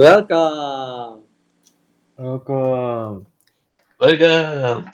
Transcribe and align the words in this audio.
Welcome! 0.00 1.28
Welcome. 2.16 3.28
Welcome! 4.00 4.88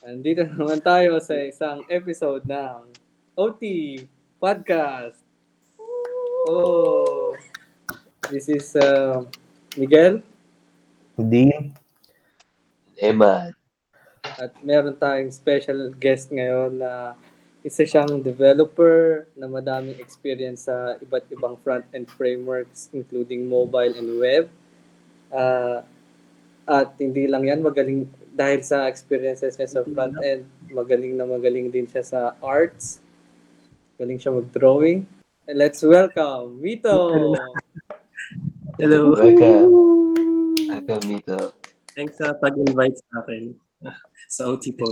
Andito 0.00 0.48
naman 0.48 0.80
tayo 0.80 1.20
sa 1.20 1.36
isang 1.36 1.84
episode 1.92 2.40
ng 2.48 2.96
OT 3.36 3.60
Podcast. 4.40 5.20
Oh, 6.48 7.36
this 8.32 8.48
is 8.48 8.72
uh, 8.72 9.20
Miguel 9.76 10.24
Dean. 11.20 11.76
Emma. 12.96 13.52
at 14.24 14.56
meron 14.64 14.96
tayong 14.96 15.28
special 15.28 15.92
guest 16.00 16.32
ngayon 16.32 16.80
na 16.80 17.12
isa 17.62 17.86
siyang 17.86 18.18
developer 18.22 19.30
na 19.38 19.46
madaming 19.46 19.94
experience 20.02 20.66
sa 20.66 20.98
iba't 20.98 21.26
ibang 21.30 21.54
front-end 21.62 22.10
frameworks 22.10 22.90
including 22.90 23.46
mobile 23.46 23.94
and 23.94 24.10
web. 24.18 24.50
Ah, 25.30 25.86
at 26.66 26.94
hindi 26.98 27.26
lang 27.26 27.46
yan, 27.46 27.62
magaling 27.62 28.06
dahil 28.34 28.62
sa 28.62 28.86
experiences 28.90 29.58
niya 29.58 29.70
sa 29.70 29.82
front-end, 29.86 30.46
magaling 30.70 31.14
na 31.14 31.26
magaling 31.26 31.70
din 31.70 31.86
siya 31.86 32.02
sa 32.02 32.20
arts. 32.42 32.98
Galing 33.98 34.18
siya 34.18 34.34
mag-drawing. 34.34 35.06
And 35.46 35.58
let's 35.58 35.82
welcome 35.82 36.58
Mito! 36.62 37.34
Hello. 38.80 39.14
Welcome. 39.14 39.70
Welcome 40.66 41.04
dito. 41.06 41.54
Thanks 41.92 42.16
sa 42.18 42.34
pag-invite 42.34 42.98
sa 42.98 43.22
akin 43.22 43.54
sa 44.34 44.42
OT 44.50 44.74
po. 44.74 44.90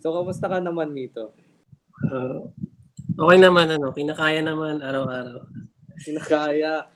So, 0.00 0.12
kamusta 0.12 0.46
ka 0.46 0.58
naman, 0.60 0.92
Mito? 0.92 1.32
Uh, 2.12 2.48
okay 3.16 3.38
naman, 3.40 3.72
ano, 3.72 3.90
kinakaya 3.92 4.40
naman 4.44 4.84
araw-araw. 4.84 5.44
Sinakaya. 6.00 6.86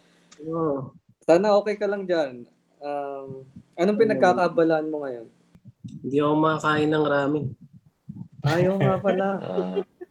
Oh, 0.45 0.93
Sana 1.25 1.57
okay 1.57 1.77
ka 1.77 1.85
lang 1.89 2.05
dyan. 2.09 2.45
Um, 2.81 3.45
anong 3.77 4.01
pinagkakabalaan 4.01 4.89
mo 4.89 5.05
ngayon? 5.05 5.29
hindi 5.81 6.17
ako 6.21 6.35
makakain 6.37 6.91
ng 6.93 7.07
ramen. 7.09 7.47
Ayaw 8.45 8.73
nga 8.79 8.95
pala. 9.01 9.27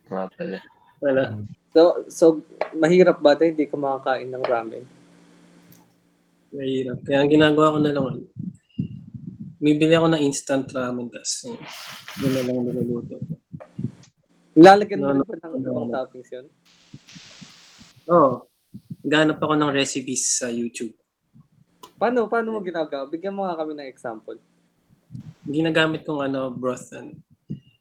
Ah, 0.09 0.25
mga 0.25 0.27
pala. 0.33 0.57
Wala. 1.05 1.23
So, 1.69 1.81
so 2.09 2.25
mahirap 2.73 3.21
ba 3.21 3.37
tayo 3.37 3.53
hindi 3.53 3.69
ka 3.69 3.77
makakain 3.77 4.29
ng 4.33 4.41
ramen? 4.41 4.83
Mahirap. 6.49 6.97
Kaya 7.05 7.21
ang 7.21 7.29
ginagawa 7.29 7.77
ko 7.77 7.79
na 7.79 7.93
lang, 7.93 8.05
ano, 8.09 8.21
bibili 9.59 9.93
ako 9.93 10.07
ng 10.15 10.23
instant 10.23 10.65
ramen, 10.71 11.11
tapos 11.11 11.51
uh, 11.51 11.59
yun 12.23 12.31
na 12.31 12.41
lang 12.47 12.57
niluluto. 12.63 13.15
Nilalagyan 14.55 14.99
mo 15.03 15.11
No, 15.13 15.23
ba 15.23 15.35
ng 15.35 15.53
ibang 15.61 15.91
toppings 15.91 16.29
yun? 16.31 16.45
Oo. 18.09 18.17
Oh, 18.17 18.33
ganap 19.03 19.39
ako 19.39 19.53
ng 19.59 19.71
recipes 19.75 20.39
sa 20.39 20.47
YouTube. 20.49 20.95
Paano, 21.99 22.31
paano 22.31 22.55
mo 22.55 22.63
ginagawa? 22.63 23.07
Bigyan 23.11 23.35
mo 23.35 23.43
nga 23.43 23.59
kami 23.59 23.75
ng 23.75 23.91
example. 23.91 24.39
Ginagamit 25.43 26.07
kong 26.07 26.31
ano, 26.31 26.47
broth. 26.51 26.95
Ano, 26.95 27.19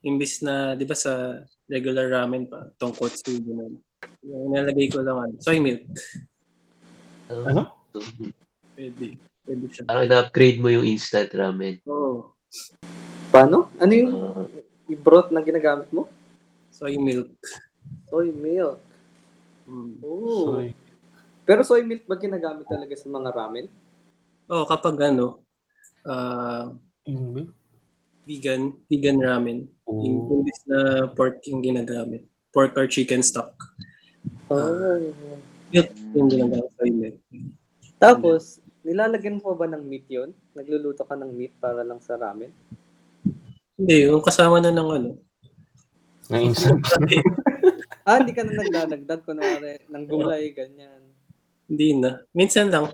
imbis 0.02 0.42
na, 0.42 0.74
di 0.74 0.82
ba 0.82 0.98
sa 0.98 1.42
regular 1.70 2.10
ramen 2.10 2.50
pa, 2.50 2.66
tonkotsu, 2.78 3.38
gano'n. 3.42 3.74
Yung 4.26 4.50
Nilalagay 4.50 4.90
ko 4.90 5.02
lang, 5.02 5.18
ano, 5.18 5.34
soy 5.38 5.62
milk. 5.62 5.86
Ano? 7.30 7.86
Pwede. 8.74 9.27
Pwede 9.48 9.64
siya. 9.72 9.88
Parang 9.88 10.04
na-upgrade 10.04 10.60
mo 10.60 10.68
yung 10.68 10.84
instant 10.84 11.32
ramen. 11.32 11.80
Oo. 11.88 12.36
Paano? 13.32 13.72
Ano 13.80 13.92
yung 13.96 14.12
Ah, 14.12 14.44
broth 15.00 15.32
na 15.32 15.40
ginagamit 15.40 15.88
mo? 15.88 16.04
Soy 16.68 17.00
milk. 17.00 17.32
Soy 18.12 18.28
milk. 18.28 18.76
Mm. 19.64 20.04
Oh. 20.04 20.52
Soy. 20.52 20.76
Pero 21.48 21.64
soy 21.64 21.80
milk 21.80 22.04
ba 22.04 22.20
ginagamit 22.20 22.68
talaga 22.68 22.92
sa 22.92 23.08
mga 23.08 23.32
ramen? 23.32 23.72
Oh, 24.52 24.68
kapag 24.68 25.00
ano, 25.08 25.40
ah, 26.04 26.68
Yung 27.08 27.48
vegan, 28.28 28.76
vegan 28.84 29.16
ramen. 29.16 29.64
Yung 29.88 30.28
Oh. 30.28 30.44
imbis 30.44 30.60
na 30.68 31.08
pork 31.08 31.40
yung 31.48 31.64
ginagamit. 31.64 32.28
Pork 32.52 32.76
or 32.76 32.84
chicken 32.84 33.24
stock. 33.24 33.56
Oh. 34.52 35.00
Milk 35.72 35.88
yung 36.12 36.28
ginagamit 36.28 36.68
soy 36.76 36.92
milk. 36.92 37.16
Tapos, 37.96 38.60
nilalagyan 38.88 39.36
mo 39.44 39.52
ba 39.52 39.68
ng 39.68 39.84
meat 39.84 40.08
yun? 40.08 40.32
Nagluluto 40.56 41.04
ka 41.04 41.12
ng 41.12 41.28
meat 41.36 41.52
para 41.60 41.84
lang 41.84 42.00
sa 42.00 42.16
ramen? 42.16 42.48
Hindi, 43.76 44.08
yung 44.08 44.24
kasama 44.24 44.64
na 44.64 44.72
ng 44.72 44.88
ano. 44.88 45.10
Na 46.32 46.40
instant. 46.40 46.80
Ah, 48.08 48.24
hindi 48.24 48.32
ka 48.32 48.40
na 48.40 48.56
nagdadagdag, 48.56 49.20
kunwari, 49.20 49.84
ng 49.84 50.04
gulay, 50.08 50.56
ganyan. 50.56 51.12
Hindi 51.68 51.92
na. 51.92 52.24
Minsan 52.32 52.72
lang. 52.72 52.88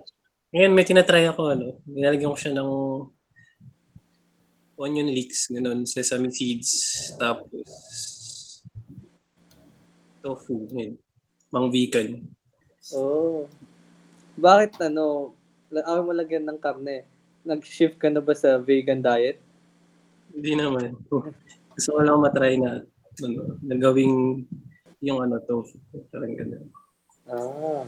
Ngayon 0.50 0.74
may 0.74 0.82
tinatry 0.82 1.30
ako 1.30 1.54
ano. 1.54 1.78
Nilalagyan 1.86 2.34
ko 2.34 2.38
siya 2.38 2.58
ng 2.58 2.70
onion 4.74 5.06
leeks, 5.06 5.54
ganun, 5.54 5.86
sesame 5.86 6.34
seeds, 6.34 6.70
tapos 7.14 7.62
tofu, 10.18 10.66
yun. 10.74 10.98
Mang 11.54 11.70
vegan. 11.70 12.26
Oh. 12.90 13.46
Bakit 14.34 14.90
ano, 14.90 15.38
ayaw 15.72 16.02
mo 16.04 16.12
lagyan 16.12 16.44
ng 16.44 16.58
karne? 16.60 17.06
Nag-shift 17.44 18.00
ka 18.00 18.08
na 18.08 18.20
ba 18.20 18.32
sa 18.32 18.56
vegan 18.56 19.00
diet? 19.00 19.40
Hindi 20.34 20.52
naman. 20.58 20.96
Gusto 21.74 21.88
ko 21.94 22.00
lang 22.00 22.20
matry 22.20 22.56
na 22.58 22.82
ano, 23.22 23.58
nagawing 23.62 24.42
yung 25.04 25.20
ano 25.20 25.38
tofu. 25.44 25.76
Parang 26.10 26.34
ganun. 26.34 26.66
Ah. 27.28 27.84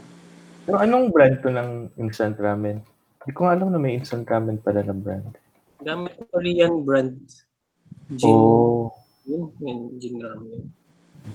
Pero 0.63 0.77
anong 0.79 1.11
brand 1.11 1.35
to 1.41 1.49
ng 1.49 1.91
instant 1.99 2.37
ramen? 2.37 2.83
Hindi 3.23 3.31
ko 3.35 3.49
alam 3.49 3.71
na 3.71 3.79
may 3.81 3.97
instant 3.99 4.27
ramen 4.27 4.61
pala 4.61 4.83
na 4.83 4.95
brand. 4.95 5.35
Gamit 5.83 6.15
ko 6.15 6.23
Korean 6.31 6.83
brand. 6.83 7.17
Jin. 8.15 8.31
Oh, 8.31 8.91
Yun, 9.27 9.51
yun, 9.59 9.79
Jin 9.99 10.15
ramen. 10.23 10.61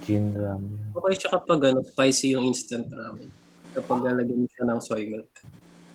gin 0.01 0.33
ramen. 0.33 0.81
Okay 0.97 1.15
siya 1.21 1.37
kapag 1.37 1.61
ano, 1.69 1.85
spicy 1.85 2.33
yung 2.33 2.49
instant 2.49 2.89
ramen. 2.89 3.29
Kapag 3.77 4.01
lalagyan 4.01 4.45
mo 4.45 4.49
siya 4.49 4.65
ng 4.69 4.81
soy 4.81 5.05
milk. 5.05 5.29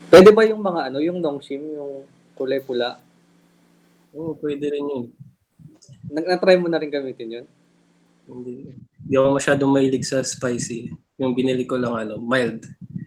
Pwede 0.07 0.31
ba 0.31 0.43
yung 0.47 0.63
mga 0.63 0.91
ano, 0.91 0.97
yung 1.03 1.19
nongshim, 1.19 1.59
yung 1.59 2.07
kulay 2.33 2.63
pula? 2.63 2.99
Oo, 4.15 4.33
pwede 4.39 4.71
rin 4.71 4.85
yun. 4.87 5.05
Nag- 6.07 6.27
Na-try 6.31 6.55
mo 6.55 6.71
na 6.71 6.79
rin 6.79 6.91
gamitin 6.91 7.43
yun? 7.43 7.45
Hindi, 8.27 8.71
hindi 9.03 9.13
ako 9.15 9.39
masyadong 9.39 9.71
mahilig 9.71 10.07
sa 10.07 10.23
spicy. 10.23 10.91
Yung 11.19 11.35
binili 11.35 11.63
ko 11.67 11.79
lang 11.79 12.07
ano, 12.07 12.19
mild 12.19 12.63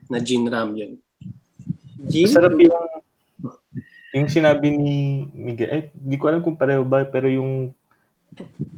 na 0.09 0.21
gin 0.21 0.49
ram 0.49 0.73
yun. 0.77 0.97
Gin? 2.09 2.29
Masarap 2.29 2.57
yung 2.57 2.73
yung 4.11 4.27
sinabi 4.27 4.75
ni 4.75 5.23
Miguel, 5.31 5.71
eh, 5.71 5.85
di 5.95 6.19
ko 6.19 6.27
alam 6.27 6.43
kung 6.43 6.59
pareho 6.59 6.83
ba, 6.83 7.07
pero 7.07 7.31
yung 7.31 7.71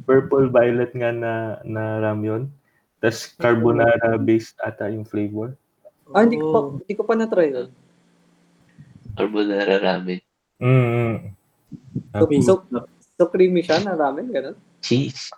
purple 0.05 0.49
violet 0.53 0.93
nga 0.93 1.09
na, 1.09 1.33
na 1.65 1.97
ramyon, 1.97 2.53
tas 3.01 3.33
carbonara 3.33 4.15
based 4.21 4.53
ata 4.61 4.93
yung 4.93 5.03
flavor. 5.09 5.57
Ah, 6.13 6.21
hindi 6.21 6.37
ko 6.37 6.47
pa, 6.53 6.59
hindi 6.77 6.93
ko 6.93 7.03
pa 7.03 7.15
na-try 7.17 7.49
yun. 7.49 7.67
Carbonara 9.17 9.75
ramen. 9.79 10.21
Mm. 10.61 11.33
So, 12.13 12.25
Sabi 12.25 12.35
so, 12.41 12.53
so 13.17 13.25
creamy 13.29 13.61
siya 13.65 13.81
na 13.85 13.97
ramen, 13.97 14.29
ganun? 14.29 14.57
Cheese. 14.81 15.33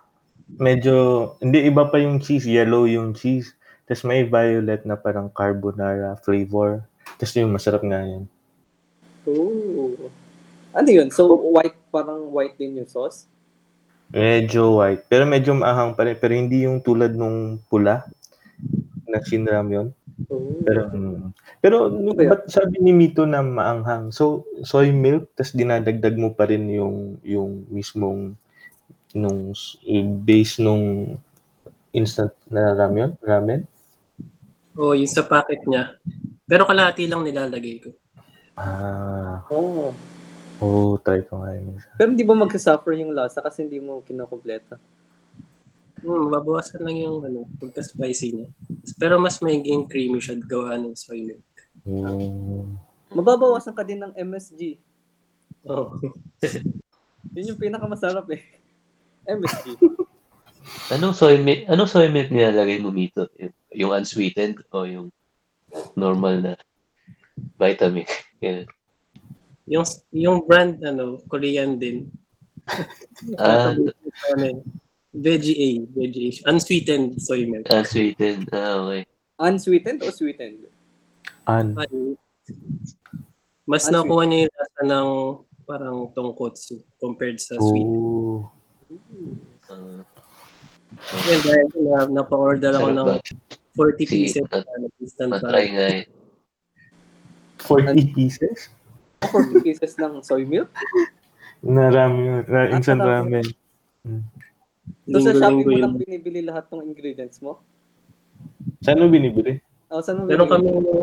Medyo, 0.46 0.94
hindi, 1.42 1.66
iba 1.66 1.88
pa 1.88 1.98
yung 1.98 2.22
cheese, 2.22 2.46
yellow 2.46 2.86
yung 2.86 3.12
cheese. 3.12 3.56
Tapos 3.86 4.02
may 4.02 4.26
violet 4.26 4.82
na 4.82 4.98
parang 4.98 5.30
carbonara 5.30 6.18
flavor. 6.22 6.82
Tapos 7.18 7.34
yung 7.38 7.54
masarap 7.54 7.82
nga 7.86 8.02
yan. 8.02 8.24
Oo. 9.30 10.10
Ano 10.74 10.88
yun? 10.90 11.08
So, 11.14 11.30
white, 11.54 11.78
parang 11.88 12.30
white 12.34 12.58
din 12.58 12.82
yung 12.82 12.90
sauce? 12.90 13.30
Medyo 14.10 14.78
white. 14.78 15.06
Pero 15.10 15.26
medyo 15.26 15.54
maahang 15.54 15.94
pa 15.94 16.06
rin. 16.06 16.18
Pero 16.18 16.34
hindi 16.34 16.66
yung 16.66 16.82
tulad 16.82 17.14
nung 17.14 17.58
pula 17.70 18.06
na 19.06 19.18
sinram 19.22 19.66
yun. 19.70 19.88
Pero, 20.64 20.88
mm, 20.88 21.28
pero 21.60 21.76
Ano 21.92 22.16
ba 22.16 22.22
yan? 22.24 22.30
ba't 22.32 22.42
sabi 22.48 22.80
ni 22.80 22.96
Mito 22.96 23.28
na 23.28 23.44
maanghang? 23.44 24.08
So, 24.08 24.48
soy 24.64 24.88
milk, 24.88 25.28
tapos 25.36 25.52
dinadagdag 25.52 26.16
mo 26.16 26.32
pa 26.32 26.48
rin 26.48 26.64
yung, 26.72 27.20
yung 27.20 27.68
mismong 27.68 28.32
nung 29.12 29.52
base 30.24 30.60
nung 30.60 31.16
instant 31.92 32.32
na 32.48 32.72
ramen? 32.72 33.12
ramen? 33.20 33.68
Oo, 34.76 34.92
yung 34.96 35.08
sa 35.08 35.24
packet 35.24 35.64
niya. 35.68 35.96
Pero 36.44 36.68
kalahati 36.68 37.08
lang 37.08 37.24
nilalagay 37.24 37.80
ko. 37.80 37.90
Ah, 38.56 39.44
Oo. 39.52 39.92
oh, 40.60 40.96
try 41.00 41.20
ko 41.24 41.44
nga 41.44 41.52
yun. 41.56 41.76
Pero 41.96 42.08
hindi 42.12 42.24
ba 42.24 42.36
magsasuffer 42.36 42.96
yung 43.00 43.12
lasa 43.12 43.44
kasi 43.44 43.64
hindi 43.64 43.80
mo 43.80 44.00
kinukumpleto? 44.00 44.80
Hmm, 46.06 46.30
babawasan 46.30 46.86
lang 46.86 47.02
yung 47.02 47.18
ano, 47.26 47.50
pagka-spicy 47.58 48.28
niya. 48.30 48.48
Pero 48.94 49.18
mas 49.18 49.42
magiging 49.42 49.90
creamy 49.90 50.22
siya 50.22 50.38
gawa 50.38 50.78
ng 50.78 50.94
soy 50.94 51.26
milk. 51.26 51.42
Mm. 51.82 52.78
Mababawasan 53.10 53.74
ka 53.74 53.82
din 53.82 53.98
ng 54.06 54.14
MSG. 54.14 54.78
Oo. 55.66 55.98
Yun 57.34 57.50
yung 57.50 57.58
pinakamasarap 57.58 58.30
eh. 58.30 58.42
MSG. 59.26 59.74
Anong 60.94 61.14
soy 61.14 61.42
milk, 61.42 61.66
anong 61.66 61.90
soy 61.90 62.06
milk 62.06 62.30
nilalagay 62.30 62.78
mo 62.78 62.94
dito? 62.94 63.26
Yung 63.74 63.90
unsweetened 63.90 64.62
o 64.70 64.86
yung 64.86 65.10
normal 65.98 66.38
na? 66.38 66.54
Vitamix. 67.58 68.10
Yan. 68.42 68.66
Yung, 69.66 69.82
yung 70.14 70.46
brand, 70.46 70.78
ano, 70.86 71.18
Korean 71.26 71.74
din. 71.74 72.06
Ah? 73.34 73.74
Veggie 75.16 75.56
A. 75.56 75.68
Veggie 75.96 76.28
A. 76.44 76.50
Unsweetened 76.52 77.16
soy 77.18 77.48
milk. 77.48 77.64
ah, 77.72 77.82
sweetened. 77.82 78.44
Ah, 78.52 78.84
okay. 78.84 79.02
Unsweetened 79.38 80.00
o 80.04 80.10
sweetened? 80.10 80.68
An. 81.46 81.72
Ay, 81.74 81.88
Mas 83.64 83.82
Unsweet- 83.82 83.94
nakuha 83.96 84.22
niya 84.24 84.38
yung 84.46 84.54
lasa 84.54 84.82
ng 84.84 85.08
parang 85.66 85.96
tonkotsu 86.14 86.78
compared 87.00 87.40
sa 87.40 87.56
sweet. 87.58 87.88
Oh. 87.88 88.46
Ah, 89.66 90.04
Yun, 91.26 91.40
dahil 91.42 91.66
na, 91.82 91.98
napa-order 92.22 92.70
ako 92.72 92.88
sarap 92.88 92.94
ng 92.94 93.08
ba? 93.08 93.14
40 93.74 94.06
Sige, 94.06 94.08
pieces 94.08 94.44
na 94.46 94.88
instant 94.96 95.30
Matry 95.34 95.66
nga 95.74 95.86
eh. 95.90 96.04
40 97.60 98.14
pieces? 98.14 98.58
40 99.26 99.64
pieces 99.66 99.92
ng 99.98 100.22
soy 100.22 100.44
milk? 100.46 100.70
Na 101.66 101.90
ramen. 101.90 102.46
Ra- 102.46 102.70
Ah, 102.70 102.76
instant 102.78 103.02
ramen. 103.02 103.44
So 105.06 105.18
sa 105.22 105.32
Shopee 105.34 105.62
mo 105.62 105.78
lang 105.78 105.94
binibili 105.96 106.40
lahat 106.42 106.66
ng 106.70 106.82
ingredients 106.82 107.38
mo? 107.38 107.62
Saan 108.82 108.98
mo 108.98 109.06
binibili? 109.06 109.58
O 109.90 110.02
saan 110.02 110.22
mo 110.22 110.26
Meron 110.26 110.46
binibili? 110.50 110.74
kami, 110.74 111.02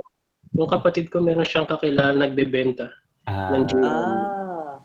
yung 0.53 0.69
kapatid 0.69 1.07
ko 1.07 1.24
meron 1.24 1.47
siyang 1.47 1.68
kakilala 1.68 2.13
nagbebenta. 2.15 2.91
Ah. 3.24 3.56
Ng. 3.56 3.65
Ah. 3.80 4.75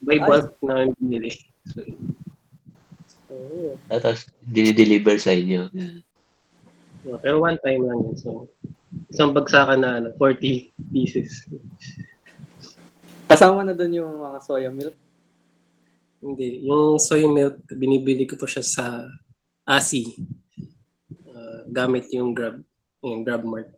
By 0.00 0.16
Ay. 0.16 0.24
bulk 0.24 0.48
na 0.60 0.88
binili. 0.96 1.32
So, 1.68 1.80
Oh. 3.30 3.78
Tapos, 3.86 4.26
dinideliver 4.42 5.14
sa 5.14 5.30
inyo. 5.30 5.70
yeah, 5.70 7.18
pero 7.22 7.38
one 7.38 7.54
time 7.62 7.86
lang 7.86 8.02
yun. 8.02 8.18
So, 8.18 8.50
isang 9.06 9.30
bagsakan 9.30 9.86
na 9.86 10.02
ano, 10.02 10.08
40 10.18 10.74
pieces. 10.90 11.46
Kasama 13.30 13.62
na 13.62 13.70
doon 13.70 14.02
yung 14.02 14.12
mga 14.18 14.38
soya 14.42 14.74
milk. 14.74 14.98
Hindi. 16.20 16.68
Yung 16.68 17.00
soy 17.00 17.24
milk, 17.24 17.64
binibili 17.72 18.28
ko 18.28 18.36
po 18.36 18.44
siya 18.44 18.60
sa 18.60 18.84
ASI. 19.64 20.04
Ah, 21.26 21.64
gamit 21.66 22.12
yung 22.12 22.36
Grab. 22.36 22.60
Yung 23.00 23.24
Grab 23.24 23.40
Mart. 23.42 23.72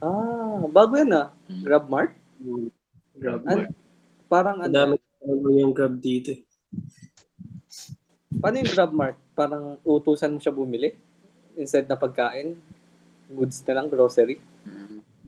Ah, 0.00 0.64
bago 0.66 0.96
yan 0.96 1.12
ah. 1.12 1.28
Mm. 1.46 1.62
Grab 1.62 1.84
Mart? 1.86 2.12
Yung 2.40 2.72
Grab 3.12 3.42
An- 3.44 3.68
Mart. 3.68 3.70
Parang 4.24 4.56
ano, 4.58 4.70
Madami 4.72 4.94
ano 5.20 5.48
yung 5.52 5.72
Grab 5.76 6.00
dito. 6.00 6.32
eh. 6.32 6.40
paano 8.40 8.56
yung 8.56 8.72
Grab 8.72 8.92
Mart? 8.96 9.18
Parang 9.36 9.76
utusan 9.84 10.32
mo 10.32 10.40
siya 10.40 10.54
bumili? 10.54 10.96
Instead 11.54 11.84
na 11.84 12.00
pagkain? 12.00 12.56
Goods 13.28 13.60
na 13.62 13.72
lang, 13.76 13.86
grocery? 13.86 14.40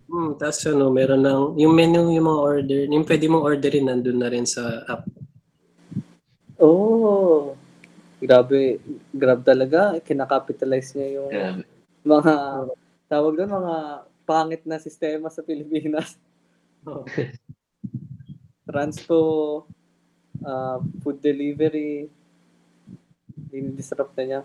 Hmm, 0.09 0.33
tapos 0.35 0.65
ano, 0.65 0.89
meron 0.89 1.21
ng, 1.21 1.43
yung 1.61 1.73
menu, 1.73 2.09
yung 2.11 2.27
mga 2.27 2.41
order, 2.41 2.81
yung 2.89 3.05
pwede 3.05 3.25
mong 3.29 3.45
orderin, 3.45 3.87
nandun 3.87 4.19
na 4.19 4.29
rin 4.29 4.45
sa 4.45 4.81
app. 4.89 5.05
Oh, 6.63 7.59
grabe. 8.23 8.79
Grab 9.11 9.43
talaga. 9.43 9.99
Kinakapitalize 9.99 10.95
niya 10.95 11.09
yung 11.19 11.31
Grabe. 11.35 11.63
mga, 12.07 12.35
tawag 13.11 13.35
doon, 13.35 13.51
mga 13.51 13.75
pangit 14.23 14.63
na 14.63 14.79
sistema 14.79 15.27
sa 15.27 15.43
Pilipinas. 15.43 16.15
Oh. 16.83 17.07
Transpo, 18.67 19.23
uh, 20.43 20.83
food 20.99 21.23
delivery, 21.23 22.11
dinidisrupt 23.55 24.11
na 24.19 24.25
niya. 24.27 24.41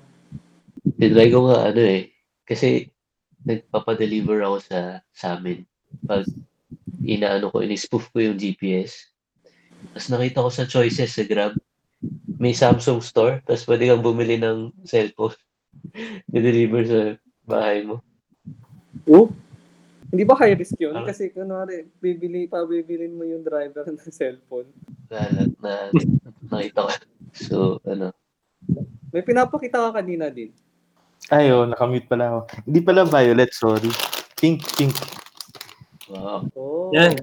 Tinry 1.01 1.33
ko 1.33 1.49
nga 1.49 1.73
ano 1.73 1.81
eh. 1.81 2.13
Kasi 2.45 2.93
nagpapadeliver 3.41 4.45
ako 4.45 4.57
sa 4.61 5.01
sa 5.09 5.33
amin. 5.33 5.65
Pag 6.05 6.29
inaano 7.01 7.49
ko, 7.49 7.65
in-spoof 7.65 8.13
ko 8.13 8.21
yung 8.21 8.37
GPS. 8.37 9.09
Tapos 9.97 10.13
nakita 10.13 10.45
ko 10.45 10.49
sa 10.53 10.69
choices 10.69 11.17
sa 11.17 11.25
Grab, 11.25 11.57
may 12.37 12.53
Samsung 12.53 13.01
store, 13.01 13.41
tapos 13.43 13.65
pwede 13.65 13.89
kang 13.89 14.05
bumili 14.05 14.37
ng 14.37 14.73
cellphone. 14.85 15.33
I-deliver 16.35 16.81
sa 16.85 16.99
bahay 17.45 17.85
mo. 17.85 18.01
Oh, 19.09 19.29
hindi 20.07 20.23
ba 20.23 20.39
high 20.39 20.55
risk 20.55 20.79
yun? 20.79 20.95
Ano? 20.95 21.07
Kasi 21.09 21.35
kunwari, 21.35 21.83
bibili 21.99 22.47
pa, 22.47 22.63
bibilin 22.63 23.17
mo 23.17 23.27
yung 23.27 23.43
driver 23.43 23.83
ng 23.83 23.99
cellphone. 24.17 24.69
Na, 25.11 25.19
na, 25.59 25.73
nakita 26.47 26.87
ko. 26.87 26.91
So, 27.35 27.55
ano, 27.83 28.15
May 29.11 29.23
pinapakita 29.23 29.79
ka 29.87 30.03
kanina 30.03 30.27
din. 30.27 30.51
Ayo, 31.31 31.63
nakamute 31.67 32.07
pala 32.07 32.27
ako. 32.27 32.39
Hindi 32.67 32.79
pala 32.83 33.07
violet, 33.07 33.51
sorry. 33.55 33.91
Pink, 34.35 34.63
pink. 34.75 34.95
wow. 36.11 36.43
Oh, 36.55 36.91
Yan. 36.91 37.15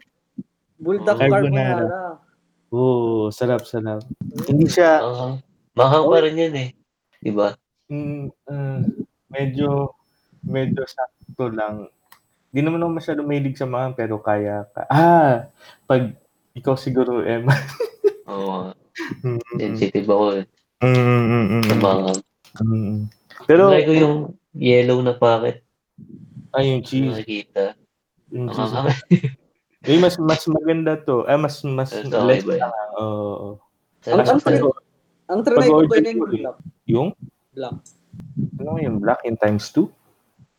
Bulldog 0.81 1.17
Carbonara. 1.21 1.41
carbonara. 1.41 2.03
Oh, 2.75 3.31
sarap, 3.31 3.63
sarap. 3.63 4.03
Hindi 4.51 4.67
siya, 4.67 4.99
Mahang, 4.99 5.35
mahang 5.79 6.05
pa 6.11 6.19
rin 6.27 6.35
yan 6.35 6.55
eh. 6.59 6.69
Diba? 7.23 7.55
mm, 7.87 8.35
uh, 8.51 8.83
medyo, 9.31 9.95
medyo 10.43 10.83
sakto 10.83 11.55
lang. 11.55 11.87
Hindi 12.51 12.61
naman 12.67 12.83
ako 12.83 12.91
masyado 12.93 13.21
mahilig 13.23 13.55
sa 13.55 13.71
mga, 13.71 13.95
pero 13.95 14.19
kaya 14.19 14.67
ka. 14.75 14.91
Ah, 14.91 15.47
pag 15.87 16.19
ikaw 16.53 16.75
siguro, 16.75 17.23
Emma. 17.23 17.55
Oo. 18.31 18.75
Mm, 19.23 19.39
sensitive 19.55 20.07
ako 20.07 20.27
eh. 20.39 20.45
mm, 20.83 20.91
mm, 20.91 21.47
mm, 21.47 21.63
Sa 21.63 21.75
mahang. 21.79 22.19
mm. 22.59 22.99
Pero, 23.47 23.71
Try 23.71 23.87
ko 23.87 23.93
yung 23.95 24.17
yellow 24.51 24.99
na 24.99 25.15
packet. 25.15 25.63
ay, 26.51 26.75
yung 26.75 26.83
cheese. 26.83 27.15
Nakikita. 27.15 27.75
Yung 28.31 28.51
cheese. 28.51 28.75
Eh, 29.85 30.01
mas, 30.01 30.17
mas 30.17 30.43
maganda 30.49 30.97
to. 30.97 31.25
Ah, 31.25 31.37
mas, 31.37 31.61
mas, 31.61 31.93
Mas 31.93 32.09
less 32.09 32.43
okay. 32.43 32.61
Oo. 32.97 33.61
Ang, 34.05 34.21
ang, 34.21 34.41
trin- 34.41 34.65
ang 35.29 35.41
trinay 35.41 35.69
ko 35.69 35.85
ba 35.85 35.97
yun 35.97 36.07
yung 36.09 36.21
black? 36.29 36.57
yung, 36.85 37.09
Black. 37.55 37.77
ano 38.61 38.71
yung 38.81 38.97
black 39.01 39.21
in 39.25 39.37
times 39.37 39.69
2? 39.73 39.85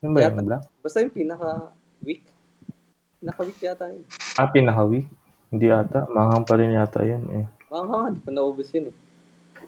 Ano 0.02 0.10
ba 0.14 0.20
Yata. 0.22 0.30
yung 0.30 0.46
black? 0.46 0.64
Basta 0.82 0.98
yung 1.02 1.14
pinaka-weak. 1.14 2.22
Pinaka-weak 3.18 3.60
yata 3.62 3.86
yun. 3.90 4.06
Ah, 4.38 4.50
pinakawi? 4.50 5.00
Hindi 5.50 5.68
ata. 5.70 6.06
Mahang 6.08 6.46
pa 6.46 6.58
rin 6.58 6.74
yata 6.74 7.02
yan 7.02 7.24
eh. 7.34 7.46
Mga 7.70 7.84
nga, 7.86 8.00
di 8.14 8.20
pa 8.22 8.30
naubos 8.30 8.70
yun 8.70 8.90
eh. 8.90 8.96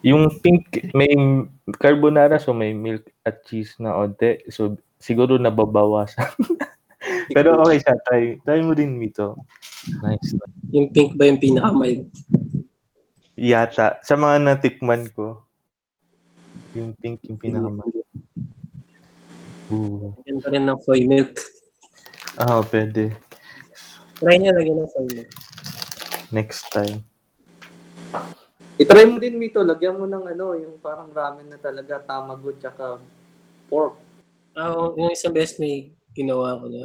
Yung 0.05 0.29
pink, 0.29 0.93
may 0.93 1.09
carbonara, 1.81 2.37
so 2.37 2.53
may 2.53 2.69
milk 2.69 3.09
at 3.25 3.41
cheese 3.41 3.73
na 3.81 3.97
onte. 3.97 4.45
So, 4.53 4.77
siguro 5.01 5.41
nababawasan. 5.41 6.37
Pero 7.35 7.59
okay 7.63 7.79
siya. 7.81 7.95
Try, 8.07 8.23
try 8.43 8.59
mo 8.63 8.73
din, 8.73 8.97
Mito. 8.97 9.39
Nice. 10.03 10.35
Yung 10.73 10.91
pink 10.91 11.15
ba 11.15 11.27
yung 11.27 11.39
pinakamild? 11.39 12.07
Yata. 13.37 14.01
Sa 14.01 14.17
mga 14.17 14.41
natikman 14.43 15.07
ko, 15.13 15.45
yung 16.73 16.93
pink 16.97 17.23
yung 17.29 17.39
pinakamali. 17.39 18.01
Ooh. 19.73 20.15
Yan 20.25 20.39
pa 20.39 20.49
rin 20.53 20.63
ng 20.63 20.79
soy 20.83 21.03
milk. 21.03 21.33
Ah, 22.39 22.63
pwede. 22.71 23.17
Try 24.21 24.37
niya 24.39 24.55
lagyan 24.55 24.85
ng 24.85 24.91
soy 24.91 25.07
milk. 25.11 25.31
Next 26.31 26.69
time. 26.71 27.03
Itry 28.77 29.09
mo 29.09 29.17
din, 29.17 29.41
Mito. 29.41 29.65
Lagyan 29.65 29.97
mo 29.97 30.05
ng 30.05 30.37
ano, 30.37 30.53
yung 30.53 30.77
parang 30.77 31.09
ramen 31.09 31.49
na 31.49 31.57
talaga, 31.57 31.97
tamago, 31.97 32.53
tsaka 32.55 33.01
pork. 33.67 33.97
Ah, 34.53 34.73
oh, 34.73 34.93
yung 34.97 35.13
isang 35.13 35.33
best 35.33 35.57
may 35.61 35.96
ginawa 36.17 36.57
ko 36.57 36.65
na 36.67 36.81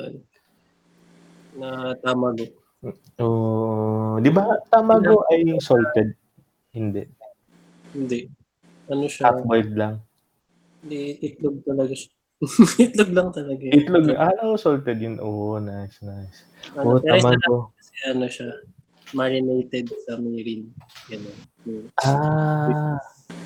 na 1.53 1.69
tamago. 1.99 2.45
Oh, 3.17 4.19
di 4.19 4.29
ba 4.29 4.59
tamago 4.69 5.25
ay 5.31 5.57
salted? 5.59 6.13
Hindi. 6.73 7.05
Hindi. 7.93 8.29
Ano 8.89 9.05
siya? 9.07 9.31
Half-boiled 9.31 9.73
lang. 9.73 9.95
Hindi, 10.83 11.17
itlog 11.23 11.63
talaga 11.63 11.95
siya. 11.95 12.11
itlog 12.91 13.11
lang 13.15 13.29
talaga. 13.31 13.63
eh. 13.63 13.77
Itlog. 13.77 14.05
Ah, 14.19 14.35
no, 14.35 14.59
salted 14.59 14.99
yun. 14.99 15.17
Oh, 15.23 15.57
nice, 15.57 16.01
nice. 16.03 16.43
Ano, 16.75 16.97
Oh, 16.97 17.01
tamago. 17.01 17.71
kasi 17.79 17.95
ano 18.11 18.27
siya, 18.27 18.51
marinated 19.15 19.93
sa 20.03 20.19
mirin. 20.19 20.73
Ganun. 21.07 21.39
Ah. 22.03 22.99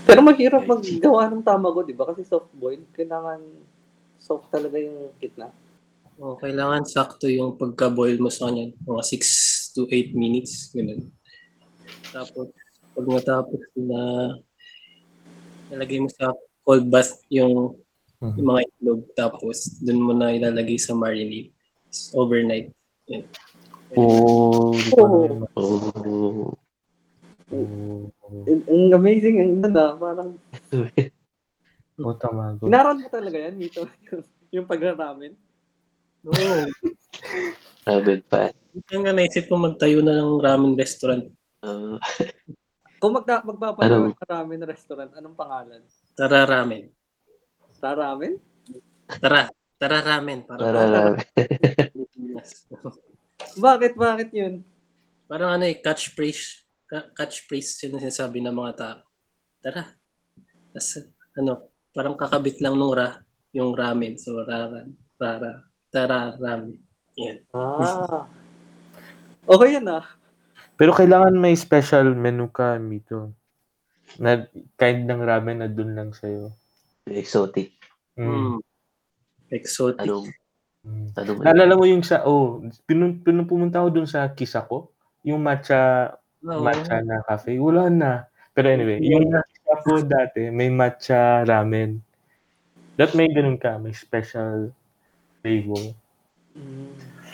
Pero 0.06 0.22
mahirap 0.22 0.64
maggawa 0.64 1.28
ng 1.28 1.44
tamago, 1.44 1.82
di 1.82 1.92
ba? 1.92 2.08
Kasi 2.08 2.24
soft-boiled. 2.24 2.88
Kailangan 2.94 3.42
soft 4.16 4.48
talaga 4.48 4.80
yung 4.80 5.12
kitna. 5.20 5.50
Oh, 6.16 6.32
kailangan 6.40 6.88
sakto 6.88 7.28
yung 7.28 7.60
pagka-boil 7.60 8.16
mo 8.16 8.32
sa 8.32 8.48
kanya. 8.48 8.72
Mga 8.88 9.02
6 9.04 9.76
to 9.76 9.84
8 9.92 10.16
minutes. 10.16 10.72
Ganun. 10.72 11.12
Tapos, 12.08 12.48
pag 12.96 13.06
natapos 13.06 13.60
na 13.76 14.00
nalagay 15.68 16.00
mo 16.00 16.08
sa 16.08 16.32
cold 16.64 16.88
bath 16.88 17.20
yung, 17.28 17.76
Mhm. 18.24 18.34
yung 18.40 18.48
mga 18.48 18.62
itlog. 18.64 19.00
Tapos, 19.12 19.56
dun 19.84 20.00
mo 20.00 20.16
na 20.16 20.32
ilalagay 20.32 20.80
sa 20.80 20.96
marinade. 20.96 21.52
Overnight. 22.16 22.72
Yan. 23.12 23.24
Oh. 23.94 24.72
Oh. 25.54 26.56
Oh, 27.46 28.10
Ang 28.66 28.90
amazing 28.90 29.38
ang 29.38 29.62
na, 29.62 29.94
parang 29.94 30.34
oh, 32.02 32.16
tamago. 32.18 32.66
Inaral 32.66 32.98
mo 32.98 33.08
talaga 33.12 33.38
yan, 33.38 33.54
Mito. 33.54 33.86
yung 34.54 34.66
pagraramen. 34.66 35.36
Oo. 36.26 36.66
Ramen 37.86 38.20
pa. 38.26 38.50
Kaya 38.84 38.98
nga 39.00 39.12
naisip 39.14 39.46
ko 39.46 39.56
magtayo 39.56 40.02
na 40.02 40.18
ng 40.18 40.42
ramen 40.42 40.74
restaurant. 40.74 41.24
Ah, 41.62 41.96
Kung 42.96 43.12
magda, 43.14 43.40
magpapagawa 43.40 44.10
Ano? 44.10 44.16
ka 44.16 44.24
ramen 44.26 44.60
restaurant, 44.64 45.12
anong 45.14 45.36
pangalan? 45.36 45.82
Tara 46.12 46.44
ramen. 46.44 46.90
Sa 47.76 47.92
ramen? 47.92 48.40
Tara. 49.20 49.48
Tara 49.76 49.98
ramen. 50.00 50.40
Para 50.42 50.60
para 50.64 50.82
ramen. 50.88 51.20
Bakit? 53.56 53.92
Bakit 53.96 54.28
yun? 54.32 54.54
Parang 55.26 55.56
ano 55.56 55.64
eh, 55.64 55.76
catchphrase. 55.78 56.64
Ka- 56.86 57.10
catchphrase 57.12 57.84
yun 57.84 57.96
ang 57.96 58.02
sinasabi 58.02 58.38
ng 58.40 58.54
mga 58.54 58.72
tao. 58.76 58.98
Tara. 59.60 59.82
Tas, 60.72 61.00
ano, 61.36 61.68
parang 61.92 62.16
kakabit 62.16 62.60
lang 62.60 62.76
nung 62.76 62.92
ra, 62.92 63.20
yung 63.52 63.72
ramen. 63.72 64.16
So, 64.16 64.36
rara, 64.40 64.84
rara, 65.16 65.64
tara 65.96 66.36
ramen. 66.36 66.76
Yan. 67.16 67.40
Ah. 67.56 68.28
Okay 69.48 69.80
yan 69.80 69.88
ah. 69.88 70.04
Pero 70.76 70.92
kailangan 70.92 71.32
may 71.32 71.56
special 71.56 72.12
menu 72.12 72.52
ka, 72.52 72.76
Mito. 72.76 73.32
Na 74.20 74.44
kind 74.76 75.08
ng 75.08 75.24
ramen 75.24 75.64
na 75.64 75.68
dun 75.72 75.96
lang 75.96 76.12
sa'yo. 76.12 76.52
Exotic. 77.08 77.72
Mm. 78.20 78.28
Mm. 78.28 78.58
Exotic. 79.48 80.04
Anong, 80.04 80.28
Mm. 80.86 81.10
Naalala 81.42 81.74
mo 81.74 81.82
yung 81.82 82.06
sa, 82.06 82.22
oh, 82.22 82.62
pinun, 82.86 83.18
pinun, 83.18 83.42
pumunta 83.50 83.82
ako 83.82 83.88
dun 83.90 84.06
sa 84.06 84.30
Kisako. 84.30 84.94
Yung 85.26 85.42
matcha, 85.42 86.14
Oo. 86.46 86.62
matcha 86.62 87.02
na 87.02 87.26
cafe. 87.26 87.58
Wala 87.58 87.90
na. 87.90 88.30
Pero 88.54 88.70
anyway, 88.70 89.02
yung 89.02 89.34
Kisako 89.34 90.06
dati, 90.06 90.46
may 90.54 90.70
matcha 90.70 91.42
ramen. 91.42 91.98
That 92.94 93.18
may 93.18 93.26
ganun 93.34 93.58
ka, 93.58 93.82
may 93.82 93.90
special 93.98 94.70
flavor. 95.46 95.94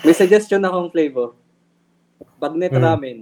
May 0.04 0.12
suggestion 0.12 0.61
akong 0.61 0.92
flavor. 0.92 1.33
Bagnet 2.37 2.76
Hmm. 2.76 2.85
ramen. 2.85 3.19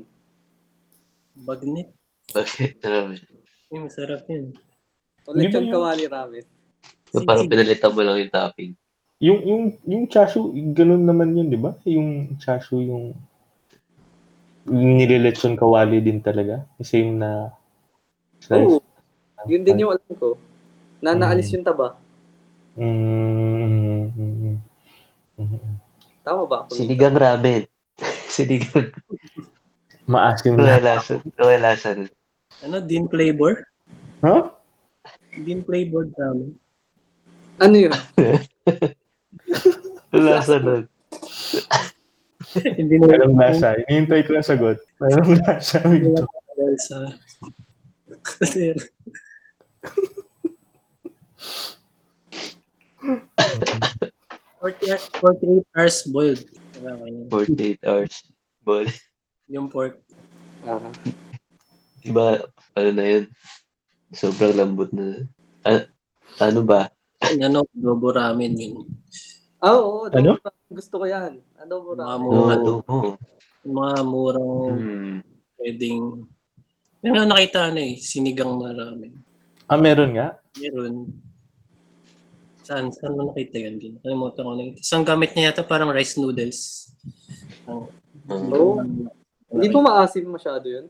Bagnet. 1.38 1.94
bakit 2.30 2.82
ramen? 2.82 3.23
Ay, 3.70 3.78
masarap 3.78 4.26
yun. 4.26 4.50
O 5.23 5.30
Hindi 5.30 5.47
lechon 5.47 5.66
yun? 5.66 5.73
kawali 5.73 6.04
ramen. 6.11 6.44
Yung 7.14 7.26
parang 7.26 7.47
pinalitan 7.47 7.90
mo 7.94 8.02
lang 8.02 8.18
yung 8.18 8.32
topping. 8.35 8.73
Yung 9.20 9.38
yung 9.44 9.62
yung 9.85 10.04
chashu, 10.09 10.40
ganun 10.73 11.04
naman 11.04 11.37
yun, 11.37 11.47
di 11.47 11.59
ba? 11.61 11.76
Yung 11.85 12.35
chashu 12.38 12.80
yung 12.80 13.12
nililechon 14.64 15.54
kawali 15.54 16.00
din 16.00 16.18
talaga. 16.18 16.64
Same 16.80 17.14
na 17.14 17.50
size. 18.40 18.66
Oo. 18.66 18.80
Yun 19.47 19.62
din 19.62 19.82
yung 19.85 19.92
alam 19.94 20.12
ko. 20.16 20.35
Na 20.99 21.12
Hmm. 21.14 21.20
naalis 21.20 21.52
yung 21.52 21.62
taba. 21.62 21.94
Mm, 22.75 22.87
mm, 22.87 24.04
mm, 24.14 24.35
mm. 24.40 24.56
Tama 26.20 26.42
ba? 26.47 26.59
Sinigang 26.73 27.16
ramen. 27.16 27.64
Sinigang. 28.35 28.92
Maasim 30.04 30.59
na. 30.59 30.78
lasa. 30.78 31.23
Lasa. 31.38 31.90
nun. 31.97 32.11
Ano, 32.66 32.76
din 32.82 33.09
flavor? 33.09 33.64
Huh? 34.20 34.52
Din 35.32 35.64
flavor 35.64 36.11
ramen. 36.18 36.52
Ano 37.61 37.76
yun? 37.76 37.92
Lasa 40.11 40.59
nun. 40.59 40.85
Hindi 42.50 42.99
na 42.99 43.06
Walang 43.06 43.38
lasa. 43.38 43.78
Inihintay 43.87 44.26
ko 44.26 44.35
yung 44.35 44.47
sagot. 44.47 44.76
Walang 44.99 45.38
lasa. 45.44 45.78
Ito. 45.87 46.26
dahil 46.59 46.78
sa... 46.82 46.97
Kasi, 48.20 48.75
Forty- 54.61 54.93
48 54.93 55.64
hours 55.73 55.97
boiled. 56.07 56.43
Wala 56.79 56.93
ka 56.95 57.05
yun. 57.07 57.25
48 57.33 57.81
hours. 57.83 58.14
Bol. 58.61 58.87
Yung 59.49 59.67
pork. 59.67 59.97
Ah. 60.62 60.93
Diba, 61.99 62.45
ano 62.75 62.88
na 62.93 63.05
yun? 63.07 63.25
Sobrang 64.11 64.52
lambot 64.52 64.93
na. 64.93 65.25
Ah, 65.62 65.88
ano 66.38 66.61
ba? 66.61 66.93
Ano, 67.21 67.64
adobo 67.67 68.12
ramen 68.12 68.52
yun. 68.52 68.85
Ah, 69.59 69.76
oo. 69.76 70.07
Ano? 70.07 70.37
adobo 70.37 70.45
ramen. 70.45 70.69
Gusto 70.71 70.95
ko 70.97 71.05
yan. 71.05 71.33
Adobo 71.57 71.93
Mga 71.93 72.05
ramen. 72.05 72.21
mura. 72.23 72.55
Oo. 72.59 72.81
Oh, 72.87 73.12
Yung 73.61 73.75
mga 73.76 73.99
murang 74.02 74.52
Hmm. 74.71 75.19
pwedeng... 75.57 76.25
May 77.00 77.11
nga 77.11 77.25
nakita 77.25 77.59
ano 77.67 77.81
eh, 77.81 77.97
sinigang 77.97 78.61
na 78.61 78.73
ramen. 78.73 79.12
Ah, 79.64 79.76
meron 79.76 80.12
nga? 80.12 80.37
Meron. 80.55 81.09
Saan? 82.64 82.93
Saan 82.93 83.17
mo 83.17 83.31
nakita 83.31 83.57
yun? 83.57 83.76
Din? 83.81 83.95
Kalimutan 84.00 84.45
ko 84.47 84.52
na. 84.55 84.76
Isang 84.76 85.05
gamit 85.05 85.33
niya 85.33 85.52
yata 85.52 85.64
parang 85.64 85.90
rice 85.90 86.21
noodles. 86.21 86.90
Ang, 87.67 87.88
Oo. 88.31 88.79
Hindi 89.50 89.67
po 89.69 89.83
maasim 89.83 90.31
masyado 90.31 90.67
yun. 90.71 90.87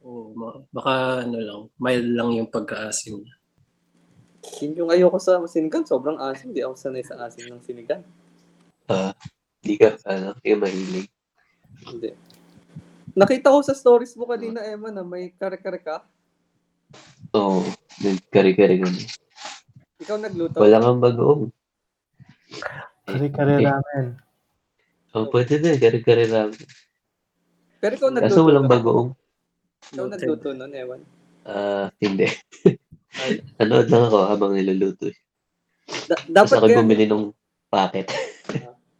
Oo, 0.00 0.32
ma- 0.32 0.62
baka 0.72 1.26
ano 1.26 1.36
lang, 1.36 1.60
mild 1.76 2.08
lang 2.14 2.30
yung 2.32 2.48
pagkaasim 2.48 3.20
niya. 3.20 3.34
Yun 4.62 4.86
yung 4.86 4.90
ayoko 4.94 5.18
sa 5.18 5.42
sinigang. 5.44 5.84
Sobrang 5.84 6.16
asim. 6.22 6.54
Hindi 6.54 6.62
ako 6.62 6.74
sanay 6.78 7.02
sa 7.02 7.18
asim 7.26 7.50
ng 7.50 7.60
sinigang. 7.66 8.00
Ah, 8.86 9.12
di 9.58 9.74
ka, 9.74 9.98
ano, 10.06 10.38
yung 10.46 10.62
mahilig. 10.62 11.10
Hindi. 11.82 12.14
Nakita 13.16 13.50
ko 13.50 13.58
sa 13.66 13.74
stories 13.74 14.14
mo 14.14 14.30
kanina, 14.30 14.62
Emma, 14.62 14.94
na 14.94 15.02
may 15.02 15.34
kare-kare 15.34 15.82
ka. 15.82 16.06
Oo, 17.34 17.60
oh, 17.60 17.66
nagkari-kari 17.98 18.78
kami. 18.78 19.02
Ikaw 20.06 20.16
nagluto. 20.16 20.56
Wala 20.56 20.78
kang 20.78 21.02
bagoong. 21.02 21.42
Kare-kare 23.02 23.54
ramen. 23.58 24.06
Oh, 25.10 25.26
pwede 25.28 25.58
na, 25.58 25.74
kari-kari 25.74 26.30
ramen. 26.30 26.54
Pero 27.78 27.92
ikaw 27.92 28.10
nagluto. 28.10 28.30
Kaso 28.32 28.46
walang 28.46 28.66
ka. 28.66 28.72
bagoong. 28.72 29.08
Ikaw 29.90 30.06
nagluto 30.06 30.48
nun, 30.54 30.70
Ewan. 30.70 31.02
Ah, 31.42 31.90
hindi. 31.98 32.30
Nanood 33.58 33.86
lang 33.88 34.04
ako 34.04 34.18
habang 34.26 34.52
niluluto. 34.54 35.10
eh. 35.10 35.16
Da- 36.06 36.22
Tapos 36.32 36.50
dapat 36.50 36.56
ako 36.56 36.66
gawin, 36.68 36.78
bumili 36.82 37.04
ng 37.06 37.24
packet. 37.66 38.06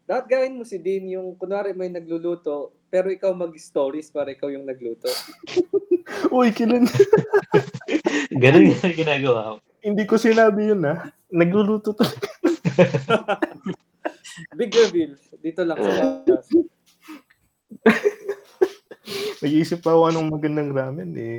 dapat 0.07 0.27
gawin 0.27 0.55
mo 0.55 0.63
si 0.63 0.79
Dean 0.79 1.07
yung 1.07 1.35
kunwari 1.35 1.71
may 1.71 1.87
nagluluto 1.87 2.71
pero 2.87 3.11
ikaw 3.11 3.31
mag-stories 3.31 4.11
para 4.11 4.31
ikaw 4.31 4.47
yung 4.47 4.63
nagluto. 4.63 5.11
Uy, 6.35 6.51
kilan. 6.51 6.87
Ganun 8.43 8.71
yung 8.71 8.95
ginagawa 8.95 9.55
ko. 9.55 9.57
Hindi 9.87 10.03
ko 10.03 10.19
sinabi 10.19 10.67
yun, 10.67 10.83
ha? 10.83 11.15
Nagluluto 11.31 11.95
to. 11.95 12.03
Big 14.59 14.75
reveal. 14.75 15.15
Dito 15.39 15.63
lang 15.63 15.79
sa 15.79 15.91
podcast. 15.95 16.51
Nag-iisip 19.43 19.79
pa 19.81 19.95
ako 19.95 20.11
anong 20.11 20.29
magandang 20.29 20.75
ramen, 20.75 21.11
eh. 21.15 21.39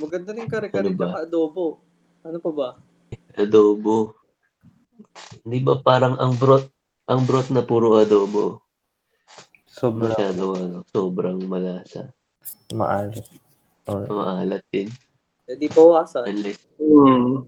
Maganda 0.00 0.32
rin 0.32 0.48
kare-kare 0.48 0.88
Ano 0.88 0.96
ba? 0.96 1.20
adobo. 1.20 1.84
Ano 2.24 2.40
pa 2.40 2.50
ba? 2.50 2.68
Adobo. 3.36 4.16
Hindi 5.44 5.60
ba 5.60 5.76
parang 5.78 6.16
ang 6.16 6.34
broth, 6.34 6.72
ang 7.04 7.28
broth 7.28 7.52
na 7.52 7.60
puro 7.60 8.00
adobo? 8.00 8.64
Sobrang 9.68 10.08
Masyado, 10.08 10.56
ano, 10.56 10.78
sobrang 10.88 11.36
malasa. 11.44 12.08
maalat. 12.72 13.28
Or, 13.84 14.08
Maalat 14.08 14.64
din. 14.72 14.88
Eh, 15.44 15.56
di 15.60 15.68
bawasan. 15.68 16.24
Hmm. 16.80 17.44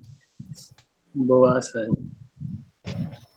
Bawasan. 1.17 1.89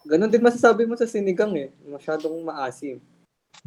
Ganon 0.04 0.28
din 0.28 0.44
masasabi 0.44 0.84
mo 0.84 1.00
sa 1.00 1.08
sinigang 1.08 1.56
eh. 1.56 1.72
Masyadong 1.88 2.44
maasim. 2.44 3.00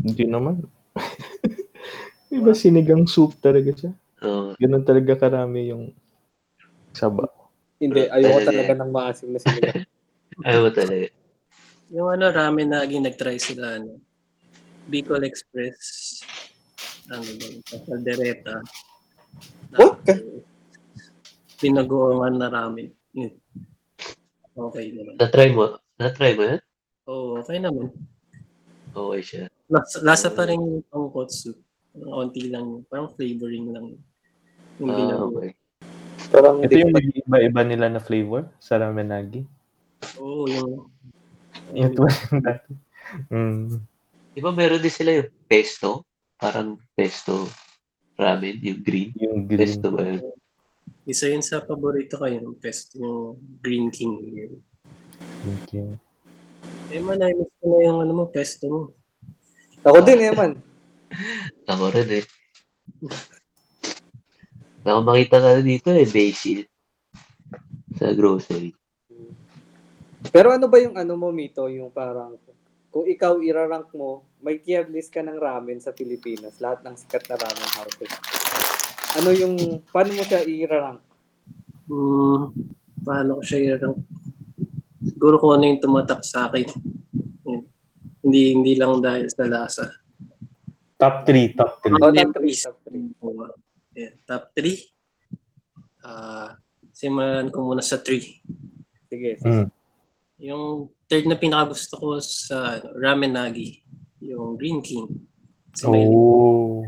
hindi 0.01 0.25
naman. 0.25 0.65
Iba 2.33 2.53
sinigang 2.57 3.05
soup 3.05 3.37
talaga 3.41 3.73
siya. 3.77 3.93
oh, 4.25 4.57
Ganun 4.57 4.85
talaga 4.85 5.17
karami 5.17 5.73
yung 5.73 5.93
saba. 6.93 7.29
Hindi, 7.81 8.09
ayoko 8.09 8.41
talaga 8.45 8.73
ng 8.77 8.91
maasim 8.93 9.29
na 9.33 9.41
sinigang. 9.41 9.85
ayaw 10.49 10.73
talaga. 10.73 11.09
Yung 11.93 12.09
ano, 12.09 12.25
ramen 12.33 12.73
na 12.73 12.85
lagi 12.85 12.97
nag-try 13.01 13.37
sila, 13.37 13.81
ano, 13.81 14.01
Bicol 14.89 15.25
Express, 15.25 16.21
ano 17.13 17.23
ba, 17.23 17.77
Caldereta. 17.85 18.55
What? 19.77 20.05
Pinagoongan 21.63 22.35
na 22.43 22.49
ramen. 22.51 22.91
Okay 24.53 24.87
naman. 24.93 25.15
Na-try 25.17 25.49
mo? 25.55 25.79
Na-try 25.97 26.35
mo 26.35 26.43
yan? 26.45 26.61
Oo, 27.07 27.39
okay 27.39 27.59
naman. 27.63 27.95
Okay 28.93 29.23
siya. 29.23 29.43
Lasa, 29.71 29.97
lasa 30.05 30.29
pa 30.29 30.45
rin 30.45 30.61
yung 30.61 30.85
tonkotsu. 30.91 31.57
Onti 31.97 32.51
lang, 32.51 32.85
parang 32.91 33.15
flavoring 33.15 33.73
lang. 33.73 33.87
Yung 34.83 34.91
Ah, 34.91 35.23
okay. 35.25 35.57
Parang 36.29 36.61
Ito 36.65 36.75
yung 36.77 36.93
iba-iba 36.97 37.63
nila 37.65 37.87
na 37.89 38.01
flavor 38.01 38.49
sa 38.61 38.77
ramenagi. 38.81 39.47
Oo, 40.21 40.51
yung 40.51 40.91
Ito 41.73 42.05
yung 42.05 42.43
dati. 42.43 42.73
Mm. 43.29 43.81
Di 44.33 44.41
ba 44.41 44.51
meron 44.53 44.81
din 44.81 44.93
sila 44.93 45.21
yung 45.21 45.31
pesto? 45.45 46.05
Parang 46.41 46.81
pesto 46.97 47.47
ramen, 48.17 48.61
yung 48.61 48.81
green. 48.81 49.13
Yung 49.21 49.45
green. 49.45 49.61
Pesto 49.69 49.89
ba 49.93 50.03
yun? 50.05 50.23
Isa 51.03 51.27
yun 51.27 51.43
sa 51.43 51.63
paborito 51.63 52.15
ko 52.15 52.31
yung 52.31 52.55
pesto, 52.59 52.99
yung 52.99 53.39
Green 53.59 53.91
King. 53.91 54.23
Yun. 54.23 54.53
Thank 55.43 55.75
you. 55.75 55.99
Eh 56.93 57.03
man, 57.03 57.19
na-miss 57.19 57.51
ko 57.59 57.65
na 57.73 57.79
yung 57.83 57.99
ano 58.05 58.13
mo, 58.15 58.25
pesto 58.31 58.65
mo. 58.71 58.81
Ako 59.83 59.99
din, 60.07 60.31
Eman. 60.31 60.53
Ako 61.73 61.91
rin 61.91 62.23
eh. 62.23 62.25
Ako 64.87 64.99
makita 65.03 65.43
ka 65.43 65.59
na 65.59 65.63
dito 65.63 65.91
eh, 65.91 66.07
basil. 66.07 66.63
Sa 67.99 68.15
grocery. 68.15 68.71
Pero 70.31 70.55
ano 70.55 70.71
ba 70.71 70.79
yung 70.79 70.95
ano 70.95 71.19
mo, 71.19 71.35
Mito? 71.35 71.67
Yung 71.67 71.91
parang, 71.91 72.39
kung 72.95 73.11
ikaw 73.11 73.43
irarank 73.43 73.91
mo, 73.97 74.23
may 74.39 74.63
tier 74.63 74.87
list 74.87 75.11
ka 75.11 75.25
ng 75.25 75.39
ramen 75.39 75.83
sa 75.83 75.91
Pilipinas. 75.91 76.63
Lahat 76.63 76.87
ng 76.87 76.95
sikat 76.95 77.27
na 77.27 77.37
ramen 77.41 77.71
houses. 77.75 78.11
Ano 79.21 79.29
yung, 79.37 79.55
paano 79.93 80.11
mo 80.17 80.23
siya 80.25 80.41
i-rank? 80.45 81.01
Hmm, 81.89 82.55
paano 83.05 83.39
ko 83.39 83.43
siya 83.45 83.77
yung 83.77 84.01
Siguro 85.03 85.39
kung 85.43 85.59
ano 85.59 85.67
yung 85.67 85.83
tumatak 85.83 86.23
sa 86.23 86.47
akin. 86.47 86.67
Yun. 87.47 87.67
Hindi 88.23 88.43
hindi 88.55 88.73
lang 88.79 89.03
dahil 89.03 89.27
sa 89.27 89.47
lasa. 89.51 89.87
Top 90.95 91.27
3, 91.27 91.59
top 91.59 91.83
3. 91.83 91.99
Oh, 91.99 92.15
top 92.15 92.31
3, 92.39 92.55
top 92.55 92.79
3. 92.87 93.27
Oo. 93.27 93.47
Yeah, 93.99 94.15
top 94.23 94.55
3. 94.55 94.79
Ah, 96.07 96.55
simulan 96.95 97.51
ko 97.51 97.67
muna 97.67 97.83
sa 97.83 97.99
3. 97.99 99.11
Sige. 99.11 99.43
Mm. 99.43 99.67
Yung 100.43 100.91
third 101.11 101.27
na 101.27 101.39
pinakagusto 101.39 101.99
ko 101.99 102.09
sa 102.23 102.79
ano, 102.79 102.95
Ramen 102.99 103.35
Nagi, 103.35 103.83
yung 104.23 104.55
Green 104.55 104.79
King. 104.83 105.11
Oh. 105.83 106.87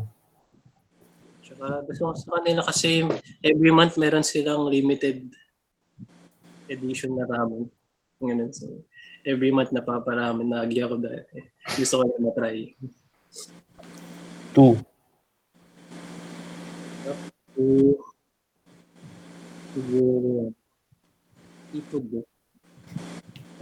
Gusto 1.85 2.11
ko 2.11 2.13
sa 2.17 2.29
kanila 2.41 2.61
kasi 2.65 3.05
every 3.45 3.71
month 3.71 3.95
meron 4.01 4.25
silang 4.25 4.65
limited 4.67 5.29
edition 6.69 7.13
na 7.13 7.29
ramen. 7.29 7.69
Ganun. 8.17 8.49
So, 8.49 8.83
every 9.25 9.49
month 9.53 9.73
napaparamen 9.73 10.49
nagi 10.49 10.81
ako 10.81 11.01
dahil 11.01 11.25
eh, 11.33 11.45
gusto 11.77 12.01
ko 12.01 12.03
na 12.05 12.17
matry. 12.29 12.73
2. 14.53 14.77
So, 17.55 17.63
siguro, 19.75 20.51
ipod 21.75 22.05
eh. 22.19 22.25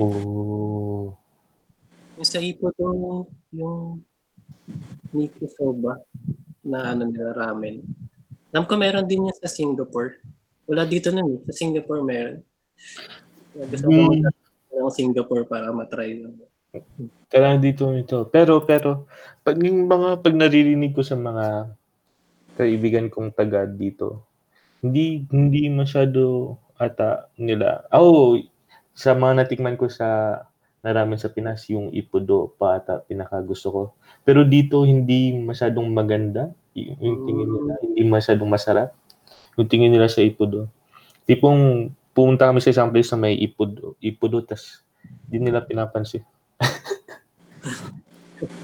Oh. 0.02 1.14
Yung 2.18 2.28
sa 2.28 2.42
ipod 2.42 2.74
yung, 2.78 3.26
yung 3.54 4.02
Nico 5.14 5.46
Soba 5.50 5.98
na 6.66 6.94
ano 6.94 7.10
nila 7.10 7.34
ramen. 7.34 7.82
Alam 8.54 8.70
ko 8.70 8.78
meron 8.78 9.10
din 9.10 9.26
yan 9.26 9.38
sa 9.42 9.50
Singapore. 9.50 10.22
Wala 10.70 10.86
dito 10.86 11.10
nun 11.10 11.26
eh. 11.26 11.40
Sa 11.50 11.54
Singapore 11.66 12.02
meron. 12.06 12.38
Gusto 13.58 13.86
ko 13.90 13.92
Hmm. 13.92 14.22
mm. 14.22 14.30
ng 14.74 14.94
Singapore 14.94 15.44
para 15.50 15.74
matry. 15.74 16.22
lang. 16.22 16.38
Kailangan 17.30 17.62
dito 17.62 17.90
ito. 17.94 18.26
Pero, 18.30 18.62
pero, 18.66 19.06
pag 19.46 19.58
yung 19.62 19.86
mga, 19.86 20.22
pag 20.22 20.34
naririnig 20.34 20.94
ko 20.94 21.02
sa 21.06 21.14
mga 21.14 21.70
kaibigan 22.58 23.10
kong 23.10 23.34
taga 23.34 23.66
dito, 23.66 24.26
hindi, 24.82 25.26
hindi 25.30 25.70
masyado 25.70 26.58
ata 26.78 27.30
nila. 27.38 27.86
Oh, 27.94 28.38
sa 28.94 29.14
mga 29.14 29.46
natikman 29.46 29.78
ko 29.78 29.90
sa 29.90 30.42
naraman 30.84 31.18
sa 31.18 31.32
Pinas, 31.32 31.66
yung 31.72 31.94
ipudo 31.96 32.54
pa 32.60 32.78
ata 32.82 33.02
pinaka 33.06 33.40
gusto 33.42 33.68
ko. 33.72 33.82
Pero 34.26 34.44
dito, 34.44 34.84
hindi 34.84 35.32
masyadong 35.38 35.88
maganda. 35.90 36.52
Y- 36.74 36.98
Yung 37.00 37.26
tingin 37.26 37.48
nila, 37.50 37.74
hindi 37.82 38.02
masyadong 38.06 38.50
masarap. 38.50 38.90
Yung 39.58 39.70
tingin 39.70 39.94
nila 39.94 40.10
sa 40.10 40.26
ipudo. 40.26 40.70
Tipong, 41.30 41.94
pumunta 42.14 42.50
kami 42.50 42.60
sa 42.62 42.74
isang 42.74 42.90
place 42.90 43.10
na 43.14 43.22
may 43.30 43.38
ipudo, 43.38 43.96
ipudo, 44.02 44.42
tas 44.42 44.82
di 45.30 45.38
nila 45.40 45.64
pinapansin. 45.64 46.26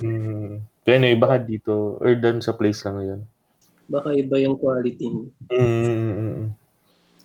Hmm. 0.03 0.59
Pero 0.83 0.99
anyway, 0.99 1.15
baka 1.15 1.39
dito 1.39 1.95
or 2.03 2.11
doon 2.19 2.43
sa 2.43 2.51
place 2.51 2.83
lang 2.83 2.99
yun. 2.99 3.21
Baka 3.87 4.11
iba 4.11 4.35
yung 4.43 4.59
quality. 4.59 5.07
Mm. 5.47 6.51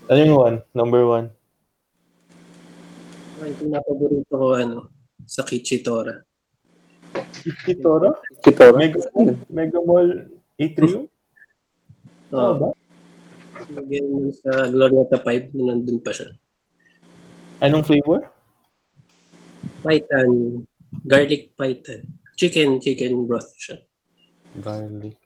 Ano 0.06 0.18
yung 0.22 0.38
one? 0.38 0.56
Number 0.70 1.02
one? 1.02 1.34
Ay, 3.42 3.50
pinapaborito 3.58 4.30
ko 4.30 4.54
ano, 4.54 4.86
sa 5.26 5.42
Kichitora. 5.42 6.22
Kitoro? 7.66 8.22
Kitoro. 8.40 8.78
Mega? 8.78 9.02
Mega 9.50 9.80
Mall 9.82 10.30
Atrium? 10.54 11.10
Oo. 12.30 12.38
Oo 12.38 12.52
ba? 12.58 12.68
Lagyan 13.74 14.06
mo 14.06 14.30
sa 14.30 14.70
Glorieta 14.70 15.18
5 15.18 15.54
na 15.58 15.74
nandun 15.74 15.98
pa 15.98 16.14
siya. 16.14 16.30
Anong 17.58 17.86
flavor? 17.86 18.30
Python, 19.82 20.62
garlic 21.06 21.54
python. 21.58 22.06
Chicken, 22.34 22.82
chicken 22.82 23.26
broth 23.26 23.54
siya. 23.58 23.82
Garlic. 24.58 25.18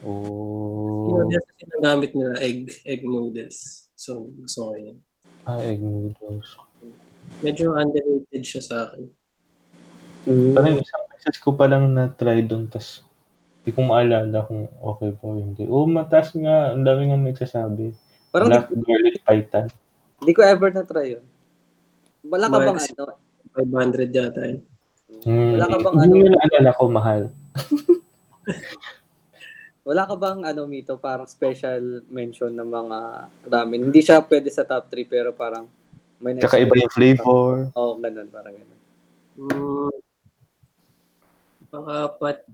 Oh. 0.00 1.12
Oh. 1.12 1.28
Yung 1.28 1.32
kasi 1.32 1.62
nagamit 1.76 2.10
nila 2.16 2.36
egg, 2.40 2.72
egg 2.88 3.04
noodles. 3.04 3.88
So, 3.96 4.32
gusto 4.40 4.72
ko 4.72 4.74
yun. 4.80 4.96
Ah, 5.44 5.60
egg 5.60 5.80
noodles. 5.84 6.56
Medyo 7.44 7.76
underrated 7.76 8.44
siya 8.44 8.62
sa 8.64 8.76
akin. 8.88 9.04
Mm. 10.28 10.52
Parang 10.56 10.76
isang 10.80 11.04
beses 11.12 11.36
ko 11.40 11.52
pa 11.56 11.68
lang 11.68 11.92
na-try 11.92 12.44
doon, 12.44 12.68
tas 12.68 13.04
hindi 13.60 13.70
ko 13.76 13.80
maalala 13.84 14.38
kung 14.48 14.64
okay 14.80 15.12
po 15.12 15.24
o 15.32 15.36
hindi. 15.36 15.68
Oh, 15.68 15.84
mataas 15.84 16.32
nga. 16.32 16.72
Ang 16.72 16.88
dami 16.88 17.12
nga 17.12 17.20
nagsasabi. 17.20 17.92
Parang 18.32 18.48
Black 18.48 18.72
di, 18.72 18.84
garlic 18.88 19.20
python. 19.20 19.66
di 20.20 20.32
ko 20.32 20.40
ever 20.40 20.72
na-try 20.72 21.18
yun. 21.18 21.24
Wala 22.24 22.48
ka 22.48 22.56
bang 22.56 22.76
Mas- 22.76 22.92
ano? 22.96 23.20
500 23.52 24.08
yata 24.08 24.40
yun. 24.48 24.60
Hmm. 25.26 25.52
Wala 25.58 25.66
ka 25.68 25.76
bang 25.76 25.94
Hindi 26.00 26.08
ano? 26.08 26.24
nyo 26.24 26.30
naalala 26.32 26.70
ko 26.72 26.82
mahal. 26.88 27.22
Wala 29.90 30.06
ka 30.06 30.14
bang 30.16 30.40
ano, 30.44 30.68
Mito, 30.68 31.00
parang 31.00 31.26
special 31.26 32.04
mention 32.12 32.52
ng 32.52 32.68
mga 32.68 32.98
ramen? 33.48 33.90
Hindi 33.90 34.00
siya 34.04 34.22
pwede 34.22 34.52
sa 34.52 34.64
top 34.64 34.92
3 34.92 35.08
pero 35.08 35.32
parang 35.34 35.66
may 36.20 36.36
Tsaka 36.36 36.60
iba 36.60 36.76
yung 36.76 36.92
flavor. 36.92 37.72
Oo, 37.72 37.80
oh, 37.80 37.92
ganun, 37.96 38.28
parang 38.28 38.52
ganun. 38.52 38.80
Mm, 39.40 39.96
pang-apat, 41.72 42.44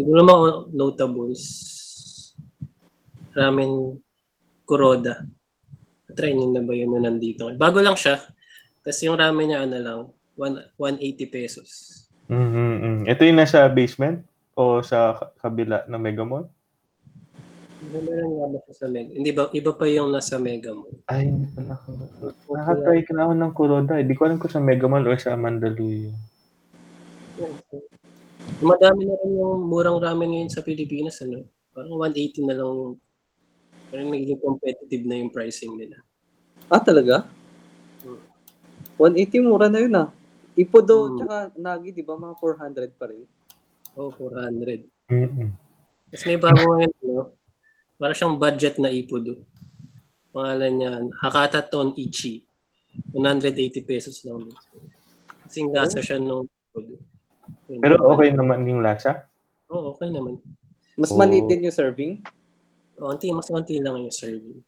siguro 0.00 0.24
mga 0.24 0.48
notables. 0.72 1.42
Ramen 3.36 4.00
Kuroda. 4.64 5.28
Try 6.10 6.32
nyo 6.32 6.50
na 6.50 6.64
ba 6.64 6.72
yun 6.72 6.96
na 6.96 7.04
nandito? 7.04 7.52
Bago 7.54 7.84
lang 7.84 7.94
siya. 7.94 8.16
Tapos 8.80 9.00
yung 9.04 9.20
ramen 9.20 9.52
niya 9.52 9.68
ano 9.68 9.76
lang, 9.76 10.00
one- 10.40 10.64
180 10.80 11.28
pesos. 11.28 11.68
mm 12.32 13.04
Ito 13.04 13.28
yung 13.28 13.38
nasa 13.38 13.68
basement 13.68 14.24
o 14.56 14.80
sa 14.80 15.20
ka- 15.20 15.30
kabila 15.36 15.84
ng 15.84 16.00
Mega 16.00 16.24
Mall? 16.24 16.48
Meron 17.80 18.30
nga 18.40 18.46
ba 18.56 18.58
sa 18.72 18.86
Mega? 18.88 19.12
Hindi 19.12 19.30
ba, 19.36 19.52
iba 19.52 19.72
pa 19.76 19.84
yung 19.84 20.10
nasa 20.10 20.40
Mega 20.40 20.72
Mall. 20.72 20.96
Ay, 21.06 21.28
hindi 21.28 21.46
pa. 21.52 21.76
Nakatry 22.50 23.04
ka 23.04 23.12
na 23.12 23.28
ako 23.28 23.32
ng 23.36 23.52
Kuroda. 23.52 23.94
Hindi 24.00 24.14
ko 24.16 24.22
alam 24.26 24.40
kung 24.40 24.52
sa 24.52 24.62
Mega 24.64 24.88
Mall 24.88 25.04
o 25.04 25.12
sa 25.14 25.36
Mandaluyong. 25.36 26.16
Madami 28.60 29.08
na 29.08 29.16
rin 29.16 29.32
yung 29.40 29.64
murang 29.64 29.96
ramen 29.96 30.28
ngayon 30.36 30.52
sa 30.52 30.60
Pilipinas. 30.60 31.16
Ano? 31.24 31.48
Parang 31.72 31.96
180 31.96 32.44
na 32.44 32.54
lang. 32.60 33.00
Parang 33.88 34.08
naging 34.12 34.36
competitive 34.36 35.02
na 35.08 35.16
yung 35.16 35.32
pricing 35.32 35.74
nila. 35.74 35.96
Ah, 36.68 36.78
talaga? 36.78 37.24
180 39.00 39.40
mura 39.40 39.72
na 39.72 39.80
yun 39.80 39.96
ah. 39.96 40.08
Ipodo 40.54 41.08
Hmm. 41.08 41.16
tsaka 41.24 41.36
Nagi, 41.56 41.88
di 41.96 42.04
ba 42.04 42.20
mga 42.20 42.36
400 42.36 42.92
pa 43.00 43.08
rin? 43.08 43.24
Oh, 43.96 44.12
400. 44.12 44.84
Mm-mm. 45.08 45.50
Tapos 46.12 46.24
may 46.28 46.38
bago 46.38 46.60
ngayon, 46.76 46.92
no? 47.02 47.32
Para 47.96 48.12
siyang 48.12 48.36
budget 48.36 48.76
na 48.76 48.92
ipudo. 48.92 49.40
Pangalan 50.30 50.72
niya, 50.76 50.92
Hakata 51.18 51.64
Ton 51.64 51.96
Ichi. 51.96 52.44
180 53.14 53.82
pesos 53.82 54.20
lang. 54.22 54.46
Kasing 55.48 55.72
lasa 55.72 55.98
siya 56.04 56.20
nung 56.20 56.46
ipudo. 56.70 57.00
Pero 57.78 57.94
okay 58.10 58.34
naman 58.34 58.66
yung 58.66 58.82
lasa. 58.82 59.30
Oo, 59.70 59.94
okay 59.94 60.10
naman. 60.10 60.42
Mas 60.98 61.14
Oh. 61.14 61.18
maliit 61.20 61.46
din 61.46 61.70
yung 61.70 61.76
serving. 61.76 62.12
Konti, 62.98 63.30
mas 63.30 63.46
konti 63.46 63.78
lang 63.78 64.02
yung 64.02 64.12
serving. 64.12 64.58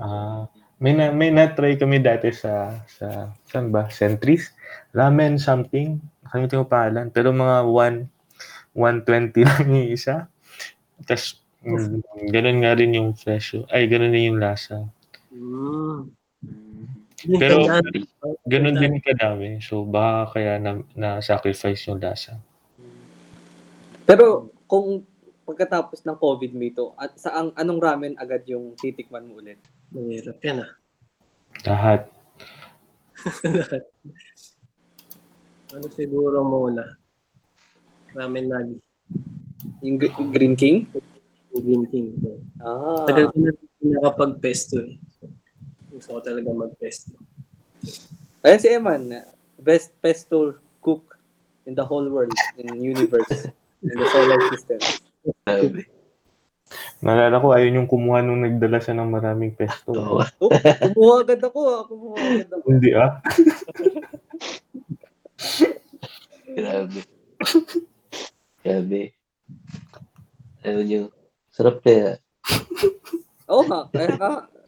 Ah, 0.00 0.46
may 0.80 0.94
na 0.96 1.10
may 1.12 1.28
na-try 1.28 1.76
kami 1.76 1.98
dati 2.00 2.30
sa 2.32 2.80
sa 2.86 3.34
saan 3.50 3.68
ba? 3.74 3.90
Centris. 3.90 4.54
Ramen 4.94 5.36
something. 5.36 5.98
Nakalimutan 6.24 6.60
ko 6.62 6.66
pangalan. 6.70 7.06
Pero 7.10 7.34
mga 7.34 7.66
1 7.66 8.08
120 8.72 9.42
lang 9.50 9.66
yung 9.68 9.90
isa. 9.90 10.30
Tapos 11.04 11.42
mm, 11.66 12.30
ganun 12.32 12.58
nga 12.62 12.72
rin 12.78 12.94
yung 12.96 13.12
presyo. 13.12 13.66
Ay, 13.68 13.90
ganun 13.90 14.14
din 14.14 14.32
yung 14.32 14.40
lasa. 14.40 14.86
Mm. 15.34 16.08
Pero 17.20 17.68
Tandaan- 17.68 18.40
ganun 18.48 18.76
din 18.80 18.96
kadami. 19.00 19.60
So 19.60 19.84
baka 19.84 20.40
kaya 20.40 20.56
na, 20.56 20.80
na-sacrifice 20.96 21.84
yung 21.88 22.00
lasa. 22.00 22.40
Pero 24.08 24.48
kung 24.64 25.04
pagkatapos 25.44 26.06
ng 26.06 26.16
COVID 26.16 26.52
Mito, 26.54 26.94
at 26.94 27.14
sa 27.18 27.34
ang 27.34 27.50
anong 27.54 27.80
ramen 27.82 28.14
agad 28.16 28.46
yung 28.46 28.72
titikman 28.78 29.26
mo 29.26 29.42
ulit? 29.42 29.58
Mahirap 29.90 30.38
yan 30.40 30.64
ah. 30.64 30.70
Lahat. 31.66 32.00
Ano 35.70 35.86
siguro 35.94 36.42
muna? 36.42 36.98
Ramen 38.10 38.50
Nagi. 38.50 38.76
Yung 39.86 40.02
Gr- 40.02 40.34
Green 40.34 40.58
King? 40.58 40.82
Yung 41.54 41.62
Green 41.62 41.84
King. 41.86 42.06
Ah. 42.58 43.06
Tagal 43.06 43.30
ko 43.30 43.38
na 43.38 43.54
nakapag-pesto 43.78 44.82
eh. 44.82 44.98
Gusto 46.00 46.16
ko 46.16 46.20
talaga 46.24 46.48
mag-pesto. 46.48 47.12
Ayan 48.40 48.56
si 48.56 48.72
Eman, 48.72 49.20
best 49.60 49.92
pesto 50.00 50.56
cook 50.80 51.20
in 51.68 51.76
the 51.76 51.84
whole 51.84 52.08
world, 52.08 52.32
in 52.56 52.72
universe, 52.80 53.52
in 53.84 53.92
the 54.00 54.08
solar 54.08 54.40
system. 54.48 54.80
Grabe. 55.44 55.84
Naalala 57.04 57.36
ko, 57.36 57.52
ayun 57.52 57.84
yung 57.84 57.90
kumuha 57.92 58.24
nung 58.24 58.40
nagdala 58.40 58.80
siya 58.80 58.96
ng 58.96 59.12
maraming 59.12 59.52
pesto. 59.52 59.92
Oo. 59.92 60.24
Oh, 60.40 60.48
kumuha 60.96 61.16
agad 61.20 61.40
ako, 61.44 61.58
ah. 61.68 61.82
kumuha 61.84 62.16
agad 62.16 62.48
ako. 62.48 62.64
Hindi 62.64 62.90
ah. 62.96 63.10
Grabe. 66.56 67.00
Grabe. 68.64 69.02
Ano 70.64 70.80
yung 70.80 71.12
sarap 71.52 71.84
kaya. 71.84 72.16
Oo 73.52 73.68
nga, 73.68 73.84
kaya 73.92 74.16
ku- 74.16 74.59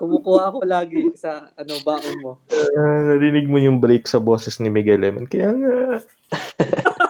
kumukuha 0.00 0.42
ako 0.50 0.58
lagi 0.64 1.12
sa 1.14 1.52
ano 1.54 1.76
baon 1.84 2.16
mo. 2.24 2.32
Ah, 2.50 3.14
narinig 3.14 3.46
mo 3.46 3.60
yung 3.60 3.78
break 3.78 4.08
sa 4.08 4.18
boses 4.18 4.58
ni 4.58 4.72
Miguel 4.72 5.04
Lemon. 5.04 5.28
Kaya 5.28 5.52
nga. 5.52 5.76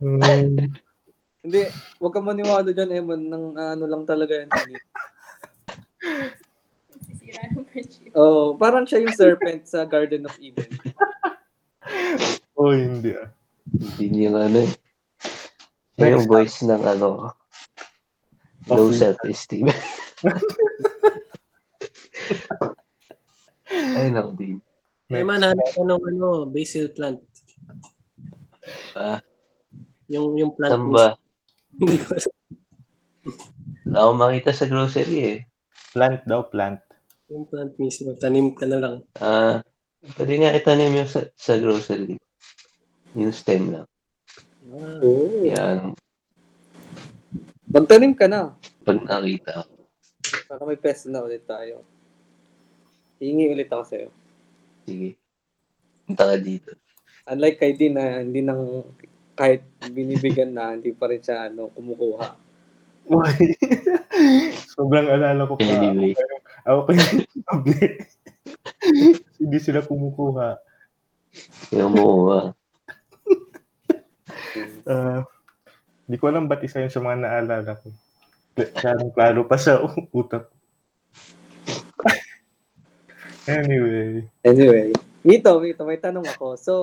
Hmm. 0.00 0.72
Hindi, 1.44 1.68
huwag 2.00 2.12
ka 2.16 2.24
maniwala 2.24 2.72
dyan, 2.72 3.04
Eman, 3.04 3.28
ng 3.28 3.44
ano 3.52 3.84
lang 3.84 4.08
talaga 4.08 4.32
yan. 4.32 4.48
Oh, 8.16 8.56
parang 8.56 8.88
siya 8.88 9.04
yung 9.04 9.14
serpent 9.14 9.68
sa 9.68 9.84
Garden 9.84 10.26
of 10.26 10.34
Eden. 10.40 10.72
oh, 12.58 12.72
hindi 12.72 13.14
ah. 13.14 13.28
Hindi 13.70 14.06
niya 14.08 14.28
nga 14.34 14.42
ano 14.50 14.58
eh. 14.64 14.72
Yung 16.00 16.26
voice 16.26 16.64
ng 16.64 16.82
ano, 16.82 17.36
low 18.66 18.88
self-esteem. 18.90 19.68
Ay, 23.70 24.10
naku 24.10 24.30
din. 24.34 24.56
Eh 25.10 25.22
man, 25.22 25.42
hanap 25.42 25.68
ko 25.74 25.82
ng 25.82 26.02
ano, 26.04 26.46
basil 26.46 26.90
plant. 26.90 27.18
Ah, 28.94 29.18
Yung, 30.06 30.34
yung 30.36 30.52
plant 30.54 30.70
saan 30.70 30.90
ba? 30.90 31.06
Hindi 31.78 31.96
ko 31.98 32.10
alam. 32.12 32.32
Wala 33.84 33.98
akong 34.00 34.20
makita 34.20 34.50
sa 34.52 34.66
grocery 34.66 35.18
eh. 35.24 35.38
Plant 35.90 36.22
daw, 36.24 36.46
plant. 36.46 36.78
Yung 37.26 37.46
plant 37.46 37.74
mismo. 37.76 38.14
Tanim 38.14 38.54
ka 38.54 38.66
na 38.66 38.78
lang. 38.78 38.96
Ah, 39.18 39.62
pwede 40.14 40.34
nga 40.36 40.54
itanim 40.54 40.94
yung 40.94 41.10
sa, 41.10 41.26
sa 41.34 41.54
grocery. 41.56 42.18
Yung 43.14 43.34
stem 43.34 43.72
lang. 43.72 43.86
Ah, 44.70 44.98
Oh. 45.02 45.42
Yan, 45.42 45.98
Magtanim 47.66 48.14
ka 48.14 48.26
na. 48.26 48.54
pag 48.82 48.98
nakita 49.00 49.62
ko. 49.62 49.79
Para 50.50 50.66
may 50.66 50.74
pesto 50.74 51.06
na 51.06 51.22
ulit 51.22 51.46
tayo. 51.46 51.86
Hingi 53.22 53.54
ulit 53.54 53.70
ako 53.70 53.84
sa'yo. 53.86 54.08
Sige. 54.82 55.14
Punta 56.10 56.26
ka 56.26 56.34
dito. 56.42 56.74
Unlike 57.30 57.58
kay 57.62 57.72
Dean 57.78 57.94
na 57.94 58.18
hindi 58.18 58.42
nang 58.42 58.82
kahit 59.38 59.62
binibigyan 59.94 60.50
na, 60.50 60.74
hindi 60.74 60.90
pa 60.90 61.06
rin 61.06 61.22
siya 61.22 61.46
ano, 61.46 61.70
kumukuha. 61.70 62.26
Uy. 63.14 63.54
Sobrang 64.74 65.06
alala 65.06 65.46
ko 65.46 65.54
pa. 65.54 65.70
Anyway. 65.70 66.18
Ako 66.66 66.92
sabi. 67.46 67.74
Hindi 69.40 69.58
sila 69.62 69.80
kumukuha. 69.86 70.58
Yung 71.78 71.94
mo, 71.94 72.06
Ah, 74.84 75.22
Hindi 76.04 76.16
ko 76.18 76.26
alam 76.26 76.50
ba't 76.50 76.60
isa 76.66 76.82
yun 76.82 76.90
sa 76.90 76.98
mga 76.98 77.22
naalala 77.22 77.72
ko. 77.78 77.94
Klarong 78.56 79.12
klaro 79.14 79.42
pa 79.46 79.56
sa 79.56 79.82
utak. 80.10 80.50
anyway. 83.50 84.24
Anyway, 84.44 84.94
Mito, 85.26 85.60
Mito, 85.60 85.82
may 85.84 86.00
tanong 86.00 86.26
ako. 86.26 86.56
So, 86.56 86.74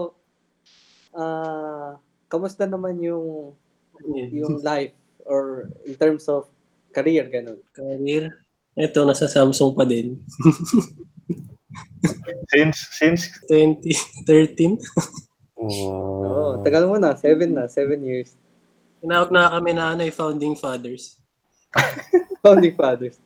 ah, 1.17 1.97
kamusta 2.29 2.69
naman 2.69 3.01
yung 3.01 3.57
yun. 4.03 4.29
yung 4.45 4.53
life 4.61 4.93
or 5.25 5.73
in 5.83 5.95
terms 5.97 6.29
of 6.29 6.45
career 6.93 7.25
ganun? 7.27 7.59
Career. 7.73 8.31
Ito, 8.77 9.03
nasa 9.03 9.25
Samsung 9.25 9.73
pa 9.73 9.83
din. 9.83 10.21
Since, 12.47 12.79
since, 12.95 13.21
2013. 13.51 14.79
Oh, 15.57 16.23
oh, 16.23 16.51
tagal 16.63 16.87
mo 16.87 16.95
na, 16.95 17.17
seven 17.17 17.51
na, 17.57 17.67
seven 17.67 17.99
years. 18.05 18.37
Tinawag 19.03 19.33
na 19.33 19.51
kami 19.51 19.71
na 19.75 19.93
ano, 19.93 20.01
eh, 20.05 20.13
founding 20.13 20.55
fathers. 20.55 21.17
Founding 22.43 22.75
fathers. 22.75 23.17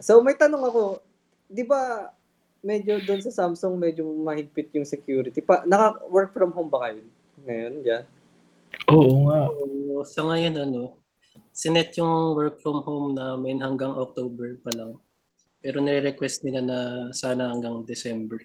So, 0.00 0.24
may 0.24 0.34
tanong 0.34 0.64
ako, 0.64 1.04
di 1.50 1.62
ba 1.66 2.08
medyo 2.60 3.00
doon 3.04 3.20
sa 3.24 3.32
Samsung 3.32 3.76
medyo 3.76 4.04
mahigpit 4.04 4.72
yung 4.76 4.88
security. 4.88 5.40
Pa, 5.40 5.64
naka-work 5.64 6.32
from 6.32 6.52
home 6.52 6.72
ba 6.72 6.88
kayo 6.88 7.04
ngayon? 7.44 7.74
Yeah. 7.84 8.02
oo 8.92 9.28
nga. 9.28 9.48
So, 9.48 9.92
sa 10.04 10.20
ngayon, 10.28 10.54
ano, 10.56 11.00
sinet 11.52 11.96
yung 11.96 12.36
work 12.36 12.60
from 12.60 12.84
home 12.84 13.16
namin 13.16 13.60
hanggang 13.60 13.92
October 13.96 14.56
pa 14.60 14.72
lang. 14.76 14.96
Pero 15.60 15.84
nire-request 15.84 16.48
nila 16.48 16.60
na 16.64 16.78
sana 17.12 17.52
hanggang 17.52 17.84
December. 17.84 18.40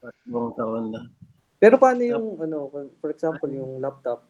At 0.00 0.16
buong 0.24 0.56
taon 0.56 0.96
na. 0.96 1.12
Pero 1.60 1.76
paano 1.76 2.00
yung, 2.00 2.38
ano, 2.40 2.72
for 3.02 3.10
example, 3.12 3.50
yung 3.50 3.82
laptop? 3.82 4.24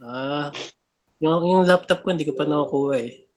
Ah, 0.00 0.48
yung, 1.22 1.40
yung 1.46 1.62
laptop 1.62 2.02
ko 2.02 2.10
hindi 2.10 2.26
ko 2.26 2.34
pa 2.34 2.42
nakukuha 2.42 2.98
eh. 2.98 3.30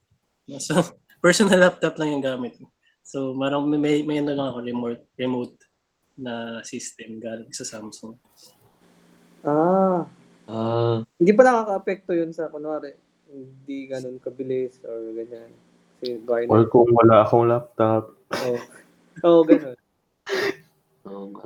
Nasa 0.49 0.81
personal 1.23 1.61
laptop 1.61 1.93
lang 2.01 2.17
yung 2.17 2.25
gamit 2.25 2.57
ko. 2.57 2.65
So, 3.05 3.37
marang 3.37 3.69
may, 3.69 4.01
may 4.01 4.17
ano 4.17 4.33
lang 4.33 4.49
ako 4.49 4.59
remote, 4.65 5.03
remote 5.13 5.55
na 6.17 6.65
system 6.65 7.21
galing 7.21 7.53
sa 7.53 7.61
Samsung. 7.61 8.17
Ah, 9.45 10.09
ah, 10.49 11.05
hindi 11.21 11.31
pa 11.37 11.45
nakaka-apekto 11.45 12.17
yun 12.17 12.33
sa, 12.33 12.49
kunwari, 12.49 12.97
hindi 13.29 13.85
ganun 13.85 14.17
kabilis 14.17 14.81
or 14.81 15.13
ganyan. 15.13 15.53
Kasi 16.01 16.17
gaya 16.25 16.49
Or 16.49 16.65
kung 16.65 16.89
wala 16.89 17.21
akong 17.21 17.45
laptop. 17.45 18.17
Oo, 18.33 18.57
oh, 19.21 19.41
ganun. 19.45 19.77
oo 21.05 21.25
nga. 21.29 21.45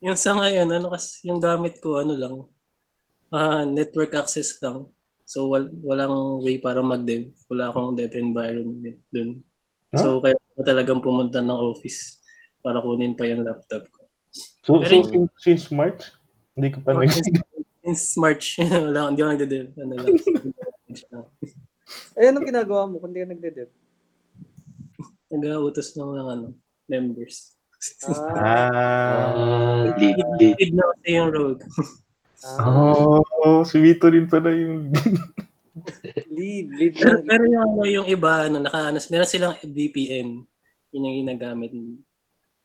Yung 0.00 0.14
sa 0.14 0.38
ngayon, 0.38 0.70
ano 0.70 0.94
kasi, 0.94 1.26
yung 1.26 1.42
gamit 1.42 1.82
ko, 1.82 1.98
ano 1.98 2.14
lang, 2.14 2.34
ah 3.34 3.66
network 3.66 4.14
access 4.14 4.58
lang. 4.62 4.86
So, 5.30 5.46
wal, 5.46 5.70
walang 5.86 6.42
way 6.42 6.58
para 6.58 6.82
mag-dev. 6.82 7.30
Wala 7.46 7.70
akong 7.70 7.94
dev 7.94 8.10
environment 8.18 8.98
dun. 9.14 9.46
So, 9.94 10.18
kaya 10.18 10.34
ako 10.34 10.60
talagang 10.66 10.98
pumunta 10.98 11.38
ng 11.38 11.54
office 11.54 12.18
para 12.58 12.82
kunin 12.82 13.14
pa 13.14 13.30
yung 13.30 13.46
laptop 13.46 13.86
ko. 13.94 14.10
So, 14.34 14.42
so 14.66 14.70
Pero- 14.82 14.90
since, 14.90 15.08
since 15.38 15.64
March, 15.70 16.10
hindi 16.58 16.74
ko 16.74 16.82
pa 16.82 16.98
nag 16.98 17.06
Since 17.86 18.18
March, 18.18 18.58
wala, 18.90 19.14
hindi 19.14 19.22
ako 19.22 19.30
nagde-dev. 19.38 19.66
Ano 19.78 19.92
lang. 19.94 20.06
Eh, 22.18 22.26
anong 22.26 22.46
ginagawa 22.50 22.90
mo 22.90 22.98
kung 22.98 23.14
di 23.14 23.22
ka 23.22 23.30
nagde-dev? 23.30 23.70
Nag-autos 25.30 25.94
ng 25.94 26.10
mga 26.10 26.22
ano, 26.26 26.46
members. 26.90 27.54
Ah, 28.34 28.68
Ah, 29.30 29.94
lead, 29.96 30.18
na 30.74 30.84
kasi 30.90 31.08
yung 31.14 31.30
road. 31.30 31.62
ah, 32.44 33.20
Oh, 33.40 33.62
si 33.64 33.76
Vito 33.78 34.08
rin 34.08 34.26
pala 34.26 34.52
yung... 34.52 34.88
lead, 36.36 36.66
lead 36.70 36.92
Pero, 36.94 37.22
pero 37.24 37.42
yung, 37.46 37.62
ano, 37.64 37.82
yung 37.84 38.06
iba, 38.06 38.46
ano, 38.46 38.60
naka, 38.60 38.90
ano, 38.90 38.98
meron 39.08 39.28
silang 39.28 39.54
VPN. 39.60 40.28
Yun 40.90 41.06
yung 41.06 41.18
ginagamit 41.24 41.72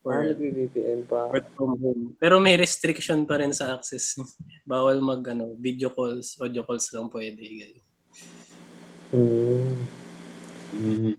Ah, 0.06 0.22
for 0.22 0.22
nag-VPN 0.22 1.00
pa. 1.10 1.26
work 1.34 1.48
from 1.58 1.74
home. 1.82 2.02
Pero 2.16 2.38
may 2.38 2.54
restriction 2.54 3.26
pa 3.26 3.42
rin 3.42 3.50
sa 3.50 3.74
access. 3.74 4.14
Bawal 4.62 5.02
mag 5.02 5.18
ano, 5.26 5.58
video 5.58 5.90
calls, 5.90 6.38
audio 6.38 6.62
calls 6.62 6.86
lang 6.94 7.10
pwede. 7.10 7.42
ganun. 7.42 7.82
Hmm. 9.06 9.74
Mm, 10.76 11.14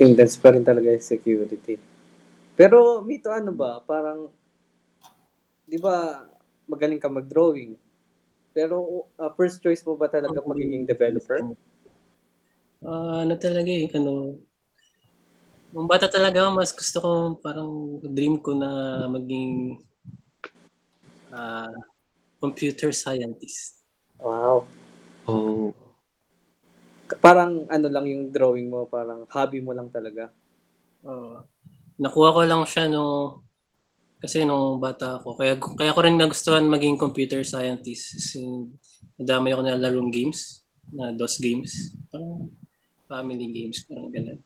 Intense 0.00 0.40
pa 0.40 0.50
rin 0.50 0.64
talaga 0.64 0.88
yung 0.88 1.04
security. 1.04 1.76
Pero, 2.56 3.04
Mito, 3.04 3.28
ano 3.28 3.52
ba? 3.52 3.78
Parang, 3.78 4.32
di 5.62 5.76
ba, 5.76 6.24
magaling 6.70 7.02
ka 7.02 7.10
mag-drawing. 7.10 7.74
Pero, 8.54 9.06
uh, 9.18 9.30
first 9.34 9.58
choice 9.58 9.82
mo 9.82 9.98
ba 9.98 10.06
talaga 10.06 10.38
magiging 10.46 10.86
developer? 10.86 11.42
Ah, 12.80 13.26
ano 13.26 13.34
talaga 13.34 13.70
eh, 13.70 13.90
ano, 13.92 14.38
nung 15.74 15.90
bata 15.90 16.06
talaga, 16.06 16.46
mas 16.50 16.70
gusto 16.70 16.98
ko, 17.02 17.10
parang 17.42 17.98
dream 18.02 18.38
ko 18.38 18.54
na 18.54 18.70
maging 19.10 19.82
ah, 21.34 21.74
computer 22.38 22.94
scientist. 22.94 23.82
Wow. 24.22 24.66
oh, 25.26 25.74
Parang 27.18 27.66
ano 27.66 27.86
lang 27.90 28.06
yung 28.06 28.30
drawing 28.30 28.70
mo, 28.70 28.86
parang 28.86 29.26
hobby 29.26 29.58
mo 29.58 29.74
lang 29.74 29.90
talaga. 29.90 30.30
Oo. 31.04 31.42
nakuha 32.00 32.32
ko 32.32 32.40
lang 32.48 32.64
siya 32.64 32.88
no 32.88 33.04
Kasi 34.20 34.44
nung 34.44 34.76
bata 34.76 35.16
ako, 35.16 35.32
kaya, 35.40 35.56
kaya 35.56 35.96
ko 35.96 36.00
rin 36.04 36.20
nagustuhan 36.20 36.68
maging 36.68 37.00
computer 37.00 37.40
scientist. 37.40 38.20
Kasi 38.20 38.44
nadamay 39.16 39.56
ako 39.56 39.62
na 39.64 39.80
larong 39.80 40.12
games, 40.12 40.60
na 40.92 41.08
DOS 41.16 41.40
games. 41.40 41.96
Parang 42.12 42.52
family 43.08 43.48
games, 43.48 43.80
parang 43.88 44.12
ganun. 44.12 44.40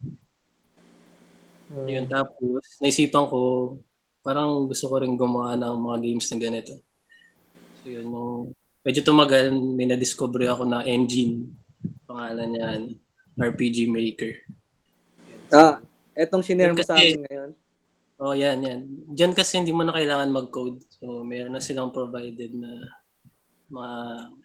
Hmm. 1.74 1.90
Yun, 1.90 2.06
tapos, 2.06 2.62
naisipan 2.78 3.26
ko, 3.26 3.38
parang 4.22 4.70
gusto 4.70 4.86
ko 4.86 5.02
rin 5.02 5.18
gumawa 5.18 5.58
ng 5.58 5.74
mga 5.74 5.98
games 6.06 6.26
na 6.30 6.38
ganito. 6.38 6.74
So 7.82 7.90
yun, 7.90 8.06
nung 8.06 8.54
medyo 8.86 9.02
tumagal, 9.02 9.50
may 9.50 9.90
na-discover 9.90 10.46
ako 10.54 10.70
na 10.70 10.86
engine. 10.86 11.50
Pangalan 12.06 12.48
niya, 12.54 12.66
ano, 12.78 12.94
RPG 13.34 13.90
Maker. 13.90 14.32
Ah, 15.50 15.82
etong 16.14 16.46
shinare 16.46 16.70
mo 16.70 16.86
sa 16.86 16.94
akin 16.94 17.26
ngayon. 17.26 17.50
Oh, 18.24 18.32
yan, 18.32 18.64
yan. 18.64 18.80
Diyan 19.12 19.36
kasi 19.36 19.60
hindi 19.60 19.68
mo 19.68 19.84
na 19.84 19.92
kailangan 19.92 20.32
mag-code. 20.32 20.80
So, 20.96 21.20
meron 21.28 21.52
na 21.52 21.60
silang 21.60 21.92
provided 21.92 22.56
na 22.56 22.88
mga 23.68 23.96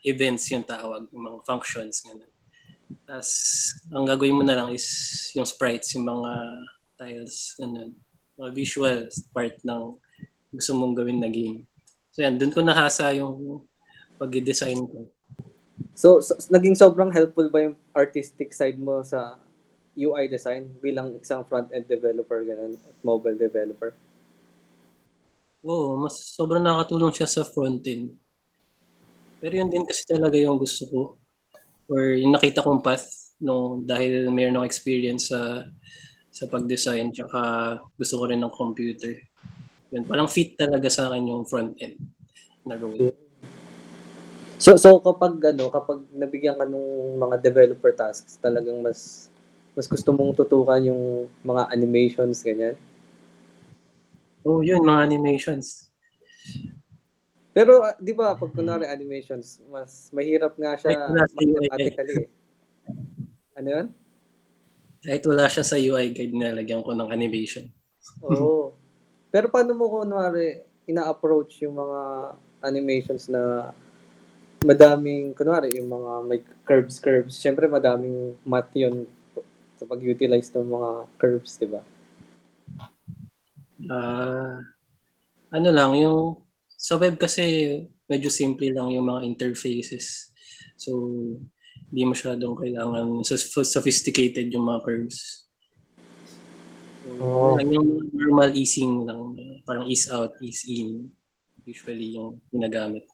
events 0.04 0.52
yung 0.52 0.68
tawag, 0.68 1.08
yung 1.16 1.24
mga 1.24 1.40
functions. 1.48 2.04
Ganun. 2.04 2.28
Tapos, 3.08 3.32
ang 3.96 4.04
gagawin 4.04 4.36
mo 4.36 4.44
na 4.44 4.60
lang 4.60 4.76
is 4.76 4.84
yung 5.32 5.48
sprites, 5.48 5.96
yung 5.96 6.12
mga 6.12 6.32
tiles, 7.00 7.56
ganun. 7.56 7.96
Mga 8.36 8.50
visual 8.52 9.00
part 9.32 9.56
ng 9.64 9.96
gusto 10.52 10.72
mong 10.76 11.00
gawin 11.00 11.24
na 11.24 11.32
game. 11.32 11.64
So, 12.12 12.20
yan. 12.20 12.36
Doon 12.36 12.52
ko 12.52 12.60
nahasa 12.60 13.16
yung 13.16 13.64
pag-design 14.20 14.92
ko. 14.92 15.08
So, 15.96 16.20
so, 16.20 16.36
naging 16.52 16.76
sobrang 16.76 17.16
helpful 17.16 17.48
ba 17.48 17.64
yung 17.64 17.80
artistic 17.96 18.52
side 18.52 18.76
mo 18.76 19.08
sa 19.08 19.40
UI 20.00 20.32
design 20.32 20.72
bilang 20.80 21.20
isang 21.20 21.44
front-end 21.44 21.84
developer 21.92 22.40
ganun, 22.48 22.80
at 22.80 22.96
mobile 23.04 23.36
developer? 23.36 23.92
Oo, 25.68 26.00
mas 26.00 26.16
sobrang 26.32 26.64
nakatulong 26.64 27.12
siya 27.12 27.28
sa 27.28 27.44
front-end. 27.44 28.16
Pero 29.44 29.54
yun 29.60 29.68
din 29.68 29.84
kasi 29.84 30.08
talaga 30.08 30.40
yung 30.40 30.56
gusto 30.56 30.88
ko. 30.88 31.02
Or 31.92 32.16
yung 32.16 32.32
nakita 32.32 32.64
kong 32.64 32.80
path 32.80 33.36
no, 33.44 33.84
dahil 33.84 34.32
mayroon 34.32 34.60
akong 34.60 34.72
experience 34.72 35.32
sa 35.32 35.64
sa 36.30 36.46
pag-design 36.48 37.12
tsaka 37.12 37.76
gusto 37.98 38.16
ko 38.16 38.24
rin 38.30 38.40
ng 38.40 38.54
computer. 38.54 39.16
Yun, 39.90 40.06
parang 40.06 40.30
fit 40.30 40.54
talaga 40.56 40.88
sa 40.88 41.10
akin 41.10 41.28
yung 41.28 41.44
front-end 41.44 41.98
na 42.64 42.78
role. 42.78 43.12
So, 44.60 44.76
so 44.76 45.00
kapag 45.00 45.40
ano, 45.56 45.72
kapag 45.72 46.04
nabigyan 46.12 46.60
ka 46.60 46.68
ng 46.68 47.16
mga 47.18 47.36
developer 47.42 47.92
tasks, 47.96 48.38
talagang 48.38 48.80
mas 48.84 49.32
mas 49.80 49.88
gusto 49.88 50.12
mong 50.12 50.36
tutukan 50.36 50.92
yung 50.92 51.32
mga 51.40 51.72
animations 51.72 52.44
ganyan. 52.44 52.76
Oh, 54.44 54.60
yun, 54.60 54.84
mga 54.84 55.08
animations. 55.08 55.88
Pero 57.56 57.88
ah, 57.88 57.96
'di 57.96 58.12
ba 58.12 58.36
pag 58.36 58.52
kunwari 58.52 58.84
animations, 58.92 59.64
mas 59.72 60.12
mahirap 60.12 60.52
nga 60.60 60.76
siya 60.76 61.00
mathematically. 61.32 62.28
eh. 62.28 62.30
Ano 63.56 63.68
'yun? 63.72 63.88
Kahit 65.00 65.24
wala 65.24 65.48
siya 65.48 65.64
sa 65.64 65.80
UI 65.80 66.12
guide, 66.12 66.36
nalagyan 66.36 66.84
ko 66.84 66.92
ng 66.92 67.08
animation. 67.08 67.72
Oo. 68.20 68.76
Pero 69.32 69.48
paano 69.48 69.72
mo 69.80 69.88
kunwari 69.88 70.60
ina-approach 70.92 71.64
yung 71.64 71.80
mga 71.80 72.00
animations 72.68 73.32
na 73.32 73.72
madaming, 74.60 75.32
kunwari 75.32 75.72
yung 75.80 75.88
mga 75.88 76.12
may 76.28 76.44
curves, 76.68 77.00
curves. 77.00 77.40
Siyempre 77.40 77.72
madaming 77.72 78.36
math 78.44 78.76
yun 78.76 79.08
sa 79.80 79.88
pag-utilize 79.88 80.52
ng 80.52 80.68
mga 80.68 80.90
curves, 81.16 81.56
di 81.56 81.68
ba? 81.72 81.80
Ah, 83.88 84.60
ano 85.56 85.70
lang, 85.72 85.96
yung 85.96 86.36
sa 86.76 87.00
web 87.00 87.16
kasi 87.16 87.80
medyo 88.12 88.28
simple 88.28 88.68
lang 88.76 88.92
yung 88.92 89.08
mga 89.08 89.24
interfaces. 89.24 90.36
So, 90.76 91.00
hindi 91.90 92.04
masyadong 92.04 92.60
kailangan 92.60 93.24
sophisticated 93.64 94.52
yung 94.52 94.68
mga 94.68 94.84
curves. 94.84 95.48
So, 97.08 97.24
Oh. 97.24 97.58
lang 97.58 97.74
yung 97.74 98.12
normal 98.14 98.54
easing 98.54 99.08
lang, 99.08 99.34
parang 99.66 99.90
ease 99.90 100.12
out, 100.12 100.36
ease 100.44 100.68
in, 100.68 101.10
usually 101.66 102.20
yung 102.20 102.38
ginagamit. 102.54 103.08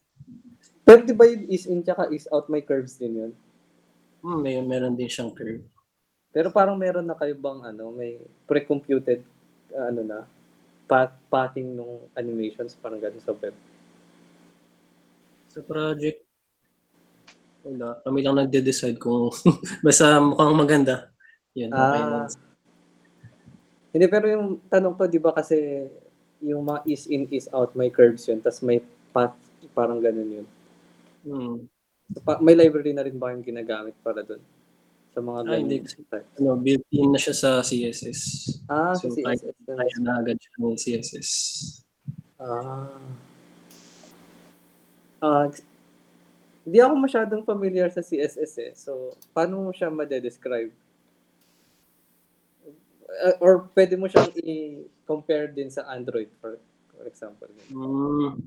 Pero 0.86 1.02
di 1.02 1.14
ba 1.16 1.26
yung 1.26 1.50
is 1.50 1.66
in 1.66 1.82
tsaka 1.82 2.06
is 2.14 2.30
out 2.30 2.46
may 2.46 2.62
curves 2.62 2.94
din 3.00 3.18
yun? 3.18 3.32
Hmm, 4.22 4.38
may 4.42 4.58
meron 4.62 4.94
din 4.94 5.10
siyang 5.10 5.34
curve. 5.34 5.64
Pero 6.36 6.52
parang 6.52 6.76
meron 6.76 7.08
na 7.08 7.16
kayo 7.16 7.32
bang 7.32 7.64
ano, 7.64 7.96
may 7.96 8.20
pre-computed 8.44 9.24
uh, 9.72 9.88
ano 9.88 10.04
na, 10.04 10.18
path, 10.84 11.16
pathing 11.32 11.72
ng 11.72 12.12
animations, 12.12 12.76
parang 12.76 13.00
ganun 13.00 13.24
sa 13.24 13.32
web. 13.32 13.56
Sa 15.48 15.64
project, 15.64 16.20
wala. 17.64 18.04
Kami 18.04 18.20
lang 18.20 18.36
nagde-decide 18.36 19.00
kung 19.00 19.32
basta 19.86 20.20
mukhang 20.20 20.60
maganda. 20.60 21.08
Yun, 21.56 21.72
okay 21.72 22.02
Ah. 22.04 22.10
lang. 22.12 22.28
Hindi, 23.96 24.06
pero 24.12 24.26
yung 24.28 24.60
tanong 24.68 24.92
ko, 24.92 25.02
di 25.08 25.16
ba 25.16 25.32
kasi 25.32 25.88
yung 26.44 26.68
mga 26.68 26.84
is 26.84 27.08
in, 27.08 27.24
is 27.32 27.48
out, 27.48 27.72
may 27.72 27.88
curves 27.88 28.28
yun, 28.28 28.44
tapos 28.44 28.60
may 28.60 28.84
path, 29.08 29.32
parang 29.72 30.04
ganun 30.04 30.44
yun. 30.44 30.46
Hmm. 31.24 31.56
So, 32.12 32.20
pa- 32.20 32.44
may 32.44 32.52
library 32.52 32.92
na 32.92 33.08
rin 33.08 33.16
ba 33.16 33.32
yung 33.32 33.40
ginagamit 33.40 33.96
para 34.04 34.20
doon? 34.20 34.44
Sa 35.16 35.24
mga 35.24 35.40
Ah, 35.42 35.56
hindi 35.56 35.80
ganun 35.80 35.88
kasi. 35.88 36.04
type? 36.04 36.28
Ano, 36.36 36.50
built-in 36.60 37.08
na 37.08 37.16
siya 37.16 37.32
sa 37.32 37.50
CSS. 37.64 38.20
Ah, 38.68 38.92
So, 38.92 39.08
so, 39.08 39.16
kahit- 39.16 39.40
CSS 39.40 39.56
na. 39.64 39.74
Kaya 39.74 39.96
na 39.98 40.12
agad 40.20 40.36
siya 40.36 40.52
ng 40.60 40.76
CSS. 40.76 41.30
Ah. 42.36 43.00
Ah, 45.16 45.48
hindi 46.60 46.78
ako 46.78 46.94
masyadong 47.00 47.42
familiar 47.42 47.88
sa 47.88 48.04
CSS 48.04 48.52
eh. 48.60 48.72
So, 48.76 49.16
paano 49.32 49.64
mo 49.64 49.72
siya 49.72 49.88
madedescribe? 49.88 50.76
Uh, 53.16 53.36
or 53.40 53.64
pwede 53.72 53.96
mo 53.96 54.12
siyang 54.12 54.28
i-compare 54.36 55.48
din 55.48 55.72
sa 55.72 55.88
Android, 55.88 56.28
for, 56.36 56.60
for 56.92 57.08
example. 57.08 57.48
Mm. 57.72 58.44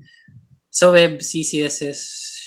Sa 0.70 0.94
web, 0.94 1.18
CSS 1.18 1.98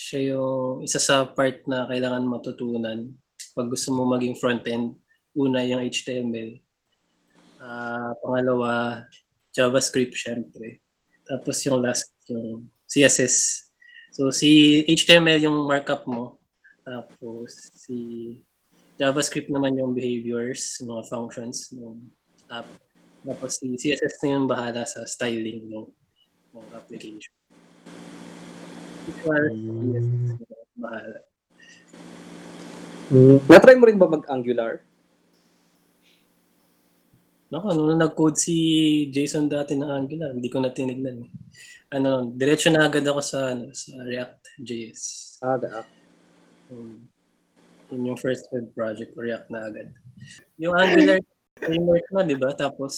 siya 0.07 0.31
yung 0.31 0.79
isa 0.79 0.95
sa 0.95 1.27
part 1.27 1.67
na 1.67 1.83
kailangan 1.83 2.23
matutunan 2.23 3.11
pag 3.53 3.69
gusto 3.69 3.93
mo 3.93 4.09
maging 4.09 4.37
front-end. 4.37 4.97
Una 5.37 5.65
yung 5.65 5.81
HTML. 5.85 6.61
Ah, 7.61 8.13
pangalawa, 8.21 9.05
JavaScript 9.53 10.17
syempre. 10.17 10.81
Tapos 11.23 11.61
yung 11.63 11.79
last, 11.79 12.11
yung 12.27 12.67
CSS. 12.89 13.69
So 14.13 14.29
si 14.33 14.81
HTML 14.89 15.45
yung 15.45 15.69
markup 15.69 16.05
mo. 16.09 16.41
Tapos 16.83 17.71
si 17.77 17.97
JavaScript 18.99 19.49
naman 19.49 19.77
yung 19.79 19.95
behaviors, 19.95 20.77
yung 20.81 20.97
mga 20.97 21.03
functions 21.09 21.71
ng 21.73 21.97
app. 22.49 22.67
Tapos 23.23 23.57
si 23.61 23.73
CSS 23.73 24.19
na 24.21 24.27
yung 24.35 24.45
bahala 24.49 24.83
sa 24.83 25.05
styling 25.07 25.65
ng, 25.69 25.87
ng 26.53 26.67
application. 26.75 27.33
Visual, 29.07 29.45
CSS 29.49 30.69
na 30.77 30.89
yung 31.01 31.32
bahala. 33.09 33.39
Na-try 33.49 33.75
mo 33.75 33.85
rin 33.87 33.99
ba 33.99 34.07
mag-Angular? 34.07 34.83
Naku, 37.53 37.69
nung 37.77 38.01
nag-code 38.01 38.37
si 38.39 38.55
Jason 39.13 39.45
dati 39.45 39.77
ng 39.77 39.85
Angular, 39.85 40.33
hindi 40.33 40.49
ko 40.49 40.57
na 40.57 40.73
tinignan. 40.73 41.29
eh. 41.29 41.31
Ano, 41.93 42.33
diretso 42.33 42.73
na 42.73 42.89
agad 42.89 43.05
ako 43.05 43.21
sa, 43.21 43.53
ano, 43.53 43.69
sa 43.77 43.93
React.js. 44.01 45.01
Ah, 45.45 45.61
the 45.61 45.69
app. 45.69 45.85
Um, 46.73 47.05
yun 47.93 48.09
yung 48.09 48.17
first 48.17 48.49
web 48.49 48.73
project, 48.73 49.13
React 49.13 49.47
na 49.53 49.69
agad. 49.69 49.93
Yung 50.57 50.73
Angular 50.73 51.21
framework 51.61 52.05
na, 52.09 52.25
di 52.25 52.33
ba? 52.33 52.49
Tapos, 52.57 52.93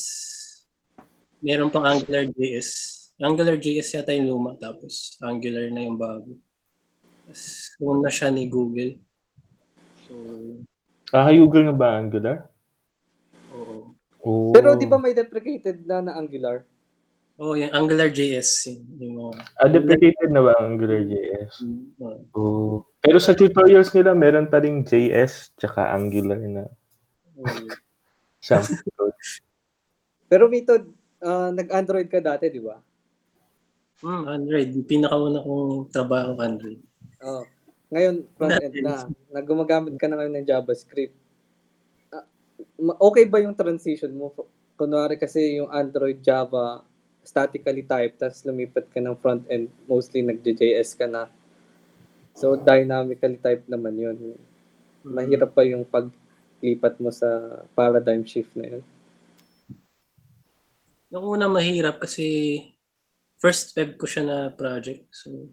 meron 1.43 1.67
pang 1.67 1.83
Angular.js. 1.83 2.69
Angular.js 3.19 3.99
yata 3.99 4.15
yung 4.15 4.31
luma, 4.31 4.55
tapos 4.55 5.19
Angular 5.19 5.67
na 5.67 5.83
yung 5.83 5.99
bago. 5.99 6.39
Tapos, 7.27 7.75
na 7.99 8.11
siya 8.11 8.31
ni 8.31 8.47
Google. 8.47 8.95
So, 10.15 10.63
Kakayugal 11.11 11.61
nga 11.69 11.75
ba 11.75 11.87
Angular? 11.99 12.37
oo. 13.51 13.93
Oh. 14.25 14.49
Pero 14.55 14.73
di 14.73 14.89
ba 14.89 14.97
may 14.97 15.13
deprecated 15.13 15.85
na 15.85 16.01
na 16.01 16.13
Angular? 16.17 16.65
Oh, 17.35 17.51
yung 17.51 17.67
Angular.js. 17.75 18.71
Yung, 18.71 18.79
yung 18.95 19.13
mga, 19.19 19.43
Ah, 19.59 19.67
deprecated 19.67 20.31
na 20.31 20.39
ba 20.39 20.55
AngularJS? 20.55 21.53
uh, 21.99 22.19
Oh. 22.31 22.87
Pero 23.03 23.19
sa 23.19 23.35
tutorials 23.35 23.91
nila, 23.91 24.15
meron 24.15 24.47
pa 24.47 24.63
rin 24.63 24.87
JS 24.87 25.51
tsaka 25.59 25.91
Angular 25.91 26.39
na 26.39 26.63
uh, 27.35 27.67
sample 28.39 28.79
code. 28.95 29.19
Pero 30.31 30.47
Mito, 30.47 30.79
ah, 31.21 31.51
nag-Android 31.51 32.07
ka 32.07 32.23
dati, 32.23 32.47
di 32.49 32.63
ba? 32.63 32.79
Hmm, 33.99 34.27
Android. 34.31 34.71
Yung 34.71 34.87
pinakauna 34.87 35.43
kong 35.43 35.91
trabaho 35.91 36.39
Android. 36.39 36.79
Oh. 37.19 37.43
Ngayon, 37.93 38.15
front-end 38.33 38.75
na. 38.81 39.05
Naggumagamit 39.29 39.93
ka 39.97 40.09
na 40.09 40.17
ngayon 40.17 40.35
ng 40.41 40.47
JavaScript. 40.47 41.15
Ma- 42.81 42.99
okay 42.99 43.25
ba 43.29 43.39
yung 43.39 43.55
transition 43.55 44.11
mo? 44.15 44.33
Kunwari 44.75 45.15
kasi 45.15 45.61
yung 45.61 45.71
Android, 45.71 46.19
Java, 46.19 46.83
statically 47.25 47.81
type, 47.81 48.21
tapos 48.21 48.45
lumipat 48.45 48.85
ka 48.91 49.01
ng 49.01 49.17
front-end, 49.17 49.69
mostly 49.89 50.21
nag-JS 50.21 50.93
ka 50.93 51.09
na. 51.09 51.29
So, 52.35 52.53
dynamically 52.59 53.39
type 53.39 53.65
naman 53.65 53.95
yun. 53.97 54.37
Mahirap 55.01 55.55
pa 55.55 55.63
yung 55.63 55.87
paglipat 55.87 56.99
mo 57.01 57.09
sa 57.09 57.63
paradigm 57.73 58.27
shift 58.27 58.53
na 58.53 58.77
yun. 58.77 58.83
Yung 61.15 61.25
una 61.25 61.47
mahirap 61.47 62.03
kasi 62.03 62.59
first 63.39 63.71
web 63.79 63.95
ko 63.95 64.03
siya 64.03 64.23
na 64.27 64.37
project. 64.51 65.07
So, 65.15 65.47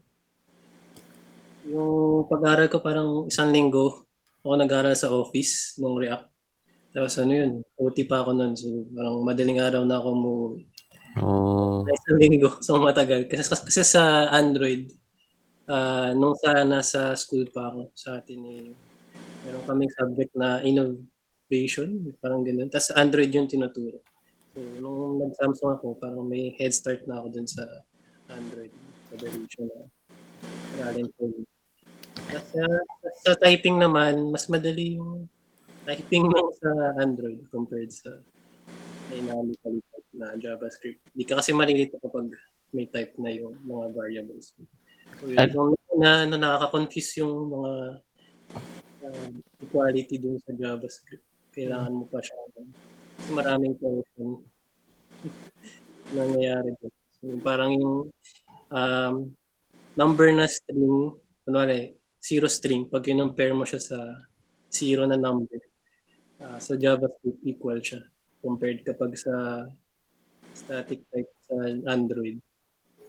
yung 1.67 2.27
pag-aaral 2.27 2.67
ko 2.67 2.83
parang 2.83 3.27
isang 3.31 3.51
linggo 3.55 4.07
ako 4.43 4.59
nag-aaral 4.59 4.95
sa 4.99 5.11
office 5.15 5.79
ng 5.79 5.95
React. 5.95 6.27
Tapos 6.93 7.15
ano 7.23 7.33
yun, 7.33 7.53
OT 7.79 8.05
pa 8.05 8.21
ako 8.21 8.31
nun. 8.35 8.53
So, 8.59 8.85
parang 8.91 9.23
madaling 9.23 9.63
araw 9.63 9.87
na 9.87 10.03
ako 10.03 10.11
mo 10.13 10.33
Oh. 11.21 11.85
isang 11.87 12.19
linggo. 12.19 12.49
So, 12.65 12.81
matagal. 12.81 13.29
Kasi, 13.29 13.45
kasi 13.53 13.83
sa 13.85 14.33
Android, 14.33 14.89
ah 15.71 16.11
nung 16.17 16.35
sa 16.35 16.67
nasa 16.67 17.15
school 17.15 17.47
pa 17.55 17.71
ako 17.71 17.95
sa 17.95 18.19
atin 18.19 18.41
eh, 18.51 18.67
meron 19.47 19.63
kaming 19.69 19.93
subject 19.95 20.33
na 20.35 20.59
innovation, 20.67 22.11
parang 22.19 22.43
ganun. 22.43 22.67
Tapos 22.73 22.91
Android 22.99 23.31
yung 23.31 23.47
tinuturo. 23.47 24.03
So, 24.53 24.61
nung 24.83 25.23
nag-Samsung 25.23 25.81
ako, 25.81 25.97
parang 26.03 26.27
may 26.27 26.53
head 26.59 26.75
start 26.75 27.07
na 27.07 27.23
ako 27.23 27.41
dun 27.41 27.49
sa 27.49 27.63
Android. 28.33 28.73
Sa 29.09 29.15
direction 29.17 29.65
na 29.71 29.81
aralin 30.83 31.09
Tapos 32.15 32.49
sa, 32.53 32.65
sa 33.25 33.33
typing 33.37 33.81
naman, 33.81 34.33
mas 34.33 34.49
madali 34.49 34.97
yung 35.01 35.29
typing 35.85 36.31
mo 36.31 36.55
sa 36.59 36.71
Android 37.01 37.43
compared 37.51 37.91
sa 37.91 38.23
dynamically 39.11 39.83
type 39.93 40.09
na 40.17 40.37
JavaScript. 40.39 41.01
Hindi 41.13 41.25
ka 41.29 41.41
kasi 41.43 41.51
malilito 41.53 41.99
kapag 42.01 42.33
may 42.73 42.89
type 42.89 43.13
na 43.21 43.31
yung 43.33 43.59
mga 43.67 43.93
variables. 43.93 44.57
So, 45.21 45.29
yun, 45.29 45.39
At- 45.39 45.53
yung 45.53 45.77
na, 45.93 46.25
na 46.25 46.37
nakaka-confuse 46.41 47.21
yung 47.21 47.53
mga 47.53 47.73
uh, 49.05 49.31
equality 49.61 50.17
dun 50.17 50.41
sa 50.41 50.57
JavaScript. 50.57 51.25
Kailangan 51.53 51.93
mo 51.93 52.05
pa 52.09 52.25
siya. 52.25 52.37
Kasi 53.21 53.31
maraming 53.37 53.77
function 53.77 54.41
nangyayari 56.17 56.73
dun. 56.81 56.95
So, 57.21 57.25
parang 57.45 57.71
yung 57.77 57.97
um, 58.73 59.15
number 59.95 60.33
na 60.33 60.49
string, 60.49 61.13
kunwari, 61.45 61.93
zero 62.23 62.47
string, 62.47 62.87
pag 62.87 63.03
in-compare 63.11 63.51
mo 63.51 63.67
siya 63.67 63.83
sa 63.83 63.99
zero 64.71 65.03
na 65.11 65.19
number, 65.19 65.59
ah, 66.39 66.63
sa 66.63 66.79
JavaScript 66.79 67.43
equal 67.43 67.83
siya 67.83 68.07
compared 68.39 68.87
kapag 68.87 69.19
sa 69.19 69.67
static 70.55 71.03
type 71.11 71.31
sa 71.51 71.57
Android, 71.91 72.39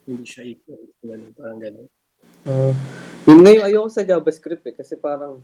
hindi 0.10 0.26
siya 0.26 0.44
equal. 0.50 0.82
Ganun, 1.06 1.32
parang 1.38 1.60
ganun. 1.62 1.88
Uh, 2.44 2.74
yun 3.30 3.40
nga 3.44 3.52
yung 3.56 3.66
ayoko 3.70 3.90
sa 3.94 4.04
JavaScript 4.04 4.66
eh, 4.68 4.76
kasi 4.76 4.98
parang 4.98 5.40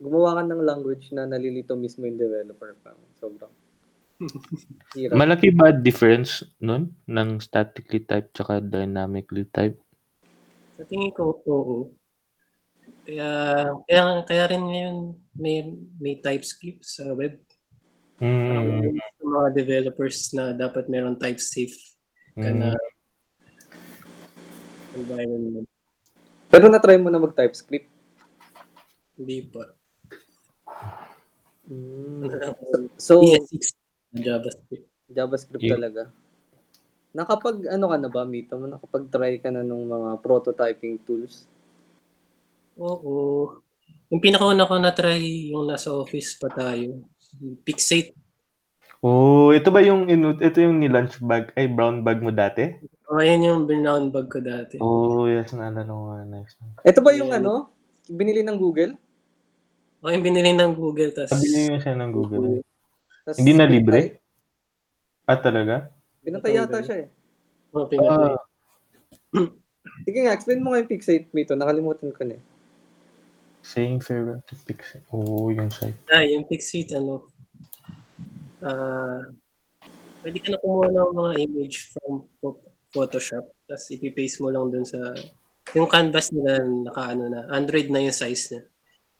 gumawa 0.00 0.40
ka 0.40 0.42
ng 0.48 0.62
language 0.64 1.12
na 1.12 1.28
nalilito 1.28 1.76
mismo 1.76 2.08
yung 2.08 2.18
developer. 2.18 2.72
Parang 2.80 3.04
sobrang 3.20 3.52
hirap. 4.96 5.16
Malaki 5.16 5.52
ba 5.52 5.72
difference 5.72 6.44
nun 6.60 6.92
ng 7.08 7.40
statically 7.40 8.04
type 8.04 8.32
tsaka 8.32 8.64
dynamically 8.64 9.48
type? 9.52 9.76
Sa 10.80 10.84
tingin 10.88 11.12
ko, 11.12 11.40
oo. 11.44 11.92
Kaya, 13.10 13.30
kaya, 13.90 14.02
kaya 14.22 14.44
rin 14.54 14.62
ngayon 14.70 14.96
may, 15.34 15.66
may 15.98 16.14
TypeScript 16.22 16.86
sa 16.86 17.10
web. 17.10 17.42
Mm. 18.22 18.94
Sa 19.18 19.24
mga 19.26 19.48
developers 19.50 20.30
na 20.30 20.54
dapat 20.54 20.86
meron 20.86 21.18
type 21.18 21.42
safe 21.42 21.74
ka 22.38 22.54
na 22.54 22.78
environment. 24.94 25.66
Pero 26.54 26.70
na-try 26.70 27.02
mo 27.02 27.10
na 27.10 27.18
mag-TypeScript? 27.18 27.90
Hindi 29.18 29.38
pa. 29.50 29.74
Mm. 31.66 32.30
So, 32.94 33.26
ES6 33.26 33.74
na 34.14 34.18
JavaScript. 34.22 34.86
JavaScript 35.10 35.66
Yeah. 35.66 35.74
talaga. 35.74 36.02
Nakapag, 37.10 37.66
ano 37.74 37.90
ka 37.90 37.96
na 37.98 38.06
ba, 38.06 38.22
Mito? 38.22 38.54
Nakapag-try 38.54 39.42
ka 39.42 39.50
na 39.50 39.66
nung 39.66 39.90
mga 39.90 40.22
prototyping 40.22 41.02
tools? 41.02 41.50
Oo. 42.80 43.14
Yung 44.10 44.18
pinakauna 44.24 44.66
ko 44.66 44.74
na-try 44.80 45.52
yung 45.52 45.68
nasa 45.68 45.92
office 45.92 46.34
pa 46.40 46.48
tayo. 46.48 47.04
Pixate. 47.62 48.16
Oh, 49.00 49.54
ito 49.54 49.72
ba 49.72 49.80
yung 49.80 50.10
inu- 50.10 50.36
ito 50.36 50.60
yung 50.60 50.76
ni-lunch 50.76 51.20
bag 51.24 51.52
ay 51.56 51.70
brown 51.70 52.04
bag 52.04 52.20
mo 52.20 52.28
dati? 52.28 52.68
O, 53.08 53.16
ayun 53.16 53.46
yung 53.46 53.62
brown 53.64 54.12
bag 54.12 54.28
ko 54.28 54.44
dati. 54.44 54.76
Oh, 54.76 55.24
yes, 55.24 55.56
naalala 55.56 55.88
ko 55.88 56.02
nga. 56.10 56.18
Nice. 56.26 56.52
Ito 56.84 57.00
ba 57.00 57.16
yung 57.16 57.32
Yeah. 57.32 57.40
ano? 57.40 57.72
Binili 58.10 58.44
ng 58.44 58.58
Google? 58.60 58.92
O, 60.04 60.10
yung 60.12 60.24
binili 60.24 60.52
ng 60.52 60.72
Google. 60.76 61.12
Tas, 61.16 61.32
Sabi 61.32 61.48
niyo 61.48 61.80
siya 61.80 61.96
ng 61.96 62.12
Google. 62.12 62.60
Tas 63.24 63.36
Hindi 63.40 63.52
na 63.56 63.64
libre? 63.64 64.20
Ah, 65.24 65.38
talaga? 65.38 65.88
Pinatay 66.20 66.52
yata 66.56 66.80
siya 66.82 66.96
eh. 67.04 67.08
O, 67.72 67.86
pinatay. 67.86 68.36
Ah, 68.36 68.40
Sige 70.04 70.18
nga, 70.20 70.34
explain 70.36 70.60
mo 70.60 70.74
nga 70.74 70.82
yung 70.82 70.90
Pixate, 70.90 71.30
Mito. 71.32 71.56
Nakalimutan 71.56 72.12
ko 72.12 72.20
na 72.26 72.36
eh. 72.36 72.42
Saying 73.62 74.00
farewell 74.00 74.42
to 74.48 74.54
Pixel. 74.64 75.02
Oh, 75.12 75.52
yung 75.52 75.70
site. 75.70 75.96
Ah, 76.08 76.24
yung 76.24 76.44
Pixate, 76.48 76.96
ano, 76.96 77.28
ah, 78.64 79.24
pwede 80.24 80.38
ka 80.40 80.48
na 80.52 80.60
kumuha 80.60 80.88
ng 80.92 81.12
mga 81.16 81.32
image 81.44 81.92
from 81.92 82.24
Pho- 82.40 82.64
Photoshop, 82.90 83.46
tapos 83.68 83.86
ipipaste 83.94 84.42
mo 84.42 84.50
lang 84.50 84.68
dun 84.72 84.84
sa, 84.84 84.98
yung 85.76 85.86
canvas 85.86 86.34
nila, 86.34 86.64
naka, 86.64 87.14
ano 87.14 87.24
na, 87.30 87.40
Android 87.54 87.88
na 87.92 88.02
yung 88.02 88.16
size 88.16 88.56
na, 88.56 88.60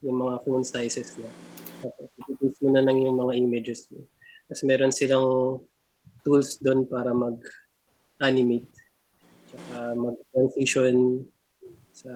yung 0.03 0.17
mga 0.19 0.35
phone 0.43 0.67
sizes 0.67 1.17
na. 1.21 1.31
Tapos 1.81 2.09
ipipaste 2.19 2.61
mo 2.65 2.69
na 2.75 2.83
lang 2.83 2.97
yung 2.99 3.17
mga 3.17 3.35
images 3.39 3.87
mo. 3.93 4.03
Tapos 4.51 4.63
meron 4.67 4.93
silang 4.93 5.61
tools 6.27 6.59
doon 6.59 6.85
para 6.85 7.15
mag-animate, 7.15 8.69
tsaka 9.49 9.95
mag-transition 9.95 11.25
sa 11.93 12.13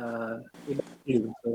screen. 1.04 1.28
So, 1.44 1.48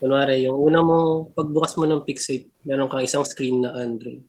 kunwari, 0.00 0.48
yung 0.48 0.58
una 0.58 0.80
mong 0.80 1.36
pagbukas 1.36 1.76
mo 1.76 1.84
ng 1.84 2.04
Pixate, 2.04 2.48
meron 2.64 2.88
kang 2.88 3.04
isang 3.04 3.24
screen 3.24 3.64
na 3.64 3.76
Android. 3.76 4.24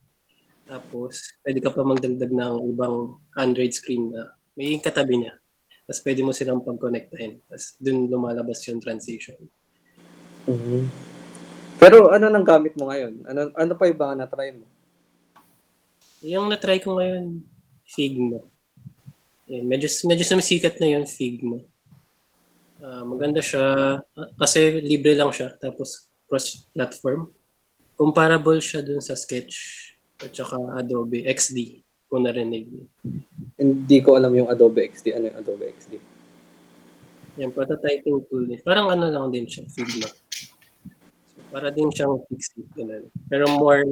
Tapos, 0.68 1.36
pwede 1.44 1.60
ka 1.60 1.72
pa 1.72 1.84
magdagdag 1.84 2.32
ng 2.32 2.56
ibang 2.72 3.20
Android 3.36 3.76
screen 3.76 4.16
na 4.16 4.32
may 4.56 4.80
katabi 4.80 5.24
niya. 5.24 5.36
Tapos, 5.84 6.02
pwede 6.08 6.22
mo 6.24 6.32
silang 6.32 6.64
pag-connectahin. 6.64 7.44
Tapos, 7.48 7.76
dun 7.76 8.08
lumalabas 8.08 8.64
yung 8.72 8.80
transition. 8.80 9.40
Pero 11.82 12.14
ano 12.14 12.30
nang 12.30 12.46
gamit 12.46 12.78
mo 12.78 12.94
ngayon? 12.94 13.26
Ano 13.26 13.50
ano 13.58 13.74
pa 13.74 13.90
iba 13.90 14.14
na 14.14 14.30
try 14.30 14.54
mo? 14.54 14.66
Yung 16.22 16.54
na-try 16.54 16.78
ko 16.78 17.02
ngayon, 17.02 17.42
Figma. 17.90 18.46
Yan, 19.50 19.66
medyo, 19.66 19.90
medyo 20.06 20.22
sumisikat 20.22 20.78
na 20.78 20.94
yung 20.94 21.10
Figma. 21.10 21.66
Ah, 22.82 23.06
maganda 23.06 23.46
siya, 23.46 23.62
ah, 24.02 24.30
kasi 24.42 24.82
libre 24.82 25.14
lang 25.14 25.30
siya, 25.30 25.54
tapos 25.54 26.10
cross-platform. 26.26 27.30
Comparable 27.94 28.58
siya 28.58 28.82
dun 28.82 28.98
sa 28.98 29.14
Sketch 29.14 29.54
at 30.18 30.34
saka 30.34 30.58
Adobe 30.82 31.22
XD, 31.30 31.86
kung 32.10 32.26
narinig 32.26 32.66
niyo. 32.66 32.86
Hindi 33.62 33.98
ko 34.02 34.18
alam 34.18 34.34
yung 34.34 34.50
Adobe 34.50 34.90
XD. 34.90 35.14
Ano 35.14 35.30
yung 35.30 35.38
Adobe 35.38 35.70
XD? 35.78 35.94
Yan, 37.38 37.54
prototyping 37.54 38.26
tool. 38.26 38.50
din. 38.50 38.58
Parang 38.66 38.90
ano 38.90 39.06
lang 39.14 39.30
din 39.30 39.46
siya, 39.46 39.70
Figma. 39.70 40.10
So, 41.30 41.38
para 41.54 41.70
din 41.70 41.94
siyang 41.94 42.18
Pixie. 42.26 42.66
Ganun. 42.74 43.14
Pero 43.30 43.46
more, 43.62 43.86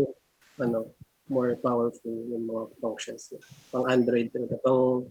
ano, 0.57 0.89
more 1.29 1.53
powerful 1.61 2.09
yung 2.09 2.49
mga 2.49 2.73
functions 2.81 3.29
niya. 3.29 3.41
Pang 3.69 3.85
Android 3.85 4.33
talaga, 4.33 4.57
pang 4.65 5.05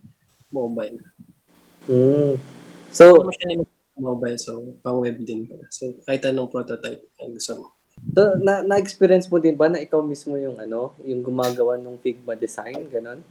mobile. 0.50 0.98
Mm. 1.86 2.36
So, 2.98 3.22
mo 3.22 3.30
siya 3.30 3.62
mobile, 3.98 4.38
so 4.38 4.74
pang 4.82 4.98
web 4.98 5.18
din 5.22 5.46
pala. 5.46 5.66
So, 5.70 5.94
kahit 6.02 6.26
anong 6.26 6.50
prototype 6.50 7.02
ang 7.22 7.34
gusto 7.34 7.52
mo. 7.62 7.66
so 8.14 8.34
na, 8.42 8.62
na-experience 8.62 9.26
mo 9.30 9.38
din 9.38 9.54
ba 9.58 9.70
na 9.70 9.82
ikaw 9.82 10.02
mismo 10.02 10.34
yung 10.38 10.58
ano, 10.58 10.94
yung 11.06 11.22
gumagawa 11.22 11.78
ng 11.78 11.98
Figma 12.02 12.34
design, 12.34 12.90
ganon? 12.90 13.22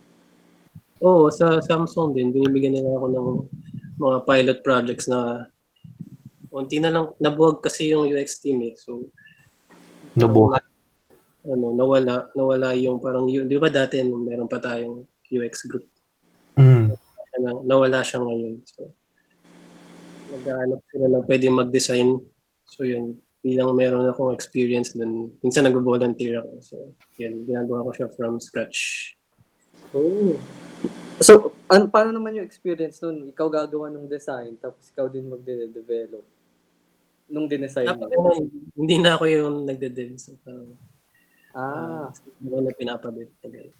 Oo, 1.03 1.27
sa 1.31 1.59
Samsung 1.59 2.15
din, 2.15 2.31
binibigyan 2.31 2.79
nila 2.79 2.95
ako 2.95 3.07
ng 3.11 3.27
mga 3.99 4.17
pilot 4.23 4.59
projects 4.63 5.07
na 5.11 5.47
unti 6.51 6.79
na 6.79 6.91
lang, 6.91 7.05
nabuwag 7.19 7.59
kasi 7.59 7.91
yung 7.91 8.07
UX 8.07 8.39
team 8.39 8.63
eh. 8.65 8.73
So, 8.79 9.07
Nabuhat. 10.17 10.63
ano, 11.47 11.71
nawala, 11.75 12.27
nawala 12.33 12.73
yung 12.75 12.97
parang, 12.99 13.29
yun, 13.29 13.47
di 13.47 13.55
ba 13.61 13.69
dati 13.69 14.01
meron 14.03 14.49
pa 14.49 14.59
tayong 14.59 15.03
UX 15.31 15.67
group, 15.67 15.85
Mm. 16.57 16.97
na, 17.37 17.49
nawala 17.61 18.01
siya 18.01 18.17
ngayon. 18.17 18.65
So, 18.65 18.89
naghahanap 20.31 20.81
sila 20.91 21.05
na 21.07 21.19
pwede 21.23 21.45
mag-design. 21.49 22.19
So, 22.67 22.83
yun, 22.83 23.19
bilang 23.39 23.71
meron 23.77 24.09
akong 24.11 24.35
experience 24.35 24.91
dun, 24.91 25.31
minsan 25.39 25.65
nag-volunteer 25.65 26.43
ako. 26.43 26.51
So, 26.59 26.75
yun, 27.15 27.47
ginagawa 27.47 27.87
ko 27.87 27.91
siya 27.95 28.07
from 28.15 28.41
scratch. 28.43 29.13
Oh. 29.95 30.35
So, 31.23 31.55
an, 31.71 31.89
paano 31.89 32.13
naman 32.13 32.37
yung 32.37 32.47
experience 32.47 33.01
nun? 33.01 33.31
Ikaw 33.31 33.47
gagawa 33.47 33.87
ng 33.89 34.05
design, 34.05 34.59
tapos 34.59 34.91
ikaw 34.91 35.07
din 35.07 35.31
magde-develop. 35.31 36.25
Nung 37.27 37.47
dinesign 37.47 37.91
mo. 37.91 38.07
ano, 38.07 38.47
hindi 38.77 38.95
na 38.99 39.19
ako 39.19 39.25
yung 39.27 39.55
nagde-dev. 39.67 40.15
So, 40.19 40.35
parang, 40.43 40.75
Ah, 41.57 42.13
ko 42.37 42.61
na 42.61 42.69
pinapalit. 42.69 43.33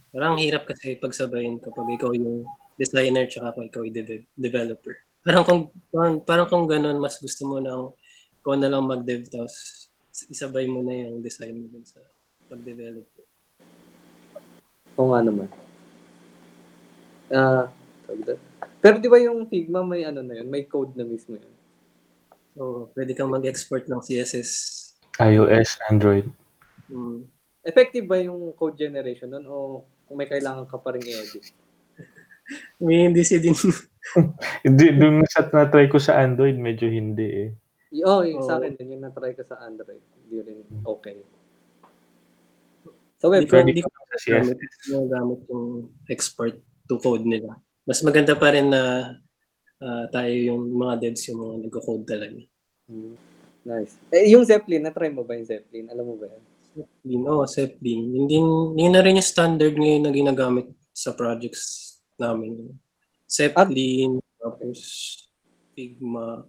Parang 0.10 0.34
ang 0.34 0.41
hirap 0.41 0.66
kasi 0.66 0.98
pagsabayin 0.98 1.62
kapag 1.62 1.86
ikaw 1.93 2.10
yung 2.10 2.41
designer 2.74 3.30
tsaka 3.30 3.54
kung 3.54 3.70
ikaw 3.70 3.86
yung 3.86 3.93
de- 3.93 4.26
developer. 4.34 4.98
Parang 5.28 5.44
kung 5.44 5.62
parang, 5.92 6.16
parang 6.24 6.48
kung 6.48 6.66
ganun, 6.72 7.04
mas 7.04 7.20
gusto 7.20 7.44
mo 7.44 7.60
na 7.60 7.76
ikaw 8.40 8.56
na 8.56 8.72
lang 8.72 8.88
mag-dev 8.88 9.28
tapos 9.28 9.92
isabay 10.32 10.72
mo 10.72 10.80
na 10.80 11.04
yung 11.04 11.20
design 11.20 11.60
mo 11.60 11.68
dun 11.68 11.84
sa 11.84 12.00
pag-develop. 12.48 13.04
oo 14.96 15.12
nga 15.12 15.20
naman. 15.20 15.52
Ah, 17.28 17.68
doon. 18.08 18.40
pero 18.80 19.04
di 19.04 19.12
ba 19.12 19.20
yung 19.20 19.52
Figma 19.52 19.84
may 19.84 20.08
ano 20.08 20.24
na 20.24 20.40
yun, 20.40 20.48
may 20.48 20.64
code 20.64 20.96
na 20.96 21.04
mismo 21.04 21.36
yun? 21.36 21.56
So, 22.56 22.88
pwede 22.96 23.12
kang 23.12 23.28
mag-export 23.28 23.84
ng 23.92 24.00
CSS. 24.00 24.50
iOS, 25.20 25.76
Android. 25.92 26.32
Mm. 26.88 27.28
Effective 27.68 28.08
ba 28.08 28.16
yung 28.24 28.56
code 28.56 28.80
generation 28.80 29.28
nun 29.28 29.44
o 29.44 29.84
kung 30.08 30.16
may 30.16 30.26
kailangan 30.32 30.64
ka 30.72 30.80
pa 30.80 30.96
rin 30.96 31.04
i-edit? 31.04 31.52
May 32.80 33.10
hindi 33.10 33.22
si 33.24 33.38
din. 33.41 33.56
Hindi, 34.64 34.95
dun 34.95 35.20
sa 35.28 35.43
na-try 35.43 35.91
ko 35.91 36.00
sa 36.00 36.24
Android, 36.24 36.56
medyo 36.56 36.88
hindi 36.88 37.28
eh. 37.28 37.50
Y- 37.91 38.04
Oh, 38.08 38.24
yung 38.24 38.43
sa 38.43 38.56
Oo. 38.56 38.64
akin 38.64 38.80
din, 38.80 38.95
yung 38.95 39.04
na-try 39.04 39.36
ko 39.36 39.43
sa 39.43 39.60
Android. 39.64 40.00
Hindi 40.24 40.38
rin 40.43 40.60
okay. 40.84 41.18
Sa 43.18 43.28
web, 43.28 43.43
Hindi 43.43 43.82
ko, 43.84 43.89
gamit 43.89 44.60
yung 44.88 45.08
gamit 45.10 45.39
yung 45.50 45.68
export 46.08 46.56
to 46.88 46.95
code 47.02 47.26
nila. 47.26 47.58
Mas 47.84 48.00
maganda 48.04 48.36
pa 48.38 48.54
rin 48.54 48.70
na 48.72 49.16
ah, 49.82 50.06
tayo 50.12 50.32
yung 50.32 50.72
mga 50.76 50.93
devs 51.04 51.28
yung 51.32 51.39
mga 51.41 51.56
nagko-code 51.68 52.06
talaga. 52.08 52.39
Hmm. 52.88 53.16
Nice. 53.68 54.00
Eh, 54.16 54.32
yung 54.32 54.48
Zeppelin, 54.48 54.88
na-try 54.88 55.12
mo 55.12 55.28
ba 55.28 55.36
yung 55.36 55.48
Zeppelin? 55.48 55.91
Alam 55.91 56.06
mo 56.08 56.16
ba 56.16 56.32
yan? 56.32 56.43
Zeppelin, 56.78 57.22
oh, 57.28 57.43
Zeppelin. 57.43 58.02
Hindi, 58.16 58.36
hindi 58.39 58.86
na 58.88 59.02
rin 59.04 59.20
yung 59.20 59.28
standard 59.28 59.76
ngayon 59.76 60.04
na 60.08 60.12
ginagamit 60.16 60.68
sa 60.95 61.12
projects 61.12 61.87
namin. 62.18 62.74
Zeppelin, 63.26 64.18
tapos 64.38 64.78
Figma. 65.72 66.45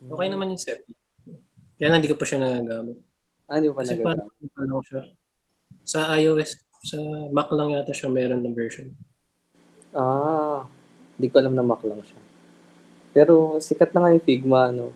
Okay 0.00 0.26
naman 0.26 0.52
yung 0.52 0.60
Zeppelin. 0.60 0.96
Kaya 1.76 1.88
na 1.88 1.96
hindi 1.96 2.10
ko 2.10 2.18
pa 2.18 2.26
siya 2.26 2.38
nagagamit. 2.38 2.98
Ah, 3.46 3.56
hindi 3.56 3.68
mo 3.68 3.74
pa 3.74 3.82
Kasi 3.82 3.94
nagagamit. 3.96 4.26
lang 4.56 4.84
siya. 4.84 5.02
Sa 5.82 5.98
iOS, 6.14 6.50
sa 6.82 6.96
Mac 7.30 7.48
lang 7.50 7.72
yata 7.72 7.92
siya 7.92 8.08
meron 8.08 8.42
ng 8.42 8.52
version. 8.52 8.90
Ah, 9.90 10.66
hindi 11.16 11.28
ko 11.28 11.38
alam 11.38 11.54
na 11.54 11.62
Mac 11.62 11.80
lang 11.82 12.02
siya. 12.02 12.20
Pero 13.10 13.58
sikat 13.58 13.90
na 13.90 14.06
nga 14.06 14.14
yung 14.14 14.22
Figma, 14.22 14.70
ano. 14.70 14.94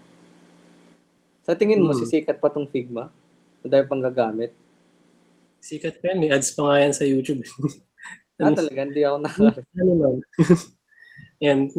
Sa 1.42 1.52
tingin 1.52 1.82
mo, 1.82 1.92
Hmm. 1.92 2.00
sisikat 2.00 2.38
pa 2.38 2.48
tong 2.48 2.66
Figma? 2.66 3.10
Dahil 3.60 3.84
pang 3.84 4.00
gagamit? 4.00 4.52
Sikat 5.58 5.98
pa 5.98 6.12
yan. 6.12 6.20
May 6.20 6.30
ads 6.30 6.52
pa 6.52 6.68
nga 6.68 6.76
yan 6.78 6.92
sa 6.92 7.04
YouTube. 7.04 7.40
Ah, 8.42 8.50
talaga, 8.50 8.82
hindi 8.82 9.02
ako 9.06 9.16
nakakita. 9.22 9.60
ano. 9.78 10.18
Yan. 11.44 11.70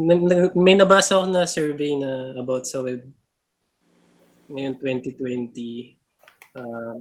May 0.56 0.74
nabasa 0.76 1.20
ako 1.20 1.26
na 1.28 1.44
survey 1.44 2.00
na 2.00 2.32
about 2.40 2.64
sa 2.64 2.80
web. 2.80 3.04
Ngayon 4.48 4.74
2020, 4.80 5.98
um, 6.56 7.00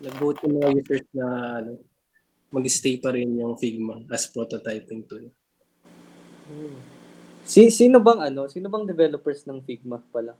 nag-vote 0.00 0.40
yung 0.48 0.54
mga 0.58 0.70
users 0.82 1.06
na 1.14 1.26
ano, 1.62 1.72
mag-stay 2.50 2.98
pa 2.98 3.14
rin 3.14 3.38
yung 3.38 3.54
Figma 3.54 4.02
as 4.10 4.26
prototyping 4.26 5.06
tool. 5.06 5.30
Si, 7.46 7.70
sino 7.70 8.02
bang 8.02 8.32
ano? 8.32 8.50
Sino 8.50 8.66
bang 8.66 8.88
developers 8.88 9.46
ng 9.46 9.62
Figma 9.62 10.02
pala? 10.10 10.34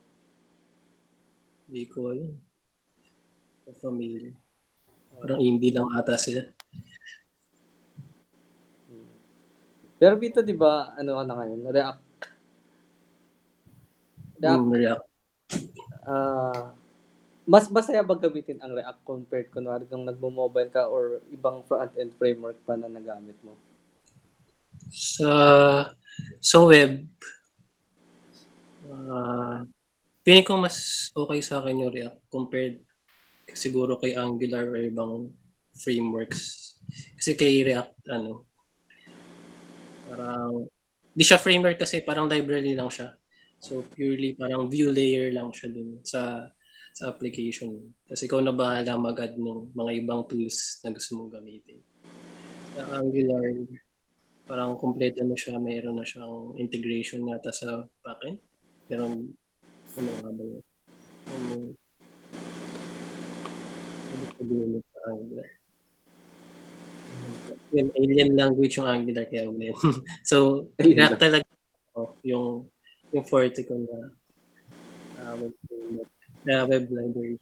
Hindi 1.70 1.86
ko 1.86 2.10
alam. 2.10 2.34
Familiar. 3.78 4.34
Parang 5.22 5.38
indie 5.38 5.70
lang 5.70 5.86
ata 5.94 6.18
sila. 6.18 6.42
Pero 10.00 10.16
dito, 10.16 10.40
di 10.40 10.56
ba, 10.56 10.96
ano 10.96 11.20
ka 11.20 11.22
na 11.28 11.34
ngayon? 11.36 11.60
React. 11.68 12.02
React, 14.40 14.64
Mm, 14.64 14.72
React. 14.72 15.04
ah, 16.08 16.72
mas 17.44 17.68
masaya 17.68 18.00
ba 18.00 18.16
gamitin 18.16 18.56
ang 18.64 18.72
React 18.72 19.00
compared 19.04 19.52
kunwari 19.52 19.84
kung 19.84 20.08
nagmo-mobile 20.08 20.72
ka 20.72 20.88
or 20.88 21.20
ibang 21.28 21.60
front-end 21.68 22.16
framework 22.16 22.56
pa 22.64 22.80
na 22.80 22.88
nagamit 22.88 23.36
mo? 23.44 23.52
Sa 24.88 25.28
sa 26.40 26.56
web, 26.64 27.04
ah 28.88 29.62
feeling 30.24 30.46
ko 30.46 30.56
mas 30.56 31.08
okay 31.12 31.40
sa 31.44 31.60
akin 31.60 31.84
yung 31.84 31.92
React 31.92 32.18
compared 32.32 32.80
siguro 33.52 34.00
kay 34.00 34.16
Angular 34.16 34.64
or 34.64 34.80
ibang 34.80 35.28
frameworks. 35.76 36.72
Kasi 37.18 37.36
kay 37.36 37.60
React, 37.66 37.94
ano, 38.08 38.46
parang, 40.10 40.66
di 41.14 41.22
siya 41.22 41.38
framework 41.38 41.78
kasi 41.78 42.02
parang 42.02 42.26
library 42.26 42.74
lang 42.74 42.90
siya. 42.90 43.14
So 43.62 43.86
purely 43.94 44.34
parang 44.34 44.66
view 44.66 44.90
layer 44.90 45.30
lang 45.30 45.54
siya 45.54 45.68
dun 45.70 46.02
sa 46.02 46.50
sa 46.90 47.12
application. 47.12 47.94
Kasi 48.08 48.26
ikaw 48.26 48.42
na 48.42 48.50
bahala 48.50 48.98
mag-add 48.98 49.38
ng 49.38 49.70
mga 49.72 49.90
ibang 50.02 50.26
tools 50.26 50.82
na 50.82 50.90
gusto 50.90 51.16
mong 51.16 51.38
gamitin. 51.38 51.78
Sa 52.74 52.82
Angular, 52.98 53.46
parang 54.46 54.74
kompleto 54.74 55.22
na 55.22 55.38
siya, 55.38 55.62
mayroon 55.62 55.98
na 55.98 56.06
siyang 56.06 56.58
integration 56.58 57.22
nata 57.22 57.54
sa 57.54 57.86
backend. 58.02 58.42
Pero 58.90 59.06
ano 59.06 60.10
nga 60.18 60.30
ba 60.34 60.42
yun? 60.42 60.64
Ano, 61.30 61.54
ano 64.10 64.24
ginamit 64.42 64.84
sa 64.90 64.98
Angular? 65.14 65.59
Yun, 67.70 67.88
alien 67.94 68.30
language 68.34 68.78
yung 68.78 68.90
Angular 68.90 69.26
kaya 69.30 69.46
yun. 69.46 69.76
so, 70.30 70.66
React 70.78 71.18
talaga 71.18 71.46
oh, 71.94 72.18
yung 72.26 72.66
yung 73.10 73.26
forte 73.26 73.62
ko 73.66 73.74
na 73.78 73.98
uh, 75.18 75.34
web, 75.38 75.54
na 76.46 76.54
web 76.66 76.84
library. 76.90 77.38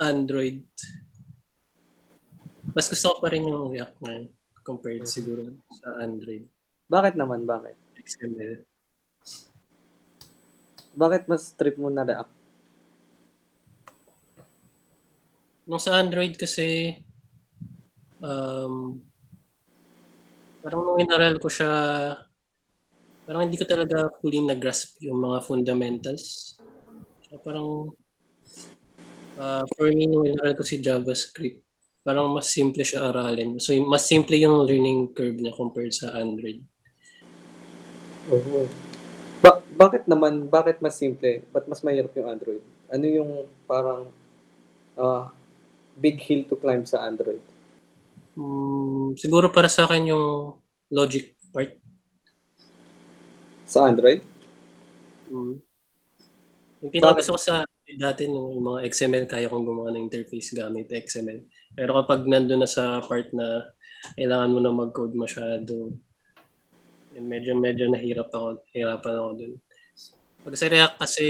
Android. 0.00 0.64
Mas 2.70 2.86
gusto 2.88 3.12
ko 3.12 3.16
pa 3.20 3.28
rin 3.34 3.46
yung 3.46 3.70
React 3.74 3.96
ngayon 4.02 4.24
compared 4.62 5.04
siguro 5.06 5.50
sa 5.82 5.98
Android. 6.00 6.46
Bakit 6.90 7.14
naman? 7.18 7.46
Bakit? 7.46 7.76
XML. 8.00 8.62
Bakit 10.94 11.22
mas 11.30 11.54
trip 11.54 11.76
mo 11.78 11.90
na 11.90 12.06
React? 12.06 12.34
Nung 15.70 15.82
sa 15.82 16.02
Android 16.02 16.34
kasi, 16.34 16.98
um, 18.18 18.98
parang 20.60 20.80
nung 20.84 21.00
inaral 21.00 21.40
ko 21.40 21.48
siya, 21.48 21.72
parang 23.24 23.48
hindi 23.48 23.56
ko 23.56 23.64
talaga 23.64 24.12
fully 24.20 24.44
nag-grasp 24.44 25.00
yung 25.04 25.20
mga 25.20 25.38
fundamentals. 25.44 26.56
So 27.28 27.40
parang, 27.40 27.96
uh, 29.40 29.64
for 29.76 29.88
me, 29.88 30.04
nung 30.04 30.28
inaral 30.28 30.56
ko 30.56 30.64
si 30.64 30.80
JavaScript, 30.80 31.64
parang 32.04 32.32
mas 32.32 32.48
simple 32.48 32.84
siya 32.84 33.12
aralin. 33.12 33.60
So 33.60 33.76
mas 33.84 34.04
simple 34.08 34.36
yung 34.36 34.64
learning 34.64 35.12
curve 35.12 35.36
niya 35.40 35.56
compared 35.56 35.92
sa 35.92 36.12
Android. 36.16 36.60
Oo. 38.28 38.68
Ba- 39.40 39.64
bakit 39.72 40.04
naman, 40.04 40.48
bakit 40.48 40.80
mas 40.84 40.96
simple? 40.96 41.40
Ba't 41.52 41.64
mas 41.64 41.80
mahirap 41.80 42.12
yung 42.16 42.28
Android? 42.28 42.64
Ano 42.92 43.06
yung 43.08 43.30
parang 43.64 44.12
ah, 45.00 45.32
big 45.96 46.20
hill 46.20 46.44
to 46.48 46.56
climb 46.56 46.84
sa 46.84 47.04
Android? 47.04 47.40
Mm, 48.40 49.20
siguro 49.20 49.52
para 49.52 49.68
sa 49.68 49.84
akin 49.84 50.16
yung 50.16 50.56
logic 50.88 51.36
part. 51.52 51.76
Sa 53.68 53.84
Android? 53.84 54.24
Mm. 55.28 55.60
Yung 56.80 56.92
pinakagusto 56.92 57.36
ko 57.36 57.40
sa 57.40 57.68
dati 58.00 58.24
nung 58.24 58.56
yung 58.56 58.64
mga 58.64 58.88
XML, 58.88 59.26
kaya 59.28 59.52
kong 59.52 59.66
gumawa 59.66 59.92
ng 59.92 60.08
interface 60.08 60.56
gamit 60.56 60.88
XML. 60.88 61.44
Pero 61.76 62.00
kapag 62.00 62.24
nandun 62.24 62.64
na 62.64 62.70
sa 62.70 63.04
part 63.04 63.28
na 63.36 63.68
kailangan 64.16 64.52
mo 64.56 64.58
na 64.64 64.72
mag-code 64.72 65.12
masyado, 65.12 65.92
yun, 67.12 67.26
medyo 67.28 67.52
medyo 67.58 67.92
nahirap 67.92 68.32
ako, 68.32 68.64
hirapan 68.72 69.14
ako 69.20 69.30
dun. 69.36 69.52
Pag 70.40 70.56
sa 70.56 70.72
React 70.72 70.96
kasi, 70.96 71.26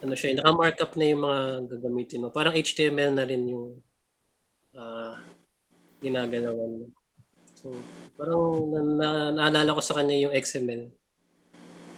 ano 0.00 0.14
siya, 0.16 0.40
naka-markup 0.40 0.96
na 0.96 1.04
yung 1.12 1.22
mga 1.28 1.40
gagamitin 1.68 2.22
mo. 2.24 2.28
Parang 2.32 2.56
HTML 2.56 3.12
na 3.12 3.28
rin 3.28 3.44
yung 3.44 3.76
ah 4.72 5.20
ginagalawan 5.98 6.82
mo. 6.82 6.86
So, 7.58 7.74
parang 8.14 8.42
na, 8.70 8.80
na, 8.80 9.08
naalala 9.34 9.76
ko 9.78 9.82
sa 9.82 9.98
kanya 9.98 10.14
yung 10.14 10.34
XML. 10.34 10.90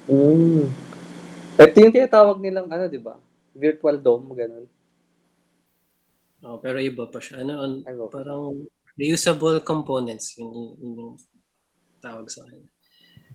Mm. 0.08 0.66
Ito 1.60 1.76
yung 1.76 1.94
tinatawag 1.94 2.40
nilang 2.40 2.68
ano, 2.72 2.88
di 2.88 2.96
ba? 2.96 3.20
Virtual 3.52 4.00
DOM, 4.00 4.32
ganun. 4.32 4.66
Oh, 6.40 6.56
pero 6.56 6.80
iba 6.80 7.04
pa 7.04 7.20
siya. 7.20 7.44
Ano, 7.44 7.60
an- 7.60 7.84
Ano? 7.84 8.08
parang 8.08 8.64
reusable 8.96 9.60
components. 9.60 10.40
Yun, 10.40 10.48
yun, 10.48 10.70
yun 10.80 10.92
yung 10.96 11.14
tawag 12.00 12.32
sa 12.32 12.48
kanya. 12.48 12.68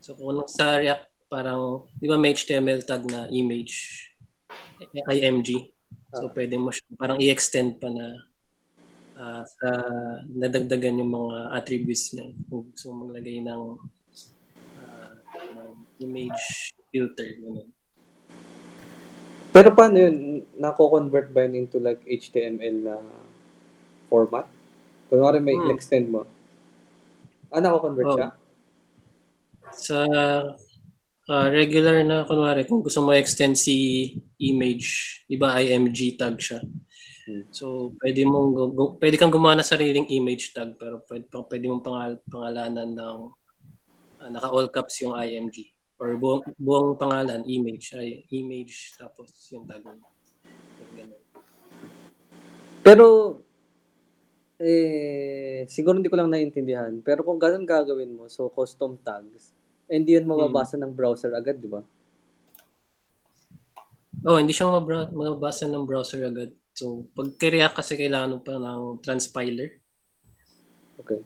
So 0.01 0.17
kung 0.17 0.41
sa 0.49 0.81
React, 0.81 1.29
parang, 1.29 1.85
di 2.01 2.09
ba 2.09 2.17
may 2.17 2.33
HTML 2.33 2.81
tag 2.81 3.05
na 3.05 3.29
image, 3.29 4.09
IMG. 5.09 5.69
So 6.13 6.33
pwede 6.33 6.57
mo 6.57 6.73
siya, 6.73 6.85
parang 6.97 7.21
i-extend 7.21 7.77
pa 7.77 7.89
na 7.93 8.17
ah, 9.15 9.43
sa 9.43 9.69
nadagdagan 10.27 10.99
yung 10.99 11.11
mga 11.11 11.55
attributes 11.55 12.11
niya. 12.13 12.31
Kung 12.47 12.69
gusto 12.71 12.85
mo 12.91 13.07
maglagay 13.07 13.39
ng, 13.41 13.63
ng 15.55 15.69
image 16.03 16.71
filter. 16.91 17.39
Ganun. 17.39 17.67
Pero 19.55 19.71
paano 19.71 19.95
yun? 19.95 20.43
Nako-convert 20.59 21.31
ba 21.31 21.47
yun 21.47 21.63
into 21.63 21.79
like 21.79 22.03
HTML 22.03 22.75
na 22.83 22.95
format? 24.11 24.47
Kunwari 25.07 25.39
may 25.39 25.55
Hmm. 25.55 25.71
extend 25.71 26.11
mo. 26.11 26.27
Ah, 27.47 27.63
nako-convert 27.63 28.07
Oh. 28.07 28.15
siya? 28.19 28.29
Sa 29.71 29.99
ah, 31.25 31.47
regular 31.49 32.03
na, 32.05 32.21
kunwari, 32.27 32.67
kung 32.69 32.85
gusto 32.85 33.01
mo 33.01 33.09
extend 33.15 33.57
si 33.57 34.13
image, 34.37 35.23
di 35.25 35.39
ba 35.39 35.57
IMG 35.57 36.19
tag 36.19 36.37
siya. 36.37 36.61
Hmm. 37.25 37.41
So, 37.49 37.97
pwede 38.05 38.21
mong 38.21 38.49
gu- 38.53 38.95
pwede 39.01 39.17
kang 39.17 39.33
gumawa 39.33 39.57
ng 39.57 39.65
sariling 39.65 40.07
image 40.13 40.53
tag 40.53 40.77
pero 40.77 41.01
pwede, 41.09 41.25
pwede 41.25 41.65
mong 41.65 41.81
pangal, 41.81 42.11
pangalanan 42.29 42.89
ng 42.93 43.17
ah, 44.21 44.29
naka 44.29 44.53
all 44.53 44.69
caps 44.69 45.01
yung 45.01 45.17
IMG 45.17 45.73
or 45.97 46.13
buong, 46.21 46.45
buong 46.61 46.93
pangalan 46.99 47.41
image 47.49 47.97
ay 47.97 48.29
image 48.29 48.93
tapos 48.99 49.33
yung 49.49 49.65
tag 49.65 49.81
mo. 49.81 50.05
Pero, 52.85 53.05
eh, 54.61 55.65
siguro 55.65 55.97
hindi 55.97 56.11
ko 56.11 56.21
lang 56.21 56.29
naiintindihan. 56.29 56.93
Pero 57.01 57.25
kung 57.25 57.41
ganun 57.41 57.65
gagawin 57.65 58.13
mo, 58.13 58.29
so 58.29 58.45
custom 58.53 59.01
tags, 59.01 59.49
hindi 59.89 60.13
yan 60.13 60.29
mababasa 60.29 60.77
ng 60.77 60.93
browser 60.93 61.33
agad, 61.33 61.57
di 61.57 61.65
ba? 61.65 61.81
Oh, 64.25 64.37
hindi 64.37 64.53
siya 64.53 64.69
mabra- 64.69 65.09
mabasa 65.09 65.65
ng 65.65 65.85
browser 65.85 66.21
agad. 66.29 66.53
So, 66.75 67.07
pag 67.15 67.39
React 67.39 67.79
kasi 67.79 67.95
kailangan 67.95 68.43
pa 68.43 68.59
ng 68.59 68.99
transpiler. 68.99 69.79
Okay. 70.99 71.23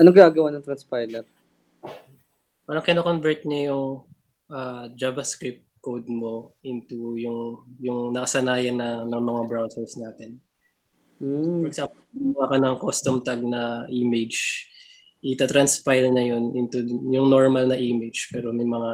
Anong 0.00 0.16
ginagawa 0.16 0.48
ng 0.56 0.64
transpiler? 0.64 1.28
parang 2.62 2.86
kino-convert 2.86 3.42
niya 3.44 3.74
yung 3.74 4.06
ah, 4.48 4.88
JavaScript 4.96 5.66
code 5.82 6.06
mo 6.06 6.54
into 6.62 7.18
yung 7.18 7.66
yung 7.82 8.14
nakasanayan 8.14 8.78
na 8.78 9.02
ng 9.02 9.22
mga 9.22 9.42
browsers 9.50 9.98
natin. 9.98 10.38
For 11.18 11.26
Hmm. 11.26 11.66
example, 11.68 12.02
gumawa 12.10 12.46
ka 12.50 12.56
ng 12.58 12.76
custom 12.82 13.16
tag 13.22 13.42
na 13.46 13.86
image, 13.92 14.66
ita-transpile 15.22 16.10
na 16.10 16.22
yun 16.22 16.50
into 16.58 16.82
yung 17.12 17.30
normal 17.30 17.70
na 17.70 17.78
image 17.78 18.26
pero 18.34 18.50
may 18.50 18.66
mga 18.66 18.90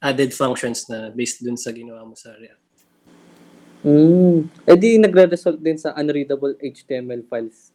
added 0.00 0.32
functions 0.36 0.88
na 0.92 1.08
based 1.12 1.40
dun 1.40 1.56
sa 1.56 1.72
ginawa 1.72 2.04
mo 2.04 2.12
sa 2.16 2.36
React. 2.36 2.69
Hmm. 3.80 4.44
Eh 4.68 4.76
di 4.76 5.00
nagre-result 5.00 5.56
din 5.56 5.80
sa 5.80 5.96
unreadable 5.96 6.52
HTML 6.60 7.24
files. 7.24 7.72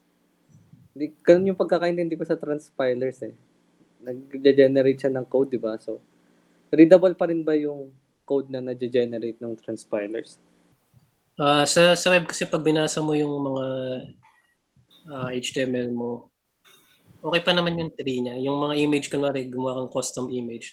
Di, 0.94 1.10
ganun 1.26 1.54
yung 1.54 1.60
pagkakaintindi 1.60 2.14
ko 2.14 2.24
sa 2.24 2.38
transpilers 2.38 3.26
eh. 3.26 3.34
Nag-generate 4.06 5.02
siya 5.02 5.10
ng 5.10 5.26
code, 5.26 5.58
di 5.58 5.60
ba? 5.60 5.74
So, 5.82 5.98
readable 6.70 7.18
pa 7.18 7.26
rin 7.26 7.42
ba 7.42 7.58
yung 7.58 7.90
code 8.22 8.54
na 8.54 8.62
nag-generate 8.62 9.42
ng 9.42 9.58
transpilers? 9.58 10.38
Ah, 11.42 11.66
sa 11.66 11.98
sa 11.98 12.14
web 12.14 12.30
kasi 12.30 12.48
pag 12.48 12.64
binasa 12.64 13.02
mo 13.02 13.18
yung 13.18 13.34
mga 13.42 13.66
ah, 15.10 15.30
HTML 15.34 15.90
mo, 15.90 16.30
okay 17.26 17.42
pa 17.42 17.50
naman 17.50 17.82
yung 17.82 17.92
tree 17.98 18.22
niya. 18.22 18.38
Yung 18.46 18.62
mga 18.62 18.78
image, 18.78 19.10
kunwari, 19.10 19.50
gumawa 19.50 19.82
kang 19.84 19.94
custom 19.98 20.30
image. 20.30 20.70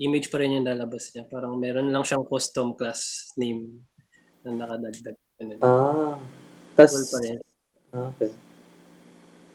Image 0.00 0.32
pa 0.32 0.40
rin 0.40 0.56
yung 0.56 0.64
lalabas 0.64 1.12
niya. 1.12 1.28
Parang 1.28 1.60
meron 1.60 1.92
lang 1.92 2.00
siyang 2.00 2.24
custom 2.24 2.72
class 2.72 3.28
name 3.36 3.84
na 4.44 4.66
nakadagdag. 4.66 5.16
Ganun. 5.40 5.58
Ah. 5.60 6.16
Tas, 6.76 6.92
pa 6.92 7.18
rin. 7.20 7.38
ah, 7.92 8.08
okay. 8.12 8.30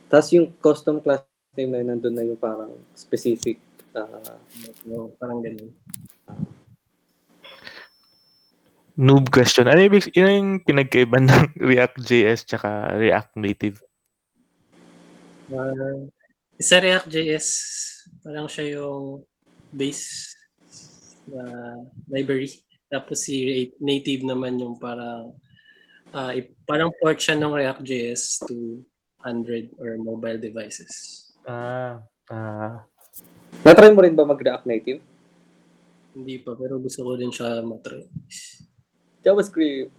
Tapos 0.10 0.30
yung 0.34 0.48
custom 0.62 1.02
class 1.02 1.26
name 1.56 1.72
na 1.72 1.80
yun, 1.82 1.88
nandun 1.96 2.14
na 2.14 2.24
yung 2.28 2.40
parang 2.40 2.76
specific 2.94 3.58
ah, 3.96 4.38
No, 4.84 5.16
parang 5.18 5.40
ganun. 5.42 5.72
Noob 8.96 9.28
question. 9.28 9.68
Ano 9.68 9.84
yung, 9.84 10.00
yun 10.16 10.32
yung 10.32 10.52
pinagkaiba 10.64 11.20
ng 11.20 11.56
React.js 11.70 12.48
tsaka 12.48 12.96
React 12.96 13.32
Native? 13.36 13.78
Uh, 15.52 16.08
sa 16.56 16.80
React.js, 16.80 17.48
parang 18.24 18.48
siya 18.48 18.80
yung 18.80 19.28
base 19.76 20.32
na 21.28 21.44
library. 22.08 22.65
Tapos 22.96 23.28
si 23.28 23.36
native 23.84 24.24
naman 24.24 24.56
yung 24.56 24.80
parang 24.80 25.36
i- 26.32 26.56
parang 26.64 26.96
port 26.96 27.20
siya 27.20 27.36
ng 27.36 27.52
React.js 27.52 28.48
to 28.48 28.80
Android 29.28 29.68
or 29.76 30.00
mobile 30.00 30.40
devices. 30.40 30.88
Ah, 31.44 32.00
ah. 32.32 32.88
natry 33.68 33.92
mo 33.92 34.00
rin 34.00 34.16
ba 34.16 34.24
mag-React 34.24 34.64
Native? 34.64 35.04
Hindi 36.16 36.40
pa, 36.40 36.56
pero 36.56 36.80
gusto 36.80 37.04
ko 37.04 37.20
din 37.20 37.36
siya 37.36 37.60
matry. 37.60 38.08
JavaScript. 39.20 39.92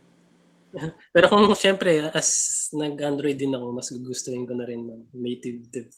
Pero 1.14 1.26
kung 1.28 1.52
siyempre, 1.56 2.08
as 2.12 2.28
nag-Android 2.72 3.36
din 3.36 3.52
ako, 3.52 3.72
mas 3.72 3.88
gugustuhin 3.92 4.44
ko 4.44 4.52
na 4.54 4.68
rin 4.68 4.84
ng 4.84 5.08
native 5.12 5.66
dev. 5.68 5.88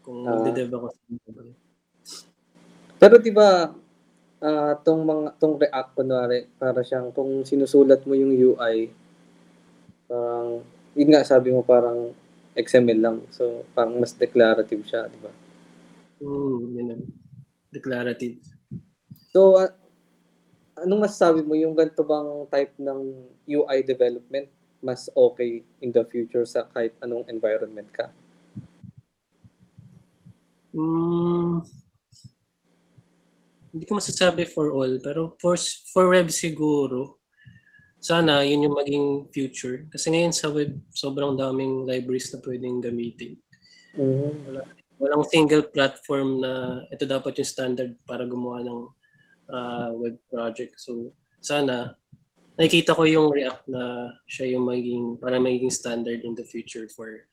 Kung 0.00 0.24
Ah. 0.24 0.36
magde-dev 0.36 0.68
ako 0.72 0.86
sa 0.90 1.00
mobile. 1.08 1.54
Pero 2.96 3.14
di 3.16 3.32
ba 3.32 3.72
ah 4.40 4.72
tong 4.80 5.04
mga 5.04 5.36
tong 5.36 5.60
React 5.60 5.90
kunwari 5.92 6.48
para 6.56 6.80
siyang 6.80 7.12
kung 7.12 7.44
sinusulat 7.44 8.04
mo 8.08 8.16
yung 8.16 8.32
UI 8.32 8.88
parang 10.10 10.64
yun 10.98 11.08
nga 11.14 11.22
sabi 11.22 11.54
mo 11.54 11.62
parang 11.62 12.10
XML 12.58 12.98
lang. 12.98 13.18
So 13.30 13.62
parang 13.76 14.02
mas 14.02 14.10
declarative 14.16 14.82
siya, 14.82 15.06
di 15.06 15.18
ba? 15.22 15.30
Hmm, 16.18 16.74
yun 16.74 16.88
ang 16.98 17.04
declarative. 17.70 18.42
So 19.30 19.60
ah, 19.62 19.70
anong 20.82 21.06
masasabi 21.06 21.46
mo 21.46 21.54
yung 21.54 21.78
ganito 21.78 22.02
bang 22.02 22.48
type 22.50 22.74
ng 22.82 23.00
UI 23.46 23.86
development 23.86 24.50
mas 24.80 25.12
okay 25.12 25.60
in 25.84 25.92
the 25.92 26.00
future 26.08 26.48
sa 26.48 26.64
kahit 26.64 26.96
anong 27.04 27.28
environment 27.28 27.86
ka? 27.92 28.08
Hmm, 30.72 31.60
hindi 33.70 33.86
ko 33.86 33.98
masasabi 33.98 34.46
for 34.46 34.74
all, 34.74 34.98
pero 34.98 35.38
for, 35.38 35.54
for 35.94 36.10
web 36.10 36.28
siguro, 36.30 37.22
sana 38.00 38.42
yun 38.42 38.66
yung 38.66 38.76
maging 38.76 39.06
future. 39.30 39.86
Kasi 39.92 40.10
ngayon 40.10 40.34
sa 40.34 40.48
web, 40.50 40.74
sobrang 40.90 41.36
daming 41.36 41.86
libraries 41.86 42.32
na 42.34 42.40
pwedeng 42.42 42.80
gamitin. 42.82 43.36
Walang 45.00 45.24
single 45.28 45.68
platform 45.68 46.40
na 46.44 46.84
ito 46.92 47.04
dapat 47.04 47.38
yung 47.40 47.48
standard 47.48 47.92
para 48.04 48.24
gumawa 48.24 48.64
ng 48.64 48.80
ah, 49.52 49.90
web 49.94 50.16
project. 50.28 50.80
So, 50.80 51.12
sana 51.40 51.94
nakikita 52.60 52.92
ko 52.92 53.08
yung 53.08 53.32
React 53.32 53.64
na 53.72 54.12
siya 54.28 54.56
yung 54.56 54.68
magiging, 54.68 55.16
para 55.16 55.40
magiging 55.40 55.72
standard 55.72 56.20
in 56.24 56.36
the 56.36 56.44
future 56.44 56.88
for 56.92 57.24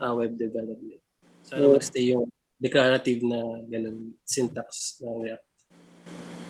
ah, 0.00 0.12
web 0.12 0.36
development. 0.36 1.00
Sana 1.46 1.62
Yeah. 1.62 1.74
magstay 1.78 2.04
yung 2.12 2.26
declarative 2.56 3.20
na 3.22 3.62
ganun 3.68 4.16
syntax 4.24 5.00
ng 5.04 5.28
React. 5.28 5.46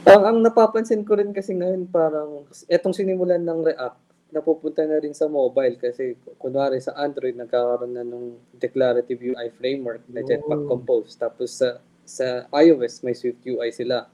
Ang, 0.06 0.22
ang 0.22 0.38
napapansin 0.38 1.02
ko 1.02 1.18
rin 1.18 1.34
kasi 1.34 1.50
ngayon 1.58 1.90
parang 1.90 2.46
etong 2.70 2.94
sinimulan 2.94 3.42
ng 3.42 3.60
React 3.66 3.98
napupunta 4.30 4.82
na 4.86 4.98
rin 4.98 5.14
sa 5.14 5.30
mobile 5.30 5.78
kasi 5.78 6.18
kunwari 6.38 6.82
sa 6.82 6.94
Android 6.98 7.34
nagkakaroon 7.34 7.94
na 7.94 8.02
ng 8.06 8.38
declarative 8.58 9.18
UI 9.18 9.50
framework 9.54 10.02
na 10.10 10.22
Jetpack 10.22 10.62
Oh. 10.66 10.70
Compose 10.78 11.14
tapos 11.14 11.58
sa 11.58 11.82
sa 12.06 12.46
iOS 12.54 13.02
may 13.02 13.14
Swift 13.18 13.42
UI 13.42 13.70
sila 13.74 14.06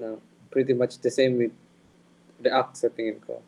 na 0.00 0.16
pretty 0.48 0.72
much 0.72 0.96
the 1.04 1.12
same 1.12 1.36
with 1.36 1.52
React 2.40 2.72
sa 2.72 2.88
tingin 2.88 3.20
ko. 3.20 3.44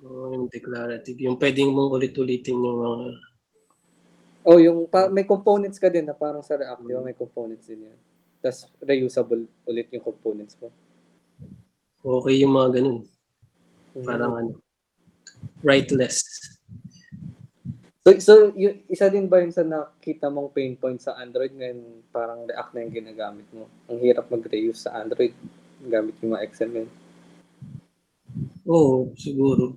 Oo, 0.00 0.32
yung 0.32 0.48
declarative. 0.48 1.20
Yung 1.20 1.36
pwedeng 1.36 1.72
mong 1.72 1.92
ulit-ulitin 1.92 2.56
yung 2.56 2.80
mga 2.80 2.98
Oh, 4.46 4.62
yung 4.62 4.86
pa, 4.86 5.10
may 5.10 5.26
components 5.26 5.76
ka 5.76 5.90
din 5.90 6.06
na 6.06 6.14
parang 6.14 6.40
sa 6.40 6.54
React, 6.54 6.86
di 6.86 6.94
ba? 6.94 7.02
May 7.02 7.18
components 7.18 7.66
din 7.66 7.90
yan. 7.90 7.98
Tapos 8.40 8.68
reusable 8.82 9.48
ulit 9.66 9.88
yung 9.92 10.04
components 10.04 10.56
mo. 10.60 10.68
okay 12.06 12.38
yung 12.40 12.54
mga 12.54 12.80
ganun. 12.80 12.98
Parang 14.04 14.34
ano, 14.38 14.52
write 15.64 15.90
less. 15.96 16.22
So, 18.06 18.14
so 18.22 18.32
y- 18.54 18.86
isa 18.86 19.10
din 19.10 19.26
ba 19.26 19.42
yun 19.42 19.50
sa 19.50 19.66
nakita 19.66 20.30
mong 20.30 20.54
pain 20.54 20.78
point 20.78 21.02
sa 21.02 21.18
Android 21.18 21.50
ngayon 21.50 22.06
parang 22.14 22.46
React 22.46 22.70
na 22.70 22.82
yung 22.86 22.94
ginagamit 22.94 23.46
mo? 23.50 23.66
Ang 23.90 23.98
hirap 23.98 24.30
mag-reuse 24.30 24.86
sa 24.86 24.94
Android 25.02 25.34
gamit 25.82 26.14
yung 26.22 26.38
mga 26.38 26.46
XML. 26.46 26.88
Oo, 28.66 29.10
siguro. 29.18 29.74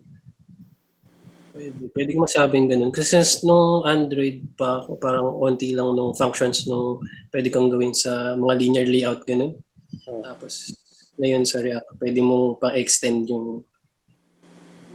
Pwede, 1.59 1.91
pwede 1.91 2.09
ko 2.15 2.19
masabing 2.23 2.71
ganun. 2.71 2.87
Kasi 2.95 3.19
since 3.19 3.43
nung 3.43 3.83
Android 3.83 4.47
pa 4.55 4.87
parang 4.95 5.27
onti 5.43 5.75
lang 5.75 5.91
nung 5.91 6.15
functions 6.15 6.63
nung 6.63 7.03
pwede 7.35 7.51
kang 7.51 7.67
gawin 7.67 7.91
sa 7.91 8.39
mga 8.39 8.53
linear 8.55 8.87
layout, 8.87 9.27
ganun. 9.27 9.59
Oh. 10.07 10.23
Tapos, 10.23 10.71
ngayon 11.19 11.43
sa 11.43 11.59
React, 11.59 11.99
pwede 11.99 12.19
mo 12.23 12.55
pa-extend 12.55 13.27
yung 13.27 13.67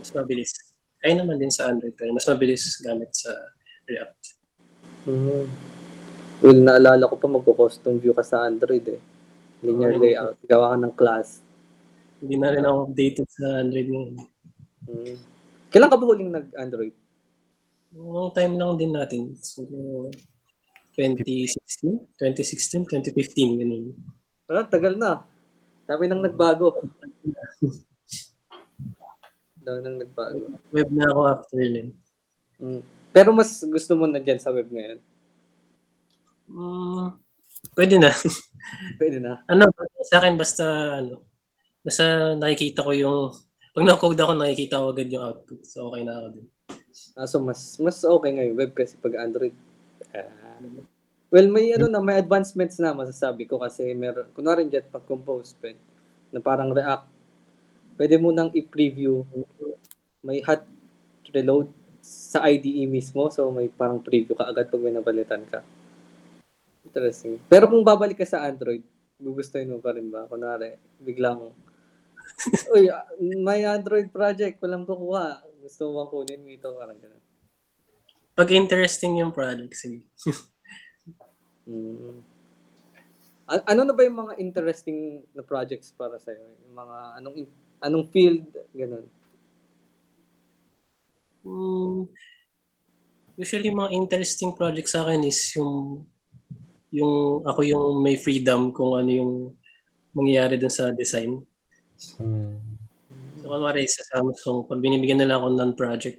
mas 0.01 0.09
mabilis. 0.17 0.57
Ay 1.05 1.13
naman 1.13 1.37
din 1.37 1.53
sa 1.53 1.69
Android, 1.69 1.93
pero 1.93 2.17
mas 2.17 2.25
mabilis 2.25 2.65
gamit 2.81 3.13
sa 3.13 3.37
React. 3.85 4.23
Mm. 5.05 5.45
Well, 6.41 6.61
naalala 6.65 7.05
ko 7.13 7.21
pa 7.21 7.29
magko-custom 7.29 8.01
view 8.01 8.17
ka 8.17 8.25
sa 8.25 8.49
Android 8.49 8.89
eh. 8.89 9.01
Linear 9.61 9.97
Oo. 9.97 10.01
layout. 10.01 10.37
Gawa 10.49 10.73
ka 10.73 10.77
ng 10.81 10.95
class. 10.97 11.45
Hindi 12.25 12.41
na 12.41 12.57
rin 12.57 12.65
ako 12.65 12.89
updated 12.89 13.29
sa 13.29 13.45
Android 13.61 13.89
ngayon. 13.93 14.17
Mm. 14.89 15.34
Kailan 15.75 15.91
ka 15.91 15.99
ba 15.99 16.07
huling 16.07 16.31
nag-Android? 16.31 16.95
Long 17.99 18.31
time 18.31 18.55
lang 18.55 18.79
din 18.79 18.95
natin. 18.95 19.35
So, 19.43 19.67
2016, 20.95 22.15
2016, 22.15 22.87
2015, 22.87 23.59
ganun. 23.59 23.91
Ah, 24.47 24.63
tagal 24.71 24.95
na. 24.95 25.27
Sabi 25.83 26.07
nang 26.07 26.23
nagbago. 26.23 26.79
Daw 29.67 29.83
nang 29.83 29.99
nagbago. 29.99 30.63
Web 30.71 30.95
na 30.95 31.11
ako 31.11 31.21
after 31.27 31.59
nun. 31.59 31.91
Mm. 32.63 32.81
Pero 33.11 33.35
mas 33.35 33.59
gusto 33.67 33.99
mo 33.99 34.07
na 34.07 34.23
dyan 34.23 34.39
sa 34.39 34.55
web 34.55 34.71
ngayon? 34.71 35.03
Mm, 36.55 37.19
pwede 37.75 37.97
na. 37.99 38.15
Pwede 38.95 39.19
na. 39.19 39.43
ano, 39.51 39.69
sa 40.07 40.23
akin 40.23 40.39
basta, 40.39 40.65
ano, 41.03 41.27
basta 41.83 42.39
nakikita 42.39 42.87
ko 42.87 42.95
yung, 42.95 43.35
pag 43.75 43.85
na-code 43.85 44.23
ako, 44.23 44.33
nakikita 44.39 44.79
ko 44.79 44.95
agad 44.95 45.11
yung 45.11 45.25
output. 45.27 45.61
So, 45.67 45.91
okay 45.91 46.07
na 46.07 46.15
ako 46.23 46.29
din. 46.39 46.47
Ah, 47.19 47.27
so 47.27 47.43
mas 47.43 47.75
mas 47.83 47.99
okay 48.07 48.31
ngayon 48.31 48.55
web 48.55 48.71
kasi 48.71 48.95
pag 48.99 49.19
Android. 49.19 49.55
Ah. 50.15 50.63
well, 51.35 51.51
may 51.51 51.75
ano 51.75 51.91
na, 51.91 51.99
may 51.99 52.23
advancements 52.23 52.79
na 52.79 52.95
masasabi 52.95 53.51
ko 53.51 53.59
kasi 53.59 53.91
meron, 53.99 54.31
kunwari 54.31 54.71
dyan 54.71 54.87
pag 54.87 55.03
compose 55.03 55.59
pen, 55.59 55.75
na 56.31 56.39
parang 56.39 56.71
React, 56.71 57.11
pwede 57.99 58.15
mo 58.23 58.31
nang 58.31 58.55
i-preview. 58.55 59.27
May 60.23 60.39
hot 60.47 60.63
reload 61.35 61.67
sa 61.99 62.47
IDE 62.47 62.87
mismo, 62.87 63.27
so 63.35 63.51
may 63.51 63.67
parang 63.67 63.99
preview 63.99 64.39
ka 64.39 64.47
agad 64.47 64.71
pag 64.71 64.83
may 64.83 64.95
nabalitan 64.95 65.43
ka. 65.51 65.67
Interesting. 66.87 67.43
Pero 67.51 67.67
kung 67.67 67.83
babalik 67.83 68.23
ka 68.23 68.27
sa 68.29 68.47
Android, 68.47 68.87
gugustuhin 69.19 69.67
mo 69.67 69.83
pa 69.83 69.99
rin 69.99 70.07
ba? 70.15 70.31
Kunwari, 70.31 70.79
biglang, 71.03 71.51
Uy, 72.75 72.91
ah, 72.91 73.07
may 73.21 73.63
Android 73.65 74.11
project, 74.11 74.59
walang 74.61 74.87
kukuha. 74.87 75.43
Gusto 75.63 75.89
mo 75.89 76.03
bang 76.03 76.11
kunin 76.11 76.41
mo 76.45 76.51
ito? 76.51 76.69
Parang 76.75 76.99
ganun. 76.99 77.23
Pag 78.35 78.51
interesting 78.51 79.23
yung 79.23 79.33
project, 79.33 79.75
sige. 79.79 80.03
Mm. 81.65 82.21
A- 83.49 83.65
ano 83.73 83.89
na 83.89 83.97
ba 83.97 84.05
yung 84.05 84.21
mga 84.21 84.37
interesting 84.37 85.25
na 85.33 85.41
projects 85.41 85.97
para 85.97 86.21
sa 86.21 86.37
Yung 86.37 86.77
mga 86.77 86.97
anong 87.17 87.37
anong 87.81 88.07
field 88.13 88.45
ganun. 88.77 89.09
Mm, 91.45 92.09
usually, 93.37 93.69
mga 93.69 93.93
interesting 93.93 94.53
project 94.57 94.89
sa 94.89 95.05
akin 95.05 95.25
is 95.29 95.41
yung 95.57 96.05
yung 96.89 97.45
ako 97.45 97.61
yung 97.65 98.01
may 98.01 98.17
freedom 98.17 98.73
kung 98.73 98.97
ano 98.97 99.11
yung 99.13 99.33
mangyayari 100.17 100.57
dun 100.57 100.73
sa 100.73 100.89
design. 100.93 101.45
Hmm. 102.21 102.61
So, 103.41 103.53
kunwari 103.53 103.85
sa 103.89 104.05
Samsung, 104.09 104.69
pag 104.69 104.81
binibigyan 104.81 105.21
nila 105.21 105.41
ako 105.41 105.57
ng 105.57 105.73
project, 105.77 106.19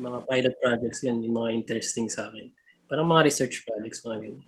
mga 0.00 0.18
pilot 0.24 0.54
projects 0.60 1.00
yan, 1.04 1.20
yung 1.20 1.36
mga 1.36 1.50
interesting 1.52 2.08
sa 2.08 2.32
akin. 2.32 2.48
Parang 2.88 3.08
mga 3.08 3.28
research 3.28 3.62
projects, 3.68 4.00
mga 4.02 4.18
ganyan. 4.24 4.44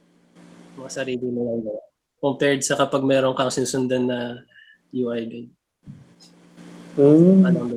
Mga 0.80 0.90
sarili 0.90 1.26
mo 1.28 1.40
lang 1.46 1.60
gawa. 1.62 1.82
Compared 2.22 2.62
sa 2.64 2.78
kapag 2.80 3.04
meron 3.04 3.36
kang 3.36 3.52
sinusundan 3.52 4.08
na 4.08 4.40
UI 4.92 5.20
guide. 5.28 5.52
Ano 7.00 7.60
ba 7.64 7.76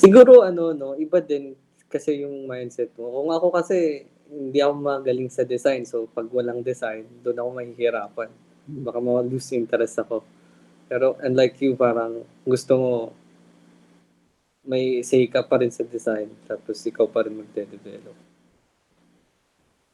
Siguro 0.00 0.40
ano 0.40 0.72
no, 0.72 0.96
iba 0.96 1.20
din 1.20 1.52
kasi 1.92 2.24
yung 2.24 2.48
mindset 2.48 2.88
mo. 2.96 3.12
Kung 3.12 3.28
ako 3.36 3.52
kasi 3.52 4.08
hindi 4.30 4.64
ako 4.64 4.72
magaling 4.80 5.28
sa 5.28 5.44
design, 5.44 5.84
so 5.84 6.08
pag 6.08 6.24
walang 6.32 6.64
design, 6.64 7.04
doon 7.20 7.36
ako 7.36 7.48
mahihirapan. 7.52 8.30
Baka 8.80 8.98
ma-lose 9.02 9.52
interest 9.52 10.00
ako. 10.00 10.24
Pero 10.90 11.14
unlike 11.22 11.54
you, 11.62 11.78
parang 11.78 12.26
gusto 12.42 12.72
mo 12.74 12.92
may 14.66 15.06
say 15.06 15.30
ka 15.30 15.46
pa 15.46 15.62
rin 15.62 15.70
sa 15.70 15.86
design, 15.86 16.28
tapos 16.50 16.82
ikaw 16.82 17.06
pa 17.06 17.24
rin 17.24 17.38
magde-develop. 17.38 18.18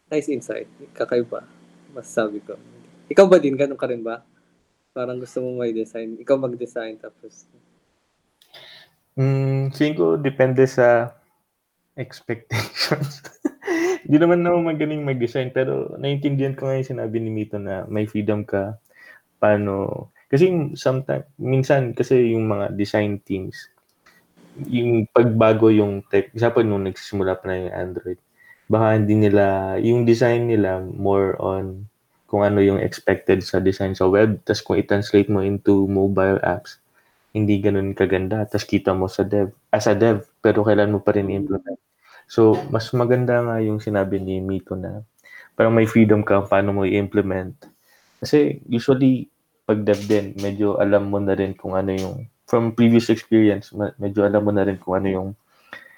Nice 0.08 0.32
insight. 0.32 0.66
Kakaiba. 0.96 1.44
Masasabi 1.92 2.40
ko. 2.42 2.56
Ikaw 3.12 3.26
ba 3.28 3.36
din? 3.36 3.54
Ganun 3.54 3.78
ka 3.78 3.86
rin 3.86 4.00
ba? 4.00 4.24
Parang 4.96 5.20
gusto 5.20 5.44
mo 5.44 5.60
may 5.60 5.76
design. 5.76 6.16
Ikaw 6.16 6.36
mag-design 6.40 6.96
tapos 6.96 7.44
Mm, 9.16 9.72
ko 9.72 10.20
depende 10.20 10.68
sa 10.68 11.16
expectations. 11.96 13.24
Hindi 14.04 14.16
naman 14.20 14.44
ako 14.44 14.56
magaling 14.60 15.08
mag-design 15.08 15.56
pero 15.56 15.96
naiintindihan 15.96 16.52
ko 16.52 16.68
nga 16.68 16.76
yung 16.76 16.92
sinabi 16.92 17.16
ni 17.24 17.32
Mito 17.32 17.56
na 17.56 17.88
may 17.88 18.04
freedom 18.04 18.44
ka 18.44 18.76
paano 19.40 20.06
kasi 20.26 20.74
sometimes 20.74 21.26
minsan 21.38 21.94
kasi 21.94 22.34
yung 22.34 22.50
mga 22.50 22.74
design 22.74 23.22
teams 23.22 23.70
yung 24.66 25.04
pagbago 25.12 25.68
yung 25.68 26.00
tech 26.08 26.32
example 26.32 26.64
nung 26.64 26.88
nagsisimula 26.88 27.38
pa 27.38 27.44
na 27.46 27.56
yung 27.66 27.74
Android 27.74 28.18
baka 28.66 28.98
hindi 28.98 29.14
nila 29.14 29.76
yung 29.78 30.02
design 30.02 30.50
nila 30.50 30.82
more 30.82 31.38
on 31.38 31.86
kung 32.26 32.42
ano 32.42 32.58
yung 32.58 32.82
expected 32.82 33.38
sa 33.46 33.62
design 33.62 33.94
sa 33.94 34.10
web 34.10 34.42
tas 34.42 34.58
kung 34.58 34.74
i-translate 34.74 35.30
mo 35.30 35.44
into 35.44 35.86
mobile 35.86 36.42
apps 36.42 36.82
hindi 37.36 37.60
ganun 37.60 37.92
kaganda 37.92 38.48
tas 38.48 38.64
kita 38.64 38.96
mo 38.96 39.12
sa 39.12 39.20
dev 39.20 39.52
as 39.68 39.84
a 39.84 39.92
dev 39.92 40.24
pero 40.40 40.64
kailan 40.64 40.88
mo 40.88 41.04
pa 41.04 41.12
rin 41.12 41.28
i-implement. 41.28 41.76
So 42.24 42.56
mas 42.72 42.88
maganda 42.96 43.44
nga 43.44 43.60
yung 43.60 43.76
sinabi 43.76 44.16
ni 44.16 44.40
Mito 44.40 44.72
na 44.72 45.04
parang 45.52 45.76
may 45.76 45.84
freedom 45.84 46.24
ka 46.24 46.48
paano 46.48 46.72
mo 46.72 46.82
i-implement. 46.88 47.52
Kasi 48.24 48.64
usually 48.64 49.28
pag 49.66 49.82
dev 49.82 49.98
din 50.06 50.32
medyo 50.38 50.78
alam 50.78 51.10
mo 51.10 51.18
na 51.18 51.34
rin 51.34 51.52
kung 51.52 51.74
ano 51.74 51.90
yung 51.90 52.16
from 52.46 52.70
previous 52.72 53.10
experience 53.10 53.74
medyo 53.98 54.22
alam 54.22 54.46
mo 54.46 54.54
na 54.54 54.62
rin 54.62 54.78
kung 54.78 55.02
ano 55.02 55.08
yung 55.10 55.28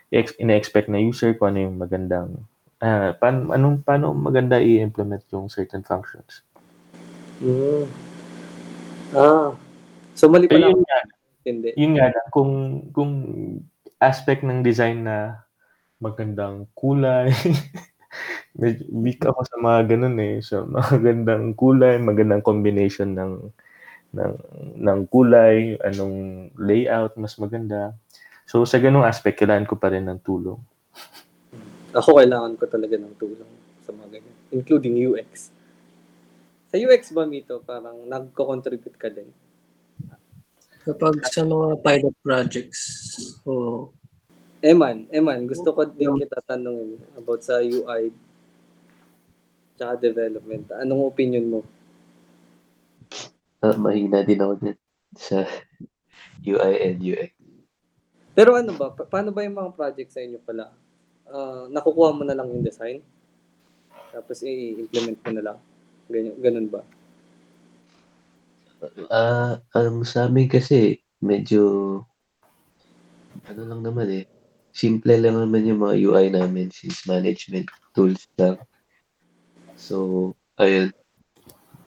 ex- 0.09 0.37
ina-expect 0.41 0.89
na 0.89 0.99
user 0.99 1.37
kung 1.37 1.53
ano 1.53 1.69
yung 1.69 1.77
magandang 1.77 2.41
ah 2.81 3.13
paano 3.13 3.53
anong 3.53 3.85
paano 3.85 4.17
maganda 4.17 4.57
i-implement 4.57 5.23
yung 5.31 5.53
certain 5.53 5.85
functions 5.85 6.43
Mm. 7.39 7.87
Ah. 9.15 9.55
So 10.19 10.27
mali 10.27 10.51
pala 10.51 10.75
yun 10.75 10.83
nga 10.83 11.01
hindi. 11.47 11.71
yun 11.79 11.95
nga 11.95 12.11
lang, 12.11 12.27
kung 12.35 12.53
kung 12.91 13.13
aspect 14.03 14.43
ng 14.43 14.67
design 14.67 15.07
na 15.07 15.47
magandang 16.03 16.67
kulay 16.75 17.31
medyo 18.57 18.85
weak 18.95 19.21
ako 19.27 19.45
sa 19.45 19.57
mga 19.61 19.81
ganun 19.97 20.17
eh 20.23 20.41
so 20.41 20.65
magandang 20.77 21.53
kulay 21.53 22.01
magandang 22.01 22.41
combination 22.41 23.13
ng 23.13 23.33
ng 24.17 24.35
ng 24.81 25.01
kulay 25.13 25.77
anong 25.85 26.49
layout 26.57 27.13
mas 27.21 27.37
maganda 27.37 27.93
so 28.49 28.65
sa 28.65 28.81
ganung 28.81 29.05
aspect 29.05 29.37
kailangan 29.37 29.69
ko 29.69 29.77
pa 29.77 29.93
rin 29.93 30.09
ng 30.09 30.21
tulong 30.25 30.57
Ako 31.97 32.21
kailangan 32.21 32.53
ko 32.61 32.69
talaga 32.69 33.01
ng 33.01 33.17
tulong 33.17 33.49
sa 33.81 33.97
mga 33.97 34.21
ganyan. 34.21 34.37
Including 34.53 34.95
UX. 35.09 35.49
Sa 36.69 36.77
UX 36.77 37.17
ba, 37.17 37.25
Mito, 37.25 37.65
parang 37.65 38.05
nagko-contribute 38.05 39.01
ka 39.01 39.09
din? 39.09 39.33
Kapag 40.85 41.25
sa 41.33 41.49
mga 41.49 41.81
pilot 41.81 42.15
projects, 42.21 42.81
o 43.49 43.89
Eman, 44.61 45.09
Eman, 45.09 45.49
gusto 45.49 45.73
ko 45.73 45.89
din 45.89 46.13
kita 46.21 46.45
tanungin 46.45 47.01
about 47.17 47.41
sa 47.41 47.63
UI 47.65 48.13
tsaka 49.79 49.95
development. 50.03 50.75
Anong 50.75 51.07
opinion 51.07 51.47
mo? 51.47 51.61
Ah, 53.63 53.79
mahina 53.79 54.27
din 54.27 54.43
ako 54.43 54.55
din 54.59 54.79
sa 55.15 55.47
UI 56.43 56.75
and 56.83 56.99
UX. 56.99 57.31
Pero 58.35 58.55
ano 58.55 58.75
ba, 58.75 58.91
pa- 58.91 59.07
paano 59.07 59.31
ba 59.31 59.43
yung 59.47 59.59
mga 59.59 59.75
project 59.75 60.11
sa 60.11 60.23
inyo 60.23 60.39
pala? 60.43 60.75
Ah, 61.31 61.71
nakukuha 61.71 62.11
mo 62.15 62.23
na 62.27 62.35
lang 62.35 62.51
yung 62.51 62.67
design? 62.67 63.03
Tapos 64.11 64.43
i-implement 64.43 65.19
mo 65.23 65.31
na 65.35 65.43
lang? 65.43 65.59
Ganyan, 66.11 66.37
ganun 66.39 66.69
ba? 66.71 66.83
Ah, 69.11 69.59
ang 69.75 70.07
sa 70.07 70.31
amin 70.31 70.47
kasi 70.47 71.03
medyo 71.19 71.63
ano 73.51 73.63
lang 73.67 73.83
naman 73.83 74.09
eh. 74.23 74.25
Simple 74.71 75.19
lang 75.19 75.35
naman 75.35 75.67
yung 75.67 75.83
mga 75.83 75.97
UI 76.07 76.27
namin 76.31 76.71
since 76.71 77.03
management 77.11 77.67
tools 77.91 78.31
lang. 78.39 78.55
So, 79.79 80.35
ayun. 80.59 80.91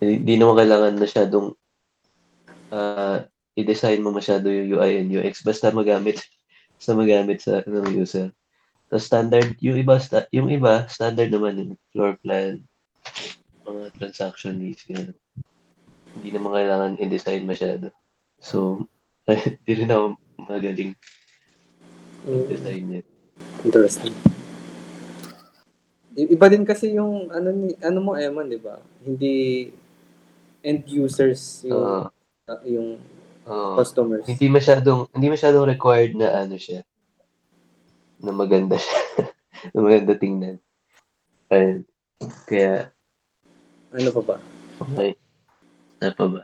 Hindi 0.02 0.34
naman 0.40 0.58
kailangan 0.58 0.98
masyadong 0.98 1.54
ah 2.72 3.28
i-design 3.54 4.00
mo 4.00 4.16
masyado 4.16 4.48
yung 4.48 4.80
UI 4.80 5.04
and 5.04 5.12
UX 5.12 5.44
basta 5.48 5.76
magamit 5.76 6.24
sa 6.80 6.96
magamit 6.96 7.44
sa 7.44 7.62
ng 7.68 7.92
user. 7.94 8.32
Tapos 8.88 9.06
standard, 9.08 9.56
yung 9.62 9.78
iba, 9.78 10.00
sta, 10.02 10.26
yung 10.34 10.50
iba, 10.52 10.88
standard 10.88 11.30
naman 11.32 11.60
yung 11.60 11.72
floor 11.94 12.18
plan, 12.20 12.60
mga 13.64 13.94
transaction 13.96 14.60
list, 14.60 14.84
ganun. 14.90 15.16
Hindi 16.18 16.30
naman 16.36 16.52
kailangan 16.60 17.00
i-design 17.00 17.48
masyado. 17.48 17.88
So, 18.42 18.88
hindi 19.30 19.72
rin 19.72 19.94
ako 19.94 20.06
magaling 20.44 20.92
Mm, 22.22 22.46
design 22.46 22.86
yet. 22.94 23.06
Interesting. 23.66 24.14
Iba 26.12 26.52
din 26.52 26.68
kasi 26.68 26.92
yung 27.00 27.32
ano 27.32 27.56
ni 27.56 27.72
ano 27.80 28.00
mo 28.04 28.12
Eman, 28.20 28.52
'di 28.52 28.60
ba? 28.60 28.76
Hindi 29.00 29.72
end 30.62 30.86
users 30.88 31.64
yung 31.66 31.82
Oo. 31.82 32.08
uh, 32.52 32.62
yung 32.68 33.00
Oo. 33.50 33.76
customers. 33.82 34.26
hindi 34.30 34.48
masyadong 34.52 35.10
hindi 35.16 35.28
masyadong 35.34 35.66
required 35.66 36.14
na 36.14 36.46
ano 36.46 36.56
siya 36.60 36.86
na 38.22 38.30
maganda 38.30 38.78
siya 38.78 39.02
na 39.74 39.80
maganda 39.82 40.14
tingnan 40.14 40.62
Ayun. 41.50 41.84
kaya 42.46 42.94
Ano 43.92 44.10
pa 44.14 44.22
ba? 44.22 44.36
okay 44.78 45.18
ano 46.06 46.14
pa 46.14 46.26
ba 46.30 46.42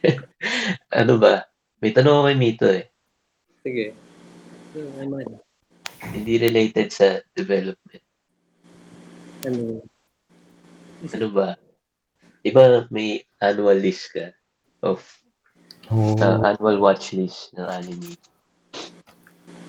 ano 1.04 1.12
ba 1.20 1.44
may 1.84 1.92
tanong 1.92 2.14
ako 2.16 2.24
kay 2.32 2.38
Mito 2.40 2.68
eh 2.72 2.84
Sige. 3.60 3.92
Ano, 4.72 5.20
hindi 6.16 6.40
related 6.40 6.88
sa 6.88 7.20
development 7.36 8.00
ano? 9.46 9.82
Ano 11.14 11.26
ba? 11.30 11.54
Di 12.42 12.50
ba 12.50 12.86
may 12.90 13.22
annual 13.38 13.78
list 13.78 14.10
ka 14.10 14.34
of 14.82 14.98
oh. 15.94 16.18
uh, 16.18 16.42
annual 16.42 16.82
watch 16.82 17.14
list 17.14 17.54
ng 17.54 17.66
anime? 17.66 18.18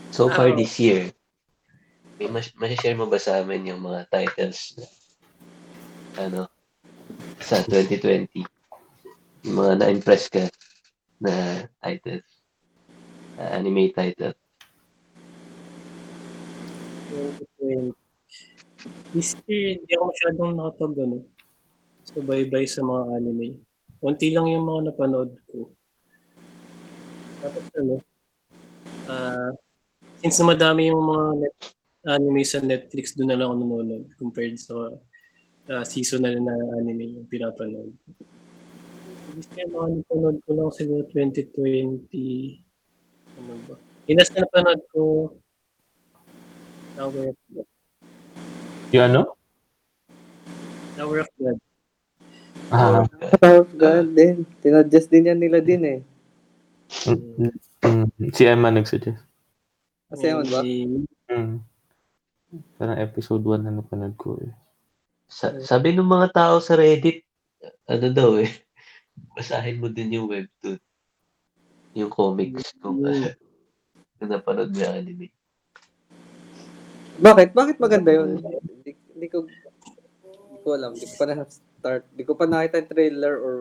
So 0.09 0.29
far 0.33 0.49
oh. 0.49 0.57
this 0.57 0.81
year, 0.81 1.13
may 2.17 2.27
mas 2.33 2.49
share 2.81 2.97
mo 2.97 3.05
ba 3.05 3.21
sa 3.21 3.45
amin 3.45 3.69
yung 3.69 3.85
mga 3.85 4.09
titles 4.09 4.73
na 4.73 4.85
ano 6.17 6.41
sa 7.37 7.61
2020? 7.61 8.41
Yung 9.45 9.55
mga 9.55 9.73
na-impress 9.85 10.33
ka 10.33 10.49
na 11.21 11.63
titles, 11.85 12.25
uh, 13.37 13.49
anime 13.53 13.93
title. 13.93 14.33
2020. 17.13 18.08
Miski 19.11 19.75
hindi 19.81 19.91
ako 19.97 20.03
masyadong 20.13 20.51
nakapag-ano, 20.55 21.17
subaybay 22.07 22.63
sa 22.69 22.85
mga 22.85 23.03
anime. 23.19 23.57
Konti 23.99 24.31
lang 24.31 24.47
yung 24.47 24.63
mga 24.63 24.93
napanood 24.93 25.35
ko. 25.49 25.67
Tapos 27.43 27.65
ano, 27.75 27.95
ah, 29.09 29.51
since 30.23 30.39
na 30.39 30.55
madami 30.55 30.93
yung 30.93 31.03
mga 31.03 31.25
net 31.41 31.55
anime 32.07 32.43
sa 32.47 32.63
Netflix, 32.63 33.11
do'n 33.17 33.27
na 33.27 33.35
lang 33.35 33.51
ako 33.51 33.55
nanonood 33.59 34.05
compared 34.15 34.55
sa 34.55 34.93
ah, 35.67 35.83
seasonal 35.83 36.39
na 36.39 36.55
anime 36.79 37.19
yung 37.19 37.27
pinapanood 37.27 37.91
ko. 37.91 38.09
Least 39.35 39.51
yung 39.59 39.73
mga 39.73 39.87
napanood 39.99 40.37
ko 40.45 40.49
lang 40.55 40.69
siguro 40.71 41.01
2020, 41.11 42.61
ano 43.41 43.53
ba? 43.67 43.75
Yung 44.07 44.17
na 44.17 44.25
napanood 44.25 44.81
ko, 44.93 45.03
tawag 46.93 47.35
yung 48.89 49.05
ano? 49.05 49.21
Tower 50.97 51.21
of 51.21 51.29
God. 51.37 51.57
Ah, 52.69 53.05
Oh, 53.41 53.65
God 53.77 54.13
din. 54.13 54.45
Tinadjust 54.61 55.09
din 55.09 55.29
yan 55.29 55.39
nila 55.41 55.61
din 55.61 55.81
eh. 55.85 55.99
mm, 57.05 57.53
mm, 57.85 58.33
si 58.33 58.43
Emma 58.45 58.69
nagsuggest. 58.73 59.21
Kasi 60.09 60.25
Eman 60.33 60.45
ba? 60.49 60.61
Si- 60.65 61.05
Mm. 61.29 61.61
Parang 62.81 62.97
episode 62.97 63.45
1 63.45 63.61
na 63.61 63.69
napanood 63.69 64.17
ko 64.17 64.41
eh. 64.41 64.49
Sa, 65.29 65.53
sabi 65.61 65.93
ng 65.93 66.01
mga 66.09 66.33
tao 66.33 66.57
sa 66.57 66.73
Reddit, 66.73 67.21
ano 67.85 68.09
daw 68.09 68.41
eh, 68.41 68.49
basahin 69.37 69.77
mo 69.77 69.93
din 69.93 70.17
yung 70.17 70.25
webtoon. 70.25 70.81
Yung 71.93 72.09
comics 72.09 72.73
kung, 72.81 73.05
kung 74.17 74.29
napanood 74.33 74.73
mo 74.73 74.81
yung 74.81 74.95
anime. 74.97 75.29
Bakit? 77.19 77.51
Bakit 77.51 77.77
maganda 77.83 78.11
yun? 78.15 78.39
Hindi, 78.39 78.91
hindi 78.95 79.27
ko 79.27 79.43
hindi 79.43 80.59
ko 80.63 80.69
alam. 80.75 80.91
Hindi 80.95 81.07
ko 81.07 81.15
pa 81.19 81.25
na-start. 81.27 82.03
Hindi 82.15 82.23
ko 82.23 82.33
pa 82.35 82.45
nakita 82.47 82.79
yung 82.79 82.91
trailer 82.91 83.35
or 83.35 83.55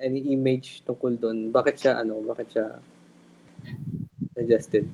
any 0.00 0.32
image 0.32 0.80
tungkol 0.84 1.12
doon. 1.16 1.52
Bakit 1.52 1.74
siya, 1.76 1.92
ano, 2.00 2.20
bakit 2.24 2.56
siya 2.56 2.66
suggested? 4.36 4.88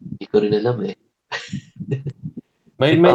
Hindi 0.00 0.26
ko 0.28 0.36
rin 0.40 0.56
alam 0.56 0.76
eh. 0.84 0.96
May, 2.74 2.98
may, 2.98 3.14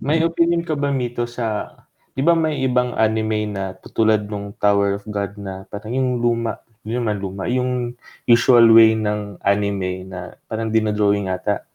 may 0.00 0.18
opinion 0.24 0.64
ka 0.64 0.72
ba, 0.72 0.88
Mito, 0.88 1.28
sa... 1.28 1.68
Di 2.16 2.24
ba 2.24 2.32
may 2.32 2.64
ibang 2.64 2.96
anime 2.96 3.44
na 3.44 3.76
tutulad 3.76 4.24
nung 4.24 4.56
Tower 4.56 4.98
of 4.98 5.04
God 5.06 5.36
na 5.36 5.68
parang 5.68 5.94
yung 5.94 6.10
luma, 6.18 6.58
hindi 6.80 6.96
naman 6.96 7.20
luma, 7.20 7.44
yung 7.46 7.94
usual 8.24 8.72
way 8.72 8.96
ng 8.96 9.38
anime 9.44 10.08
na 10.08 10.32
parang 10.48 10.72
dinodrawing 10.72 11.28
ata 11.28 11.69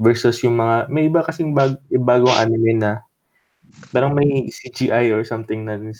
versus 0.00 0.40
yung 0.44 0.56
mga, 0.58 0.88
may 0.88 1.08
iba 1.08 1.24
kasing 1.24 1.52
bag, 1.56 1.76
bagong 1.90 2.32
anime 2.36 2.78
na 2.78 2.92
parang 3.92 4.12
may 4.12 4.48
CGI 4.52 5.12
or 5.16 5.24
something 5.24 5.64
na 5.64 5.80
rin 5.80 5.92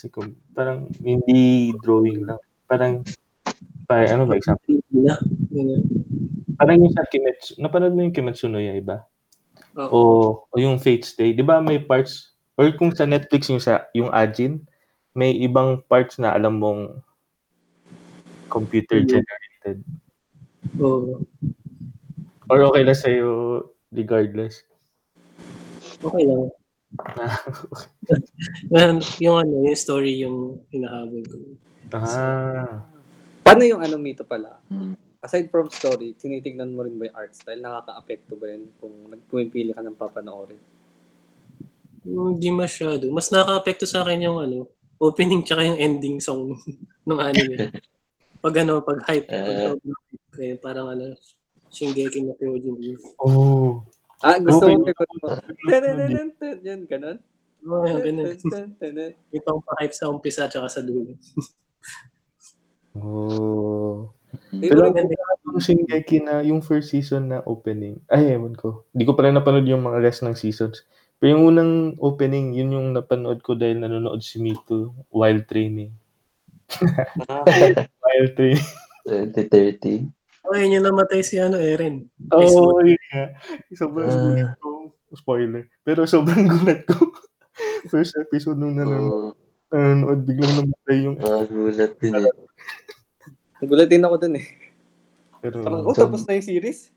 parang 0.53 0.89
hindi 1.01 1.73
drawing 1.81 2.29
lang. 2.29 2.41
Parang, 2.69 3.01
parang 3.89 4.09
ano 4.21 4.23
ba 4.29 4.37
example? 4.37 4.81
Ganun. 4.93 5.83
Parang 6.61 6.77
yung 6.79 6.93
sa 6.93 7.09
Kimetsu, 7.09 7.57
napanood 7.59 7.97
mo 7.97 8.05
yung 8.05 8.13
Kimetsu 8.15 8.47
no 8.47 8.61
Yaiba? 8.61 9.05
Oo. 9.73 9.89
o, 9.89 10.01
o 10.53 10.55
yung 10.61 10.77
Fate 10.77 11.01
Stay, 11.09 11.33
'di 11.33 11.41
ba 11.41 11.57
may 11.65 11.81
parts 11.81 12.37
or 12.61 12.69
kung 12.77 12.93
sa 12.93 13.09
Netflix 13.09 13.49
yung 13.49 13.57
sa 13.63 13.89
yung 13.97 14.13
Ajin, 14.13 14.61
may 15.17 15.33
ibang 15.41 15.81
parts 15.89 16.21
na 16.21 16.37
alam 16.37 16.61
mong 16.61 17.01
computer 18.53 19.01
Mm. 19.01 19.09
generated. 19.09 19.79
Oo. 20.77 21.25
Or 22.53 22.59
okay 22.69 22.85
lang 22.85 22.99
sa'yo 23.01 23.29
regardless. 23.93 24.65
Okay 26.03 26.25
lang. 26.27 26.51
Well, 28.69 29.01
yung 29.17 29.37
ano, 29.41 29.55
yung 29.65 29.79
story 29.79 30.21
yung 30.21 30.61
hinahabol 30.69 31.25
ko. 31.25 31.37
Ah. 31.97 32.85
Paano 33.41 33.63
yung 33.65 33.81
ano 33.81 33.97
mito 33.97 34.25
pala? 34.25 34.61
Hmm. 34.69 34.93
Aside 35.23 35.49
from 35.49 35.71
story, 35.71 36.19
tinitignan 36.19 36.75
mo 36.75 36.83
rin 36.83 36.99
ba 36.99 37.07
yung 37.09 37.17
art 37.17 37.33
style? 37.33 37.63
Nakaka-apekto 37.63 38.35
ba 38.37 38.51
yun 38.51 38.69
kung 38.83 38.93
nagpumipili 39.09 39.71
ka 39.71 39.81
ng 39.81 39.97
papanoorin? 39.97 40.59
Hindi 42.03 42.51
masyado. 42.51 43.07
Mas 43.15 43.31
nakaka-apekto 43.31 43.87
sa 43.87 44.03
akin 44.03 44.27
yung 44.27 44.39
ano, 44.43 44.67
opening 44.99 45.47
tsaka 45.47 45.63
yung 45.65 45.79
ending 45.79 46.19
song 46.19 46.59
ng 47.09 47.19
anime. 47.23 47.71
pag 48.43 48.55
ano, 48.67 48.83
pag 48.83 48.99
hype, 49.07 49.31
pag 49.31 49.79
kaya 50.35 50.55
parang 50.59 50.91
ano, 50.91 51.15
Shingeki 51.73 52.21
no 52.29 52.33
Kyojin. 52.37 53.01
Oh. 53.19 53.81
Ah, 54.23 54.39
gusto 54.39 54.69
Okay. 54.69 54.77
mo 54.77 54.85
kaya 54.87 55.15
mo. 55.19 55.29
Yan, 56.63 56.81
ganun. 56.87 57.19
Oo, 57.67 57.83
oh, 57.83 57.99
ganun. 57.99 58.37
Yung 59.35 59.45
pang 59.45 59.61
pa-hype 59.65 59.95
sa 59.97 60.13
umpisa 60.13 60.47
tsaka 60.47 60.69
sa 60.71 60.85
dulo. 60.85 61.17
Oh. 62.93 64.13
Pero, 64.53 64.93
Pero 64.93 65.11
yung 65.49 65.61
Shingeki 65.61 66.25
na 66.25 66.41
yung 66.45 66.61
first 66.65 66.93
season 66.93 67.29
na 67.33 67.45
opening. 67.45 68.01
Ay, 68.09 68.37
ewan 68.37 68.57
ko. 68.57 68.85
Hindi 68.93 69.05
ko 69.05 69.13
pala 69.17 69.33
napanood 69.33 69.69
yung 69.69 69.85
mga 69.85 70.01
rest 70.01 70.23
ng 70.25 70.37
seasons. 70.37 70.85
Pero 71.21 71.37
yung 71.37 71.45
unang 71.55 71.73
opening, 72.01 72.53
yun 72.57 72.73
yung 72.73 72.89
napanood 72.93 73.41
ko 73.45 73.55
dahil 73.55 73.81
nanonood 73.81 74.21
si 74.25 74.41
Mito 74.41 74.93
while 75.13 75.41
training. 75.45 75.93
ah, 77.29 77.45
While 78.03 78.29
training. 78.37 78.65
2013. 79.05 80.22
Oh, 80.43 80.59
yun 80.59 80.75
yung 80.75 80.87
namatay 80.87 81.23
si 81.23 81.39
ano, 81.39 81.55
Eren. 81.57 82.11
Oo, 82.35 82.77
oh, 82.77 82.83
yun 82.83 82.99
nga. 83.11 83.31
Sobrang 83.73 84.11
Ah. 84.11 84.19
gulat 84.27 84.51
ko. 84.59 84.69
Spoiler. 85.13 85.65
Pero 85.83 86.03
sobrang 86.05 86.45
gulat 86.53 86.83
ko. 86.85 87.15
First 87.87 88.19
episode 88.19 88.59
nung 88.59 88.75
nanonood, 88.75 89.35
Oo, 89.35 89.71
nanonood 89.71 90.21
biglang 90.25 90.55
namatay 90.59 90.97
yung 91.05 91.17
mga 91.17 91.39
gulat 91.47 91.93
din 91.99 92.13
eh. 92.17 92.35
Nagulatin 93.63 94.03
ako 94.03 94.15
dun 94.19 94.35
eh. 94.37 94.47
pero 95.39 95.57
Parang, 95.63 95.83
oh, 95.87 95.95
tapos 95.95 96.27
na 96.27 96.35
yung 96.35 96.47
series? 96.47 96.91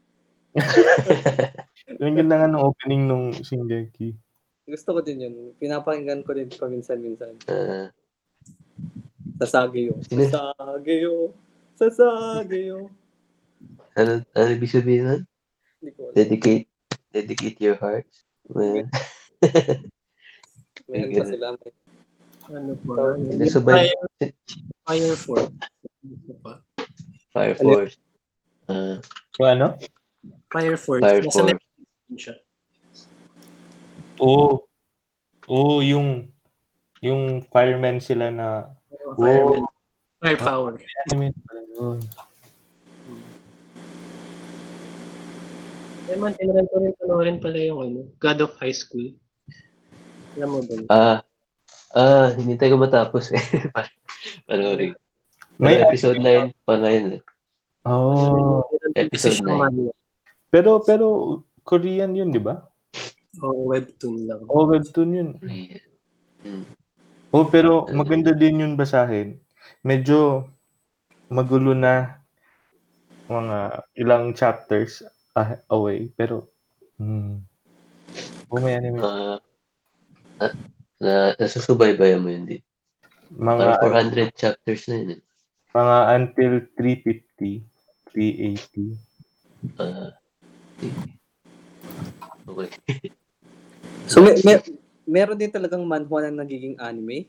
yung 2.01 2.15
ganda 2.15 2.35
nga 2.39 2.49
ng 2.49 2.61
opening 2.61 3.03
nung 3.05 3.29
Shingeki. 3.35 4.13
Gusto 4.65 4.97
ko 4.97 4.99
din 5.01 5.21
yun. 5.21 5.33
Pinapakinggan 5.61 6.25
ko 6.25 6.33
din 6.33 6.49
paminsan-minsan. 6.49 7.37
Ah, 7.45 7.93
Sasageo. 9.37 10.01
Sino? 10.01 10.25
Sasageo. 10.25 11.15
Sasageo. 11.77 12.89
Ano, 13.95 14.11
ano 14.29 14.49
ibig 14.49 14.69
sabihin 14.69 15.03
nun? 15.05 15.21
Dedicate, 16.11 16.67
dedicate 17.09 17.59
your 17.59 17.75
heart. 17.75 18.07
Well, 18.45 18.85
May 20.85 21.01
ano 21.01 21.11
pa 21.11 21.25
sila. 21.25 21.45
May 21.55 21.71
Ano 22.47 22.71
po? 22.77 22.91
Tawag 22.93 23.17
Yung 23.17 23.39
nila. 23.39 23.49
Sabay- 23.49 23.89
Fire, 23.89 24.05
Fire 24.85 25.17
Force. 25.17 25.49
Ano 26.05 26.35
pa? 26.39 26.53
Fire 27.31 27.55
Ano? 27.55 27.63
Force. 27.65 27.95
Ah, 28.65 28.97
So 29.31 29.41
ano? 29.43 29.67
Fire 30.47 30.77
Force. 30.77 31.01
Fire 31.01 31.21
Nasa 31.21 31.41
Force. 31.41 31.63
Siya. 32.15 32.35
Oo. 34.17 34.61
Oo, 35.45 35.81
yung 35.81 36.29
yung 36.99 37.21
firemen 37.45 37.97
sila 37.99 38.29
na 38.29 38.47
Oh, 39.07 39.13
Fireman. 39.15 39.65
Firepower. 40.17 40.73
anime 41.05 41.29
pala 46.05 46.13
yun. 46.13 46.13
Eh 46.13 46.21
man, 46.21 46.33
tinaran 46.37 46.67
ko 46.69 46.75
rin 46.77 46.93
panoorin 47.01 47.37
pala 47.41 47.57
yung 47.57 47.79
ano, 47.81 47.99
God 48.21 48.39
of 48.45 48.53
High 48.61 48.75
School. 48.75 49.13
Alam 50.37 50.49
mo 50.51 50.59
ba? 50.61 50.73
yun? 50.73 50.85
Ah, 50.91 51.17
ah, 51.95 52.27
hinintay 52.35 52.69
ko 52.69 52.77
matapos 52.77 53.33
eh. 53.33 53.41
Panoorin. 54.47 54.93
May 55.57 55.79
May 55.79 55.83
episode 55.87 56.19
9 56.19 56.51
pa 56.67 56.75
ngayon. 56.77 57.19
eh. 57.19 57.21
Oh. 57.85 58.65
episode 58.97 59.39
Kasi 59.39 59.45
nine. 59.45 59.89
siya 59.89 59.93
Pero 60.49 60.81
pero 60.81 61.07
Korean 61.61 62.17
yun, 62.17 62.33
di 62.33 62.41
ba? 62.41 62.65
O 63.41 63.69
webtoon 63.69 64.25
lang. 64.25 64.41
O 64.47 64.65
webtoon 64.69 65.11
yun. 65.11 65.29
Ayan. 65.45 65.81
Oh, 67.35 67.43
pero 67.51 67.83
maganda 67.91 68.31
din 68.31 68.63
yun 68.63 68.73
basahin. 68.79 69.37
Medyo 69.83 70.47
magulo 71.27 71.75
na 71.75 72.23
mga 73.27 73.83
ilang 73.97 74.31
chapters 74.31 75.03
ah- 75.35 75.61
away. 75.69 76.09
Pero, 76.15 76.49
hmm. 76.97 77.43
Oh, 78.49 78.61
may 78.63 78.77
anime. 78.77 79.03
Ah, 79.03 79.37
ah, 80.39 80.53
na, 81.01 81.35
nasusubaybayan 81.35 82.23
mo 82.23 82.31
yun 82.31 82.45
din. 82.47 82.63
Mga, 83.35 83.81
Parang 83.83 84.11
400 84.15 84.31
chapters 84.33 84.87
na 84.87 84.95
yun. 84.95 85.09
eh. 85.19 85.21
mga 85.75 85.97
until 86.15 86.53
350, 86.79 87.67
380. 88.15 88.95
Ah, 89.75 90.15
okay. 92.47 92.71
So, 94.05 94.21
may, 94.21 94.37
may, 94.45 94.61
meron 95.09 95.33
din 95.33 95.49
talagang 95.49 95.81
manhwa 95.81 96.21
na 96.21 96.45
nagiging 96.45 96.77
anime? 96.77 97.25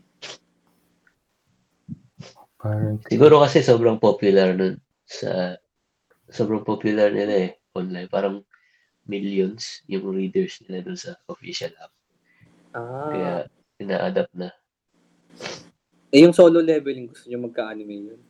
Parang, 2.61 3.00
Siguro 3.09 3.40
kasi 3.40 3.64
sobrang 3.64 3.96
popular 3.96 4.52
nun 4.52 4.76
sa 5.09 5.57
sobrang 6.28 6.61
popular 6.61 7.09
nila 7.09 7.48
eh 7.48 7.50
online. 7.76 8.08
Parang 8.08 8.40
millions 9.06 9.86
yung 9.86 10.10
readers 10.10 10.58
nila 10.66 10.82
dun 10.82 10.98
sa 10.98 11.14
official 11.30 11.70
app. 11.78 11.92
Ah. 12.74 13.10
Kaya 13.12 13.32
ina-adapt 13.80 14.34
na. 14.34 14.50
eh, 16.10 16.20
yung 16.24 16.32
solo 16.32 16.64
leveling, 16.64 17.12
gusto 17.12 17.28
nyo 17.28 17.44
magka-anime 17.44 17.94
yun? 18.12 18.20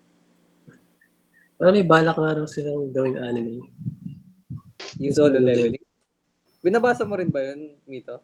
Parang 1.57 1.74
may 1.74 1.86
balak 1.86 2.16
nga 2.18 2.36
raw 2.36 2.47
silang 2.47 2.92
gawing 2.92 3.16
anime. 3.16 3.64
Yung 5.01 5.14
solo 5.16 5.40
leveling? 5.40 5.82
Binabasa 6.61 7.09
mo 7.09 7.16
rin 7.16 7.30
ba 7.32 7.40
yun, 7.40 7.78
Mito? 7.88 8.20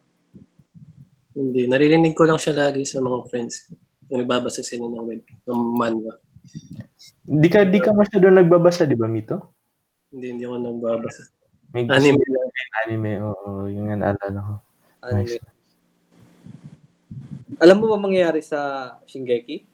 Hindi. 1.33 1.65
Naririnig 1.65 2.13
ko 2.13 2.29
lang 2.29 2.37
siya 2.37 2.53
lagi 2.69 2.85
sa 2.85 3.01
mga 3.01 3.25
friends. 3.31 3.65
ko. 3.65 3.73
Yung 4.13 4.19
nagbabasa 4.21 4.61
sila 4.61 4.85
ng 4.85 5.05
web, 5.09 5.23
ng 5.25 5.61
manhwa. 5.73 6.13
di 7.23 7.49
ka, 7.49 7.65
di 7.65 7.79
ka 7.81 7.95
masyado 7.95 8.29
nagbabasa, 8.29 8.85
di 8.85 8.93
ba, 8.93 9.09
Mito? 9.09 9.62
Hindi, 10.13 10.29
hindi 10.29 10.45
ako 10.45 10.61
nagbabasa. 10.61 11.25
May 11.73 11.89
gusto 11.89 11.97
Anime 11.97 12.21
lang. 12.29 12.49
yung 12.53 12.73
anime, 12.85 13.11
oo, 13.25 13.65
yung 13.65 13.89
nga 13.89 13.97
naalala 13.97 14.39
ko. 14.45 14.53
Anime. 15.09 15.41
Alam 17.57 17.77
mo 17.81 17.85
ba 17.89 17.97
mangyayari 17.97 18.45
sa 18.45 18.93
Shingeki? 19.09 19.65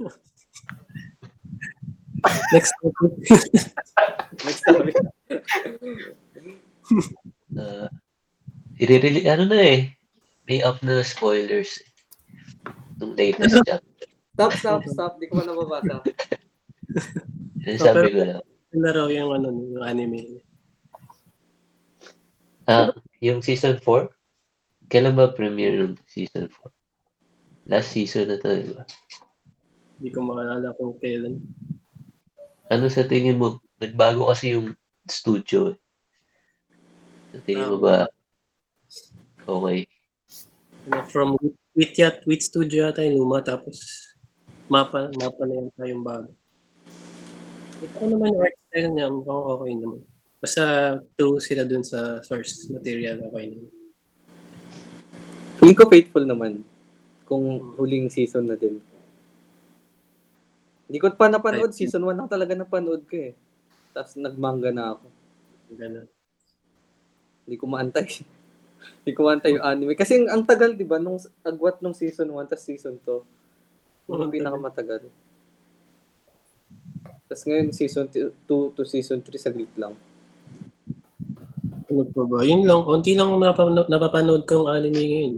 Next 2.56 2.72
topic. 2.80 3.12
Next 4.48 4.64
topic. 4.64 4.96
Uh, 7.52 7.84
i-release, 8.80 9.28
ano 9.28 9.44
na 9.44 9.60
eh, 9.60 9.92
may 10.48 10.64
up 10.64 10.80
na 10.80 11.04
spoilers 11.04 11.84
nung 12.96 13.12
latest 13.12 13.60
chapter. 13.68 14.08
Stop, 14.32 14.52
stop, 14.56 14.80
stop. 14.88 15.12
Di 15.20 15.28
ko 15.28 15.36
pa 15.36 15.44
nababasa. 15.44 16.00
Sabi 17.76 18.08
ko 18.08 18.24
lang. 18.24 18.47
Yun 18.72 18.80
na 18.84 18.92
raw 18.92 19.06
yung, 19.08 19.32
ano, 19.32 19.48
yung 19.52 19.84
anime. 19.84 20.42
Ah, 22.68 22.92
yung 23.24 23.40
season 23.40 23.80
4? 23.80 24.12
Kailan 24.92 25.16
ba 25.16 25.32
premiere 25.32 25.80
ng 25.84 25.96
season 26.08 26.52
4? 26.52 27.72
Last 27.72 27.92
season 27.92 28.28
na 28.28 28.40
to, 28.40 28.48
di 28.52 28.72
ba? 28.72 28.84
Hindi 29.98 30.08
ko 30.12 30.20
maalala 30.24 30.76
kung 30.76 30.96
kailan. 31.00 31.40
Ano 32.68 32.92
sa 32.92 33.04
tingin 33.08 33.40
mo? 33.40 33.60
Nagbago 33.80 34.28
kasi 34.28 34.56
yung 34.56 34.76
studio. 35.08 35.72
eh. 35.72 35.76
Sa 37.32 37.40
tingin 37.44 37.72
mo 37.72 37.80
ba 37.80 38.08
okay? 39.48 39.88
Ano, 40.88 41.04
from 41.08 41.28
Wit, 41.72 41.96
Wit 42.28 42.42
Studio 42.44 42.88
yata 42.88 43.04
yung 43.04 43.24
luma, 43.24 43.40
tapos 43.40 43.80
mapa, 44.68 45.08
mapa 45.16 45.42
na 45.48 45.54
yan 45.56 45.68
tayong 45.76 46.04
bago. 46.04 46.30
Ito 47.78 48.10
naman 48.10 48.34
yung 48.34 48.42
art 48.42 48.58
style 48.58 48.90
niya, 48.90 49.06
mukhang 49.06 49.44
okay 49.54 49.72
naman. 49.78 50.00
Basta 50.38 50.62
true 51.14 51.38
sila 51.38 51.62
dun 51.62 51.86
sa 51.86 52.18
source 52.26 52.66
material, 52.74 53.22
okay 53.30 53.54
naman. 53.54 53.70
Feeling 55.58 55.78
ko 55.78 55.90
faithful 55.90 56.26
naman. 56.26 56.62
Kung 57.26 57.74
huling 57.78 58.10
season 58.10 58.50
na 58.50 58.58
din. 58.58 58.82
Hindi 60.88 60.98
ko 60.98 61.12
pa 61.12 61.28
napanood. 61.28 61.76
Season 61.76 62.00
1 62.00 62.14
lang 62.16 62.30
talaga 62.30 62.56
napanood 62.56 63.04
ko 63.04 63.14
eh. 63.14 63.36
Tapos 63.92 64.16
nagmanga 64.16 64.70
na 64.72 64.96
ako. 64.96 65.06
Ganun. 65.76 66.08
Hindi 67.44 67.56
ko 67.60 67.64
maantay. 67.68 68.08
Hindi 69.04 69.12
ko 69.12 69.20
maantay 69.28 69.50
yung 69.58 69.66
anime. 69.66 69.92
Kasi 69.98 70.22
ang, 70.22 70.26
ang 70.32 70.42
tagal, 70.48 70.72
di 70.72 70.88
ba? 70.88 70.96
Nung 70.96 71.20
agwat 71.44 71.78
nung 71.84 71.92
season 71.94 72.32
1 72.32 72.48
tapos 72.48 72.64
season 72.64 72.96
2. 73.04 74.16
Yung 74.16 74.32
pinakamatagal. 74.32 75.06
Tapos 77.28 77.44
ngayon, 77.44 77.68
season 77.76 78.08
2 78.08 78.32
to 78.48 78.82
season 78.88 79.20
3, 79.20 79.36
saglit 79.36 79.68
lang. 79.76 79.92
Ano 81.88 82.08
pa 82.08 82.22
ba? 82.24 82.40
Yun 82.40 82.64
lang, 82.64 82.88
konti 82.88 83.12
lang 83.12 83.36
ang 83.36 83.40
napap- 83.44 83.88
napapanood 83.88 84.48
kong 84.48 84.68
anime 84.72 84.96
ngayon. 84.96 85.34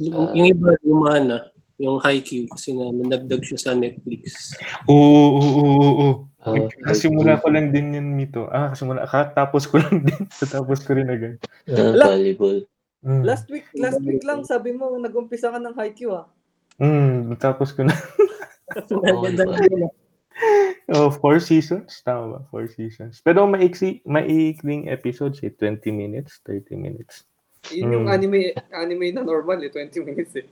Yung, 0.00 0.28
yung 0.32 0.48
iba, 0.48 0.72
lumana, 0.80 1.52
yung 1.76 2.00
Haikyuu, 2.00 2.48
kasi 2.48 2.72
na 2.72 2.88
nagdag 2.88 3.44
siya 3.44 3.60
sa 3.60 3.72
Netflix. 3.76 4.56
Oo, 4.88 5.36
oo, 5.36 5.60
oo, 5.60 5.76
oo. 5.76 6.08
Ah, 6.40 6.56
Kasimula 6.88 7.36
ko 7.44 7.52
lang 7.52 7.68
din 7.68 7.92
yun, 7.92 8.16
Mito. 8.16 8.48
Ah, 8.48 8.72
kasimula. 8.72 9.04
Katapos 9.04 9.68
ko 9.68 9.76
lang 9.76 10.00
din. 10.08 10.24
Katapos 10.40 10.80
ko 10.88 10.96
rin 10.96 11.12
agad. 11.12 11.36
Ala- 11.68 12.16
volleyball. 12.16 12.64
Mm. 13.00 13.24
Last 13.24 13.48
week, 13.48 13.64
last 13.76 14.00
week 14.00 14.24
lang, 14.24 14.44
sabi 14.44 14.72
mo, 14.72 14.92
nag-umpisa 14.96 15.52
ka 15.52 15.60
ng 15.60 15.76
Haikyuu 15.76 16.16
ah. 16.16 16.28
Mm, 16.80 17.36
tapos 17.36 17.76
ko 17.76 17.84
na. 17.84 17.92
Nila. 18.88 19.88
Oh, 20.90 21.06
four 21.08 21.38
seasons? 21.38 22.02
Tama 22.02 22.24
ba? 22.26 22.40
Four 22.50 22.66
seasons. 22.66 23.22
Pero 23.22 23.46
maiksi, 23.46 24.02
maikling 24.02 24.88
episodes 24.88 25.38
eh. 25.40 25.52
20 25.54 25.90
minutes, 25.90 26.42
30 26.42 26.74
minutes. 26.74 27.22
Yun 27.68 27.92
yung 27.92 28.06
Mm. 28.08 28.14
anime 28.16 28.40
anime 28.72 29.06
na 29.12 29.22
normal 29.22 29.60
eh, 29.60 29.70
20 29.70 30.00
minutes 30.02 30.34
eh. 30.34 30.46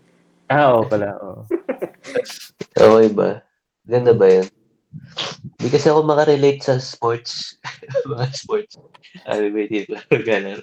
Ah, 0.46 0.76
oo 0.76 0.84
pala. 0.84 1.16
Oo. 1.18 1.42
Okay 2.78 3.10
ba? 3.10 3.42
Ganda 3.82 4.14
ba 4.14 4.30
yan? 4.30 4.46
Hindi 5.58 5.68
kasi 5.68 5.90
ako 5.90 6.06
makarelate 6.06 6.62
sa 6.62 6.78
sports. 6.78 7.58
Mga 8.08 8.26
sports. 8.30 8.78
Anime 9.26 9.66
dito. 9.66 9.98
Ganun. 10.28 10.62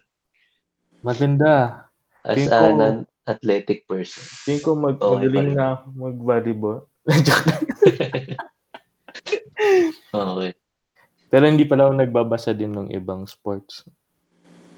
Maganda. 1.01 1.85
As 2.23 2.39
Tingin 2.39 2.49
a 2.49 2.57
ko- 2.57 2.77
non-athletic 2.79 3.83
person. 3.85 4.23
Tingin 4.47 4.63
ko 4.63 4.71
mag 4.73 4.95
Okay, 4.97 5.27
magaling 5.27 5.51
na 5.53 5.83
mag-volleyball. 5.91 6.87
Okay. 9.55 10.51
Pero 11.31 11.43
hindi 11.49 11.65
pala 11.67 11.89
ako 11.89 11.93
nagbabasa 11.99 12.55
din 12.55 12.71
ng 12.71 12.89
ibang 12.95 13.27
sports. 13.27 13.83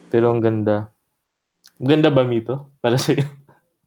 Pero 0.09 0.32
ang 0.32 0.41
ganda. 0.41 0.89
Ang 1.78 1.89
Ganda 1.93 2.09
ba, 2.09 2.25
Mito? 2.25 2.73
Para 2.82 2.97
sa'yo? 2.97 3.25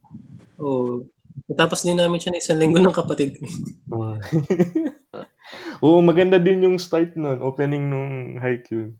Oo. 0.63 1.03
Natapos 1.51 1.83
din 1.83 1.99
namin 1.99 2.19
siya 2.19 2.31
ng 2.31 2.39
isang 2.39 2.59
linggo 2.59 2.79
ng 2.79 2.95
kapatid. 2.95 3.35
Oo, 5.83 5.99
maganda 5.99 6.39
din 6.39 6.63
yung 6.63 6.77
start 6.79 7.19
nun. 7.19 7.43
Opening 7.43 7.91
nung 7.91 8.39
Haikyuu. 8.39 8.95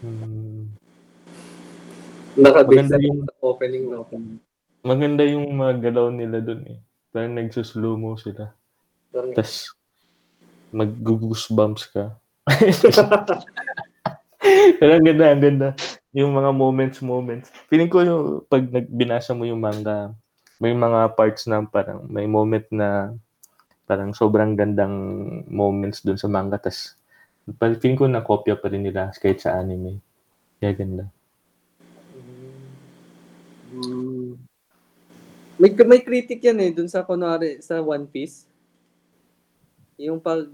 Hmm. 0.00 0.72
Nakabase 2.38 2.86
Maganda 2.86 2.96
yung 3.02 3.20
opening 3.42 3.84
no. 3.90 4.06
maganda 4.86 5.26
yung 5.26 5.58
mga 5.58 5.90
galaw 5.90 6.06
nila 6.14 6.38
dun 6.38 6.62
eh. 6.70 6.78
Parang 7.10 7.34
nagsuslow 7.34 7.98
mo 7.98 8.14
sila. 8.14 8.54
Tapos 9.10 9.74
mag-goosebumps 10.74 11.92
ka. 11.92 12.16
Pero 14.78 14.90
ang 14.94 15.04
ganda, 15.04 15.24
ang 15.28 15.42
ganda. 15.42 15.68
Yung 16.16 16.32
mga 16.32 16.50
moments, 16.54 16.98
moments. 17.04 17.48
Feeling 17.68 17.90
ko 17.90 18.04
yung 18.04 18.24
pag 18.48 18.64
nagbinasa 18.68 19.36
mo 19.36 19.44
yung 19.44 19.60
manga, 19.60 20.14
may 20.58 20.74
mga 20.74 21.14
parts 21.14 21.46
na 21.46 21.62
parang 21.66 22.06
may 22.08 22.26
moment 22.26 22.64
na 22.72 23.12
parang 23.88 24.12
sobrang 24.12 24.56
gandang 24.56 24.94
moments 25.48 26.00
dun 26.04 26.16
sa 26.20 26.28
manga. 26.28 26.56
Tapos 26.56 26.98
Feeling 27.56 27.96
ko 27.96 28.04
na 28.04 28.20
kopya 28.20 28.60
pa 28.60 28.68
rin 28.68 28.84
nila 28.84 29.08
kahit 29.16 29.40
sa 29.40 29.56
anime. 29.56 30.04
Kaya 30.60 30.76
ganda. 30.76 31.04
Mm. 33.72 34.36
May, 35.58 35.70
may 35.72 36.00
critic 36.04 36.44
yan 36.44 36.60
eh, 36.60 36.70
dun 36.70 36.92
sa 36.92 37.02
kunwari, 37.02 37.64
sa 37.64 37.80
One 37.80 38.04
Piece. 38.04 38.44
Yung 39.98 40.22
pag 40.22 40.46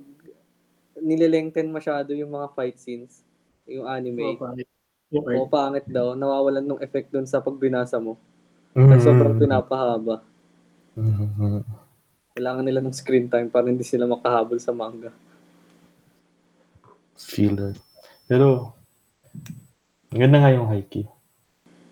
nililengthen 0.98 1.68
masyado 1.68 2.16
yung 2.16 2.32
mga 2.32 2.48
fight 2.56 2.80
scenes, 2.80 3.20
yung 3.68 3.84
anime. 3.84 4.34
Oh, 4.34 4.40
pangit. 4.40 4.68
Yung 5.12 5.26
O 5.28 5.46
pangit 5.46 5.86
daw, 5.86 6.16
nawawalan 6.16 6.64
ng 6.64 6.82
effect 6.82 7.12
dun 7.12 7.28
sa 7.28 7.44
pag 7.44 7.54
binasa 7.60 8.00
mo. 8.00 8.16
Mm. 8.74 8.88
Kasi 8.90 9.00
sobrang 9.06 9.36
pinapahaba. 9.38 10.24
Mhm. 10.98 11.62
Kailangan 12.34 12.64
nila 12.66 12.82
ng 12.82 12.96
screen 12.96 13.30
time 13.30 13.46
para 13.46 13.70
hindi 13.70 13.86
sila 13.86 14.10
makahabol 14.10 14.58
sa 14.58 14.74
manga. 14.74 15.14
Filler. 17.14 17.78
Pero, 18.26 18.74
ganda 20.10 20.42
nga 20.42 20.50
yung 20.50 20.66
Haikyuu. 20.66 21.06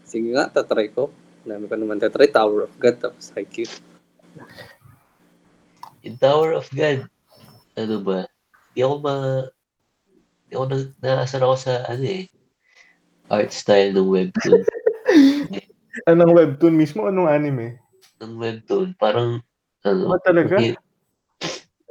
Sige 0.03 0.34
nga, 0.34 0.50
tatry 0.50 0.90
ko. 0.90 1.14
Dami 1.46 1.70
ko 1.70 1.74
naman 1.78 2.03
tatry. 2.03 2.26
Tower 2.26 2.66
of 2.66 2.74
God, 2.80 2.96
tapos 2.98 3.30
Haikyuu. 3.38 3.70
Yung 6.03 6.18
Tower 6.18 6.59
of 6.59 6.66
God, 6.74 7.07
ano 7.78 7.96
ba, 8.04 8.18
di 8.76 8.80
ako 8.84 8.94
ma... 9.00 9.14
Di 10.48 10.52
ako 10.56 10.64
na, 10.68 10.76
naasar 11.00 11.40
ako 11.44 11.56
sa, 11.56 11.72
ano 11.88 12.04
eh, 12.04 12.28
art 13.32 13.52
style 13.52 13.96
ng 13.96 14.08
webtoon. 14.08 14.60
Anong 16.10 16.32
webtoon 16.36 16.76
mismo? 16.76 17.08
Anong 17.08 17.28
anime? 17.28 17.82
ng 18.22 18.38
webtoon, 18.38 18.94
parang, 18.96 19.42
ano, 19.82 20.02
Ba 20.06 20.18
talaga? 20.22 20.54
hindi- 20.56 20.78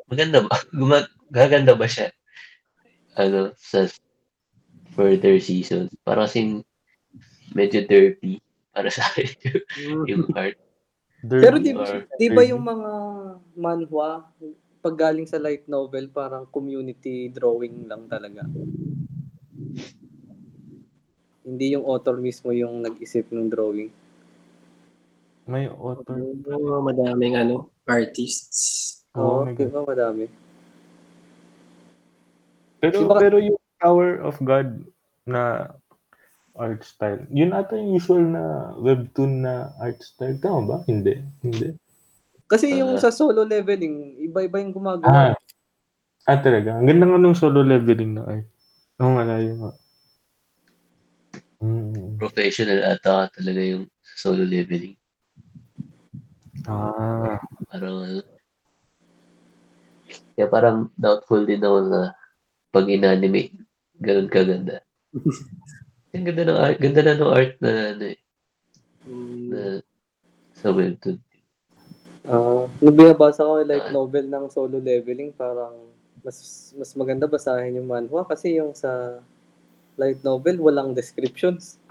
maganda 0.08 0.48
ba? 0.48 0.56
Guma, 0.80 1.04
gaganda 1.28 1.76
ba 1.76 1.88
siya? 1.88 2.08
Ano, 3.20 3.52
sa 3.60 3.92
further 4.96 5.36
seasons. 5.44 5.92
Parang 6.08 6.28
kasing 6.28 6.64
medyo 7.52 7.84
derpy 7.84 8.40
para 8.72 8.88
sa 8.88 9.04
akin 9.12 9.28
yung, 9.84 10.04
yung 10.08 10.26
art. 10.36 10.56
Pero 11.22 11.60
di, 11.60 11.76
Or- 11.76 12.08
di 12.18 12.28
ba 12.32 12.42
yung 12.48 12.64
mga 12.64 12.92
manhwa, 13.54 14.32
pag 14.82 14.98
galing 14.98 15.30
sa 15.30 15.38
light 15.38 15.70
novel, 15.70 16.10
parang 16.10 16.50
community 16.50 17.30
drawing 17.30 17.86
lang 17.86 18.10
talaga. 18.10 18.42
Hindi 21.46 21.66
yung 21.78 21.86
author 21.86 22.18
mismo 22.18 22.50
yung 22.50 22.82
nag-isip 22.82 23.30
ng 23.30 23.50
drawing. 23.50 23.94
May 25.46 25.70
author. 25.70 26.18
Yung 26.18 26.42
madaming 26.86 27.38
ano, 27.38 27.70
artists. 27.86 28.90
Oh 29.14 29.44
Oo, 29.44 29.50
my 29.50 29.54
di 29.54 29.68
ba 29.68 29.82
madami? 29.84 30.26
Pero, 32.82 32.98
Di 32.98 33.06
ba- 33.06 33.22
pero 33.22 33.38
yung 33.38 33.60
Tower 33.82 34.22
of 34.22 34.38
God 34.46 34.86
na 35.26 35.74
art 36.54 36.86
style, 36.86 37.26
yun 37.34 37.50
ata 37.50 37.74
yung 37.74 37.98
usual 37.98 38.22
na 38.22 38.74
webtoon 38.78 39.42
na 39.42 39.74
art 39.82 39.98
style. 40.02 40.38
Tama 40.38 40.62
ba? 40.66 40.78
Hindi. 40.86 41.18
Hindi. 41.42 41.81
Kasi 42.52 42.84
yung 42.84 43.00
Ah. 43.00 43.02
sa 43.02 43.16
solo 43.16 43.48
leveling, 43.48 44.20
iba-iba 44.28 44.60
yung 44.60 44.76
Ah, 44.76 44.78
gumagawa. 44.78 45.22
ah 46.28 46.40
talaga. 46.44 46.76
Ang 46.76 46.88
ganda 46.92 47.06
nga 47.08 47.18
nung 47.18 47.38
solo 47.40 47.64
leveling 47.64 48.12
na 48.20 48.24
art. 48.28 48.48
Oo 49.00 49.12
nga, 49.16 49.40
yun 49.40 49.58
nga. 49.64 49.72
Mm. 51.62 52.18
professional 52.18 52.82
ata 52.84 53.30
talaga 53.32 53.62
yung 53.62 53.86
solo 54.18 54.42
leveling. 54.44 54.98
Ah. 56.68 57.38
Parang 57.70 57.98
ano. 58.04 58.22
Kaya 60.36 60.48
parang 60.50 60.78
doubtful 60.98 61.46
din 61.46 61.62
ako 61.62 61.78
na 61.88 62.02
pag 62.74 62.88
in-anime, 62.90 63.54
ganun 64.02 64.28
kaganda. 64.28 64.82
Ang 66.12 66.28
ganda 66.28 66.44
ng 66.44 66.60
art, 66.60 66.78
ganda 66.82 67.02
na 67.08 67.14
ng 67.16 67.32
art 67.32 67.54
na 67.64 67.72
ano 67.96 68.06
eh, 68.12 68.20
Mm. 69.08 69.48
na 69.50 69.62
sa 70.54 70.70
webtoon. 70.70 71.18
Ah, 72.26 72.70
nung 72.78 72.98
binabasa 72.98 73.42
ko 73.42 73.62
yung 73.62 73.70
light 73.70 73.90
novel 73.90 74.26
ng 74.30 74.46
solo 74.54 74.78
leveling, 74.78 75.34
parang 75.34 75.74
mas 76.22 76.70
mas 76.78 76.94
maganda 76.94 77.26
basahin 77.26 77.82
yung 77.82 77.90
manhwa 77.90 78.22
kasi 78.30 78.62
yung 78.62 78.78
sa 78.78 79.18
light 79.98 80.22
novel 80.22 80.62
walang 80.62 80.94
descriptions. 80.94 81.82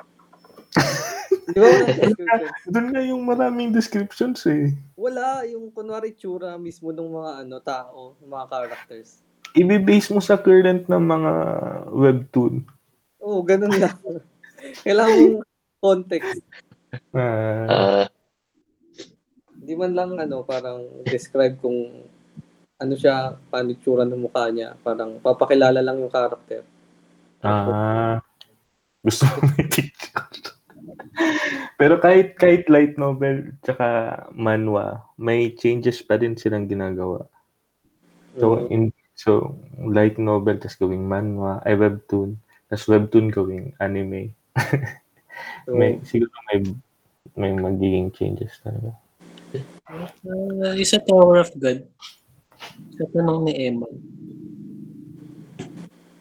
Di 1.50 1.58
ba 1.58 1.66
walang 1.66 1.98
descriptions? 1.98 2.50
Doon 2.70 2.86
nga 2.94 3.02
yung 3.02 3.22
maraming 3.26 3.70
descriptions 3.74 4.46
eh. 4.46 4.70
Wala 4.94 5.42
yung 5.50 5.74
kunwari 5.74 6.14
tsura 6.14 6.54
mismo 6.54 6.94
ng 6.94 7.10
mga 7.10 7.32
ano 7.42 7.56
tao, 7.58 8.00
ng 8.22 8.30
mga 8.30 8.46
characters. 8.46 9.18
Ibi-base 9.50 10.14
mo 10.14 10.22
sa 10.22 10.38
current 10.38 10.86
ng 10.86 11.04
mga 11.10 11.32
webtoon. 11.90 12.62
Oo, 13.18 13.42
ganun 13.42 13.74
lang. 13.82 13.98
Kailangan 14.86 15.42
mong 15.42 15.46
context. 15.82 16.38
Ah, 17.10 17.66
Ah, 17.66 18.06
Di 19.70 19.78
man 19.78 19.94
lang 19.94 20.18
ano, 20.18 20.42
parang 20.42 20.82
describe 21.06 21.54
kung 21.62 22.02
ano 22.74 22.94
siya, 22.98 23.38
paano 23.54 23.70
tsura 23.78 24.02
ng 24.02 24.26
mukha 24.26 24.50
niya. 24.50 24.74
Parang 24.82 25.22
papakilala 25.22 25.78
lang 25.78 26.02
yung 26.02 26.10
character. 26.10 26.66
ah, 27.46 28.18
gusto 28.98 29.30
mo 29.30 29.46
may 29.54 29.70
picture. 29.70 30.58
Pero 31.78 32.02
kahit 32.02 32.34
kahit 32.34 32.66
light 32.66 32.98
novel 32.98 33.54
tsaka 33.62 33.86
manhwa, 34.34 35.06
may 35.14 35.54
changes 35.54 36.02
pa 36.02 36.18
din 36.18 36.34
silang 36.34 36.66
ginagawa. 36.66 37.30
So, 38.42 38.66
Mm. 38.66 38.74
in, 38.74 38.82
so 39.14 39.54
light 39.86 40.18
novel 40.18 40.58
tas 40.58 40.74
gawing 40.74 41.06
manhwa, 41.06 41.62
ay 41.62 41.78
webtoon, 41.78 42.42
tas 42.66 42.90
webtoon 42.90 43.30
gawing 43.30 43.70
anime. 43.78 44.34
So, 45.62 45.76
May 45.78 46.02
siguro 46.02 46.34
may 46.50 46.58
may 47.38 47.52
magiging 47.54 48.10
changes 48.10 48.58
talaga. 48.66 48.98
Uh, 49.50 50.74
isa 50.78 51.02
Tower 51.02 51.42
of 51.42 51.50
God. 51.58 51.82
Sa 52.94 53.04
tanong 53.10 53.50
ni 53.50 53.52
Eman. 53.66 53.94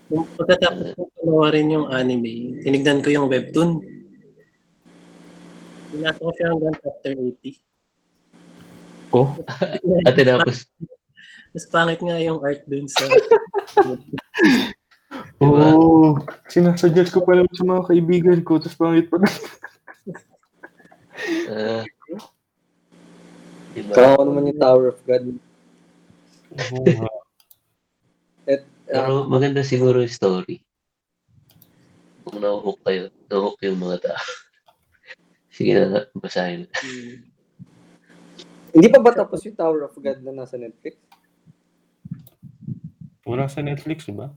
Yung 0.10 0.26
pagkatapos 0.34 0.98
ko 0.98 1.06
panoorin 1.22 1.70
yung 1.70 1.86
anime, 1.94 2.58
tinignan 2.66 3.06
ko 3.06 3.14
yung 3.14 3.30
webtoon. 3.30 3.78
Pinasa 5.94 6.18
ko 6.18 6.34
siya 6.34 6.50
hanggang 6.50 6.76
chapter 6.82 7.14
80. 7.14 7.62
Oh, 9.14 9.34
at 10.10 10.14
tinapos, 10.14 10.70
Mas 11.50 11.66
pangit 11.66 11.98
nga 12.02 12.18
yung 12.22 12.42
art 12.46 12.62
dun 12.66 12.86
sa... 12.90 13.06
Diba? 15.40 15.74
oh, 15.74 16.20
sinasuggest 16.46 17.10
ko 17.10 17.26
pa 17.26 17.34
naman 17.34 17.50
sa 17.58 17.66
mga 17.66 17.90
kaibigan 17.90 18.40
ko, 18.46 18.62
tapos 18.62 18.78
pangit 18.78 19.10
pa 19.10 19.18
na. 19.18 19.30
diba? 23.76 23.94
Kaya 23.94 24.16
ako 24.16 24.24
naman 24.26 24.50
yung 24.50 24.62
Tower 24.62 24.86
of 24.92 25.00
God. 25.06 25.24
At, 28.50 28.62
Pero 28.90 29.14
ah, 29.22 29.26
maganda 29.30 29.62
siguro 29.62 30.02
yung 30.02 30.14
story. 30.14 30.62
Kung 32.26 32.42
nahuhook 32.42 32.80
kayo, 32.86 33.14
nahuhook 33.30 33.60
yung 33.66 33.82
mga 33.82 33.98
tao. 34.10 34.22
Sige 35.56 35.72
na, 35.78 36.08
basahin. 36.16 36.66
Hmm. 36.72 37.26
hindi 38.70 38.86
pa 38.86 39.02
ba 39.02 39.12
tapos 39.14 39.42
yung 39.46 39.58
Tower 39.58 39.90
of 39.90 39.98
God 39.98 40.22
na 40.22 40.46
nasa 40.46 40.58
Netflix? 40.58 40.98
Wala 43.26 43.50
sa 43.50 43.62
Netflix, 43.62 44.06
ba? 44.10 44.30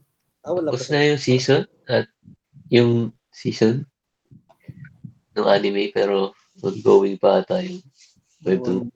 Ah, 0.45 0.57
wala 0.57 0.73
pa. 0.73 0.77
Tapos 0.77 0.89
na 0.89 1.05
yung 1.05 1.21
season 1.21 1.69
at 1.89 2.09
yung 2.73 3.13
season 3.33 3.85
ng 5.33 5.49
anime 5.49 5.93
pero 5.93 6.37
ongoing 6.61 7.17
pa 7.17 7.41
ata 7.41 7.65
yung 7.65 7.81
webtoon. 8.43 8.91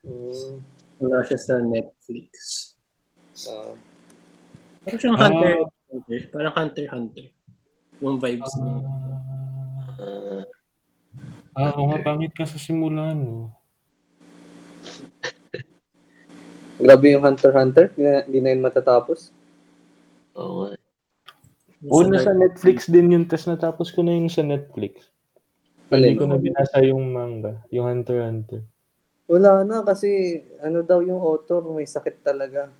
Mm, 0.00 0.54
Wala 0.98 1.24
siya 1.24 1.36
sa 1.36 1.54
Netflix. 1.58 2.30
ah, 3.46 3.74
Parang 4.80 4.98
siyang 4.98 5.16
Ah. 5.16 5.20
Hunter 5.26 5.52
Hunter. 5.90 6.18
Parang 6.30 6.54
Hunter 6.54 6.86
Hunter. 6.88 7.26
Yung 8.00 8.16
vibes 8.16 8.52
niya. 8.56 8.74
Ah, 10.00 10.42
Ah, 11.50 11.74
oo 11.74 11.90
nga, 11.90 11.98
pangit 12.00 12.30
ka 12.30 12.46
sa 12.46 12.56
simulan. 12.56 13.18
No? 13.18 13.50
grabe 16.80 17.12
yung 17.12 17.20
Hunter 17.20 17.52
Hunter. 17.52 17.92
Hindi 17.92 18.02
na, 18.06 18.20
hindi 18.24 18.38
na 18.40 18.50
yun 18.54 18.64
matatapos. 18.64 19.34
oo 20.32 20.64
nga. 20.64 20.78
Una 21.82 22.16
sa 22.16 22.32
Netflix 22.32 22.86
din 22.86 23.10
yun, 23.10 23.24
tapos 23.24 23.48
natapos 23.48 23.88
ko 23.90 24.00
na 24.00 24.12
yung 24.12 24.28
sa 24.28 24.40
Netflix. 24.40 25.09
Hindi 25.90 26.14
ko 26.14 26.24
na 26.30 26.38
binasa 26.38 26.78
yung 26.86 27.10
manga, 27.10 27.58
yung 27.74 27.90
Hunter 27.90 28.22
x 28.22 28.26
Hunter. 28.30 28.62
Wala 29.30 29.62
na 29.66 29.82
kasi 29.82 30.42
ano 30.62 30.86
daw 30.86 31.02
yung 31.02 31.18
author, 31.18 31.66
may 31.70 31.86
sakit 31.86 32.22
talaga. 32.22 32.70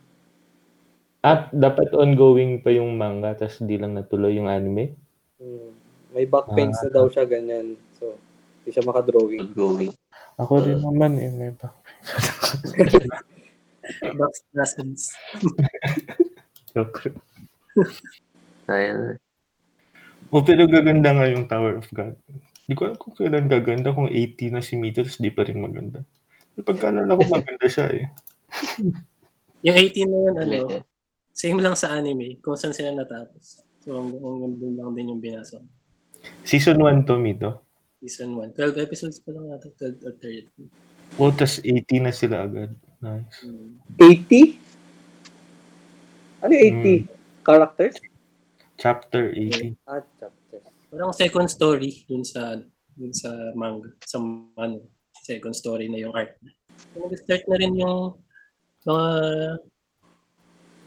At 1.21 1.53
dapat 1.53 1.93
ongoing 1.93 2.65
pa 2.65 2.73
yung 2.73 2.97
manga, 2.97 3.37
tapos 3.37 3.61
di 3.61 3.77
lang 3.77 3.99
natuloy 3.99 4.39
yung 4.39 4.49
anime. 4.49 4.97
Mm, 5.37 5.71
may 6.17 6.27
back 6.27 6.49
pains 6.55 6.81
na 6.81 6.91
daw 6.91 7.07
siya, 7.13 7.29
ganyan. 7.29 7.77
So, 8.01 8.17
hindi 8.63 8.71
siya 8.73 8.89
makadrawing. 8.89 9.53
Ongoing. 9.53 9.93
Ako 10.41 10.65
rin 10.65 10.81
naman 10.81 11.21
eh, 11.21 11.29
may 11.29 11.53
back. 11.53 11.77
Box 14.19 14.43
Lessons. 14.55 15.13
Joke. 16.73 17.11
Sayang. 18.65 19.19
Oh, 20.31 20.47
pero 20.47 20.71
gaganda 20.71 21.11
nga 21.11 21.27
yung 21.27 21.51
Tower 21.51 21.83
of 21.83 21.91
God. 21.91 22.15
Di 22.71 22.79
ko 22.79 22.87
alam 22.87 22.95
kung 22.95 23.19
kailan 23.19 23.51
gaganda, 23.51 23.91
kung 23.91 24.07
80 24.07 24.55
na 24.55 24.63
si 24.63 24.79
Mito, 24.79 25.03
tapos 25.03 25.19
di 25.19 25.35
pa 25.35 25.43
rin 25.43 25.59
maganda. 25.59 26.07
Pagkaalala 26.55 27.19
ko 27.19 27.23
maganda 27.27 27.67
siya 27.67 27.91
eh. 27.91 28.07
Yung 29.67 29.75
18 29.75 30.07
na 30.07 30.19
yun, 30.23 30.37
ano, 30.39 30.59
same 31.35 31.59
lang 31.59 31.75
sa 31.75 31.91
anime, 31.99 32.39
kung 32.39 32.55
saan 32.55 32.71
sila 32.71 32.95
natapos. 32.95 33.67
So, 33.83 33.99
hanggang 33.99 34.55
doon 34.63 34.75
lang 34.79 34.91
din 34.95 35.11
yung 35.13 35.21
binasa. 35.25 35.59
Season 36.47 36.79
1 36.79 37.11
to, 37.11 37.19
Mito. 37.19 37.65
Season 38.01 38.33
1. 38.39 38.55
12 38.55 38.87
episodes 38.87 39.19
pa 39.19 39.35
lang 39.35 39.51
natin, 39.51 39.75
12 39.77 40.07
or 40.07 40.15
13. 40.17 41.19
Oh, 41.19 41.33
tas 41.35 41.59
80 41.61 42.07
na 42.07 42.13
sila 42.15 42.47
agad. 42.47 42.71
Nice. 43.03 43.45
Hmm. 43.45 43.77
80? 43.99 44.57
Ano 46.45 46.53
yung 46.55 46.65
80? 46.81 46.87
Hmm. 46.87 47.05
Characters? 47.43 47.97
Chapter 48.79 49.35
80. 49.35 49.77
Ah, 49.85 50.01
chapters. 50.17 50.40
Parang 50.91 51.15
second 51.15 51.47
story 51.47 52.03
yun 52.11 52.27
sa 52.27 52.59
yun 52.99 53.15
sa 53.15 53.31
manga, 53.55 53.95
sa 54.03 54.19
ano, 54.59 54.83
second 55.23 55.55
story 55.55 55.87
na 55.87 56.03
yung 56.03 56.11
art. 56.11 56.35
So, 56.91 57.07
Nag-start 57.07 57.47
na 57.47 57.57
rin 57.63 57.79
yung 57.79 58.19
mga 58.83 59.09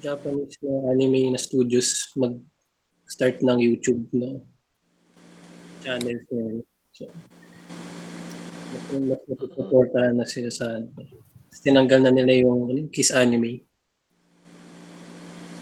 Japanese 0.03 0.59
na 0.59 0.91
anime 0.91 1.31
na 1.31 1.39
studios 1.39 2.11
mag-start 2.19 3.39
ng 3.39 3.59
YouTube 3.63 4.03
na 4.11 4.43
channels 5.79 6.27
na. 6.27 6.59
So, 6.91 7.07
mas, 8.99 9.23
natutuportahan 9.31 10.19
na 10.19 10.27
sila 10.27 10.51
sa 10.51 10.83
Tinanggal 11.63 12.03
na 12.03 12.11
nila 12.11 12.43
yung 12.43 12.67
ano, 12.67 12.91
Kiss 12.91 13.13
Anime. 13.15 13.63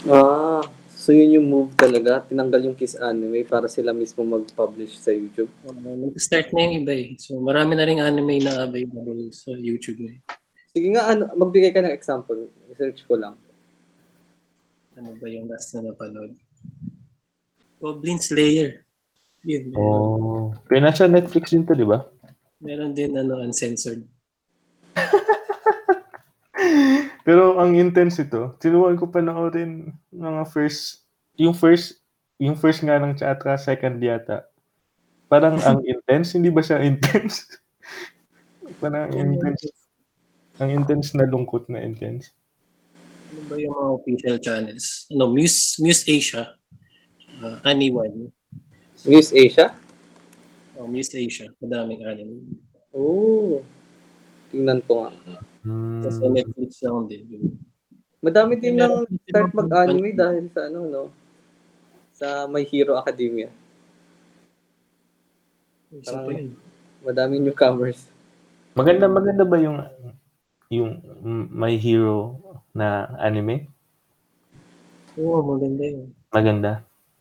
Ah, 0.10 0.66
so 1.02 1.10
yun 1.10 1.41
yung 1.41 1.47
move 1.49 1.74
talaga. 1.74 2.22
Tinanggal 2.30 2.62
yung 2.70 2.78
Kiss 2.78 2.93
Anime 2.93 3.41
para 3.41 3.66
sila 3.66 3.89
mismo 3.89 4.22
mag-publish 4.22 5.02
sa 5.02 5.10
YouTube. 5.10 5.49
Uh, 5.66 5.74
nag-start 5.74 6.54
na 6.54 6.70
yung 6.70 6.86
iba 6.86 6.93
eh. 6.93 7.18
So 7.18 7.41
marami 7.41 7.74
na 7.74 7.89
rin 7.89 7.97
anime 7.97 8.45
na 8.45 8.70
available 8.70 9.34
sa 9.34 9.49
YouTube 9.58 10.06
na 10.06 10.14
eh. 10.14 10.22
Sige 10.70 10.88
nga, 10.93 11.10
ano, 11.10 11.34
magbigay 11.34 11.74
ka 11.74 11.82
ng 11.82 11.97
example. 11.97 12.54
Research 12.70 13.02
ko 13.10 13.18
lang. 13.18 13.34
Ano 14.93 15.18
ba 15.18 15.26
yung 15.26 15.49
last 15.49 15.74
na 15.74 15.89
napanood? 15.89 16.38
Goblin 17.82 18.22
Slayer. 18.22 18.86
Yun. 19.41 19.74
Oh. 19.74 20.54
Kaya 20.70 20.86
nasa 20.86 21.10
Netflix 21.10 21.49
din 21.49 21.66
to, 21.66 21.74
di 21.74 21.84
ba? 21.84 22.06
Meron 22.62 22.93
din 22.93 23.18
ano, 23.18 23.41
uncensored. 23.41 24.06
Pero 27.22 27.61
ang 27.61 27.78
intense 27.78 28.26
ito, 28.26 28.57
sinuwan 28.57 28.97
ko 28.97 29.09
panoorin 29.09 29.93
mga 30.09 30.43
first, 30.49 31.05
yung 31.38 31.53
first, 31.53 32.01
yung 32.41 32.57
first 32.57 32.82
nga 32.82 32.97
ng 32.97 33.13
chatra, 33.13 33.57
second 33.61 34.01
yata. 34.01 34.49
Parang 35.30 35.61
ang 35.61 35.80
intense, 35.91 36.34
hindi 36.34 36.49
ba 36.49 36.65
siya 36.65 36.82
intense? 36.82 37.45
Parang 38.82 39.09
ang 39.09 39.13
intense, 39.13 39.69
ang 40.57 40.69
intense 40.74 41.13
na 41.13 41.30
lungkot 41.30 41.69
na 41.69 41.86
intense. 41.86 42.34
Ano 43.32 43.41
ba 43.47 43.55
yung 43.55 43.72
mga 43.72 43.89
official 43.95 44.38
channels? 44.43 45.07
Ano, 45.13 45.32
Muse, 45.32 45.80
Muse 45.80 46.03
Asia. 46.09 46.57
Uh, 47.41 47.57
Anyone. 47.63 48.30
News 49.01 49.34
Asia? 49.34 49.74
Oh, 50.78 50.86
Muse 50.86 51.17
Asia. 51.17 51.49
Madaming 51.57 52.05
anime. 52.05 52.59
Oo. 52.93 53.65
Tingnan 54.52 54.80
ko 54.84 55.08
nga. 55.08 55.12
Hmm. 55.64 56.04
Sa 56.04 56.28
Netflix 56.28 56.84
lang 56.84 57.08
din. 57.08 57.56
Madami 58.22 58.60
din 58.60 58.78
nang 58.78 59.08
start 59.26 59.52
mag-anime 59.56 60.14
dahil 60.14 60.45
sa 60.54 60.70
ano, 60.70 60.80
no? 60.86 61.04
Sa 62.14 62.45
My 62.45 62.62
Hero 62.68 62.99
Academia. 62.99 63.49
Isa 65.89 66.22
pa 66.22 66.30
yun. 66.30 66.54
Madaming 67.02 67.41
newcomers. 67.47 68.12
Maganda, 68.78 69.10
maganda 69.10 69.43
ba 69.43 69.58
yung 69.58 69.82
yung 70.72 71.02
My 71.52 71.76
Hero 71.76 72.39
na 72.72 73.12
anime? 73.20 73.68
Oo, 75.20 75.43
maganda 75.43 75.84
yun. 75.84 76.16
Maganda. 76.32 76.72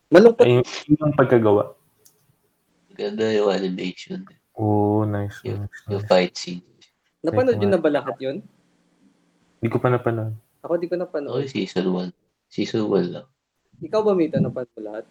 Malungkot. 0.07 0.47
Ay, 0.47 0.59
yung, 0.59 0.67
yung 0.95 1.13
pagkagawa. 1.15 1.75
Ganda 2.95 3.27
yung 3.31 3.51
animation. 3.51 4.23
Oh, 4.55 5.03
nice. 5.03 5.39
Yung, 5.43 5.67
nice, 5.67 5.83
yung 5.91 6.03
nice. 6.03 6.11
fight 6.11 6.35
scene. 6.35 6.63
Napanood 7.21 7.61
yun 7.61 7.69
na 7.69 7.77
ba 7.77 7.89
lahat 7.89 8.17
yun? 8.17 8.41
Hindi 9.61 9.69
ko 9.69 9.77
pa 9.77 9.93
napanood. 9.93 10.33
Ako 10.65 10.73
di 10.77 10.89
ko 10.89 10.93
Okay, 10.93 11.01
napanood. 11.05 11.45
season 11.45 11.85
1. 11.93 12.09
Season 12.49 12.81
1 12.85 13.13
lang. 13.13 13.25
Ikaw 13.81 14.01
ba, 14.01 14.13
Mita, 14.13 14.41
napanood 14.41 14.73
mo 14.73 14.81
lahat? 14.81 15.05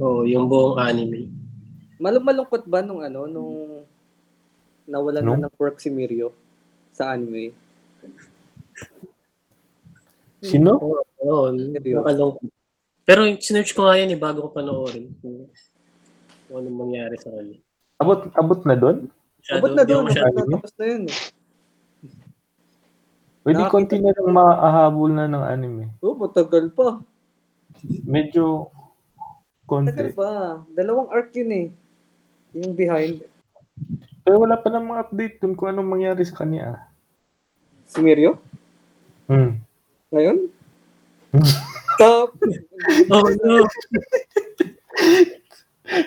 Oo, 0.00 0.24
yung 0.24 0.48
buong 0.48 0.80
anime. 0.80 1.28
Malung 2.00 2.24
malungkot 2.24 2.64
ba 2.64 2.80
nung 2.80 3.04
ano, 3.04 3.28
nung 3.28 3.84
nawalan 4.88 5.20
No? 5.22 5.32
na 5.36 5.46
ng 5.46 5.56
work 5.60 5.76
si 5.76 5.92
Mirio 5.92 6.32
sa 6.90 7.12
anime? 7.12 7.52
Sino? 10.40 10.80
Oo, 11.20 11.52
Seryoso? 11.52 12.00
nakalungkot. 12.00 12.48
Pero 13.04 13.20
sinearch 13.36 13.76
ko 13.76 13.84
nga 13.84 14.00
yan 14.00 14.16
eh, 14.16 14.20
bago 14.20 14.48
ko 14.48 14.56
panoorin. 14.56 15.12
Kung, 15.20 15.44
anong 16.48 16.78
mangyari 16.80 17.20
sa 17.20 17.28
kanya. 17.28 17.60
Abot, 18.00 18.24
abot 18.32 18.60
na 18.64 18.72
doon? 18.72 19.12
Masyado, 19.40 19.56
Abot 19.56 19.72
na 19.72 19.84
doon. 19.84 20.04
Tapos 20.06 20.72
na 20.76 20.84
yun. 20.86 21.02
eh. 21.06 21.16
Pwede 23.40 23.56
Nakakita- 23.56 23.72
konti 23.72 23.96
na 23.98 24.12
lang 24.12 24.28
maahabol 24.30 25.10
na 25.10 25.24
ng 25.26 25.44
anime. 25.46 25.84
Oo, 25.98 26.12
matagal 26.14 26.68
pa. 26.70 27.00
Medyo 28.04 28.68
Matagal 29.64 30.12
konti. 30.12 30.12
pa. 30.12 30.30
Dalawang 30.70 31.08
arc 31.08 31.32
yun 31.34 31.50
eh. 31.50 31.66
Yung 32.52 32.76
behind. 32.76 33.24
Pero 34.20 34.36
wala 34.38 34.54
pa 34.54 34.68
namang 34.68 35.00
update 35.00 35.40
dun 35.40 35.56
kung 35.56 35.72
anong 35.72 35.88
mangyari 35.88 36.20
sa 36.20 36.36
kanya. 36.36 36.84
Si 37.86 37.98
Mirio? 37.98 38.36
Hmm. 39.24 39.56
Ngayon? 40.10 40.36
Top! 41.98 42.36
Oh 43.08 43.28
no! 43.40 43.68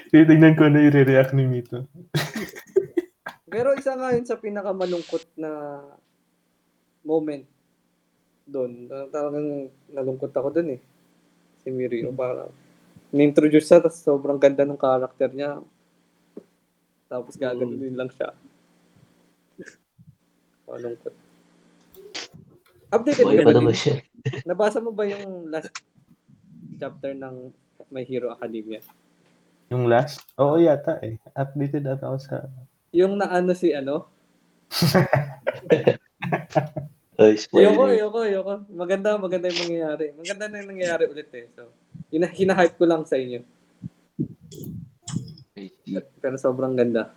Titignan 0.10 0.54
ko 0.54 0.66
na 0.66 0.80
i-react 0.84 1.34
ni 1.34 1.46
Mito. 1.46 1.86
Pero 3.54 3.78
isa 3.78 3.94
nga 3.94 4.10
yun 4.18 4.26
sa 4.26 4.42
pinakamalungkot 4.42 5.38
na 5.38 5.78
moment 7.06 7.46
doon. 8.50 8.90
Talagang 9.14 9.70
nalungkot 9.94 10.34
ako 10.34 10.50
doon 10.58 10.80
eh. 10.80 10.82
Si 11.62 11.70
Mirio. 11.70 12.10
Parang 12.18 12.50
ni-introduce 13.14 13.70
siya, 13.70 13.78
tapos 13.78 14.02
sobrang 14.02 14.42
ganda 14.42 14.66
ng 14.66 14.80
karakter 14.80 15.30
niya. 15.30 15.62
Tapos 17.06 17.38
gaganunin 17.38 17.94
lang 17.94 18.10
siya. 18.10 18.34
Malungkot. 20.68 21.14
Updated 22.90 23.26
ka 23.26 23.46
ba 23.46 23.54
naman 23.54 23.74
din? 23.74 23.82
siya. 23.86 23.96
Nabasa 24.50 24.82
mo 24.82 24.90
ba 24.90 25.06
yung 25.06 25.54
last 25.54 25.70
chapter 26.82 27.14
ng 27.14 27.54
My 27.94 28.02
Hero 28.02 28.34
Academia? 28.34 28.82
Yung 29.70 29.86
last? 29.86 30.26
Oo 30.42 30.58
yata 30.58 30.98
eh. 31.06 31.22
Updated 31.38 31.86
ata 31.86 32.10
ako 32.10 32.18
sa... 32.18 32.36
Yung 32.94 33.18
naano 33.18 33.58
si 33.58 33.74
ano? 33.74 34.06
Ay, 37.14 37.38
Ayoko, 37.38 37.42
spoiler. 37.42 37.94
ayoko, 37.94 38.20
ayoko. 38.26 38.54
Maganda, 38.74 39.18
maganda 39.18 39.50
yung 39.50 39.62
mangyayari. 39.66 40.06
Maganda 40.18 40.46
na 40.50 40.62
yung 40.62 40.72
nangyayari 40.74 41.06
ulit 41.10 41.30
eh. 41.34 41.46
So, 41.54 41.70
hina 42.10 42.26
hinahype 42.30 42.78
ko 42.78 42.86
lang 42.90 43.06
sa 43.06 43.18
inyo. 43.18 43.42
Pero 46.22 46.36
sobrang 46.38 46.74
ganda. 46.74 47.14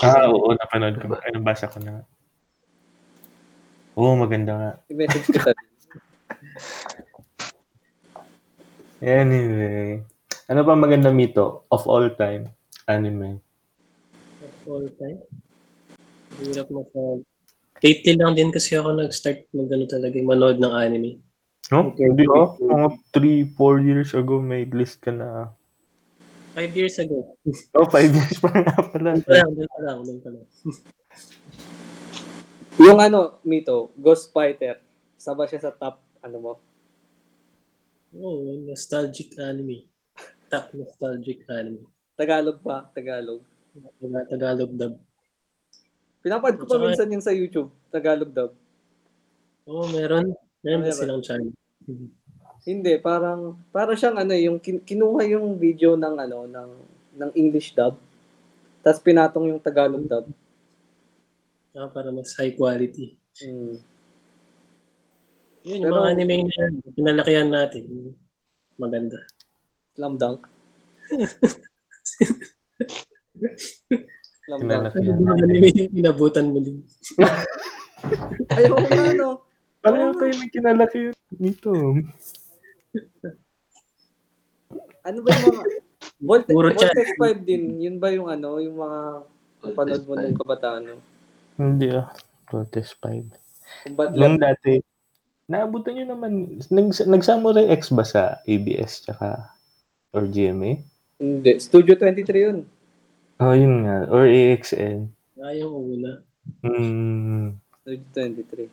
Ah, 0.00 0.28
oo. 0.32 0.52
Napanood 0.56 0.96
ko. 1.00 1.16
Ay, 1.20 1.32
nabasa 1.36 1.68
ko 1.68 1.80
na. 1.80 2.04
Oo, 3.96 4.16
maganda 4.16 4.52
nga. 4.56 4.70
i-message 4.88 5.28
ko 5.32 5.38
sa 5.40 5.52
Anyway. 9.04 10.00
Ano 10.48 10.60
ba 10.64 10.72
maganda 10.76 11.12
Mito 11.12 11.68
of 11.68 11.84
all 11.84 12.08
time? 12.16 12.48
Anime. 12.88 13.44
All 14.64 14.88
time. 14.96 15.20
Hirap 16.40 16.68
mo 16.72 16.82
sa... 16.88 17.00
Lately 17.84 18.16
lang 18.16 18.32
din 18.32 18.48
kasi 18.48 18.80
ako 18.80 18.96
nag-start 18.96 19.44
mag 19.52 19.68
ano 19.68 19.84
talaga, 19.84 20.16
manood 20.24 20.56
ng 20.56 20.72
anime. 20.72 21.20
No? 21.68 21.92
Okay. 21.92 22.08
Hindi 22.08 22.24
ba? 22.24 22.56
Mga 22.56 22.88
3-4 23.56 23.88
years 23.88 24.10
ago 24.16 24.40
may 24.40 24.64
list 24.64 25.04
ka 25.04 25.12
na. 25.12 25.52
Five 26.54 26.72
years 26.72 26.96
ago. 27.02 27.36
Oh, 27.76 27.84
5 27.84 28.14
years 28.14 28.38
pa 28.40 28.48
nga 28.54 28.78
pala. 28.88 29.18
Doon 29.18 29.26
pa 29.26 29.32
lang, 29.36 29.50
doon 29.52 29.68
pa 29.68 29.80
lang, 29.82 29.98
doon 30.06 30.18
pa 30.22 30.28
lang. 30.32 30.46
Yung 32.84 32.98
ano, 32.98 33.38
Mito, 33.46 33.94
Ghost 33.94 34.34
Fighter. 34.34 34.82
Saba 35.18 35.46
siya 35.46 35.62
sa 35.62 35.72
top, 35.74 36.02
ano 36.24 36.36
mo? 36.40 36.52
Oo, 38.14 38.54
oh, 38.54 38.58
nostalgic 38.64 39.34
anime. 39.38 39.86
Top 40.46 40.70
nostalgic 40.74 41.42
anime. 41.50 41.86
Tagalog 42.14 42.62
pa, 42.62 42.86
Tagalog. 42.94 43.42
Taga- 43.74 44.26
Tagalog 44.30 44.70
dub. 44.72 44.94
Pinapad 46.22 46.56
ko 46.56 46.64
pa 46.64 46.72
Tsaka- 46.72 46.84
minsan 46.86 47.10
yun 47.10 47.20
sa 47.20 47.30
YouTube, 47.30 47.68
Tagalog 47.90 48.30
dub. 48.30 48.50
Oo, 49.66 49.82
oh, 49.82 49.86
meron. 49.90 50.32
Meron 50.62 50.80
Ah, 50.80 50.80
ba 50.80 50.86
meron. 50.86 50.96
silang 50.96 51.22
channel? 51.22 51.50
Mhm. 51.84 52.08
Hindi, 52.64 52.96
parang 52.96 53.60
parang 53.68 53.92
siyang 53.92 54.16
ano 54.16 54.32
yung 54.32 54.56
kin- 54.56 54.80
kinuha 54.80 55.20
yung 55.28 55.54
video 55.54 55.94
ng 55.94 56.14
ano 56.16 56.46
ng 56.46 56.70
ng 57.14 57.30
English 57.34 57.72
dub. 57.72 57.94
Tapos 58.80 59.00
pinatong 59.00 59.52
yung 59.52 59.60
Tagalog 59.60 60.04
dub. 60.04 60.26
Ah, 61.74 61.86
para 61.86 62.08
mas 62.08 62.32
high 62.34 62.54
quality. 62.54 63.16
Mm. 63.42 63.74
Yun, 65.64 65.80
yung 65.80 65.82
Pero- 65.82 65.96
mga 65.98 66.08
anime 66.08 66.34
na 66.40 66.52
yan, 66.54 66.72
pinalakihan 66.94 67.48
natin. 67.50 67.84
Maganda. 68.76 69.18
Slam 69.92 70.16
dunk. 70.16 70.40
Pinalaki 74.44 74.96
Ano 75.00 75.40
yan. 75.40 75.72
yung 75.72 75.96
inabutan 75.96 76.52
mo 76.52 76.58
din? 76.60 76.84
Ayaw 78.52 78.72
ko 78.76 78.86
na 78.92 79.04
ano. 79.10 79.28
Pareho 79.80 80.10
kayo 80.16 80.32
ng 80.36 80.52
kinalaki 80.52 81.00
nito. 81.40 81.72
Ano 85.04 85.18
ba 85.20 85.28
yung 85.32 85.44
mga 85.52 85.64
Volte, 86.24 86.50
Puro 86.56 86.72
chat. 86.72 86.94
Voltex 86.96 87.08
5 87.20 87.44
din. 87.44 87.62
Yun 87.80 87.96
ba 88.00 88.08
yung 88.08 88.28
ano, 88.32 88.56
yung 88.62 88.80
mga 88.80 89.00
napanood 89.64 90.02
mo 90.08 90.12
nung 90.16 90.38
kabataan? 90.40 90.82
No? 90.88 90.96
Hindi 91.60 91.92
ah. 91.92 92.08
Protest 92.48 92.96
5. 93.02 93.28
Kung 93.84 93.94
ba't 93.96 94.16
Yung 94.16 94.40
dati, 94.40 94.80
naabutan 95.48 96.00
nyo 96.00 96.06
naman, 96.16 96.32
nag, 96.72 96.88
nag-Samurai 96.92 97.68
X 97.76 97.92
ba 97.92 98.04
sa 98.04 98.40
ABS 98.48 99.04
tsaka 99.04 99.52
or 100.16 100.24
GMA? 100.28 100.80
Hindi. 101.20 101.52
Studio 101.60 101.96
23 101.98 102.46
yun. 102.48 102.58
Oh, 103.40 103.54
yun 103.54 103.82
nga. 103.82 104.06
Or 104.08 104.24
AXN. 104.24 105.10
Ah, 105.42 105.52
yung 105.52 105.74
una. 105.74 106.22
Hmm, 106.62 107.58
Studio 107.82 108.04
23. 108.14 108.68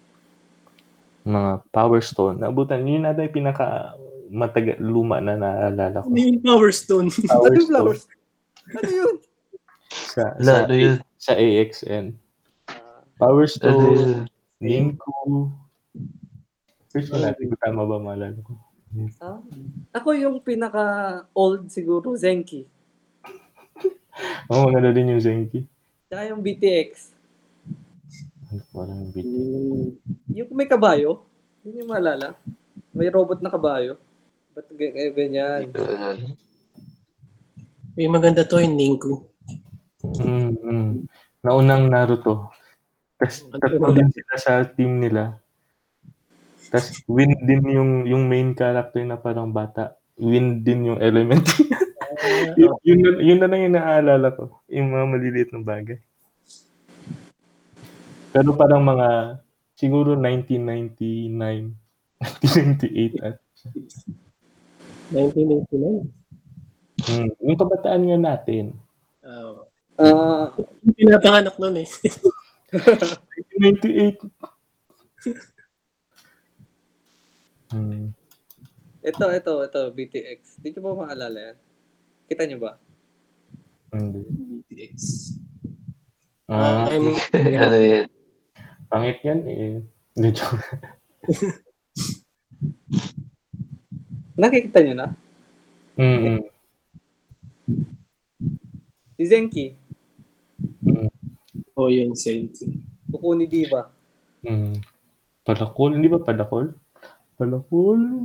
mga 1.24 1.52
Power 1.70 2.02
Stone. 2.02 2.42
Naabutan, 2.42 2.84
yun 2.84 3.04
na 3.04 3.14
yung 3.14 3.32
pinaka 3.34 3.94
mataga, 4.28 4.74
luma 4.80 5.20
na 5.20 5.36
naalala 5.36 6.02
ko. 6.02 6.10
Ano 6.10 6.18
yung 6.18 6.42
Power 6.42 6.72
Stone? 6.72 7.08
Power 7.28 7.52
Ano 7.52 7.60
Stone 7.60 7.68
flowers? 7.68 8.04
Ano 8.72 8.90
yun? 8.90 9.16
sa, 9.92 10.22
Wala, 10.40 10.46
sa, 10.46 10.54
ano 10.64 10.74
yun? 10.74 10.96
sa 11.18 11.34
AXN. 11.36 12.06
Power 13.18 13.46
Ano 13.46 13.54
Stone, 13.54 13.86
yun? 13.92 14.12
Linku. 14.62 15.50
Search 16.90 17.08
mo 17.10 17.18
natin 17.20 17.50
kung 17.50 17.62
tama 17.62 17.84
ba 17.84 17.98
maalala 17.98 18.38
ko. 18.44 18.52
ah. 19.22 19.40
Ako 19.96 20.12
yung 20.14 20.38
pinaka-old 20.40 21.68
siguro, 21.68 22.14
Zenki. 22.16 22.68
Oo, 24.52 24.68
oh, 24.68 24.76
ano 24.76 24.90
din 24.92 25.16
yung 25.16 25.24
Zenki. 25.24 25.64
Tsaka 26.12 26.28
yung 26.28 26.44
BTX. 26.44 27.12
Parang 28.76 29.08
bit. 29.16 29.24
Hmm. 29.24 29.96
Yung 30.28 30.52
may 30.52 30.68
kabayo. 30.68 31.24
Yun 31.64 31.86
yung 31.86 31.92
maalala. 31.92 32.36
May 32.92 33.08
robot 33.08 33.40
na 33.40 33.48
kabayo. 33.48 33.96
Ba't 34.52 34.68
g- 34.76 34.92
g- 34.92 35.16
ganyan? 35.16 35.72
Ano? 35.72 36.36
Yung 37.96 38.12
maganda 38.16 38.44
to, 38.44 38.60
yung 38.60 38.76
Ninku. 38.76 39.24
Mm, 40.04 40.52
mm. 40.60 40.92
Naunang 41.46 41.88
Naruto. 41.88 42.52
Tapos 43.16 43.46
tatlo 43.54 43.94
din 43.94 44.10
sila 44.10 44.36
sa 44.36 44.54
team 44.66 44.98
nila. 44.98 45.38
Tapos 46.74 47.04
win 47.06 47.38
din 47.46 47.62
yung 47.70 47.92
yung 48.10 48.24
main 48.26 48.58
character 48.58 49.04
na 49.06 49.20
parang 49.20 49.54
bata. 49.54 49.94
Win 50.18 50.66
din 50.66 50.90
yung 50.90 51.00
element. 51.00 51.46
yun, 52.58 52.72
yun, 52.84 53.00
na- 53.02 53.22
yun 53.22 53.40
na 53.40 53.48
lang 53.50 53.62
yung 53.64 53.76
naaalala 53.76 54.28
ko. 54.34 54.44
Yung 54.68 54.90
mga 54.92 55.06
maliliit 55.08 55.50
na 55.52 55.62
bagay. 55.62 56.00
Pero 58.32 58.56
parang 58.56 58.80
mga 58.82 59.40
siguro 59.76 60.16
1999, 60.16 61.76
1998 62.22 63.20
at 63.20 63.36
1999. 65.12 66.08
mm, 67.02 67.30
yung 67.42 67.60
kabataan 67.60 68.04
nga 68.08 68.18
natin. 68.20 68.66
Ah, 69.22 69.68
Ah, 70.02 70.50
yung 70.82 70.96
pinapanganak 70.98 71.56
nun 71.60 71.78
eh. 71.78 71.88
1998. 72.72 74.26
Hmm. 77.72 78.12
ito, 79.00 79.26
ito, 79.32 79.54
ito, 79.64 79.82
BTX. 79.96 80.60
Di 80.60 80.76
nyo 80.76 80.92
ba 80.92 81.08
maalala 81.08 81.40
yan? 81.40 81.58
Kita 82.32 82.48
nyo 82.48 82.64
ba? 82.64 82.80
Hindi. 83.92 84.24
BTX. 84.64 84.96
Ah, 86.48 86.88
I 86.88 86.96
mean, 86.96 87.20
ano 87.60 87.76
yan? 87.76 88.08
pangit 88.88 89.20
yan 89.20 89.40
eh. 89.52 89.84
Hindi 90.16 90.30
joke. 90.32 90.64
Nakikita 94.40 94.80
nyo 94.80 94.96
na? 94.96 95.08
Mm-mm. 96.00 96.40
Si 99.20 99.24
Zenki. 99.28 99.76
oh, 101.76 101.92
yun, 101.92 102.16
Senki. 102.16 102.80
Buko 103.12 103.36
ni 103.36 103.44
Diva. 103.44 103.92
Mm. 104.48 104.80
Palakol, 105.44 106.00
hindi 106.00 106.08
ba 106.08 106.24
palakol? 106.24 106.80
Palakol. 107.36 108.24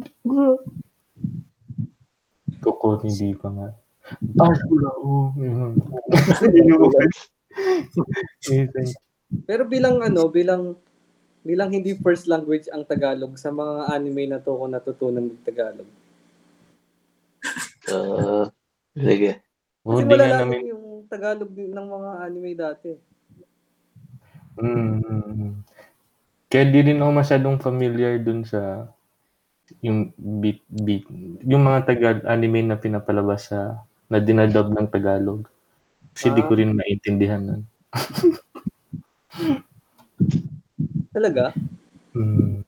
Kuko, 2.63 3.03
hindi 3.03 3.35
pa 3.35 3.51
nga. 3.51 3.67
Ah, 3.67 3.75
wala. 3.75 3.75
Oh. 3.75 3.86
Hindi 6.43 6.73
ba? 6.77 7.01
Eh, 8.53 8.69
thank 8.69 8.93
Pero 9.49 9.67
bilang 9.67 10.05
ano, 10.05 10.29
bilang 10.31 10.77
bilang 11.47 11.71
hindi 11.71 11.95
first 11.99 12.27
language 12.27 12.67
ang 12.71 12.87
Tagalog 12.87 13.39
sa 13.39 13.55
mga 13.55 13.91
anime 13.91 14.27
na 14.31 14.43
to 14.43 14.55
ko 14.55 14.67
natutunan 14.67 15.31
ng 15.31 15.43
Tagalog. 15.47 15.89
Ah, 17.87 18.51
talaga. 18.95 19.39
Oh, 19.87 20.03
Kasi 20.03 20.03
di 20.03 20.11
nga 20.11 20.15
wala 20.19 20.27
namin. 20.27 20.43
namin 20.43 20.73
yung 20.75 20.85
Tagalog 21.07 21.51
ng 21.55 21.87
mga 21.87 22.11
anime 22.27 22.51
dati. 22.59 22.91
Mm. 24.59 25.63
Kaya 26.51 26.65
di 26.67 26.81
rin 26.83 27.03
ako 27.03 27.11
masyadong 27.15 27.57
familiar 27.63 28.19
dun 28.19 28.43
sa 28.43 28.91
yung 29.83 30.15
beat, 30.19 30.63
beat, 30.71 31.07
yung 31.43 31.67
mga 31.67 31.91
Tagal 31.91 32.17
anime 32.27 32.63
na 32.63 32.79
pinapalabas 32.79 33.51
sa 33.51 33.83
na 34.09 34.19
dinadub 34.19 34.71
ng 34.71 34.87
Tagalog. 34.89 35.45
Kasi 36.15 36.33
di 36.33 36.43
Ah. 36.43 36.47
ko 36.47 36.53
rin 36.57 36.73
maintindihan 36.73 37.43
nun. 37.43 37.63
Talaga? 41.15 41.53
Mm. 42.17 42.65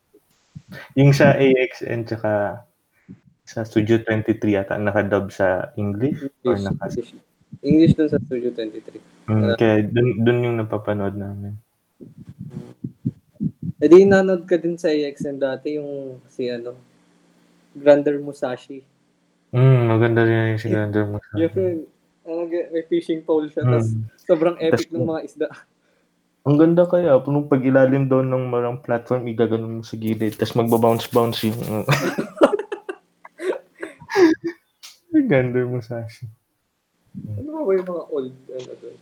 Yung 0.96 1.12
sa 1.16 1.32
AXN 1.32 2.04
tsaka 2.04 2.62
sa 3.48 3.64
Studio 3.64 3.96
23 4.04 4.36
yata 4.52 4.76
nakadub 4.76 5.32
sa 5.32 5.72
English 5.80 6.20
or 6.44 6.52
English, 6.52 6.64
naka 6.68 6.84
English. 6.92 7.12
English 7.64 7.92
dun 7.96 8.08
sa 8.12 8.20
Studio 8.20 8.52
23. 8.52 9.00
mm, 9.26 9.56
kaya 9.56 9.76
dun, 9.88 10.08
dun 10.20 10.44
yung 10.44 10.56
napapanood 10.60 11.16
namin. 11.16 11.56
E 13.78 13.86
di 13.86 14.04
nanood 14.04 14.44
ka 14.44 14.60
din 14.60 14.76
sa 14.76 14.92
AXN 14.92 15.40
dati 15.40 15.80
yung 15.80 16.20
si 16.28 16.52
ano, 16.52 16.76
Grander 17.72 18.20
Musashi. 18.20 18.84
Mm, 19.52 19.80
maganda 19.88 20.20
rin 20.28 20.52
yung 20.54 20.60
si 20.60 20.68
Grander 20.68 21.04
mo. 21.08 21.16
Yung 21.36 21.88
ano, 22.28 22.40
may 22.48 22.84
fishing 22.84 23.24
pole 23.24 23.48
siya, 23.48 23.64
tapos 23.64 23.96
Mm. 23.96 24.04
sobrang 24.28 24.56
epic 24.60 24.88
Tas- 24.88 24.92
ng 24.92 25.08
mga 25.08 25.22
isda. 25.24 25.48
Ang 26.48 26.56
ganda 26.56 26.84
kaya, 26.88 27.16
nung 27.28 27.48
pag 27.48 27.60
ilalim 27.60 28.08
daw 28.08 28.24
ng 28.24 28.44
marang 28.48 28.80
platform, 28.80 29.28
igaganon 29.28 29.80
mo 29.80 29.82
sa 29.84 29.96
gilid, 29.96 30.36
tapos 30.36 30.56
magbabounce-bounce 30.56 31.48
yung... 31.48 31.60
Ang 35.08 35.28
ganda 35.28 35.60
mo 35.64 35.80
sa 35.80 36.04
Ano 37.36 37.48
ba 37.48 37.60
ba 37.64 37.72
yung 37.74 37.88
mga 37.88 38.04
old, 38.12 38.34
ano 38.48 38.72
doon? 38.80 38.96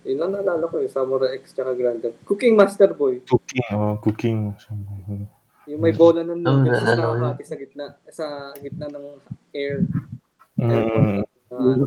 Yun 0.00 0.16
lang 0.16 0.30
naalala 0.32 0.64
ko 0.66 0.80
yung 0.80 0.92
Samurai 0.92 1.36
X 1.38 1.52
tsaka 1.52 1.76
Grander. 1.76 2.12
Cooking 2.24 2.54
Master 2.56 2.90
Boy. 2.94 3.20
Cooking, 3.26 3.66
oh, 3.74 3.96
cooking. 4.00 4.38
Yung 5.70 5.78
may 5.86 5.94
bola 5.94 6.26
ng 6.26 6.42
na 6.42 6.50
ano, 6.82 7.14
nakakati 7.14 7.44
sa 7.46 7.54
gitna, 7.54 7.86
sa 8.10 8.26
gitna 8.58 8.90
ng 8.90 9.06
air. 9.54 9.86
Mm, 10.58 11.22
Ah, 11.50 11.82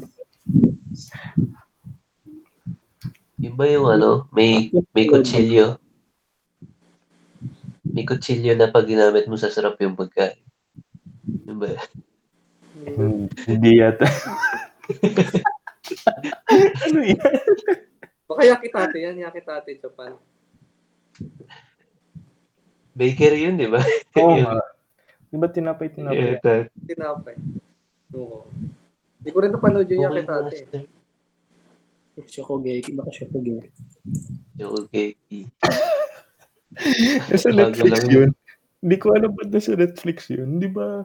Yung 3.39 3.55
ba 3.55 3.67
yung 3.67 3.87
ano, 3.91 4.27
may, 4.31 4.71
may 4.95 5.07
kutsilyo? 5.07 5.79
May 7.83 8.07
kutsilyo 8.07 8.55
na 8.55 8.71
pag 8.71 8.87
ginamit 8.87 9.27
mo, 9.27 9.35
sasarap 9.35 9.79
yung 9.83 9.99
pagkain. 9.99 10.39
Yung 11.47 11.59
ba? 11.59 11.75
mm, 12.87 13.31
hindi 13.51 13.83
yata. 13.83 14.03
ano 16.87 16.99
yan? 17.03 17.19
Baka 18.27 18.41
yakitate 18.47 18.97
yan, 18.99 19.15
yakitate 19.23 19.79
Japan. 19.79 20.15
Bakery 22.93 23.49
yun, 23.49 23.57
di 23.57 23.67
ba? 23.67 23.81
Oo 24.21 24.37
Yun. 24.37 24.45
nga. 24.45 24.61
Di 25.27 25.37
ba 25.37 25.47
tinapay, 25.49 25.89
tinapay? 25.89 26.37
Yeah, 26.37 26.69
Tinapay. 26.85 27.35
Oo. 28.13 28.45
Hindi 29.17 29.29
ko 29.33 29.37
rin 29.41 29.51
napanood 29.51 29.89
yung 29.89 30.05
yakitate. 30.05 30.85
Shokugeki. 32.29 32.93
Baka 32.93 33.09
Shokugeki. 33.09 33.73
Yung 34.61 34.71
okay. 34.77 35.17
Sa 37.33 37.49
Bago 37.49 37.57
Netflix 37.57 37.97
yun. 38.05 38.29
Hindi 38.83 38.95
ko 38.99 39.15
alam 39.15 39.31
ba't 39.33 39.49
nasa 39.49 39.73
Netflix 39.73 40.29
yun. 40.29 40.61
Di 40.61 40.69
ba? 40.69 41.01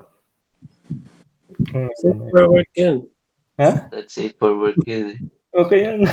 Hmm, 1.73 1.89
Super 1.97 2.45
work 2.53 2.73
yun. 2.77 3.09
Ha? 3.57 3.89
That's 3.89 4.19
it 4.21 4.37
for 4.37 4.53
work 4.61 4.77
yun. 4.85 5.17
eh. 5.17 5.19
Okay 5.57 5.89
yan. 5.89 6.05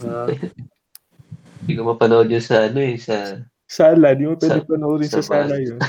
Ah, 0.00 0.30
Hindi 1.66 1.72
ko 1.74 1.82
mapanood 1.84 2.30
yun 2.30 2.40
sa 2.40 2.70
ano 2.70 2.78
eh, 2.80 2.96
sa... 2.96 3.42
Sala. 3.66 4.14
Di 4.14 4.24
mo 4.24 4.38
pwede 4.38 4.62
Sa- 4.62 4.68
panoorin 4.70 5.10
sa 5.10 5.22
sa 5.22 5.42
sala 5.42 5.58
yun. 5.58 5.78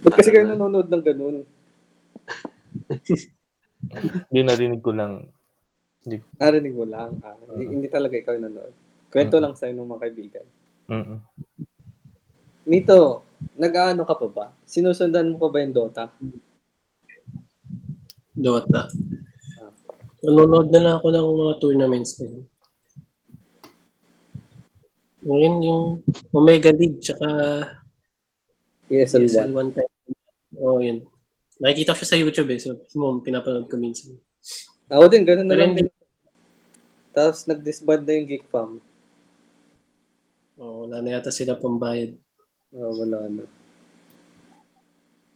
ba't 0.00 0.16
kasi 0.16 0.32
kayo 0.32 0.48
nanonood 0.48 0.88
ng 0.88 1.04
ganun? 1.04 1.36
Hindi 4.32 4.40
narinig 4.40 4.80
ko 4.80 4.96
lang. 4.96 5.28
Narinig 6.40 6.72
mo 6.72 6.88
lang. 6.88 7.20
Ah, 7.20 7.36
hindi, 7.52 7.64
hindi 7.68 7.88
talaga 7.92 8.16
ikaw 8.16 8.32
yung 8.36 8.48
nanonood. 8.48 8.72
Kwento 9.12 9.36
lang 9.36 9.52
sa'yo 9.56 9.76
ng 9.76 9.90
mga 9.90 10.02
kaibigan. 10.08 10.46
Mm-mm. 10.88 11.18
Nito, 12.68 13.24
nag-ano 13.56 14.04
ka 14.04 14.14
pa 14.16 14.26
ba? 14.28 14.46
Sinusundan 14.64 15.32
mo 15.32 15.36
pa 15.36 15.48
ba 15.52 15.58
yung 15.64 15.76
Dota? 15.76 16.04
Dota. 18.32 18.88
Nanonood 20.20 20.68
na 20.68 20.80
lang 20.80 20.94
ako 21.00 21.08
ng 21.08 21.40
mga 21.40 21.54
tournaments 21.60 22.20
na 22.20 22.24
yun. 22.28 22.44
Ngayon 25.20 25.54
yung 25.60 25.84
Omega 26.32 26.72
League, 26.72 27.00
tsaka 27.04 27.28
ESL 28.88 29.28
1. 29.28 29.28
ESL 29.28 29.52
1 29.52 29.76
time. 29.76 29.92
Oo, 30.56 30.76
oh, 30.76 30.80
yun. 30.80 31.04
Nakikita 31.60 31.92
ko 31.92 31.98
siya 32.00 32.10
sa 32.10 32.20
YouTube 32.20 32.50
eh. 32.56 32.60
So, 32.60 32.80
mo, 32.96 33.20
pinapanood 33.20 33.68
ko 33.68 33.76
minsan. 33.76 34.16
Ako 34.88 35.06
din, 35.12 35.28
ganun 35.28 35.46
na 35.46 35.56
lang 35.60 35.76
din. 35.76 35.86
Tapos 37.12 37.44
nag-disband 37.44 38.02
na 38.08 38.16
yung 38.16 38.28
Geek 38.32 38.48
Fam. 38.48 38.80
Oo, 40.56 40.88
wala 40.88 41.04
na 41.04 41.20
yata 41.20 41.28
sila 41.28 41.60
pambayad. 41.60 42.16
Oh, 42.72 42.92
wala 42.96 43.28
na. 43.28 43.44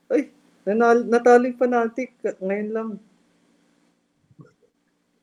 Ay, 0.09 0.33
nanal 0.65 1.05
natalo 1.05 1.45
yung 1.45 1.61
Fnatic 1.61 2.17
ngayon 2.41 2.71
lang. 2.73 2.89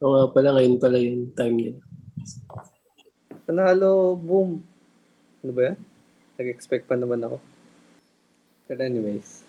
Oo 0.01 0.13
nga 0.17 0.25
pala, 0.33 0.57
ngayon 0.57 0.81
pala 0.81 0.97
yung 0.97 1.33
time 1.33 1.55
nila. 1.57 1.79
Panalo, 3.52 4.15
boom. 4.15 4.64
Ano 5.44 5.52
ba 5.52 5.61
yan? 5.68 5.78
Nag-expect 6.40 6.88
pa 6.88 6.95
naman 6.95 7.19
ako. 7.19 7.36
Pero 8.64 8.80
anyways, 8.80 9.44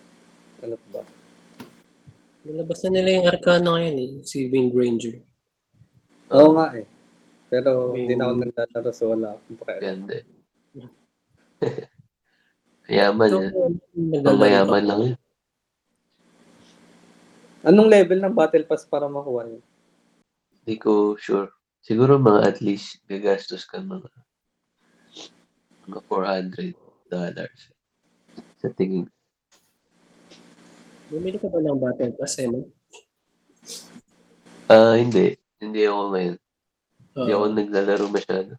ano 0.58 0.74
pa 0.74 0.88
ba? 0.90 1.02
Nalabas 2.42 2.82
na 2.82 2.98
nila 2.98 3.22
yung 3.22 3.30
Arcana 3.30 3.78
ngayon 3.78 3.96
eh, 4.02 4.10
si 4.26 4.50
Wing 4.50 4.74
Ranger. 4.74 5.22
Oo 6.34 6.50
nga 6.50 6.74
eh. 6.82 6.86
Pero 7.46 7.94
hindi 7.94 8.18
na 8.18 8.26
ako 8.26 8.42
naglalaro 8.42 8.90
so 8.90 9.06
wala 9.06 9.38
akong 9.38 9.58
pakialam. 9.62 9.82
Ganda 9.86 10.14
eh. 10.18 10.26
Mayaman 12.90 13.30
naglalaro 13.94 14.26
Ang 14.26 14.38
mayaman 14.42 14.82
lang 14.82 15.00
yun. 15.14 15.18
Anong 17.62 17.86
level 17.86 18.18
ng 18.18 18.34
Battle 18.34 18.66
Pass 18.66 18.82
para 18.82 19.06
makuha 19.06 19.46
yun? 19.46 19.62
Hindi 20.58 20.74
ko 20.82 21.14
sure. 21.14 21.61
Siguro 21.82 22.14
mga 22.14 22.46
at 22.46 22.58
least 22.62 23.02
gagastos 23.10 23.66
ka 23.66 23.82
mga 23.82 24.06
mga 25.90 26.00
400 26.06 26.78
dollars. 27.10 27.60
Sa 28.62 28.70
tingin. 28.70 29.10
Bumili 31.10 31.36
ka 31.42 31.50
ba 31.50 31.58
ng 31.58 31.76
Battle 31.82 32.14
Pass, 32.14 32.38
Emma? 32.38 32.62
Ah, 34.70 34.94
hindi. 34.94 35.34
Hindi 35.58 35.80
ako 35.84 36.02
ngayon. 36.14 36.36
Hindi 37.12 37.30
Oo, 37.34 37.36
ako 37.36 37.46
naglalaro 37.52 38.06
masyado. 38.08 38.52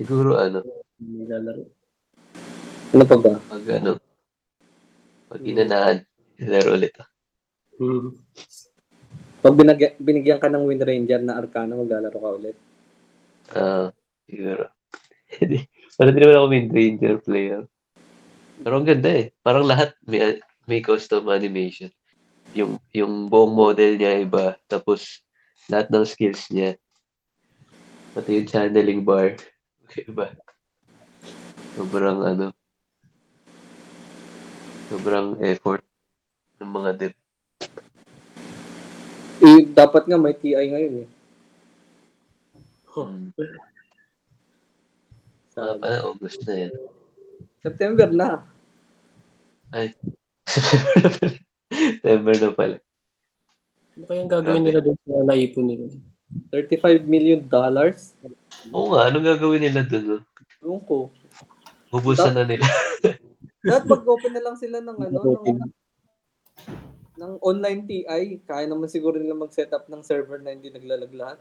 Siguro 0.00 0.40
ano, 0.40 0.64
nilalaro. 0.98 1.62
Ano 2.96 3.04
pa 3.04 3.16
ba? 3.20 3.36
pag 3.44 3.64
ano, 3.76 4.00
pag 5.28 5.42
inanahan, 5.44 5.98
laro 6.42 6.74
ulit 6.74 6.96
ako. 6.96 7.12
Hmm. 7.78 8.10
Pag 9.38 9.54
binagya, 9.54 9.94
binigyan 10.02 10.42
ka 10.42 10.50
ng 10.50 10.66
Wind 10.66 10.82
Ranger 10.82 11.22
na 11.22 11.38
Arcana, 11.38 11.78
maglalaro 11.78 12.18
ka 12.18 12.30
ulit. 12.34 12.56
Ah, 13.54 13.94
siguro. 14.26 14.66
Parang 15.98 16.14
di 16.14 16.20
naman 16.22 16.38
ako 16.38 16.46
main 16.46 16.68
ranger 16.70 17.16
player. 17.18 17.62
Pero 18.62 18.74
ang 18.78 18.86
ganda 18.86 19.10
eh. 19.10 19.34
Parang 19.42 19.66
lahat 19.66 19.98
may, 20.06 20.38
may 20.70 20.78
custom 20.78 21.26
animation. 21.26 21.90
Yung, 22.54 22.78
yung 22.94 23.26
buong 23.26 23.50
model 23.50 23.98
niya 23.98 24.22
iba. 24.22 24.54
Tapos, 24.70 25.26
lahat 25.66 25.90
ng 25.90 26.06
skills 26.06 26.46
niya. 26.54 26.78
Pati 28.14 28.38
yung 28.38 28.46
channeling 28.46 29.02
bar. 29.02 29.34
Iba. 30.06 30.30
Sobrang 31.74 32.22
ano. 32.22 32.46
Sobrang 34.86 35.34
effort 35.42 35.82
ng 36.62 36.70
mga 36.70 36.90
dev. 36.94 37.14
Eh, 39.38 39.62
dapat 39.70 40.10
nga 40.10 40.18
may 40.18 40.34
TI 40.34 40.54
ngayon 40.54 40.94
eh. 41.06 41.08
Oh, 42.92 43.06
Hmm. 43.06 43.30
Sa 45.54 45.60
Mga 45.62 45.78
pala, 45.78 45.98
August 46.02 46.40
na 46.46 46.54
yan. 46.66 46.72
September 47.62 48.08
na. 48.10 48.28
September 51.70 52.34
na 52.34 52.50
pala. 52.50 52.76
ano 53.98 54.04
kayang 54.06 54.30
gagawin 54.30 54.62
nila 54.62 54.78
doon 54.82 54.98
sa 55.02 55.26
naipon 55.26 55.66
nila? 55.66 55.86
35 56.50 57.06
million 57.06 57.40
dollars. 57.42 58.14
Oo 58.70 58.94
nga, 58.94 59.10
anong 59.10 59.26
gagawin 59.34 59.62
nila 59.62 59.82
dun? 59.86 60.04
No? 60.06 60.18
Ewan 60.62 60.82
ko. 60.86 60.96
Ubusan 61.94 62.34
na 62.34 62.42
nila. 62.46 62.66
Dapat 63.66 63.86
mag-open 63.86 64.32
na 64.34 64.42
lang 64.42 64.56
sila 64.58 64.78
ng 64.78 64.96
ano, 64.98 65.18
ng, 65.18 65.70
ng 67.18 67.42
online 67.42 67.82
TI. 67.84 68.38
Kaya 68.46 68.70
naman 68.70 68.86
siguro 68.86 69.18
nila 69.18 69.34
mag-set 69.34 69.74
up 69.74 69.90
ng 69.90 70.06
server 70.06 70.38
na 70.38 70.54
hindi 70.54 70.70
naglalag 70.70 71.10
lahat. 71.10 71.38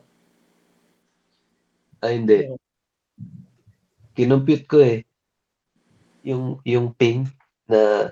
Ah, 2.02 2.14
hindi. 2.14 2.50
Kinumpute 4.18 4.66
ko 4.66 4.82
eh. 4.82 5.06
Yung, 6.26 6.60
yung 6.66 6.98
ping 6.98 7.30
na 7.70 8.12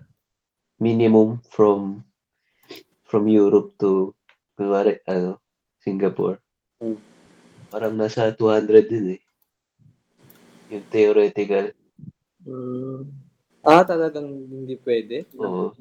minimum 0.77 1.41
from 1.49 2.05
from 3.05 3.29
Europe 3.31 3.77
to 3.79 4.11
kunwari, 4.57 4.99
ano, 5.07 5.39
Singapore. 5.79 6.41
Hmm. 6.81 6.99
Parang 7.69 7.93
nasa 7.95 8.33
200 8.33 8.89
din 8.89 9.19
eh. 9.19 9.21
Yung 10.73 10.85
theoretical. 10.89 11.71
Hmm. 12.41 13.07
Ah, 13.65 13.81
talagang 13.81 14.29
hindi 14.29 14.77
pwede. 14.85 15.25
Oo. 15.41 15.73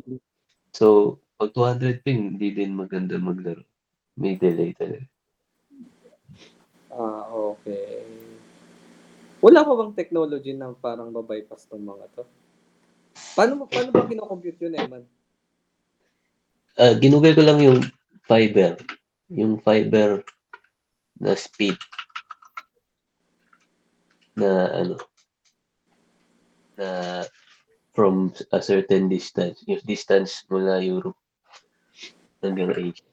So, 0.73 1.19
pag 1.35 1.51
200 1.51 2.05
ping, 2.07 2.35
hindi 2.35 2.55
din 2.55 2.79
maganda 2.79 3.19
maglaro. 3.19 3.67
May 4.15 4.39
delay 4.39 4.71
talaga. 4.79 5.07
Ah, 6.95 7.27
okay. 7.27 8.07
Wala 9.43 9.67
pa 9.67 9.73
bang 9.75 9.93
technology 9.99 10.55
na 10.55 10.71
parang 10.73 11.11
babypass 11.11 11.67
tong 11.67 11.83
mga 11.83 12.07
to? 12.15 12.23
Paano, 13.35 13.53
mo- 13.59 13.71
paano 13.71 13.91
ba 13.91 14.07
kinocompute 14.11 14.63
yun, 14.63 14.79
Eman? 14.79 15.05
Ah, 16.79 16.95
ginugol 16.95 17.35
ko 17.35 17.43
lang 17.43 17.59
yung 17.59 17.83
fiber. 18.31 18.79
Yung 19.35 19.59
fiber 19.59 20.23
na 21.19 21.35
speed 21.35 21.79
na 24.35 24.71
ano 24.75 24.95
na 26.75 27.23
from 27.95 28.35
a 28.51 28.59
certain 28.59 29.07
distance. 29.07 29.63
Yung 29.71 29.83
distance 29.87 30.43
mula 30.51 30.83
Europe 30.83 31.19
hanggang 32.45 32.73
Asia. 32.77 33.05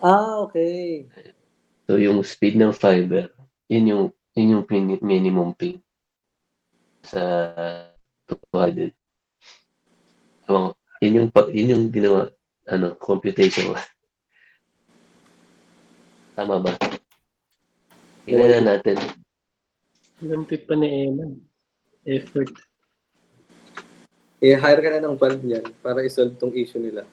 Ah, 0.00 0.40
okay. 0.44 1.08
So 1.84 2.00
yung 2.00 2.24
speed 2.24 2.56
ng 2.56 2.72
fiber, 2.72 3.28
yun 3.68 3.88
yung 3.88 4.04
yun 4.34 4.52
yung 4.58 4.64
pin- 4.66 5.04
minimum 5.04 5.52
ping 5.54 5.78
sa 7.04 7.20
200. 8.52 8.92
Ewan 10.48 10.72
ko. 10.72 10.74
Yun 11.04 11.18
yung 11.20 11.30
pa- 11.30 11.52
yun 11.52 11.72
yung 11.72 11.84
ginawa 11.92 12.32
ano 12.68 12.96
computation. 12.96 13.76
Tama 16.36 16.64
ba? 16.64 16.72
Tingnan 18.24 18.64
na 18.64 18.76
natin. 18.76 18.96
Lampit 20.24 20.64
pa 20.64 20.74
ni 20.74 21.08
Eman. 21.08 21.36
Effort. 22.08 22.48
I-hire 24.44 24.80
ka 24.80 24.88
na 24.92 25.04
ng 25.04 25.16
Valve 25.16 25.44
yan 25.44 25.64
para 25.80 26.04
isolve 26.04 26.36
tong 26.36 26.52
issue 26.52 26.80
nila. 26.80 27.04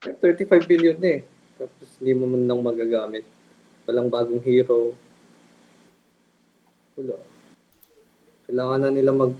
35 0.00 0.64
billion 0.64 0.96
na 0.96 1.20
eh. 1.20 1.22
Tapos 1.60 1.88
hindi 2.00 2.12
mo 2.16 2.24
man 2.24 2.48
lang 2.48 2.64
magagamit. 2.64 3.24
Walang 3.84 4.08
bagong 4.08 4.40
hero. 4.40 4.96
Wala. 6.96 7.16
Kailangan 8.48 8.80
na 8.80 8.90
nila 8.90 9.12
mag 9.12 9.36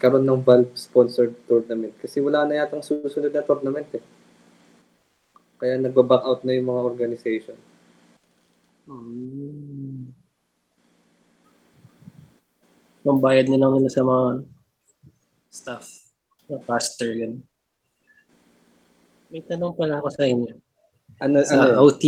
karon 0.00 0.24
ng 0.24 0.40
Valve 0.40 0.72
sponsored 0.80 1.36
tournament 1.44 1.92
kasi 2.00 2.24
wala 2.24 2.48
na 2.48 2.64
yatang 2.64 2.80
susunod 2.80 3.28
na 3.28 3.44
tournament 3.44 3.88
eh. 3.92 4.04
Kaya 5.60 5.76
nagba-back 5.76 6.24
out 6.24 6.40
na 6.40 6.56
yung 6.56 6.72
mga 6.72 6.84
organization. 6.88 7.56
Hmm. 8.88 9.04
Mm. 9.04 10.04
Mambayad 13.04 13.48
na 13.48 13.60
lang 13.60 13.76
nila 13.76 13.92
sa 13.92 14.04
mga 14.04 14.44
staff. 15.52 15.84
Mga 16.48 16.60
pastor, 16.64 17.12
yan. 17.12 17.44
May 19.30 19.46
tanong 19.46 19.78
pala 19.78 20.02
ako 20.02 20.10
sa 20.10 20.26
inyo. 20.26 20.58
Ano, 21.22 21.38
ano, 21.38 21.46
Sa 21.46 21.54
yun? 21.54 21.74
OT 21.78 22.04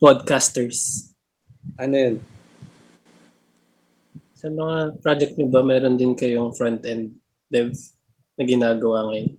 podcasters. 0.00 1.12
ano 1.76 1.94
yun? 1.94 2.16
Sa 4.32 4.48
mga 4.48 5.00
project 5.04 5.36
niyo 5.36 5.48
ba, 5.52 5.60
meron 5.60 6.00
din 6.00 6.16
kayong 6.16 6.56
front-end 6.56 7.12
dev 7.52 7.76
na 8.40 8.44
ginagawa 8.48 9.12
ngayon? 9.12 9.36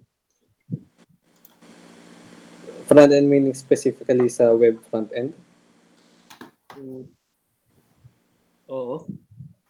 Front 2.85 3.11
end 3.17 3.25
meaning 3.25 3.57
specifically 3.57 4.29
sa 4.29 4.53
web 4.53 4.77
front 4.93 5.09
end? 5.17 5.33
Mm. 6.77 7.09
Oo. 8.69 9.09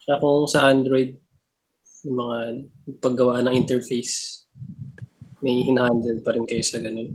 Siya 0.03 0.19
kung 0.19 0.51
sa 0.51 0.67
Android, 0.67 1.15
yung 2.03 2.15
mga 2.19 2.37
paggawa 2.99 3.39
ng 3.39 3.55
interface, 3.55 4.44
may 5.45 5.61
hinahandle 5.61 6.25
pa 6.25 6.33
rin 6.33 6.49
kayo 6.49 6.65
sa 6.65 6.81
ganun. 6.81 7.13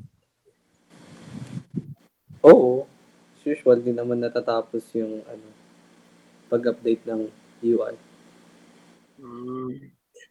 Oo. 2.47 2.87
As 3.35 3.43
usual, 3.43 3.83
di 3.83 3.91
naman 3.91 4.23
natatapos 4.23 4.87
yung 4.95 5.27
ano, 5.27 5.47
pag-update 6.47 7.03
ng 7.11 7.27
UI. 7.61 7.95
Mm. 9.19 9.91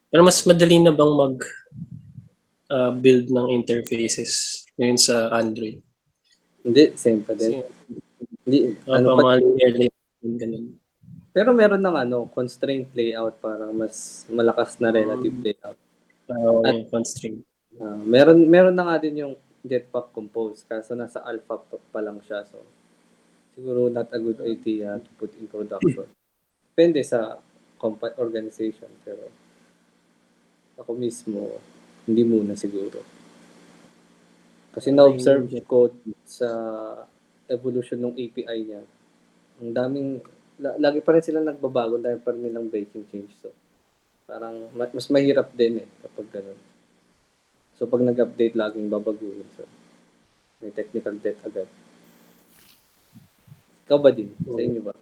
Pero 0.09 0.21
mas 0.23 0.39
madali 0.41 0.79
na 0.79 0.95
bang 0.95 1.13
mag 1.13 1.35
uh, 2.71 2.91
build 2.95 3.29
ng 3.29 3.47
interfaces 3.51 4.63
ngayon 4.79 4.97
sa 4.97 5.29
Android? 5.35 5.83
Hindi, 6.63 6.95
same 6.95 7.21
pa 7.21 7.35
din. 7.35 7.61
Kasi 7.61 7.99
Hindi, 8.47 8.59
ano 8.87 8.95
ano 8.95 9.05
pa 9.05 9.13
pa, 9.13 9.21
mga 9.21 9.35
linear 9.43 9.73
layout, 9.77 9.99
ganun. 10.39 10.65
pero 11.29 11.49
meron 11.53 11.83
ng 11.83 11.97
ano, 11.99 12.17
constraint 12.33 12.89
layout 12.97 13.37
para 13.37 13.69
mas 13.69 14.25
malakas 14.25 14.79
na 14.81 14.89
relative 14.89 15.35
Mm. 15.35 15.43
layout. 15.45 15.77
Uh, 16.29 16.61
yung 16.65 16.89
constraint. 16.89 17.41
Ah, 17.79 17.95
meron 17.95 18.43
meron 18.43 18.75
na 18.75 18.83
nga 18.91 18.99
din 18.99 19.23
yung 19.23 19.35
Jetpack 19.63 20.11
Compose 20.11 20.67
kaso 20.67 20.95
nasa 20.95 21.23
alpha 21.23 21.59
pa- 21.59 22.03
lang 22.03 22.19
siya 22.23 22.43
so 22.47 22.59
siguro 23.55 23.87
not 23.87 24.11
a 24.11 24.19
good 24.19 24.39
idea 24.43 24.99
to 24.99 25.09
put 25.15 25.31
in 25.39 25.47
production. 25.47 26.07
Depende 26.75 26.99
sa 27.03 27.39
compa- 27.79 28.15
organization 28.19 28.91
pero 29.03 29.31
ako 30.75 30.91
mismo 30.95 31.59
hindi 32.03 32.23
muna 32.23 32.55
siguro. 32.55 32.99
Kasi 34.71 34.91
na-observe 34.95 35.49
ko 35.67 35.91
sa 36.23 36.49
evolution 37.49 37.99
ng 37.99 38.15
API 38.15 38.59
niya. 38.63 38.83
Ang 39.59 39.71
daming 39.75 40.09
la- 40.61 40.77
lagi 40.79 40.99
pa 41.03 41.15
rin 41.15 41.25
sila 41.25 41.41
nagbabago 41.41 41.99
dahil 41.99 42.19
pa 42.21 42.31
rin 42.31 42.47
nilang 42.47 42.69
breaking 42.69 43.07
change. 43.09 43.33
So, 43.41 43.51
parang 44.23 44.69
ma- 44.71 44.93
mas 44.93 45.09
mahirap 45.09 45.51
din 45.51 45.83
eh 45.83 45.87
kapag 46.05 46.27
ganun. 46.31 46.59
So, 47.79 47.87
pag 47.87 48.03
nag-update, 48.03 48.59
laging 48.59 48.91
babaguhin. 48.91 49.47
So, 49.55 49.63
may 50.59 50.75
technical 50.75 51.15
debt 51.23 51.39
agad. 51.47 51.71
Ikaw 53.87 53.97
ba 54.03 54.11
din? 54.11 54.35
Sa 54.43 54.59
inyo 54.59 54.81
ba? 54.83 54.93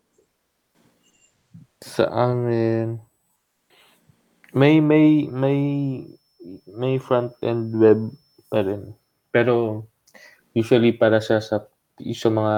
Sa 1.81 2.05
amin, 2.13 3.01
may 4.53 4.77
may 4.77 5.25
may 5.25 5.61
may 6.69 6.95
front 7.01 7.33
end 7.41 7.73
web 7.73 8.13
pa 8.53 8.61
rin. 8.61 8.93
Pero 9.33 9.83
usually 10.53 10.93
para 10.93 11.19
sa 11.19 11.41
sa 11.41 11.65
sa 11.99 12.29
mga 12.29 12.57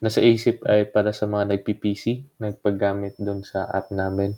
nasa 0.00 0.20
isip 0.24 0.64
ay 0.64 0.88
para 0.88 1.12
sa 1.12 1.28
mga 1.28 1.54
nagpi-PC, 1.54 2.24
nagpaggamit 2.40 3.20
doon 3.20 3.44
sa 3.44 3.68
app 3.68 3.92
namin. 3.92 4.32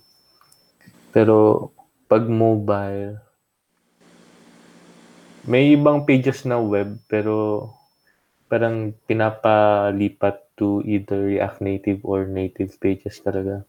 Pero 1.15 1.71
pag 2.11 2.27
mobile, 2.27 3.23
may 5.47 5.74
ibang 5.74 6.06
pages 6.06 6.47
na 6.47 6.59
web 6.59 6.98
pero 7.10 7.66
parang 8.47 8.93
pinapalipat 9.09 10.44
to 10.60 10.85
either 10.85 11.24
React 11.24 11.59
Native 11.64 12.01
or 12.05 12.28
native 12.28 12.77
pages 12.78 13.16
talaga. 13.24 13.64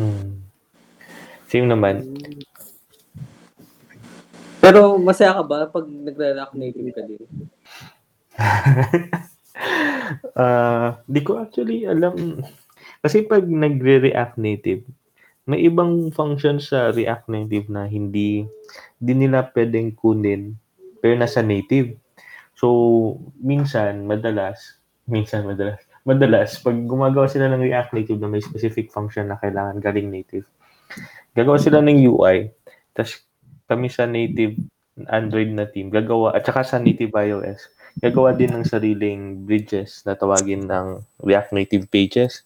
Hmm. 0.00 0.40
Same 1.50 1.68
naman. 1.68 2.16
Pero 4.58 4.96
masaya 4.96 5.36
ka 5.36 5.44
ba 5.44 5.68
pag 5.68 5.86
nagre-React 5.86 6.54
Native 6.56 6.88
ka 6.92 7.02
din? 7.04 7.24
Ah, 10.38 11.02
di 11.04 11.20
ko 11.20 11.42
actually 11.42 11.84
alam. 11.84 12.40
Kasi 13.02 13.26
pag 13.26 13.44
nagre-React 13.44 14.34
Native, 14.38 14.82
may 15.48 15.64
ibang 15.64 16.12
function 16.12 16.60
sa 16.60 16.92
React 16.92 17.32
Native 17.32 17.66
na 17.72 17.88
hindi 17.88 18.44
di 19.00 19.12
nila 19.16 19.48
pwedeng 19.56 19.96
kunin 19.96 20.52
pero 21.00 21.16
nasa 21.16 21.40
native. 21.40 21.96
So, 22.58 23.16
minsan, 23.38 24.04
madalas, 24.04 24.82
minsan, 25.06 25.46
madalas, 25.46 25.78
madalas, 26.02 26.58
pag 26.58 26.74
gumagawa 26.84 27.30
sila 27.30 27.48
ng 27.48 27.64
React 27.64 27.90
Native 27.94 28.18
na 28.18 28.28
may 28.28 28.42
specific 28.42 28.90
function 28.90 29.30
na 29.30 29.38
kailangan 29.38 29.78
galing 29.78 30.10
native, 30.10 30.44
gagawa 31.38 31.56
sila 31.56 31.78
ng 31.80 32.02
UI, 32.10 32.50
tapos 32.92 33.22
kami 33.70 33.86
sa 33.88 34.10
native 34.10 34.58
Android 35.06 35.54
na 35.54 35.70
team, 35.70 35.88
gagawa, 35.94 36.34
at 36.34 36.42
saka 36.42 36.66
sa 36.66 36.82
native 36.82 37.14
iOS, 37.14 37.70
gagawa 38.02 38.34
din 38.34 38.50
ng 38.50 38.66
sariling 38.66 39.46
bridges 39.46 40.02
na 40.02 40.18
tawagin 40.18 40.66
ng 40.66 40.98
React 41.22 41.54
Native 41.54 41.86
pages. 41.86 42.42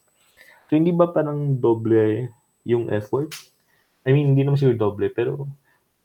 So, 0.69 0.77
hindi 0.77 0.93
ba 0.93 1.09
parang 1.09 1.57
doble 1.57 2.29
yung 2.63 2.91
effort? 2.91 3.33
I 4.03 4.11
mean, 4.11 4.35
hindi 4.35 4.43
naman 4.43 4.59
siguro 4.59 4.91
doble, 4.91 5.11
pero 5.11 5.47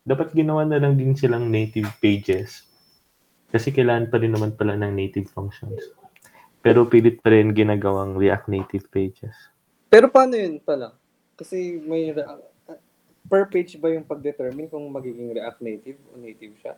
dapat 0.07 0.31
ginawa 0.31 0.63
na 0.63 0.79
lang 0.79 0.95
din 0.95 1.17
silang 1.17 1.49
native 1.49 1.89
pages. 1.99 2.63
Kasi 3.47 3.71
kailangan 3.71 4.11
pa 4.11 4.19
rin 4.19 4.35
naman 4.35 4.55
pala 4.55 4.75
ng 4.75 4.93
native 4.93 5.31
functions. 5.31 5.79
Pero 6.59 6.83
pilit 6.83 7.23
pa 7.23 7.31
rin 7.31 7.55
ginagawang 7.55 8.19
React 8.19 8.51
Native 8.51 8.91
pages. 8.91 9.31
Pero 9.87 10.11
paano 10.11 10.35
yun 10.35 10.59
pala? 10.59 10.91
Kasi 11.39 11.79
may 11.79 12.11
per 13.27 13.47
page 13.47 13.79
ba 13.79 13.91
yung 13.91 14.03
pag-determine 14.07 14.67
kung 14.67 14.83
magiging 14.91 15.31
React 15.31 15.59
Native 15.63 15.99
o 16.11 16.19
native 16.19 16.55
siya? 16.59 16.73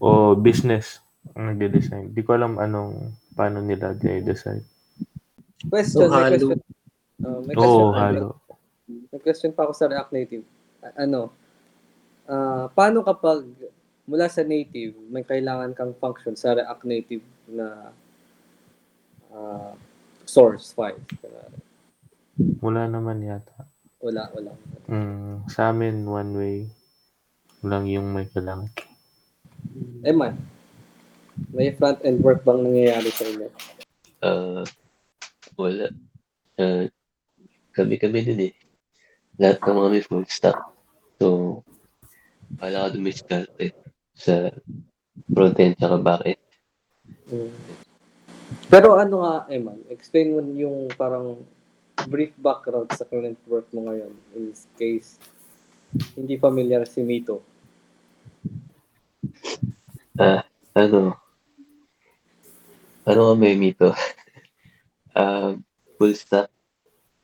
O 0.00 0.32
business 0.32 1.00
ang 1.36 1.52
nagde-design. 1.52 2.16
Di 2.16 2.24
ko 2.24 2.36
alam 2.36 2.56
anong 2.56 3.12
paano 3.36 3.60
nila 3.60 3.92
i-decide. 3.96 4.64
Question, 5.68 6.08
So, 6.08 6.08
may 6.08 6.24
halo. 6.24 6.36
question. 6.36 6.60
Uh, 7.20 7.40
may 7.44 7.54
question, 7.56 7.92
halo. 8.00 8.26
May 9.10 9.20
question 9.22 9.54
pa 9.54 9.66
ako 9.66 9.72
sa 9.76 9.88
React 9.90 10.12
Native. 10.12 10.44
A- 10.82 10.96
ano, 11.04 11.30
ah, 12.26 12.66
paano 12.72 13.04
kapag 13.06 13.46
mula 14.10 14.26
sa 14.26 14.42
native, 14.42 14.98
may 15.06 15.22
kailangan 15.22 15.70
kang 15.70 15.94
function 15.98 16.34
sa 16.34 16.58
React 16.58 16.82
Native 16.82 17.24
na 17.46 17.94
ah, 19.30 19.72
source 20.26 20.74
file? 20.74 20.98
Wala 22.58 22.90
naman 22.90 23.22
yata. 23.22 23.68
Wala, 24.00 24.32
wala. 24.32 24.52
Mm, 24.88 25.44
sa 25.52 25.70
amin, 25.70 26.08
one 26.08 26.32
way 26.34 26.56
lang 27.60 27.84
yung 27.84 28.16
may 28.16 28.24
kailangan. 28.32 28.72
Eh 30.00 30.16
man, 30.16 30.40
may 31.52 31.76
front-end 31.76 32.24
work 32.24 32.40
bang 32.40 32.64
nangyayari 32.64 33.10
sa 33.12 33.24
inyo? 33.28 33.48
Ah, 34.24 34.64
wala. 35.60 35.92
Ah, 36.56 36.88
kami-kami 37.76 38.20
din 38.24 38.40
eh. 38.48 38.52
Lahat 39.40 39.56
ng 39.64 39.76
mga 39.80 39.90
may 39.90 40.04
full 40.04 40.26
stack. 40.28 40.60
So, 41.16 41.60
wala 42.60 42.86
ka 42.86 42.94
dumiskarte 42.94 43.72
sa 44.12 44.52
front-end 45.32 45.80
tsaka 45.80 45.96
back-end. 45.96 46.42
Mm. 47.32 47.52
Pero 48.68 49.00
ano 49.00 49.24
nga, 49.24 49.34
Eman, 49.48 49.80
explain 49.88 50.36
mo 50.36 50.44
yung 50.44 50.92
parang 50.92 51.40
brief 52.04 52.36
background 52.36 52.92
sa 52.92 53.08
current 53.08 53.40
work 53.48 53.64
mo 53.72 53.88
ngayon 53.88 54.12
in 54.36 54.52
this 54.52 54.68
case 54.76 55.20
hindi 56.14 56.38
familiar 56.38 56.86
si 56.86 57.02
Mito. 57.02 57.42
Ah, 60.20 60.44
ano? 60.76 61.16
Ano 63.08 63.20
nga 63.30 63.34
may 63.34 63.56
mito? 63.56 63.90
Ah, 65.10 65.58
full 65.98 66.14
stack. 66.14 66.46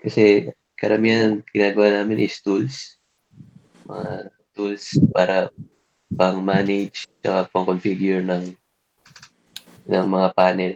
Kasi 0.03 0.51
karamihan 0.77 1.41
ginagawa 1.51 2.01
namin 2.01 2.29
is 2.29 2.39
tools. 2.45 3.01
Mga 3.89 4.31
tools 4.53 4.85
para 5.13 5.49
pang 6.15 6.41
manage 6.41 7.09
tsaka 7.21 7.49
pang 7.51 7.67
configure 7.67 8.23
ng 8.23 8.55
ng 9.87 10.07
mga 10.07 10.29
panel 10.37 10.73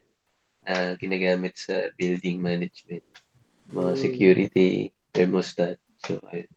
na 0.64 0.94
ginagamit 0.97 1.55
sa 1.56 1.90
building 1.97 2.39
management. 2.39 3.02
Mga 3.70 3.93
Mm. 3.94 4.01
security, 4.01 4.70
thermostat. 5.14 5.78
So, 6.02 6.18
ayun. 6.31 6.51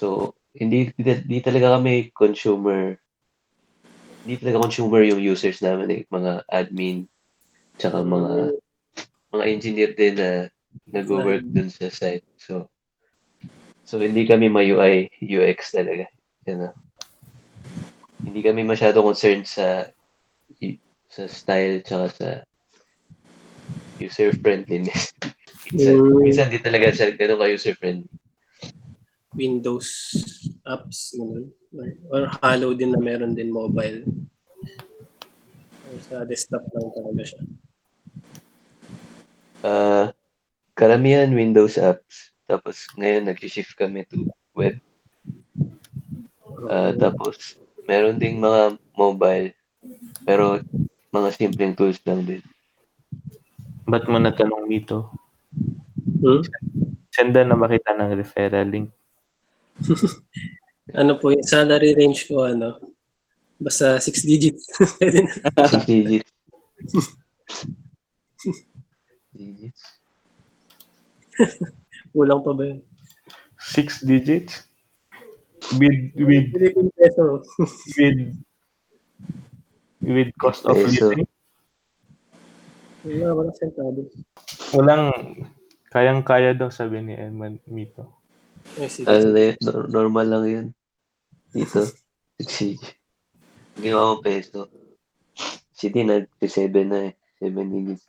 So, 0.00 0.32
hindi, 0.56 0.90
hindi, 0.96 1.10
hindi 1.26 1.38
talaga 1.44 1.78
kami 1.78 2.10
consumer 2.16 2.96
hindi 4.20 4.36
talaga 4.36 4.68
consumer 4.68 5.02
yung 5.08 5.20
users 5.20 5.64
namin 5.64 5.88
eh, 5.90 6.02
mga 6.12 6.44
admin 6.44 7.08
tsaka 7.80 8.04
mga 8.04 8.52
mga 9.32 9.44
engineer 9.48 9.90
din 9.96 10.14
na 10.20 10.30
nag-work 10.90 11.44
dun 11.46 11.70
sa 11.70 11.90
site. 11.90 12.26
So, 12.36 12.66
so 13.86 13.98
hindi 14.02 14.26
kami 14.26 14.50
ma-UI, 14.50 15.10
UX 15.22 15.74
talaga. 15.74 16.06
Yan 16.46 16.74
Hindi 18.20 18.40
kami 18.44 18.62
masyado 18.66 19.00
concerned 19.00 19.48
sa 19.48 19.88
sa 21.10 21.26
style 21.26 21.82
tsaka 21.82 22.06
sa 22.14 22.28
user 23.98 24.30
friendliness. 24.38 25.10
minsan, 25.74 25.94
Mm. 25.98 26.22
minsan 26.22 26.48
di 26.50 26.58
talaga 26.62 26.94
siya 26.94 27.14
ganun 27.14 27.40
ka 27.42 27.50
user 27.50 27.74
friendly. 27.76 28.08
Windows 29.34 29.88
apps, 30.66 31.14
ganun. 31.14 31.50
Or, 31.70 31.86
or 32.10 32.22
Halo 32.42 32.74
din 32.74 32.90
na 32.90 32.98
meron 32.98 33.34
din 33.34 33.54
mobile. 33.54 34.02
Or 35.86 35.96
sa 36.02 36.26
desktop 36.26 36.66
lang 36.74 36.90
talaga 36.90 37.22
siya. 37.22 37.42
Ah, 39.60 40.10
karamihan 40.74 41.30
Windows 41.30 41.78
apps. 41.78 42.34
Tapos 42.46 42.86
ngayon 42.98 43.30
nag-shift 43.30 43.74
kami 43.78 44.06
to 44.06 44.26
web. 44.54 44.78
Ah, 46.66 46.92
tapos 46.94 47.56
meron 47.88 48.20
ding 48.20 48.38
mga 48.38 48.78
mobile 48.94 49.54
pero 50.26 50.60
mga 51.10 51.28
simpleng 51.34 51.74
tools 51.74 51.98
lang 52.06 52.22
din. 52.26 52.42
Ba't 53.88 54.06
mo 54.06 54.22
natanong 54.22 54.70
dito? 54.70 55.10
Hmm? 56.22 56.44
Senda 57.10 57.42
na 57.42 57.58
ba 57.58 57.66
kita 57.66 57.96
ng 57.96 58.14
referral 58.14 58.68
link? 58.70 58.88
Ano 60.90 61.22
po 61.22 61.30
yung 61.30 61.46
salary 61.46 61.94
range 61.94 62.26
ko, 62.26 62.50
ano? 62.50 62.74
Basta 63.60 64.00
6 64.00 64.26
digits. 64.26 64.66
Pwede 64.98 65.22
na. 65.22 65.38
Six 65.68 65.86
digits. 65.86 66.30
digits. 69.36 69.99
Kulang 72.14 72.42
pa 72.42 72.52
ba 72.52 72.62
yun? 72.66 72.80
Six 73.60 74.00
digits? 74.04 74.66
With, 75.76 76.16
with, 76.16 76.50
Philippine 76.56 76.90
peso. 76.96 77.44
with, 77.96 78.20
with 80.00 80.30
cost 80.40 80.64
of 80.64 80.74
Peso. 80.80 81.12
living? 81.12 81.28
Wala, 83.04 83.32
walang 83.36 83.56
sentado. 83.56 84.00
Walang, 84.72 85.04
kayang-kaya 85.92 86.56
daw 86.56 86.72
sabi 86.72 87.04
ni 87.04 87.14
Eman 87.16 87.60
Mito. 87.68 88.08
Ay, 88.80 88.88
sige. 88.88 89.08
Ano 89.08 89.32
na 89.32 89.40
yun? 89.52 89.56
Nor- 89.64 89.88
normal 89.88 90.26
lang 90.28 90.44
yun. 90.48 90.66
Dito. 91.52 91.84
Six 91.84 92.00
digits. 92.40 92.96
Ginawa 93.80 94.16
ko 94.16 94.24
peso. 94.24 94.60
City 95.72 96.04
nag-7 96.04 96.72
na 96.84 96.98
eh. 97.08 97.12
7 97.40 97.56
digits. 97.72 98.04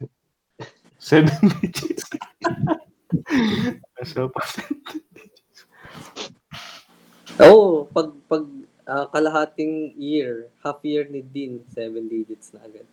Seven 0.99 1.39
digits. 1.63 2.00
So, 4.03 4.27
Oo, 7.41 7.87
pag, 7.87 8.11
pag 8.27 8.43
ah, 8.85 9.07
kalahating 9.07 9.95
year, 9.95 10.51
half 10.61 10.83
year 10.83 11.07
ni 11.07 11.23
Dean, 11.23 11.63
seven 11.67 12.05
digits 12.05 12.53
na 12.53 12.61
agad. 12.61 12.85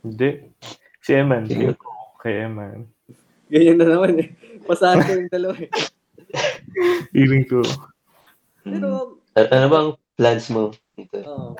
hindi. 0.00 0.52
Si 1.00 1.12
Eman. 1.12 1.44
Sige. 1.46 1.64
Feel 1.64 1.76
ko 1.78 1.88
Kay 2.18 2.44
Eman. 2.44 2.84
Ganyan 3.48 3.80
na 3.80 3.86
naman 3.88 4.20
eh. 4.20 4.28
Pasahan 4.62 5.00
ko 5.00 5.10
yung 5.14 5.30
dalawa 5.36 5.56
eh. 5.56 5.70
Feeling 7.14 7.46
ko. 7.48 7.64
Pero, 8.60 9.16
A- 9.32 9.48
ano 9.48 9.66
bang 9.70 9.88
plans 10.14 10.46
mo? 10.50 10.74
Dito? 10.92 11.16
oo. 11.22 11.54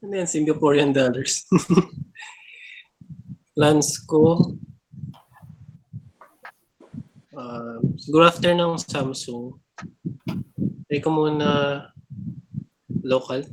Ano 0.00 0.12
yan? 0.14 0.24
Singaporean 0.24 0.94
dollars. 0.94 1.44
Plans 3.56 4.04
ko, 4.04 4.52
uh, 7.36 7.78
siguro 8.00 8.24
after 8.26 8.56
ng 8.56 8.80
Samsung, 8.80 9.54
try 10.88 10.98
ko 10.98 11.12
muna 11.12 11.48
local. 13.04 13.44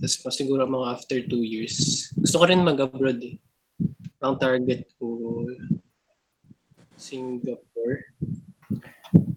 Tapos 0.00 0.16
pa 0.20 0.30
siguro 0.32 0.64
mga 0.68 0.86
after 0.92 1.18
two 1.24 1.42
years. 1.44 2.08
Gusto 2.16 2.40
ko 2.40 2.44
rin 2.48 2.64
mag-abroad 2.64 3.20
eh. 3.20 3.36
Ang 4.20 4.36
target 4.36 4.84
ko, 5.00 5.48
Singapore. 7.00 8.04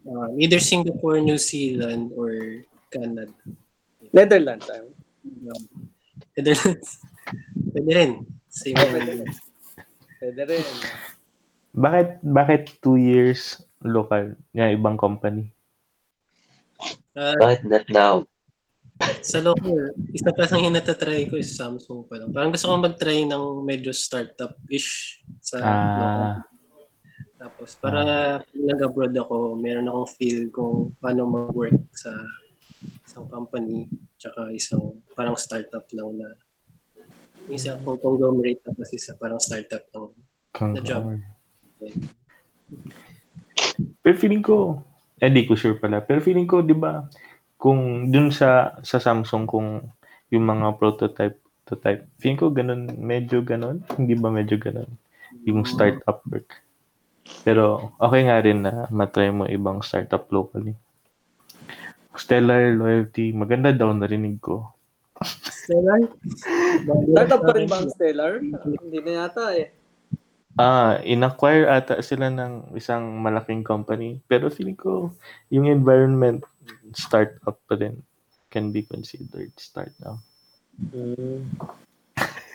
Uh, 0.04 0.30
either 0.38 0.60
Singapore, 0.60 1.24
New 1.24 1.40
Zealand, 1.40 2.12
or 2.14 2.64
Canada. 2.92 3.32
Netherlands. 4.12 4.68
ah. 4.68 4.84
Um, 5.24 5.64
Netherlands. 6.36 7.00
Pwede 7.72 7.92
rin. 7.96 8.12
Same 8.52 8.78
lang. 8.78 9.32
Pwede 10.20 10.42
rin. 10.46 10.66
Bakit, 11.74 12.10
bakit 12.22 12.62
two 12.86 13.02
years 13.02 13.63
local? 13.86 14.36
Nga, 14.56 14.76
ibang 14.76 14.98
company. 14.98 15.52
Ah, 17.14 17.38
Bakit 17.38 17.62
not 17.70 17.86
now? 17.92 18.16
sa 19.26 19.42
local, 19.42 19.92
isa 20.14 20.30
pa 20.32 20.46
sa 20.48 20.56
hinatatry 20.62 21.28
ko 21.28 21.36
is 21.36 21.52
Samsung 21.58 22.08
pa 22.08 22.22
lang. 22.22 22.30
Parang 22.32 22.54
gusto 22.54 22.70
ko 22.70 22.78
mag-try 22.78 23.26
ng 23.26 23.66
medyo 23.66 23.92
startup-ish 23.92 25.20
sa 25.44 25.60
local. 25.60 26.08
Ah, 26.08 26.38
Tapos 27.44 27.76
para 27.76 28.02
pag 28.40 28.48
nag-abroad 28.56 29.12
ako, 29.18 29.60
meron 29.60 29.90
akong 29.92 30.10
feel 30.16 30.48
kung 30.54 30.96
paano 31.04 31.28
mag-work 31.28 31.76
sa 31.92 32.14
isang 33.04 33.28
company 33.28 33.88
tsaka 34.16 34.52
isang 34.56 35.00
parang 35.12 35.36
startup 35.36 35.84
lang 35.92 36.20
na 36.20 36.30
isa 37.52 37.76
kung 37.84 38.00
conglomerate 38.00 38.64
tapos 38.64 38.88
isa 38.96 39.12
parang 39.20 39.40
startup 39.44 39.84
lang. 39.92 40.08
The 40.80 40.82
job. 40.86 41.04
Pero 43.78 44.16
feeling 44.18 44.44
ko, 44.46 44.82
eh 45.18 45.32
di 45.32 45.48
ko 45.48 45.58
sure 45.58 45.80
pala. 45.80 46.04
Pero 46.04 46.20
feeling 46.20 46.50
ko, 46.50 46.62
di 46.62 46.76
ba, 46.76 47.08
kung 47.58 48.12
dun 48.12 48.30
sa 48.30 48.76
sa 48.84 49.00
Samsung, 49.00 49.48
kung 49.48 49.68
yung 50.34 50.46
mga 50.46 50.76
prototype, 50.78 51.38
prototype, 51.64 52.06
feeling 52.20 52.40
ko 52.40 52.52
ganun, 52.52 52.90
medyo 53.00 53.40
ganun. 53.46 53.82
Hindi 53.96 54.14
ba 54.20 54.30
medyo 54.34 54.60
ganun? 54.60 54.90
Yung 55.48 55.64
startup 55.64 56.22
work. 56.30 56.60
Pero 57.48 57.96
okay 57.98 58.28
nga 58.28 58.44
rin 58.44 58.68
na 58.68 58.86
matry 58.92 59.32
mo 59.32 59.48
ibang 59.48 59.80
startup 59.80 60.28
locally. 60.30 60.76
Stellar 62.14 62.78
Loyalty, 62.78 63.34
maganda 63.34 63.74
daw 63.74 63.90
narinig 63.90 64.38
ko. 64.38 64.70
Stellar? 65.50 66.04
Startup 67.10 67.42
pa 67.42 67.52
rin 67.58 67.66
ba 67.66 67.82
ang 67.82 67.90
Stellar? 67.90 68.38
Hindi 68.44 69.00
na 69.02 69.12
yata 69.26 69.56
eh. 69.58 69.74
Ah, 70.54 71.02
in-acquire 71.02 71.66
ata 71.66 71.98
sila 72.06 72.30
ng 72.30 72.78
isang 72.78 73.18
malaking 73.18 73.66
company. 73.66 74.22
Pero 74.30 74.54
feeling 74.54 74.78
ko, 74.78 75.10
yung 75.50 75.66
environment, 75.66 76.46
startup 76.94 77.58
pa 77.66 77.74
rin. 77.74 77.98
Can 78.54 78.70
be 78.70 78.86
considered 78.86 79.50
startup. 79.58 80.22
Hmm. 80.94 81.50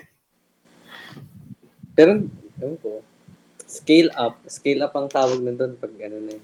Pero, 1.98 2.22
ewan 2.62 2.78
ko, 2.78 3.02
scale 3.66 4.14
up. 4.14 4.38
Scale 4.46 4.86
up 4.86 4.94
ang 4.94 5.10
tawag 5.10 5.42
na 5.42 5.58
doon 5.58 5.74
pag 5.74 5.90
ano 5.98 6.22
na 6.22 6.38
eh. 6.38 6.42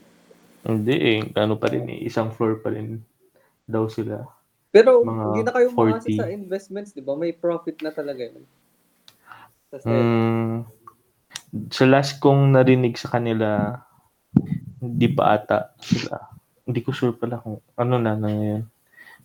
Hindi 0.64 0.94
eh, 0.96 1.20
ano 1.38 1.54
pa 1.60 1.68
rin 1.70 1.86
eh, 1.92 2.08
isang 2.08 2.32
floor 2.32 2.64
pa 2.64 2.72
rin 2.72 2.98
daw 3.68 3.86
sila. 3.86 4.26
Pero 4.74 5.06
Mga 5.06 5.24
hindi 5.30 5.42
na 5.46 5.52
kayo 5.54 5.68
40. 5.70 5.78
makasa 5.78 6.08
sa 6.18 6.26
investments, 6.32 6.90
di 6.90 7.04
ba? 7.04 7.14
May 7.14 7.30
profit 7.30 7.78
na 7.78 7.94
talaga 7.94 8.26
yun. 8.26 8.42
Sa. 9.70 9.86
Mm, 9.86 10.66
sa 11.70 11.84
last 11.86 12.18
kong 12.18 12.54
narinig 12.54 12.98
sa 12.98 13.14
kanila, 13.14 13.78
hindi 14.82 15.06
pa 15.10 15.38
ata 15.38 15.72
sila. 15.78 16.18
Hindi 16.66 16.80
ko 16.82 16.90
sure 16.90 17.14
pala 17.14 17.38
kung 17.38 17.62
ano 17.78 17.94
na 18.00 18.18
na 18.18 18.28
ngayon. 18.28 18.62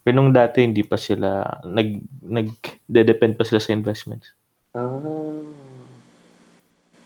Pero 0.03 0.14
nung 0.15 0.31
dati, 0.31 0.64
hindi 0.64 0.85
pa 0.85 0.95
sila, 0.95 1.43
nag, 1.65 1.89
nag, 2.23 2.49
depend 2.88 3.35
pa 3.35 3.43
sila 3.43 3.60
sa 3.60 3.76
investments. 3.76 4.31
Ah. 4.72 5.01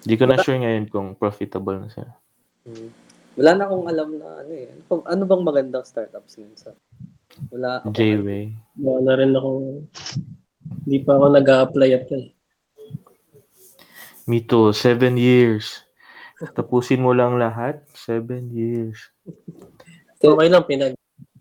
Hindi 0.04 0.16
ko 0.20 0.24
na 0.28 0.38
sure 0.44 0.60
ngayon 0.60 0.86
kung 0.92 1.16
profitable 1.16 1.80
na 1.80 1.90
sila. 1.90 2.12
Hmm. 2.68 2.92
Wala 3.34 3.52
na 3.58 3.64
akong 3.66 3.88
alam 3.90 4.10
na 4.20 4.28
ano 4.46 4.52
eh. 4.54 4.70
Ano, 4.70 4.84
bang- 4.86 5.08
ano 5.10 5.22
bang 5.26 5.44
magandang 5.44 5.86
startups 5.88 6.38
ngayon 6.38 6.58
sa? 6.60 6.72
Wala. 7.50 7.82
ako- 7.82 7.98
J-Way. 7.98 8.44
Wala 8.78 9.00
na 9.02 9.14
rin 9.18 9.32
ako, 9.34 9.50
hindi 10.86 10.98
pa 11.02 11.12
ako 11.18 11.26
nag-a-apply 11.34 11.90
apply. 11.98 12.24
Me 14.24 14.40
too, 14.40 14.72
seven 14.72 15.20
years. 15.20 15.84
Tapusin 16.56 17.04
mo 17.04 17.12
lang 17.12 17.36
lahat, 17.36 17.84
seven 17.92 18.52
years. 18.52 19.12
Okay 20.18 20.48
lang, 20.48 20.64
pinag 20.64 20.96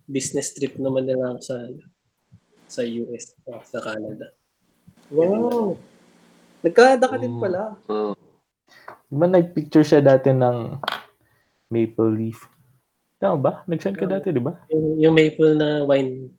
business 0.05 0.51
trip 0.53 0.75
naman 0.77 1.07
nila 1.07 1.39
sa 1.39 1.55
sa 2.67 2.83
US, 2.83 3.35
o 3.47 3.63
sa 3.63 3.79
Canada. 3.79 4.35
Wow. 5.09 5.79
Nagkada 6.63 7.07
ka 7.07 7.17
din 7.17 7.39
Oh. 7.39 7.43
pala. 7.43 7.63
Oh, 7.87 8.15
Di 9.07 9.15
ba 9.15 9.29
nag-picture 9.29 9.85
siya 9.85 10.01
dati 10.01 10.33
ng 10.33 10.81
maple 11.69 12.13
leaf? 12.17 12.49
Tama 13.21 13.37
ba? 13.37 13.53
Nag-send 13.69 13.95
ka 13.95 14.09
dati, 14.09 14.33
di 14.33 14.41
ba? 14.41 14.57
Yung, 14.73 14.97
yung 14.99 15.15
maple 15.15 15.53
na 15.55 15.69
wine, 15.85 16.33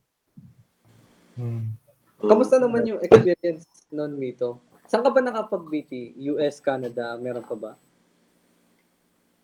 Hmm. 1.34 1.74
Kamusta 2.22 2.62
naman 2.62 2.86
yung 2.86 3.02
experience 3.02 3.66
noon 3.90 4.22
Mito? 4.22 4.62
Saan 4.88 5.04
ka 5.04 5.10
ba 5.10 5.22
nakapag-BT? 5.24 6.20
US, 6.34 6.60
Canada, 6.60 7.16
meron 7.20 7.46
ka 7.46 7.56
ba? 7.56 7.76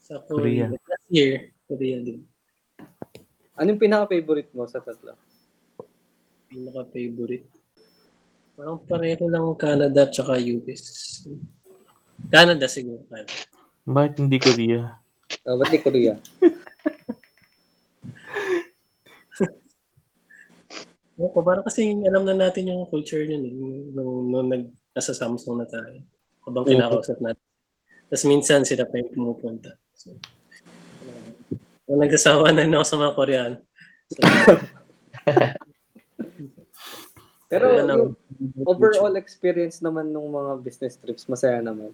Sa 0.03 0.20
Korea. 0.24 0.68
Korea. 0.72 0.88
Last 0.90 1.07
year, 1.10 1.52
Korea 1.66 1.98
din. 2.03 2.24
Anong 3.60 3.80
pinaka-favorite 3.80 4.52
mo 4.56 4.64
sa 4.68 4.80
tatlo? 4.80 5.16
Pinaka-favorite. 6.48 7.48
Parang 8.60 8.80
pareho 8.84 9.24
lang 9.32 9.56
Canada 9.56 10.03
at 10.03 10.11
saka 10.11 10.36
US. 10.36 10.84
Canada 12.28 12.68
siguro. 12.68 13.03
Canada. 13.07 13.32
Bakit 13.88 14.14
hindi 14.20 14.38
Korea? 14.38 14.99
Uh, 15.48 15.56
ba't 15.56 15.70
di 15.72 15.80
Korea? 15.80 16.14
Oo, 21.20 21.44
parang 21.44 21.68
kasi 21.68 21.91
alam 22.07 22.24
na 22.24 22.32
natin 22.32 22.72
yung 22.72 22.88
culture 22.88 23.28
yun 23.28 23.44
eh. 23.44 23.53
Nung, 23.91 24.32
nung 24.32 24.48
nag, 24.48 24.72
nasa 24.94 25.14
Samsung 25.14 25.61
na 25.61 25.68
tayo. 25.70 26.02
Habang 26.45 26.66
kinakausap 26.66 27.18
natin. 27.22 27.45
Tapos 28.10 28.26
minsan 28.26 28.66
sila 28.66 28.90
pa 28.90 28.98
yung 28.98 29.11
pumupunta. 29.14 29.78
So, 29.94 30.18
uh, 30.18 31.30
nung 31.86 32.02
nagsasawa 32.02 32.49
na 32.53 32.66
ako 32.66 32.86
sa 32.86 32.98
mga 32.98 33.14
Koreano. 33.18 33.57
So, 34.10 34.20
Pero 37.49 37.66
na- 37.82 37.98
yung 37.98 38.14
overall 38.61 39.18
experience 39.18 39.82
naman 39.82 40.14
ng 40.14 40.28
mga 40.30 40.52
business 40.61 41.02
trips, 41.02 41.26
masaya 41.26 41.66
naman. 41.66 41.94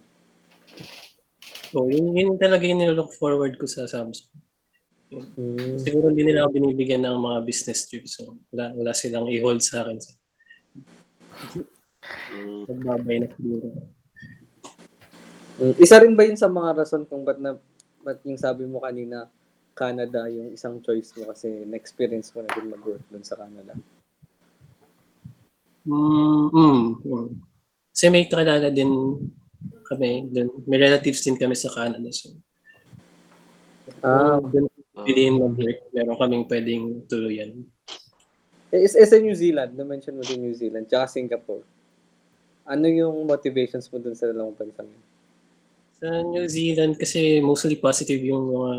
So, 1.71 1.87
yun, 1.87 2.11
yun 2.11 2.35
talaga 2.35 2.67
yung 2.67 2.83
nilook 2.83 3.15
forward 3.15 3.55
ko 3.55 3.63
sa 3.63 3.87
Samsung. 3.87 4.31
Mm. 5.15 5.79
Siguro 5.79 6.11
hindi 6.11 6.27
nila 6.27 6.43
ako 6.43 6.59
binibigyan 6.59 7.07
ng 7.07 7.19
mga 7.19 7.39
business 7.47 7.87
trips. 7.87 8.19
So, 8.19 8.35
wala, 8.51 8.75
wala 8.75 8.91
silang 8.91 9.31
i-hold 9.31 9.63
sa 9.63 9.87
akin. 9.87 9.99
Nagbabay 12.69 13.17
na 13.23 13.27
siguro. 13.33 13.67
Mm. 15.55 15.75
Isa 15.79 15.95
rin 16.03 16.13
ba 16.13 16.27
yun 16.27 16.35
sa 16.35 16.51
mga 16.51 16.83
rason 16.83 17.07
kung 17.07 17.23
ba't, 17.23 17.39
na, 17.39 17.55
ba't 18.03 18.19
yung 18.27 18.39
sabi 18.39 18.67
mo 18.67 18.83
kanina, 18.83 19.31
Canada 19.75 20.27
yung 20.31 20.55
isang 20.55 20.79
choice 20.79 21.11
mo 21.19 21.31
kasi 21.31 21.67
na-experience 21.67 22.31
mo 22.31 22.43
na 22.43 22.51
din 22.55 22.71
mag-work 22.71 23.03
dun 23.11 23.23
sa 23.27 23.35
Canada. 23.35 23.75
Mm, 25.85 26.47
mm, 26.51 26.81
mm. 27.03 27.27
Kasi 27.91 28.05
may 28.11 28.25
kakilala 28.27 28.71
din 28.71 29.19
kami 29.85 30.27
dun. 30.31 30.49
May 30.65 30.79
relatives 30.79 31.23
din 31.23 31.37
kami 31.39 31.53
sa 31.55 31.71
Canada. 31.71 32.07
So, 32.11 32.33
Ah. 34.01 34.41
dun 34.41 34.65
piliin 35.05 35.37
mag-work. 35.37 35.91
Meron 35.91 36.17
kaming 36.17 36.45
pwedeng 36.49 36.83
tuluyan. 37.05 37.51
Eh, 38.73 38.81
is, 38.81 38.97
is 38.97 39.11
sa 39.11 39.21
New 39.21 39.35
Zealand, 39.35 39.77
na-mention 39.77 40.17
mo 40.17 40.23
din 40.25 40.41
New 40.41 40.55
Zealand, 40.55 40.89
tsaka 40.89 41.11
Singapore. 41.11 41.63
Ano 42.65 42.89
yung 42.89 43.29
motivations 43.29 43.85
mo 43.93 44.01
dun 44.01 44.17
sa 44.17 44.25
dalawang 44.25 44.57
bansa 44.57 44.81
yun? 44.81 45.03
Sa 46.01 46.07
New 46.25 46.45
Zealand 46.49 46.97
kasi 46.97 47.37
mostly 47.39 47.77
positive 47.77 48.19
yung 48.25 48.49
mga 48.49 48.71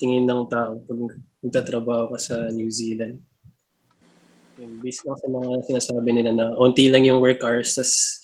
tingin 0.00 0.24
ng 0.24 0.48
tao 0.48 0.80
pag 0.80 1.00
nagtatrabaho 1.44 2.16
ka 2.16 2.18
sa 2.18 2.48
New 2.48 2.72
Zealand. 2.72 3.20
Yung 4.56 4.80
based 4.80 5.04
lang 5.04 5.20
sa 5.20 5.28
mga 5.28 5.48
sinasabi 5.68 6.08
nila 6.08 6.32
na 6.32 6.56
onti 6.56 6.88
lang 6.88 7.04
yung 7.04 7.20
work 7.20 7.44
hours, 7.44 7.76
tas 7.76 8.20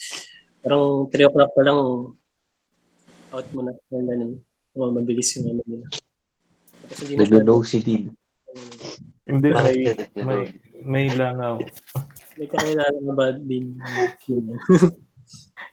parang 0.65 1.05
3 1.13 1.29
o'clock 1.29 1.53
pa 1.53 1.63
lang 1.63 1.79
out 3.37 3.47
mo 3.53 3.61
na. 3.61 3.73
Yung 3.93 4.09
ganun. 4.09 4.33
Oh, 4.77 4.89
mabilis 4.89 5.37
yung 5.37 5.53
ano 5.53 5.63
nila. 5.69 5.87
Tapos 6.89 6.99
hindi 7.05 7.17
masyado- 7.21 7.45
Nag-OCD. 7.45 7.89
Hindi, 9.27 9.49
Bakit 9.53 10.17
may, 10.17 10.25
may, 10.25 10.41
may 10.81 11.07
langaw. 11.13 11.61
May 12.37 12.47
kakilala 12.47 12.97
na 13.01 13.13
ba 13.13 13.27
din? 13.33 13.75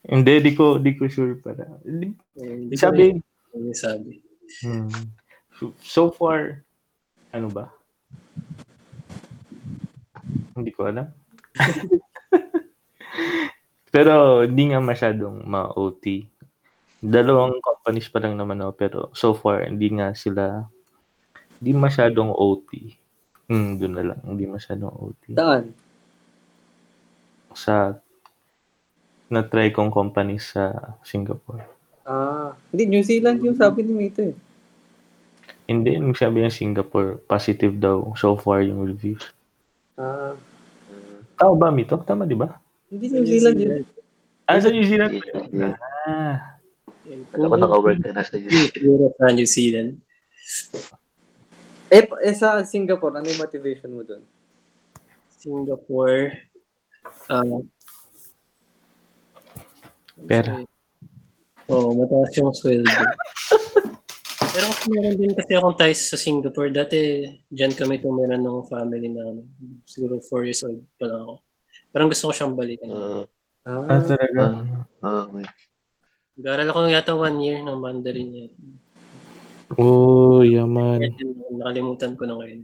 Hindi, 0.04 0.34
di 0.44 0.52
ko, 0.52 0.80
di 0.80 0.96
ko 0.96 1.08
sure 1.08 1.36
para. 1.38 1.68
Di- 1.84 2.16
Eh, 2.36 2.68
Hindi 2.68 2.76
Sabi, 2.76 3.14
yung 3.54 3.78
sabi. 3.78 4.18
hmm, 4.66 4.90
so- 5.54 5.78
so 5.80 6.10
far, 6.10 6.66
ano 7.30 7.48
ba? 7.48 7.70
Hindi 10.56 10.72
ko 10.72 10.90
alam. 10.90 11.08
pero 13.94 14.42
hindi 14.42 14.74
nga 14.74 14.82
masyadong 14.82 15.46
ma-OT. 15.46 16.26
Dalawang 16.98 17.62
companies 17.62 18.10
pa 18.10 18.24
lang 18.24 18.40
naman 18.40 18.58
ako, 18.58 18.72
pero 18.74 19.00
so 19.14 19.36
far, 19.36 19.68
hindi 19.68 19.92
nga 19.94 20.16
sila, 20.16 20.66
hindi 21.60 21.72
masyadong 21.76 22.32
OT. 22.32 22.96
Hmm, 23.46 23.76
doon 23.78 23.94
na 23.94 24.04
lang. 24.14 24.20
Hindi 24.24 24.48
masyadong 24.48 24.90
OT. 24.90 25.36
Saan? 25.36 25.76
Sa 27.54 27.98
na-try 29.34 29.74
kong 29.74 29.90
company 29.90 30.38
sa 30.38 30.96
Singapore. 31.02 31.66
Ah, 32.06 32.54
hindi, 32.70 32.86
New 32.86 33.04
Zealand 33.04 33.42
yung 33.42 33.58
sabi 33.58 33.82
ni 33.82 33.94
Mito 33.96 34.22
eh. 34.22 34.36
Hindi, 35.66 35.96
nung 35.98 36.14
sabi 36.14 36.44
ng 36.44 36.54
Singapore, 36.54 37.24
positive 37.24 37.74
daw 37.80 38.14
so 38.20 38.36
far 38.36 38.62
yung 38.62 38.84
reviews. 38.84 39.24
Ah, 39.98 40.36
Tama 41.34 41.54
ba, 41.58 41.68
Mito? 41.74 41.98
Tama, 42.04 42.30
di 42.30 42.38
ba? 42.38 42.62
hindi 42.94 43.10
New 43.10 43.26
Zealand 43.26 43.58
yun. 43.58 43.82
Ah, 44.46 44.62
sa 44.62 44.70
New 44.70 44.86
Zealand. 44.86 45.18
Yeah. 45.50 45.74
Ah, 46.06 46.60
Alam 47.34 47.48
ko 47.50 47.58
naka-work 47.58 48.00
ka 48.06 48.12
na 48.14 48.22
sa 48.22 48.38
Siguro 48.38 49.10
sa 49.18 49.34
New 49.34 49.50
Zealand. 49.50 49.98
Eh, 51.90 52.06
eh 52.06 52.36
sa 52.38 52.62
Singapore, 52.62 53.18
ano 53.18 53.26
yung 53.28 53.42
motivation 53.42 53.90
mo 53.90 54.06
dun? 54.06 54.22
Singapore. 55.42 56.53
Ah 57.30 57.60
Pera. 60.24 60.56
Oo, 61.68 61.90
oh, 61.90 61.92
mataas 61.96 62.32
yung 62.38 62.54
sweldo. 62.56 62.88
Pero 64.54 64.66
kasi 64.70 64.86
meron 64.88 65.18
din 65.18 65.34
kasi 65.34 65.52
akong 65.58 65.76
ties 65.76 66.02
sa 66.06 66.16
Singapore. 66.16 66.70
Dati, 66.70 67.26
dyan 67.50 67.74
kami 67.74 67.98
tumira 67.98 68.38
ng 68.38 68.70
family 68.70 69.10
na 69.10 69.42
siguro 69.84 70.22
4 70.22 70.48
years 70.48 70.62
old 70.62 70.80
pa 70.96 71.10
lang 71.10 71.26
ako. 71.26 71.34
Parang 71.90 72.10
gusto 72.14 72.30
ko 72.30 72.34
siyang 72.34 72.54
balikan. 72.54 72.88
Uh, 72.88 73.24
ah 73.66 73.84
Ah, 73.90 74.02
talaga. 74.06 74.42
uh, 75.02 75.24
okay. 75.28 75.46
Nag-aaral 76.38 76.68
ako 76.70 76.80
yata 76.88 77.14
one 77.18 77.38
year 77.42 77.58
ng 77.60 77.78
Mandarin 77.82 78.30
yet. 78.32 78.54
Oh, 79.76 80.46
yaman. 80.46 81.02
Nakalimutan 81.58 82.14
ko 82.14 82.24
na 82.30 82.38
ngayon. 82.38 82.62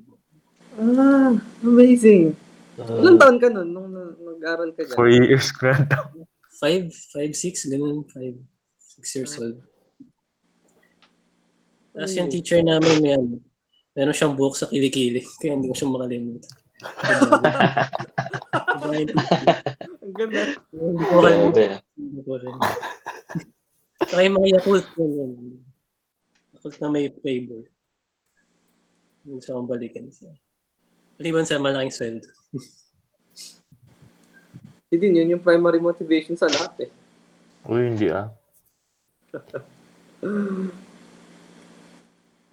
ah 0.79 1.33
amazing. 1.65 2.37
Uh, 2.79 3.03
Ilang 3.03 3.19
taon 3.19 3.37
ka 3.43 3.51
nun 3.51 3.67
nung 3.75 3.91
na- 3.91 4.15
nag-aral 4.15 4.71
ka 4.71 4.87
dyan? 4.87 4.95
Four 4.95 5.11
years 5.11 5.51
ko 5.51 5.67
na 5.67 5.83
daw. 5.83 6.03
Five, 6.59 6.91
five, 7.11 7.31
six, 7.35 7.67
ganun, 7.67 8.07
five, 8.07 8.39
six 8.79 9.03
years 9.15 9.35
old. 9.35 9.59
Tapos 11.91 12.15
yung 12.15 12.31
teacher 12.31 12.63
namin, 12.63 13.03
may 13.03 13.19
ano, 13.19 13.43
meron 13.91 14.15
siyang 14.15 14.35
buhok 14.39 14.55
sa 14.55 14.71
kilikili, 14.71 15.19
kaya 15.39 15.59
hindi 15.59 15.67
ko 15.67 15.75
siya 15.75 15.91
makalimutan. 15.91 16.55
Ang 19.99 20.15
ganda. 20.15 20.41
Hindi 20.71 21.03
ko. 21.03 21.19
Hindi 21.19 21.63
rin. 22.39 22.55
Saka 23.99 24.23
yung 24.23 24.35
mga 24.39 24.47
Yakult 24.55 24.87
yun, 24.95 25.11
yun. 25.11 25.31
Yakult 26.55 26.75
na 26.79 26.87
may 26.87 27.11
flavor. 27.11 27.67
Hindi 29.27 29.43
siya 29.43 29.51
akong 29.59 29.67
balikan 29.67 30.07
siya. 30.07 30.31
Maliban 31.19 31.43
sa 31.43 31.59
malaking 31.59 31.91
sweldo. 31.91 32.29
Hindi 34.89 34.95
din, 34.97 35.21
yun 35.21 35.37
yung 35.37 35.45
primary 35.45 35.77
motivation 35.77 36.33
sa 36.33 36.49
lahat 36.49 36.89
eh. 36.89 36.91
Uy, 37.69 37.93
hindi 37.93 38.09
ah. 38.09 38.33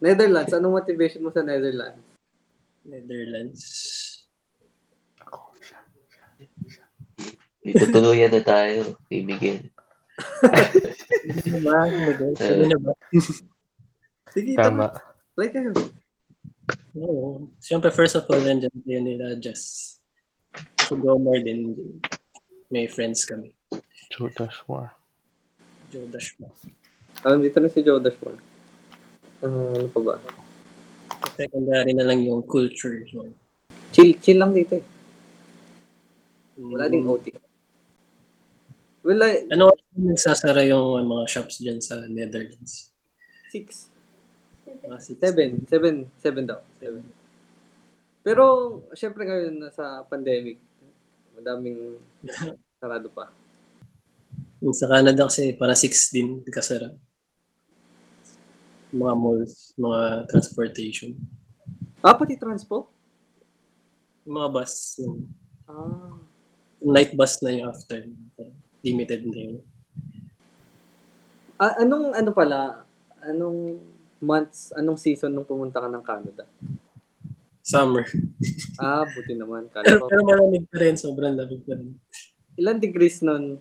Netherlands, 0.04 0.52
anong 0.52 0.76
motivation 0.76 1.24
mo 1.24 1.32
sa 1.32 1.40
Netherlands? 1.40 2.04
Netherlands. 2.84 3.62
Dito 7.66 7.88
tuluyan 7.90 8.30
na 8.30 8.42
tayo, 8.44 8.94
kay 9.08 9.24
Miguel. 9.24 9.72
Ano 12.38 12.64
na 12.68 12.78
ba? 12.78 12.92
Sige, 14.30 14.54
Tama. 14.54 14.94
Like. 15.34 15.56
Oo. 16.96 17.46
Siyempre, 17.60 17.90
first 17.92 18.16
of 18.16 18.24
all, 18.26 18.40
nandiyan 18.40 18.72
yun 18.84 19.04
nila 19.04 19.36
just 19.38 19.98
to 20.88 20.96
go 20.96 21.18
more 21.20 21.38
din. 21.38 21.76
May 22.66 22.90
friends 22.90 23.22
kami. 23.22 23.54
Judas 24.10 24.54
War. 24.66 24.90
Joe 25.86 26.06
Dashma. 26.10 26.50
Alam, 27.22 27.42
dito 27.46 27.62
na 27.62 27.70
si 27.70 27.78
Joe 27.82 28.02
Dashmore. 28.02 28.42
Ah, 29.38 29.46
ano 29.76 29.86
pa 29.86 30.00
ba? 30.02 30.14
Secondary 31.38 31.94
na 31.94 32.02
lang 32.02 32.26
yung 32.26 32.42
culture. 32.42 33.06
No? 33.14 33.30
Chill, 33.94 34.18
chill 34.18 34.42
lang 34.42 34.50
dito 34.50 34.82
eh. 34.82 34.84
Wala 36.58 36.90
ding 36.90 37.06
OT. 37.06 37.30
Wala, 39.06 39.30
Ano 39.54 39.70
nagsasara 39.94 40.66
yung 40.66 41.06
mga 41.06 41.24
shops 41.30 41.62
dyan 41.62 41.78
sa 41.78 42.02
Netherlands? 42.10 42.90
six. 43.54 43.86
Mga 44.66 44.98
six. 45.00 45.16
Seven. 45.22 45.50
Seven. 45.70 45.94
Seven 46.18 46.44
daw. 46.46 46.60
Seven. 46.82 47.02
Pero, 48.26 48.44
syempre 48.92 49.22
ngayon 49.22 49.54
nasa 49.62 50.02
pandemic, 50.10 50.58
madaming 51.38 51.94
sarado 52.82 53.06
pa. 53.08 53.30
Sa 54.74 54.90
Canada 54.90 55.30
kasi 55.30 55.54
para 55.54 55.78
six 55.78 56.10
din 56.10 56.42
kasara. 56.50 56.90
mga 58.90 59.14
malls, 59.14 59.76
mga 59.76 60.24
transportation. 60.26 61.12
Ah, 62.00 62.16
pati 62.16 62.38
transpo? 62.38 62.88
Yung 64.24 64.34
mga 64.40 64.50
bus, 64.50 64.74
yung 64.98 65.26
Ah. 65.66 66.14
night 66.80 67.12
bus 67.12 67.42
na 67.42 67.50
yung 67.52 67.66
after. 67.68 68.06
Limited 68.80 69.26
na 69.26 69.38
yun. 69.38 69.58
Ah, 71.58 71.82
anong 71.82 72.14
ano 72.14 72.30
pala, 72.30 72.86
anong 73.20 73.82
months, 74.26 74.74
anong 74.74 74.98
season 74.98 75.30
nung 75.30 75.46
pumunta 75.46 75.78
ka 75.78 75.86
ng 75.86 76.02
Canada? 76.02 76.42
Summer. 77.62 78.02
Ah, 78.76 79.06
buti 79.06 79.34
naman. 79.34 79.66
Kala 79.72 79.86
Pero, 79.86 79.98
ko, 80.00 80.06
pero 80.06 80.22
malamig 80.22 80.66
pa 80.66 80.78
rin, 80.78 80.94
sobrang 80.94 81.34
lamig 81.34 81.62
pa 81.62 81.74
rin. 81.74 81.94
ilan 82.56 82.80
degrees 82.80 83.20
nun 83.20 83.60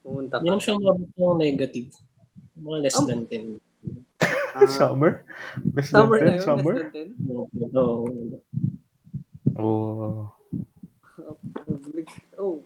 pumunta 0.00 0.40
Hindi 0.40 0.56
ka? 0.56 0.64
siya 0.64 0.74
mabot 0.74 1.06
ng 1.12 1.38
negative. 1.38 1.92
Mga 2.56 2.78
less 2.80 2.96
Oh. 2.96 3.04
than 3.04 3.22
10. 3.24 3.60
Ah, 4.50 4.66
Summer? 4.66 5.22
Best 5.62 5.94
summer 5.94 6.18
than 6.18 6.36
yun, 6.36 6.42
Summer? 6.42 6.74
less 6.74 6.90
than 6.90 7.08
10? 7.14 7.30
Oo. 7.76 8.08
Oh. 9.54 10.32
Oh. 12.34 12.56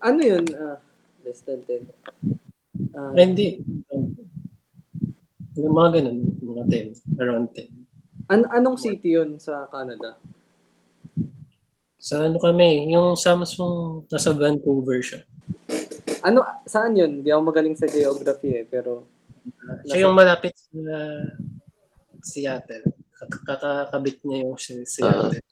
Ano 0.00 0.20
yun? 0.20 0.44
Ah, 0.52 0.78
less 1.22 1.40
than 1.42 1.60
10. 1.64 1.88
Ah, 2.92 3.12
Ay, 3.12 3.24
hindi. 3.24 3.48
Yung 5.54 5.74
mga 5.74 5.90
ganun, 5.98 6.18
mga 6.38 6.64
10. 6.94 7.18
Around 7.18 7.46
10. 7.52 7.68
an 8.28 8.46
anong 8.48 8.78
city 8.78 9.10
yun 9.12 9.34
sa 9.36 9.66
Canada? 9.66 10.14
Sa 11.98 12.22
ano 12.22 12.38
kami, 12.38 12.88
yung 12.88 13.12
Samsung 13.12 14.06
nasa 14.06 14.30
Vancouver 14.32 15.02
siya. 15.02 15.20
Ano, 16.22 16.40
saan 16.64 16.94
yun? 16.94 17.20
Di 17.20 17.28
ako 17.28 17.42
magaling 17.42 17.74
sa 17.74 17.84
geography 17.84 18.54
eh, 18.54 18.64
pero 18.64 19.08
Siya 19.84 20.04
yung 20.04 20.14
malapit 20.14 20.54
sa 20.54 20.96
Seattle. 22.20 22.86
Kak- 23.10 23.42
Kakakabit 23.42 24.20
niya 24.22 24.38
yung 24.44 24.56
si- 24.56 24.86
Seattle. 24.86 25.42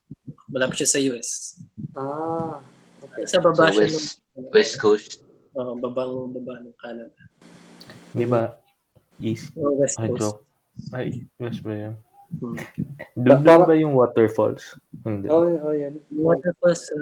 Malapit 0.47 0.79
siya 0.79 0.89
sa 0.89 1.01
US. 1.03 1.59
ah, 1.95 2.63
okay. 3.03 3.27
Sa 3.27 3.43
baba 3.43 3.69
So, 3.69 3.75
siya 3.75 3.85
West, 3.85 4.23
ng 4.33 4.49
West 4.51 4.75
Coast. 4.79 5.11
uh, 5.53 5.75
babang 5.75 6.31
baba 6.33 6.63
ng 6.63 6.77
Canada. 6.79 7.21
Di 8.15 8.25
ba? 8.25 8.55
East. 9.21 9.51
O 9.55 9.75
West 9.75 9.99
Ay, 9.99 10.09
Coast. 10.09 10.21
joke. 10.21 10.41
Ay, 10.93 11.07
West 11.37 11.61
ba 11.63 11.75
yan? 11.75 11.95
Hmm. 12.29 12.55
Doon 13.17 13.41
Para- 13.41 13.65
ba 13.65 13.75
yung 13.75 13.97
waterfalls? 13.97 14.77
Hindi. 15.03 15.27
Oh, 15.29 15.49
oh, 15.49 15.73
yan. 15.73 15.97
Waterfalls 16.13 16.81
sa 16.87 16.99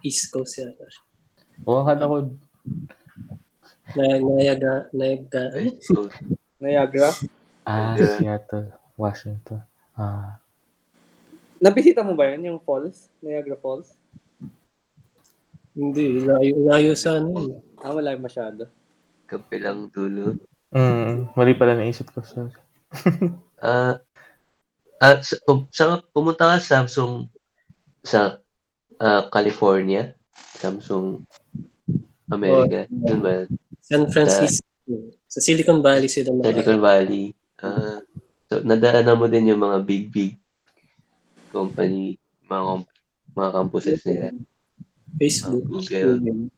East 0.00 0.30
Coast 0.30 0.56
yata. 0.56 0.84
siya. 0.86 1.04
O, 1.66 1.82
akala 1.82 2.06
ko, 2.06 2.16
Na, 3.90 4.04
Nayaga, 4.16 4.86
Nayaga, 4.94 5.42
West 5.52 5.90
Coast. 5.90 6.14
Niagara. 6.62 7.10
ah, 7.66 7.98
Yeah. 7.98 8.14
Seattle, 8.16 8.68
Washington. 8.94 9.60
Ah, 9.92 10.38
Nabisita 11.58 12.00
mo 12.00 12.16
ba 12.16 12.30
yun, 12.30 12.46
yung 12.46 12.60
falls? 12.62 13.12
Niagara 13.20 13.58
Falls? 13.58 13.92
hindi, 15.70 16.24
layo, 16.24 16.54
layo 16.62 16.92
sa 16.94 17.18
ano. 17.18 17.52
eh. 17.52 17.82
Ah, 17.82 17.92
wala 17.92 18.16
masyado. 18.16 18.64
Kapilang 19.26 19.88
dulo. 19.88 20.36
Mm, 20.74 21.34
mali 21.34 21.52
pala 21.54 21.74
naisip 21.76 22.10
ko. 22.10 22.22
Sorry. 22.22 22.54
Ah, 23.60 24.00
ah, 25.04 25.20
sa, 25.20 25.36
sa, 25.68 26.00
pumunta 26.16 26.48
ka 26.48 26.56
sa 26.64 26.80
Samsung 26.80 27.28
sa 28.00 28.40
ah, 28.96 29.28
California, 29.28 30.16
Samsung 30.56 31.20
America, 32.32 32.88
Oh, 32.88 33.04
yun 33.04 33.20
ba? 33.20 33.44
San 33.84 34.08
Francisco. 34.08 34.64
Sa 35.28 35.44
Silicon 35.44 35.84
Valley 35.84 36.08
sila. 36.08 36.32
Silicon 36.40 36.80
Valley. 36.80 37.36
Ah, 37.60 38.00
so, 38.48 38.64
nadaanan 38.64 39.20
mo 39.20 39.28
din 39.28 39.52
yung 39.52 39.60
mga 39.60 39.84
big, 39.84 40.08
big 40.08 40.40
company, 41.52 42.16
mga, 42.48 42.88
mga 43.36 43.50
campuses 43.60 44.00
nila. 44.08 44.32
Facebook. 45.20 45.68
Ah, 45.68 45.68
Google. 45.68 46.48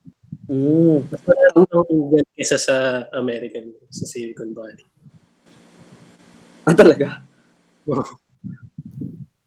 Mm. 0.49 1.07
Mas 1.09 1.23
marami 1.25 1.61
ng 1.63 2.33
kesa 2.37 2.57
sa 2.59 3.07
American, 3.13 3.73
sa 3.93 4.05
Silicon 4.09 4.53
Valley. 4.57 4.85
Ah, 6.63 6.77
talaga? 6.77 7.25
Oo. 7.89 8.05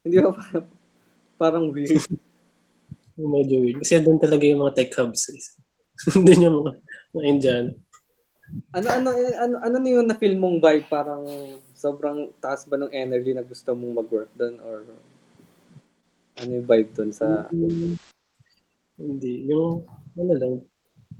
Hindi 0.05 0.21
ba 0.21 0.31
parang, 0.35 0.65
parang 1.39 1.65
weird? 1.73 1.95
Medyo 3.15 3.55
weird. 3.63 3.79
Kasi 3.81 4.03
doon 4.03 4.19
talaga 4.19 4.43
yung 4.43 4.61
mga 4.61 4.75
tech 4.75 4.91
hubs. 4.99 5.31
eh. 5.31 5.41
doon 6.25 6.43
yung 6.43 6.55
mga, 6.61 6.71
mga 7.15 7.25
Indian. 7.25 7.65
Ano, 8.75 8.87
ano, 8.93 9.09
ano, 9.15 9.55
ano 9.63 9.75
na 9.81 9.89
yung 9.89 10.05
na-feel 10.05 10.37
mong 10.37 10.61
vibe? 10.61 10.85
Parang 10.85 11.25
sobrang 11.73 12.29
taas 12.37 12.67
ba 12.69 12.77
ng 12.77 12.93
energy 12.93 13.33
na 13.33 13.41
gusto 13.41 13.73
mong 13.73 14.05
mag-work 14.05 14.31
doon? 14.37 14.55
Or 14.61 14.85
ano 16.43 16.49
yung 16.51 16.67
vibe 16.67 16.91
doon 16.93 17.11
sa... 17.15 17.47
Hindi. 18.95 19.33
Yung, 19.49 19.83
ano 20.15 20.33
lang, 20.35 20.53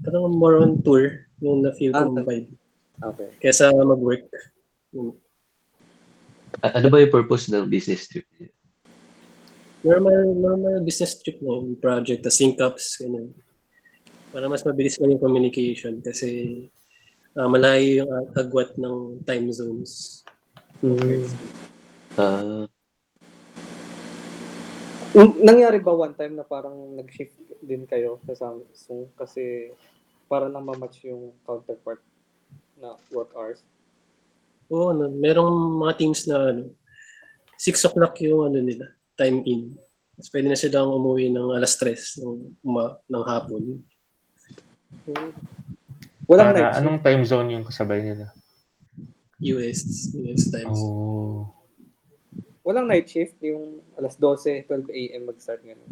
parang 0.02 0.28
more 0.32 0.60
on 0.60 0.80
tour 0.80 1.24
yung 1.40 1.60
na-feel 1.62 1.92
Ah, 1.92 2.04
kong 2.04 2.24
vibe. 2.24 2.48
Okay. 2.96 3.28
Kesa 3.40 3.72
mag-work. 3.72 4.24
Ah, 6.64 6.80
ano 6.80 6.88
ba 6.88 7.04
yung 7.04 7.12
purpose 7.12 7.52
ng 7.52 7.68
business 7.68 8.08
trip? 8.08 8.24
niyo? 8.36 8.48
Normal, 9.86 10.34
normal 10.34 10.74
business 10.82 11.14
trip 11.20 11.38
na 11.38 11.60
yung 11.60 11.76
project, 11.78 12.24
the 12.24 12.32
sync 12.32 12.58
ups, 12.58 12.98
ganun. 12.98 13.30
Para 14.32 14.50
mas 14.50 14.64
mabilis 14.64 14.98
lang 14.98 15.14
yung 15.14 15.22
communication 15.22 16.00
kasi 16.00 16.64
ah, 17.36 17.46
malayo 17.46 18.02
yung 18.02 18.10
ag- 18.10 18.32
agwat 18.34 18.74
ng 18.74 19.22
time 19.22 19.52
zones. 19.52 20.24
Mm. 20.82 21.28
Ah, 22.16 22.40
Um, 22.40 22.64
nangyari 25.40 25.78
ba 25.80 25.96
one 25.96 26.12
time 26.12 26.36
na 26.36 26.44
parang 26.44 26.74
nag-shift 26.98 27.36
din 27.64 27.88
kayo 27.88 28.20
sa 28.28 28.36
Samsung 28.36 29.08
kasi 29.16 29.72
para 30.28 30.50
lang 30.50 30.66
ma-match 30.66 31.06
yung 31.06 31.32
counterpart 31.46 32.02
na 32.76 32.98
work 33.14 33.32
hours? 33.32 33.62
Oo, 34.68 34.90
ano, 34.90 35.08
merong 35.08 35.78
mga 35.78 35.92
teams 35.96 36.26
na 36.26 36.50
ano, 36.52 36.74
6 37.56 37.88
o'clock 37.88 38.18
yung 38.20 38.50
ano 38.52 38.58
nila, 38.60 38.92
time 39.16 39.40
in. 39.46 39.72
Mas 40.18 40.28
pwede 40.28 40.50
na 40.50 40.58
silang 40.58 40.92
umuwi 40.92 41.32
ng 41.32 41.54
alas 41.54 41.78
3 41.78 42.20
ng, 42.20 42.60
uma, 42.66 42.98
ng 43.08 43.24
hapon. 43.24 43.62
Mm. 45.06 45.30
Walang 46.26 46.46
para, 46.50 46.58
night 46.58 46.76
anong 46.82 46.98
time 47.00 47.22
zone 47.22 47.48
yung 47.54 47.64
kasabay 47.64 48.02
nila? 48.02 48.34
US, 49.38 50.10
US 50.18 50.44
times. 50.50 50.80
Oh. 50.82 51.55
Walang 52.66 52.90
night 52.90 53.06
shift? 53.06 53.38
Yung 53.46 53.78
alas 53.94 54.18
12, 54.18 54.66
12 54.66 54.90
a.m. 54.90 55.30
mag-start 55.30 55.62
ngayon? 55.62 55.86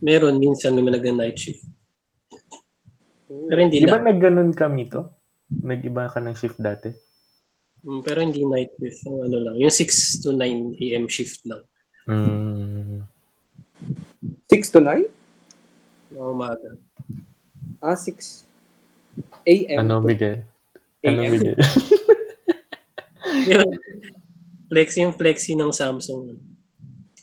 Meron, 0.00 0.40
minsan 0.40 0.72
may 0.72 0.80
nag 0.80 1.04
night 1.12 1.36
shift. 1.36 1.60
Pero 3.28 3.60
hindi 3.60 3.84
Di 3.84 3.86
ba 3.86 4.00
lang. 4.00 4.08
nagganon 4.08 4.56
kami 4.56 4.88
to? 4.88 5.04
Nag-iba 5.60 6.08
ka 6.08 6.24
ng 6.24 6.32
shift 6.32 6.56
dati? 6.56 6.88
Mm, 7.84 8.00
Pero 8.00 8.18
hindi 8.24 8.40
night 8.48 8.72
shift. 8.80 9.04
Yung 9.04 9.28
ano 9.28 9.36
lang, 9.44 9.60
yung 9.60 9.68
6 9.68 10.24
to 10.24 10.32
9 10.32 10.80
a.m. 10.80 11.04
shift 11.04 11.44
lang. 11.44 11.60
Mm. 12.08 13.04
6 14.48 14.72
to 14.72 14.80
9? 14.80 15.04
ng 16.16 16.32
umaga. 16.32 16.80
Ah, 17.84 17.92
6 17.92 18.48
a.m. 19.44 19.84
Ano, 19.84 20.00
to 20.00 20.08
Miguel? 20.08 20.48
Ano, 21.04 21.20
AM. 21.20 21.32
Miguel? 21.36 21.56
flexi 24.70 25.02
yung 25.02 25.12
flexi 25.12 25.58
ng 25.58 25.74
Samsung. 25.74 26.38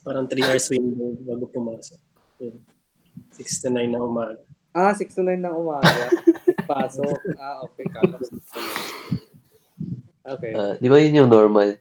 Parang 0.04 0.28
3 0.28 0.44
hours 0.52 0.68
window 0.68 1.16
bago 1.24 1.48
pumasok. 1.48 2.00
Yun. 2.44 2.60
6 3.34 3.64
to 3.64 3.70
9 3.72 3.88
na 3.88 4.04
umaga. 4.04 4.44
Ah, 4.76 4.92
6 4.92 5.08
to 5.16 5.24
9 5.24 5.40
ng 5.40 5.56
umaga. 5.56 6.12
Pasok. 6.68 7.08
Ah, 7.42 7.64
okay. 7.64 7.88
Kala 7.88 8.20
ko 8.20 8.24
6 8.28 8.36
to 8.36 8.60
9. 8.60 10.36
Okay. 10.38 10.52
ah, 10.52 10.76
di 10.76 10.92
ba 10.92 11.00
yun 11.00 11.24
yung 11.24 11.32
normal? 11.32 11.80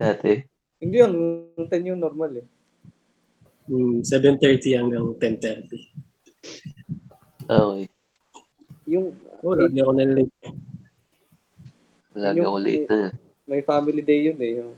Dati? 0.00 0.40
Hindi 0.80 0.96
yun. 1.04 1.12
10 1.60 1.90
yung 1.92 2.00
normal 2.00 2.40
eh. 2.40 2.46
Mm, 3.68 4.00
7.30 4.00 4.76
hanggang 4.80 5.04
10.30. 5.20 5.68
Ah, 7.48 7.60
okay. 7.68 7.92
Yung 8.88 9.12
Oh, 9.44 9.52
lagi 9.52 9.76
ako 9.76 9.92
na 9.92 10.08
late. 10.08 10.32
Lagi 12.16 12.40
ako 12.40 12.58
late 12.64 12.88
na. 12.88 13.12
May 13.44 13.60
family 13.60 14.00
day 14.00 14.32
yun 14.32 14.38
eh. 14.40 14.52
Yung 14.60 14.72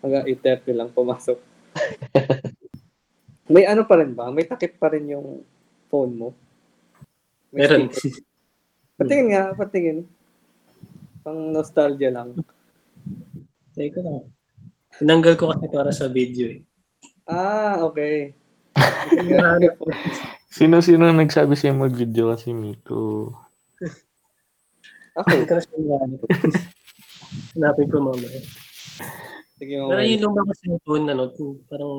hanggang 0.00 0.24
8.30 0.26 0.78
lang 0.78 0.88
pumasok. 0.92 1.38
may 3.54 3.64
ano 3.68 3.84
pa 3.84 4.00
rin 4.00 4.12
ba? 4.12 4.32
May 4.32 4.48
takip 4.48 4.76
pa 4.80 4.92
rin 4.92 5.08
yung 5.08 5.44
phone 5.92 6.12
mo? 6.16 6.28
May 7.52 7.64
Meron. 7.64 7.88
Patingin 8.98 9.26
nga, 9.32 9.42
patingin. 9.54 9.98
Pang 11.22 11.54
nostalgia 11.54 12.10
lang. 12.10 12.34
Teka 13.76 14.00
lang. 14.02 14.26
Tinanggal 14.98 15.34
ko 15.38 15.54
kasi 15.54 15.66
para 15.70 15.90
sa 15.94 16.10
video 16.10 16.50
eh. 16.50 16.60
Ah, 17.28 17.84
okay. 17.84 18.34
Sino-sino 20.58 21.12
nagsabi 21.12 21.54
sa'yo 21.54 21.76
mag-video 21.76 22.32
kasi 22.34 22.56
Mito? 22.56 23.30
Ako. 25.14 25.28
Hindi 25.28 25.46
ko 25.46 25.54
na 25.54 25.62
mahanap. 25.86 26.20
Hanapin 27.54 27.88
ko 27.88 27.96
mamaya. 28.00 28.40
Sige, 29.54 29.74
Pero 29.74 29.90
mamaya. 29.90 30.06
yung 30.06 30.22
lumang 30.22 30.46
kasi 30.48 30.62
yung 30.68 30.82
phone, 30.82 31.06
ano, 31.06 31.22
parang 31.66 31.94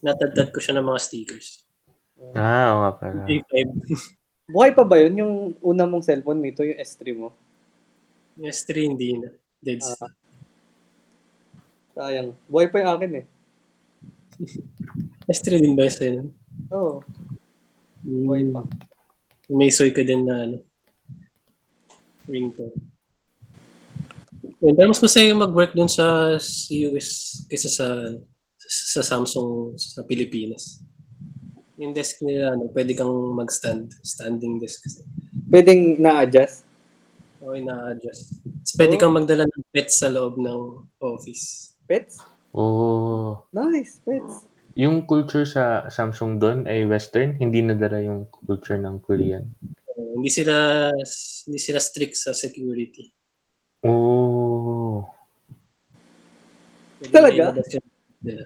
natadtad 0.00 0.48
ko 0.50 0.58
siya 0.60 0.76
ng 0.76 0.86
mga 0.86 1.00
stickers. 1.00 1.64
Ah, 2.32 2.72
oo 2.72 2.78
nga 2.80 2.92
pala. 2.96 3.20
J5. 3.24 3.52
Buhay 4.54 4.70
pa 4.70 4.86
ba 4.86 4.96
yun? 4.96 5.14
Yung 5.18 5.34
una 5.58 5.84
mong 5.84 6.06
cellphone 6.06 6.38
nito, 6.38 6.62
yung 6.62 6.78
S3 6.78 7.02
mo? 7.12 7.34
Yung 8.38 8.46
S3 8.46 8.70
hindi 8.86 9.18
na. 9.18 9.28
Dead 9.58 9.82
Ah. 9.82 9.90
stock. 9.90 10.12
Sayang. 11.92 12.30
Buhay 12.46 12.68
pa 12.68 12.78
yung 12.78 12.92
akin 12.94 13.12
eh. 13.20 13.26
S3 15.34 15.58
din 15.58 15.74
ba 15.74 15.88
yun 15.88 15.92
sa'yo? 15.92 16.22
Oo, 16.70 17.00
buhay 18.00 18.46
pa. 18.46 18.62
May 19.48 19.72
soy 19.72 19.90
ka 19.90 20.04
din 20.04 20.22
na 20.22 20.44
ano, 20.44 20.58
ringtone. 22.24 22.74
Yun, 24.64 24.72
pero 24.72 24.88
mas 24.88 25.02
masaya 25.02 25.28
yung 25.28 25.44
mag-work 25.44 25.76
dun 25.76 25.88
sa 25.90 26.36
US 26.88 27.08
kaysa 27.48 27.68
sa 27.68 27.86
sa 28.66 29.00
Samsung 29.04 29.76
sa 29.76 30.02
Pilipinas. 30.02 30.80
Yung 31.76 31.92
desk 31.92 32.24
nila, 32.24 32.56
ano, 32.56 32.72
pwede 32.72 32.96
kang 32.96 33.12
mag-stand. 33.36 33.92
Standing 34.00 34.56
desk 34.56 34.80
kasi. 34.80 35.04
Pwedeng 35.52 36.00
na-adjust. 36.00 36.64
Okay 37.36 37.60
na-adjust. 37.62 38.40
Tapos 38.42 38.74
pwede 38.80 38.94
kang 38.96 39.12
magdala 39.12 39.44
ng 39.44 39.64
pets 39.70 40.00
sa 40.00 40.08
loob 40.08 40.40
ng 40.40 40.88
office. 41.04 41.76
Pets? 41.84 42.16
Oh. 42.56 43.44
Nice, 43.52 44.00
pets. 44.02 44.48
Yung 44.76 45.04
culture 45.04 45.44
sa 45.44 45.88
Samsung 45.92 46.40
doon 46.40 46.58
ay 46.64 46.88
western, 46.88 47.36
hindi 47.36 47.60
nadala 47.60 48.00
yung 48.00 48.28
culture 48.28 48.80
ng 48.80 49.00
Korean. 49.04 49.44
Uh, 49.96 50.16
hindi 50.16 50.32
sila 50.32 50.88
hindi 51.48 51.60
sila 51.60 51.80
strict 51.80 52.16
sa 52.16 52.32
security. 52.32 53.12
Oh. 53.84 55.04
Pwede 55.04 55.06
Talaga? 57.12 57.52
nila. 58.24 58.44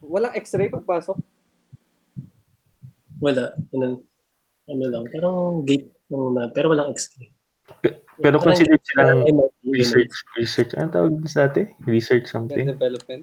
Walang 0.00 0.34
x-ray 0.38 0.70
pagpasok. 0.70 1.18
Wala. 3.20 3.52
Ano, 3.76 4.00
ano 4.66 4.84
lang. 4.88 5.04
Parang 5.12 5.62
gate 5.66 5.90
lang 6.08 6.24
na. 6.34 6.42
Pero 6.50 6.72
walang 6.72 6.90
extra. 6.90 7.26
Pero 8.20 8.36
considered 8.42 8.82
silang 8.82 9.24
MIT, 9.24 9.54
research, 9.70 10.12
research, 10.34 10.72
ano 10.74 10.90
tawag 10.90 11.14
din 11.14 11.30
sa 11.30 11.46
atin? 11.46 11.70
Research 11.86 12.26
something? 12.28 12.66
development. 12.66 13.22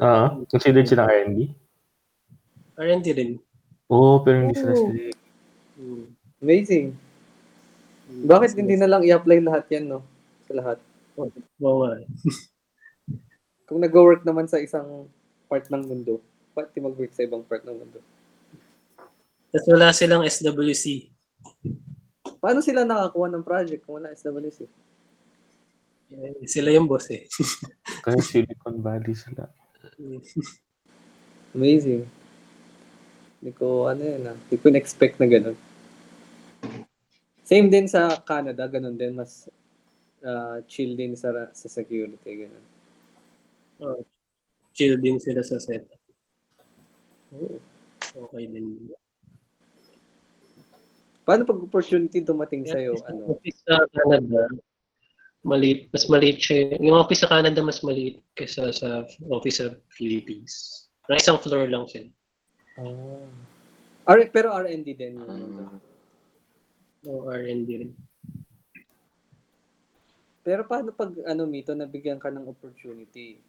Ah, 0.00 0.34
considered 0.48 0.88
silang 0.88 1.06
R&D? 1.06 1.52
R&D 2.76 3.06
rin. 3.12 3.30
Oo, 3.92 4.16
oh, 4.18 4.24
pero 4.24 4.42
hindi 4.42 4.56
sila 4.56 4.72
Oh. 4.74 4.80
strict. 4.90 5.18
Hmm. 5.76 6.04
Amazing. 6.42 6.86
Bakit 8.26 8.50
hindi 8.58 8.74
na 8.80 8.88
lang 8.90 9.02
i-apply 9.04 9.38
lahat 9.44 9.64
yan, 9.70 9.92
no? 9.92 10.00
Sa 10.48 10.52
lahat. 10.56 10.78
Oo 11.62 11.76
nga. 11.84 12.00
Kung 13.66 13.82
nag-work 13.82 14.22
naman 14.22 14.46
sa 14.46 14.62
isang 14.62 15.10
part 15.50 15.66
ng 15.66 15.82
mundo, 15.82 16.22
pati 16.54 16.78
mag-work 16.78 17.10
sa 17.10 17.26
ibang 17.26 17.42
part 17.42 17.66
ng 17.66 17.74
mundo. 17.74 17.98
Tapos 19.50 19.66
wala 19.66 19.90
silang 19.90 20.22
SWC. 20.22 21.10
Paano 22.38 22.62
sila 22.62 22.86
nakakuha 22.86 23.26
ng 23.26 23.42
project 23.42 23.82
kung 23.82 23.98
wala 23.98 24.14
SWC? 24.14 24.70
Eh, 26.14 26.46
Sila 26.46 26.70
yung 26.70 26.86
boss 26.86 27.10
eh. 27.10 27.26
Kasi 28.06 28.46
Silicon 28.46 28.78
Valley 28.78 29.18
sila. 29.18 29.50
Amazing. 31.56 32.06
Hindi 33.42 33.50
ko, 33.58 33.90
ano 33.90 34.02
yun 34.06 34.30
ah, 34.30 34.38
hindi 34.38 34.56
ko 34.62 34.66
na-expect 34.70 35.18
na 35.18 35.26
ganun. 35.26 35.58
Same 37.42 37.66
din 37.66 37.90
sa 37.90 38.14
Canada, 38.22 38.66
ganun 38.70 38.94
din, 38.94 39.18
mas 39.18 39.50
ah, 40.22 40.62
chill 40.70 40.94
din 40.94 41.18
sa, 41.18 41.50
sa 41.50 41.66
security, 41.66 42.46
ganun. 42.46 42.75
Oh, 43.80 44.00
chill 44.72 44.96
din 44.96 45.20
sila 45.20 45.44
sa 45.44 45.60
setup. 45.60 46.00
Oo. 47.36 47.60
Okay 48.16 48.48
din. 48.48 48.88
Paano 51.26 51.42
pag 51.42 51.58
opportunity 51.58 52.22
dumating 52.22 52.64
sa'yo, 52.64 52.96
ano? 53.04 53.34
Office 53.36 53.60
sa 53.66 53.82
Canada, 53.90 54.46
maliit, 55.42 55.90
mas 55.90 56.06
maliit 56.06 56.38
siya. 56.38 56.78
Yung 56.78 56.96
office 56.96 57.26
sa 57.26 57.30
Canada 57.34 57.60
mas 57.60 57.82
maliit 57.82 58.22
kaysa 58.38 58.70
sa 58.70 59.02
office 59.28 59.58
sa 59.58 59.74
Philippines. 59.90 60.86
Na 61.10 61.18
isang 61.18 61.42
floor 61.42 61.66
lang 61.66 61.84
siya. 61.90 62.06
Ah. 62.78 63.26
R- 64.06 64.30
pero 64.30 64.54
R&D 64.54 64.86
din. 64.94 65.18
yun. 65.18 65.26
Ah, 65.26 65.76
No 67.06 67.26
R&D 67.30 67.68
rin. 67.74 67.90
Pero 70.46 70.62
paano 70.62 70.94
pag 70.94 71.10
ano 71.26 71.42
Mito, 71.46 71.74
nabigyan 71.74 72.22
ka 72.22 72.30
ng 72.30 72.46
opportunity? 72.46 73.42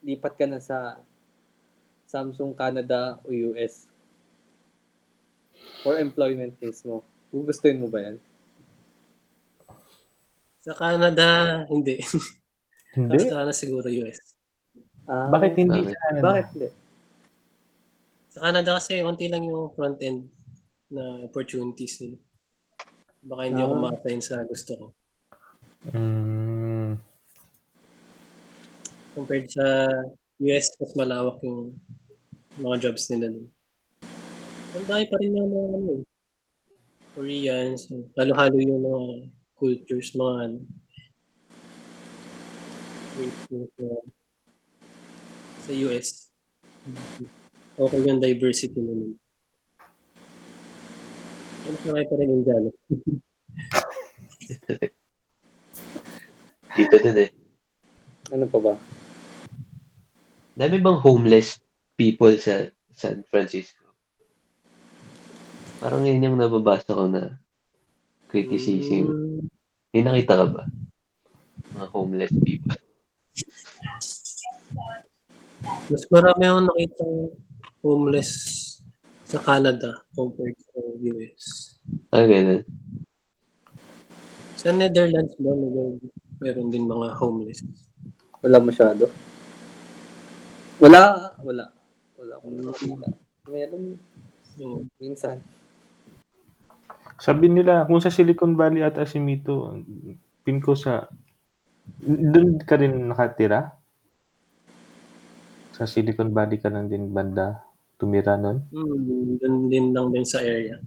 Lipat 0.00 0.32
ka 0.34 0.46
na 0.46 0.58
sa 0.58 0.98
Samsung 2.04 2.52
Canada 2.52 3.20
o 3.20 3.30
US 3.52 3.84
for 5.82 5.96
employment 5.96 6.56
case 6.56 6.82
mo. 6.82 7.02
Gugustuhin 7.28 7.78
mo 7.78 7.86
ba 7.86 8.00
yan? 8.02 8.16
Sa 10.60 10.72
Canada, 10.72 11.26
hindi. 11.68 12.00
Hindi? 12.88 13.20
Sa 13.20 13.36
Canada 13.36 13.52
siguro 13.52 13.86
US. 13.86 14.18
Ah, 15.04 15.28
Bakit 15.28 15.52
hindi 15.56 15.78
Bakit? 15.78 15.92
sa 15.92 16.00
Canada? 16.02 16.24
Bakit 16.24 16.46
hindi? 16.50 16.68
Sa 18.28 18.38
Canada 18.40 18.70
kasi 18.74 18.92
konti 18.98 19.26
lang 19.28 19.44
yung 19.44 19.70
front 19.70 20.00
end 20.00 20.26
na 20.88 21.04
opportunities 21.22 22.00
nila. 22.00 22.18
Baka 23.22 23.40
hindi 23.44 23.60
ako 23.60 23.74
Ah. 23.76 23.82
ma-assign 23.84 24.20
sa 24.20 24.36
gusto 24.42 24.72
ko. 24.74 24.86
Mm, 25.92 26.47
Compared 29.18 29.50
sa 29.50 29.90
US, 30.38 30.78
mas 30.78 30.94
malawak 30.94 31.42
yung 31.42 31.74
mga 32.54 32.86
jobs 32.86 33.10
nila 33.10 33.34
dun. 33.34 33.50
Ang 34.78 34.86
dami 34.86 35.10
pa 35.10 35.18
rin 35.18 35.34
yung 35.34 35.50
mga 35.50 35.74
ano, 35.74 35.90
eh, 35.90 36.06
Koreans, 37.18 37.90
halo-halo 38.14 38.62
yung 38.62 38.78
mga 38.78 39.26
cultures, 39.58 40.14
mga 40.14 40.34
ano, 40.46 40.62
na 43.18 43.90
sa 45.66 45.72
US. 45.82 46.30
Okay 47.74 48.00
yung 48.06 48.22
diversity 48.22 48.78
nila. 48.78 49.18
Ano 51.66 51.74
marami 51.90 52.06
pa 52.06 52.14
rin 52.22 52.38
yung 52.38 52.46
dyan. 52.46 52.70
Dito 56.78 56.96
din 57.02 57.26
eh. 57.26 57.34
Ano 58.30 58.46
pa 58.46 58.62
ba? 58.62 58.78
Dami 60.58 60.82
bang 60.82 60.98
homeless 60.98 61.62
people 61.94 62.34
sa 62.42 62.66
San 62.90 63.22
Francisco? 63.30 63.94
Parang 65.78 66.02
yun 66.02 66.18
yung 66.18 66.34
nababasa 66.34 66.98
ko 66.98 67.06
na 67.06 67.38
criticism. 68.26 69.06
Mm, 69.06 69.46
May 69.94 70.02
nakita 70.02 70.34
ka 70.34 70.46
ba? 70.50 70.66
Mga 71.78 71.86
homeless 71.94 72.34
people. 72.42 72.74
Mas 75.86 76.02
marami 76.10 76.42
akong 76.42 76.66
nakita 76.66 77.04
homeless 77.78 78.30
sa 79.30 79.38
Canada 79.38 80.02
compared 80.10 80.58
sa 80.58 80.82
US. 80.82 81.42
Ah, 82.10 82.26
ganun. 82.26 82.66
Sa 84.58 84.74
Netherlands 84.74 85.38
ba, 85.38 85.54
meron, 85.54 86.02
meron 86.42 86.66
din 86.74 86.82
mga 86.82 87.14
homeless. 87.14 87.62
Wala 88.42 88.58
masyado. 88.58 89.06
Wala, 90.78 91.34
wala. 91.42 91.64
Wala 92.18 92.32
akong 92.38 92.54
nakakita. 92.62 93.08
Meron 93.50 93.84
Yung, 94.58 94.90
minsan. 94.98 95.38
sabi 97.18 97.46
nila, 97.46 97.86
kung 97.86 98.02
sa 98.02 98.10
Silicon 98.10 98.58
Valley 98.58 98.82
ata 98.82 99.06
si 99.06 99.18
Mito, 99.22 99.74
pin 100.42 100.58
ko 100.62 100.74
sa, 100.74 101.06
doon 102.02 102.58
ka 102.62 102.74
rin 102.78 103.10
nakatira? 103.10 103.74
Sa 105.74 105.86
Silicon 105.86 106.34
Valley 106.34 106.58
ka 106.58 106.70
lang 106.70 106.90
din 106.90 107.10
banda 107.14 107.62
tumira 107.98 108.34
nun? 108.38 108.62
hmm, 108.70 109.38
dun 109.42 109.54
din 109.70 109.90
lang 109.94 110.10
din 110.14 110.26
sa 110.26 110.42
area. 110.42 110.78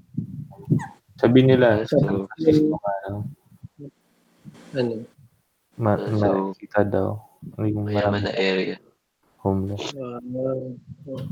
Sabi 1.20 1.44
nila, 1.48 1.84
sa 1.84 1.96
So, 2.00 2.28
Francisco, 2.28 2.76
ano, 2.80 3.28
Ano, 4.72 5.04
ma- 5.76 6.00
so, 6.00 6.56
makikita 6.56 6.88
daw. 6.88 7.20
Yung 7.60 7.88
mayaman 7.88 8.24
na 8.24 8.32
area. 8.36 8.80
Homeless. 9.42 9.94
uh, 9.98 10.22
uh, 10.22 11.26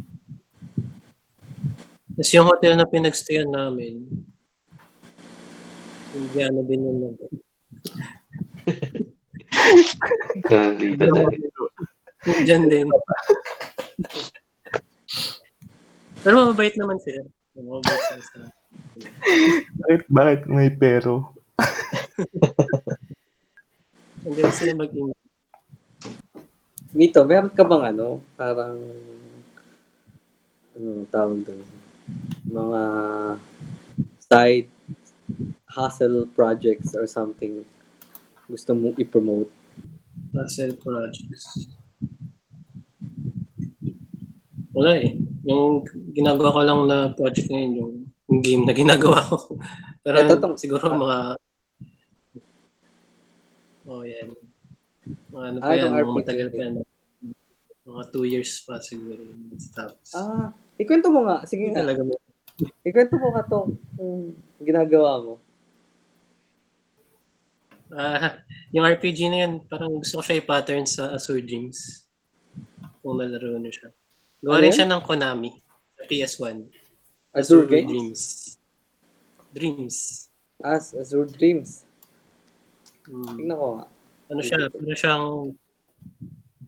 Tapos 2.18 2.32
yung 2.36 2.50
hotel 2.50 2.74
na 2.76 2.90
pinagstayan 2.90 3.48
namin, 3.48 4.04
Indiana 6.18 6.62
din 6.66 6.84
yung 6.84 7.00
nag 7.06 7.18
Ganun 10.50 10.76
dito 10.82 11.06
tayo. 11.06 11.30
Diyan 12.44 12.64
din. 12.68 12.88
Pero 16.20 16.52
mabait 16.52 16.76
naman 16.76 17.00
sila. 17.00 17.24
Sa 17.56 17.62
Bakit, 19.80 20.02
bakit 20.12 20.42
may 20.50 20.68
pero? 20.74 21.32
Hanggang 24.26 24.52
sila 24.52 24.84
mag-ingay. 24.84 25.29
Mito, 26.90 27.22
meron 27.22 27.54
ka 27.54 27.62
bang 27.62 27.94
ano, 27.94 28.18
parang, 28.34 28.82
ano 30.74 31.06
tawag 31.14 31.46
doon? 31.46 31.62
Mga 32.50 32.82
side 34.26 34.70
hustle 35.70 36.26
projects 36.34 36.98
or 36.98 37.06
something 37.06 37.62
gusto 38.50 38.74
mong 38.74 38.98
i-promote? 38.98 39.54
Puzzle 40.34 40.74
projects. 40.82 41.70
Wala 44.74 44.98
eh. 44.98 45.14
Yung 45.46 45.86
ginagawa 46.18 46.58
ko 46.58 46.60
lang 46.66 46.80
na 46.90 46.98
project 47.14 47.54
ngayon, 47.54 47.74
yung, 47.78 47.94
yung 48.26 48.42
game 48.42 48.64
na 48.66 48.74
ginagawa 48.74 49.22
ko. 49.30 49.54
Pero 50.06 50.18
Ito 50.26 50.42
tong- 50.42 50.58
siguro 50.58 50.90
mga... 50.90 51.38
Oh, 53.86 54.02
yan. 54.02 54.34
Mga 55.30 55.46
ano 55.46 55.58
pa 55.58 55.66
Ah, 55.66 55.76
yan, 55.76 55.90
mga 55.90 56.14
matagal 56.14 56.48
pa 56.50 56.60
yan. 56.60 56.74
Mga 57.84 58.04
two 58.12 58.26
years 58.26 58.52
pa 58.62 58.78
siguro. 58.80 59.24
Tapos, 59.74 60.10
Ah, 60.14 60.54
ikwento 60.76 61.10
mo 61.10 61.26
nga. 61.26 61.42
Sige 61.44 61.70
nga. 61.70 61.82
talaga 61.82 62.02
mo. 62.02 62.14
Ikwento 62.82 63.16
mo 63.16 63.28
nga 63.32 63.44
to. 63.44 63.60
Yung 63.98 64.36
ginagawa 64.60 65.12
mo. 65.20 65.34
Ah, 67.90 68.38
yung 68.70 68.86
RPG 68.86 69.20
na 69.28 69.38
yan, 69.44 69.54
parang 69.66 69.98
gusto 69.98 70.18
ko 70.18 70.24
siya 70.24 70.38
i-pattern 70.38 70.86
sa 70.86 71.10
Azure 71.10 71.42
Dreams. 71.42 72.06
Kung 73.02 73.18
nalaro 73.18 73.58
niyo 73.58 73.74
siya. 73.74 73.90
Gawa 74.40 74.54
Ano 74.54 74.62
rin 74.62 74.72
siya 74.72 74.86
ng 74.86 75.02
Konami 75.02 75.52
sa 75.98 76.04
PS1. 76.06 76.56
Azure 77.34 77.66
Games? 77.66 77.90
Dreams. 77.90 78.22
Dreams. 79.50 79.96
As 80.62 80.94
Azure 80.94 81.26
Dreams. 81.26 81.82
Mm. 83.10 83.36
Tingnan 83.36 83.58
ko 83.58 83.68
nga. 83.74 83.86
Ano 84.30 84.42
siya? 84.46 84.70
Ano 84.70 84.94
siyang 84.94 85.26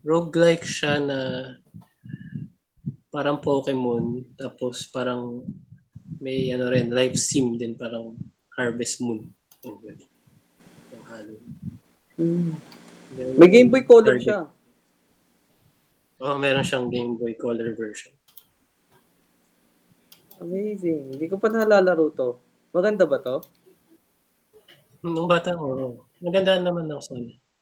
roguelike 0.02 0.66
siya 0.66 0.98
na 0.98 1.18
parang 3.14 3.38
Pokemon. 3.38 4.34
Tapos 4.34 4.90
parang 4.90 5.46
may 6.18 6.50
ano 6.50 6.66
rin, 6.70 6.90
life 6.90 7.14
sim 7.14 7.54
din. 7.54 7.78
Parang 7.78 8.18
Harvest 8.58 8.98
Moon. 8.98 9.30
Ganun. 9.62 9.98
Yung 10.90 11.04
halo. 11.06 11.34
Then, 13.12 13.36
May 13.38 13.48
Game 13.48 13.70
Boy 13.70 13.86
Color 13.86 14.18
Target. 14.18 14.26
siya. 14.26 14.40
Oo, 16.22 16.36
meron 16.38 16.66
siyang 16.66 16.90
Game 16.90 17.14
Boy 17.14 17.34
Color 17.38 17.74
version. 17.78 18.14
Amazing. 20.42 21.14
Hindi 21.14 21.26
ko 21.30 21.38
pa 21.38 21.46
nalalaro 21.46 22.10
to. 22.10 22.42
Maganda 22.74 23.06
ba 23.06 23.22
to? 23.22 23.38
Nung 25.02 25.30
bata 25.30 25.54
ko, 25.54 25.64
oo. 25.66 25.88
Maganda 26.22 26.58
naman 26.58 26.90
ako 26.90 27.02
sa 27.02 27.14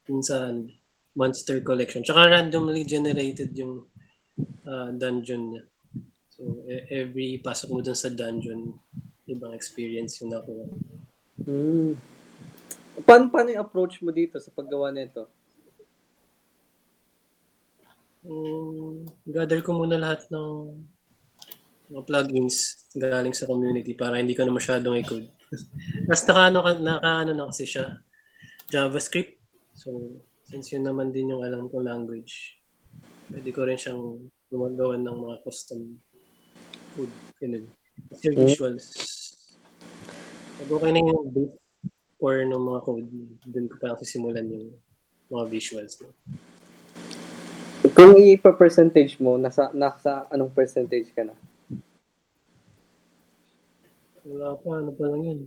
ano, 0.08 0.70
Monster 1.16 1.60
Collection. 1.60 2.06
Tsaka 2.06 2.30
randomly 2.30 2.86
generated 2.86 3.52
yung 3.58 3.84
ah, 4.64 4.94
dungeon 4.94 5.42
niya. 5.52 5.64
So, 6.30 6.64
e- 6.64 6.88
every 6.88 7.42
pasok 7.44 7.68
mo 7.68 7.80
dun 7.84 7.98
sa 7.98 8.08
dungeon, 8.08 8.72
ibang 9.28 9.52
experience 9.52 10.22
yung 10.22 10.32
nakuha. 10.32 10.64
Hmm. 11.44 11.92
Paano, 13.04 13.32
paano 13.32 13.48
yung 13.52 13.64
approach 13.64 14.00
mo 14.04 14.12
dito 14.12 14.40
sa 14.40 14.52
paggawa 14.52 14.92
nito? 14.92 15.28
Um, 18.20 19.08
gather 19.24 19.64
ko 19.64 19.72
muna 19.72 19.96
lahat 19.96 20.28
ng 20.28 20.76
mga 21.88 22.02
plugins 22.04 22.84
galing 22.92 23.32
sa 23.32 23.48
community 23.48 23.96
para 23.96 24.20
hindi 24.20 24.36
ko 24.36 24.44
na 24.44 24.52
masyadong 24.52 25.00
i-code. 25.00 25.28
Tapos 26.06 26.22
naka, 26.28 26.42
ano, 26.52 26.58
ka- 26.60 26.84
naka 26.84 27.10
ano 27.24 27.32
na 27.32 27.48
kasi 27.48 27.64
siya, 27.64 27.98
JavaScript. 28.68 29.39
So, 29.80 29.96
since 30.44 30.76
yun 30.76 30.84
naman 30.84 31.08
din 31.08 31.32
yung 31.32 31.40
alam 31.40 31.72
kong 31.72 31.88
language, 31.88 32.60
pwede 33.32 33.48
ko 33.48 33.64
rin 33.64 33.80
siyang 33.80 34.28
gumagawa 34.52 35.00
ng 35.00 35.16
mga 35.24 35.36
custom 35.40 35.96
code. 36.92 37.16
Ganun. 37.40 37.64
Kasi 38.12 38.22
yung 38.28 38.36
Hmm. 38.36 38.44
visuals. 38.44 38.86
Pag 40.60 40.68
okay 40.68 40.90
na 40.92 41.00
yung 41.00 41.32
base 41.32 41.56
core 42.20 42.44
ng 42.44 42.60
mga 42.60 42.80
code, 42.84 43.08
dun 43.48 43.66
ko 43.72 43.74
parang 43.80 44.00
sisimulan 44.04 44.44
yung 44.52 44.76
mga 45.32 45.44
visuals. 45.48 45.96
No? 46.04 46.12
Kung 47.96 48.20
i-percentage 48.20 49.16
mo, 49.16 49.40
nasa, 49.40 49.72
nasa 49.72 50.28
anong 50.28 50.52
percentage 50.52 51.08
ka 51.16 51.24
na? 51.24 51.32
Wala 54.28 54.60
pa, 54.60 54.68
ano 54.76 54.92
pa 54.92 55.08
lang 55.08 55.22
yun. 55.24 55.40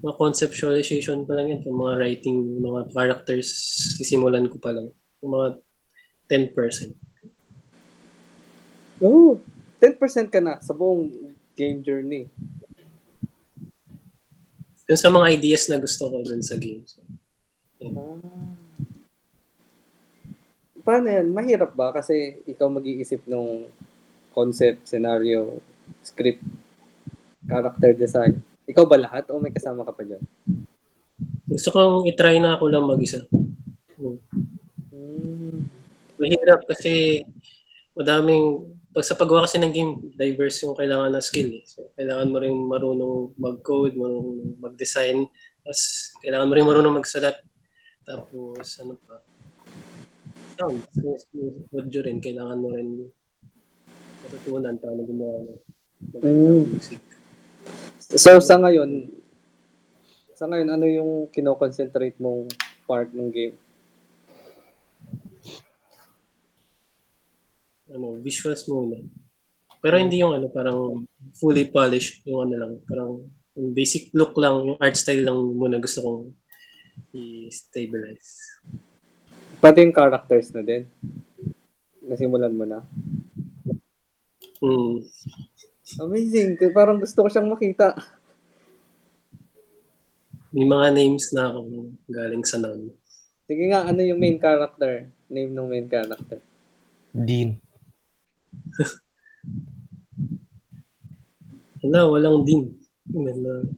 Mga 0.00 0.14
conceptualization 0.16 1.24
pa 1.28 1.36
lang 1.36 1.52
yan. 1.52 1.60
Yung 1.68 1.78
mga 1.80 1.94
writing, 2.00 2.38
mga 2.60 2.80
characters, 2.92 3.48
sisimulan 4.00 4.48
ko 4.48 4.56
pa 4.58 4.72
lang. 4.72 4.88
Yung 5.20 5.32
mga 5.32 5.48
10%. 6.28 6.94
Oo. 9.04 9.38
10% 9.80 10.32
ka 10.32 10.40
na 10.40 10.56
sa 10.64 10.72
buong 10.72 11.12
game 11.52 11.84
journey. 11.84 12.24
Yung 14.88 15.00
sa 15.00 15.12
mga 15.12 15.36
ideas 15.36 15.68
na 15.68 15.76
gusto 15.76 16.08
ko 16.08 16.24
dun 16.24 16.40
sa 16.40 16.56
game. 16.56 16.84
So, 16.88 17.04
Ah. 17.84 18.16
Paano 20.84 21.06
yan? 21.08 21.32
Mahirap 21.32 21.72
ba? 21.76 21.92
Kasi 21.92 22.40
ikaw 22.48 22.68
mag-iisip 22.68 23.24
ng 23.28 23.68
concept, 24.32 24.88
scenario, 24.88 25.60
script, 26.00 26.44
character 27.44 27.92
design. 27.92 28.40
Ikaw 28.64 28.84
ba 28.88 28.96
lahat 28.96 29.28
o 29.28 29.40
may 29.40 29.52
kasama 29.52 29.84
ka 29.84 29.92
pa 29.92 30.02
dyan? 30.04 30.22
gusto 31.54 31.70
kong 31.70 32.10
itry 32.10 32.42
na 32.42 32.58
ako 32.58 32.64
lang 32.66 32.88
mag-isa. 32.88 33.22
Hmm. 33.94 34.18
Hmm. 34.90 35.70
Mahirap 36.18 36.66
kasi 36.66 37.22
madaming 37.94 38.74
pag 38.90 39.06
sa 39.06 39.18
paggawa 39.18 39.46
kasi 39.46 39.58
ng 39.58 39.74
game, 39.74 39.92
diverse 40.14 40.62
yung 40.62 40.78
kailangan 40.78 41.14
na 41.14 41.22
skill. 41.22 41.50
Eh. 41.50 41.66
So, 41.66 41.90
kailangan 41.98 42.30
mo 42.30 42.38
rin 42.38 42.54
marunong 42.54 43.34
mag-code, 43.34 43.98
marunong 43.98 44.58
mag-design, 44.62 45.26
tapos 45.66 46.14
kailangan 46.22 46.46
mo 46.46 46.54
rin 46.54 46.66
marunong 46.70 46.94
magsalat. 47.02 47.42
Tapos, 48.06 48.66
ano 48.78 48.94
pa? 49.02 49.18
Sound. 50.54 50.86
Audio 51.74 52.00
rin, 52.06 52.22
kailangan 52.22 52.58
mo 52.62 52.70
rin 52.70 53.02
matutunan 54.22 54.78
paano 54.78 55.00
gumawa 55.02 55.36
ng 55.42 55.58
magandang 56.14 56.34
Mm. 56.78 57.23
So 57.98 58.38
sa 58.38 58.56
ngayon, 58.60 59.10
sa 60.34 60.50
ngayon, 60.50 60.68
ano 60.70 60.86
yung 60.90 61.10
kinoconcentrate 61.30 62.18
mong 62.18 62.50
part 62.90 63.08
ng 63.14 63.30
game? 63.30 63.56
Ano, 67.94 68.18
visuals 68.18 68.66
muna. 68.66 68.98
Pero 69.78 69.94
hindi 70.00 70.20
yung 70.20 70.34
ano, 70.34 70.50
parang 70.50 71.06
fully 71.38 71.70
polished, 71.70 72.26
yung 72.26 72.50
ano 72.50 72.54
lang, 72.58 72.72
parang 72.88 73.22
yung 73.54 73.70
basic 73.70 74.10
look 74.10 74.34
lang, 74.34 74.74
yung 74.74 74.78
art 74.82 74.98
style 74.98 75.22
lang 75.22 75.38
muna 75.54 75.78
gusto 75.78 76.02
kong 76.02 76.22
i-stabilize. 77.14 78.58
Pati 79.62 79.86
yung 79.86 79.94
characters 79.94 80.50
na 80.50 80.66
din. 80.66 80.90
Nasimulan 82.02 82.52
mo 82.52 82.64
na. 82.66 82.82
Hmm. 84.58 85.04
Amazing. 86.00 86.56
Parang 86.72 86.96
gusto 86.96 87.20
ko 87.20 87.28
siyang 87.28 87.52
makita. 87.52 87.92
May 90.54 90.64
mga 90.64 90.88
names 90.96 91.28
na 91.34 91.50
ako 91.52 91.92
galing 92.08 92.44
sa 92.46 92.56
noun. 92.62 92.88
Sige 93.44 93.68
nga, 93.68 93.84
ano 93.84 94.00
yung 94.00 94.16
main 94.16 94.40
character? 94.40 95.12
Name 95.28 95.52
ng 95.52 95.68
main 95.68 95.84
character. 95.90 96.40
Dean. 97.12 97.60
Wala, 101.84 102.08
walang 102.08 102.48
din. 102.48 102.72
Wala. 103.12 103.68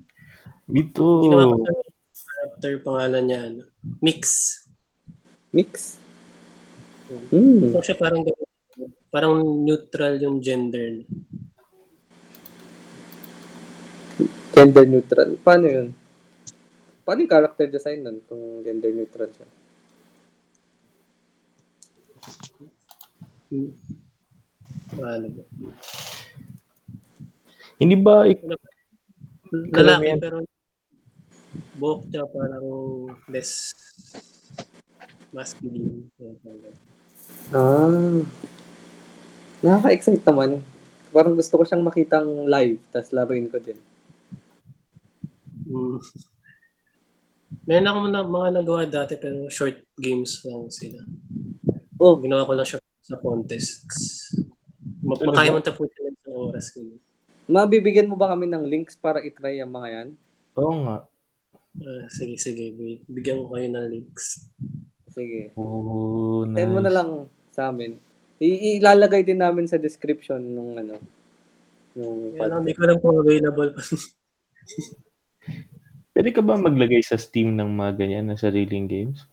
Ito. 0.71 1.07
Ginawa 1.27 1.51
ko 1.51 1.67
sa 2.15 2.23
character 2.23 2.73
pangalan 2.87 3.25
niya, 3.27 3.41
ano, 3.51 3.67
Mix. 3.99 4.23
Mix? 5.51 5.99
Hmm. 7.35 7.75
So 7.75 7.83
siya 7.83 7.99
parang 7.99 8.23
parang 9.11 9.43
neutral 9.67 10.23
yung 10.23 10.39
gender. 10.39 11.03
niya. 11.03 11.07
Gender 14.57 14.89
neutral. 14.89 15.37
Paano 15.45 15.69
yun? 15.69 15.93
Paano 17.05 17.21
yung 17.21 17.29
character 17.29 17.69
design 17.69 18.01
nun 18.01 18.25
kung 18.25 18.65
gender 18.65 18.89
neutral 18.89 19.29
siya? 19.29 19.49
Hmm. 23.53 23.71
Ano 24.97 25.29
ba? 25.29 25.45
Hindi 27.77 27.97
ba 28.01 28.25
ik- 28.25 28.41
Lalaki 29.53 30.17
pero 30.19 30.41
buhok 31.77 32.01
niya 32.09 32.25
parang 32.27 32.67
less 33.29 33.77
masculine. 35.37 36.09
Ah. 37.53 38.25
Nakaka-excite 39.61 40.25
naman. 40.25 40.65
Parang 41.13 41.37
gusto 41.37 41.61
ko 41.61 41.63
siyang 41.69 41.85
makitang 41.85 42.49
live, 42.49 42.81
tapos 42.89 43.13
laruin 43.13 43.53
ko 43.53 43.61
din. 43.61 43.77
Mm. 45.67 45.99
Meron 47.67 47.91
ako 47.91 47.99
na, 48.11 48.21
mga 48.23 48.49
nagawa 48.59 48.83
dati 48.87 49.15
pero 49.19 49.47
short 49.51 49.83
games 49.99 50.43
lang 50.47 50.71
sila. 50.71 51.03
Oh, 51.99 52.19
Ginawa 52.19 52.47
ko 52.47 52.53
lang 52.55 52.67
siya 52.67 52.79
sa 53.03 53.19
contests. 53.19 54.35
Ma- 55.03 55.19
Talaga? 55.19 55.35
Makaya 55.35 55.55
mo 55.55 55.61
tapusin 55.63 56.03
ng 56.11 56.17
isang 56.19 56.37
oras. 56.37 56.67
ganun. 56.75 56.99
mabibigyan 57.47 58.11
mo 58.11 58.19
ba 58.19 58.35
kami 58.35 58.51
ng 58.51 58.67
links 58.67 58.99
para 58.99 59.23
itry 59.23 59.63
ang 59.63 59.71
mga 59.71 59.89
yan? 59.91 60.09
Oo 60.59 60.75
nga. 60.83 60.97
Ah, 61.77 62.07
sige, 62.11 62.35
sige. 62.39 62.75
Bigyan 63.07 63.47
ko 63.47 63.55
kayo 63.55 63.67
ng 63.71 63.87
links. 63.87 64.51
Sige. 65.15 65.55
Oh, 65.55 66.43
nice. 66.43 66.67
Send 66.67 66.73
mo 66.75 66.81
na 66.83 66.93
lang 66.93 67.09
sa 67.55 67.71
amin. 67.71 67.95
I- 68.43 68.83
ilalagay 68.83 69.23
din 69.23 69.41
namin 69.41 69.71
sa 69.71 69.79
description 69.81 70.43
nung 70.43 70.77
ano. 70.77 70.99
Nung 71.97 72.37
lang, 72.37 72.61
hindi 72.61 72.77
ko 72.77 72.83
lang 72.85 72.99
kung 73.01 73.17
available 73.23 73.73
pa. 73.73 73.83
Pwede 76.17 76.33
ka 76.33 76.41
ba 76.41 76.57
maglagay 76.57 77.05
sa 77.05 77.21
Steam 77.21 77.53
ng 77.53 77.77
mga 77.77 77.93
ganyan 78.01 78.33
na 78.33 78.41
sariling 78.41 78.89
games? 78.89 79.29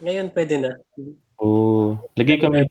Ngayon, 0.00 0.32
pwede 0.32 0.54
na. 0.56 0.72
Oo. 1.36 2.00
Lagay 2.16 2.40
kami 2.40 2.64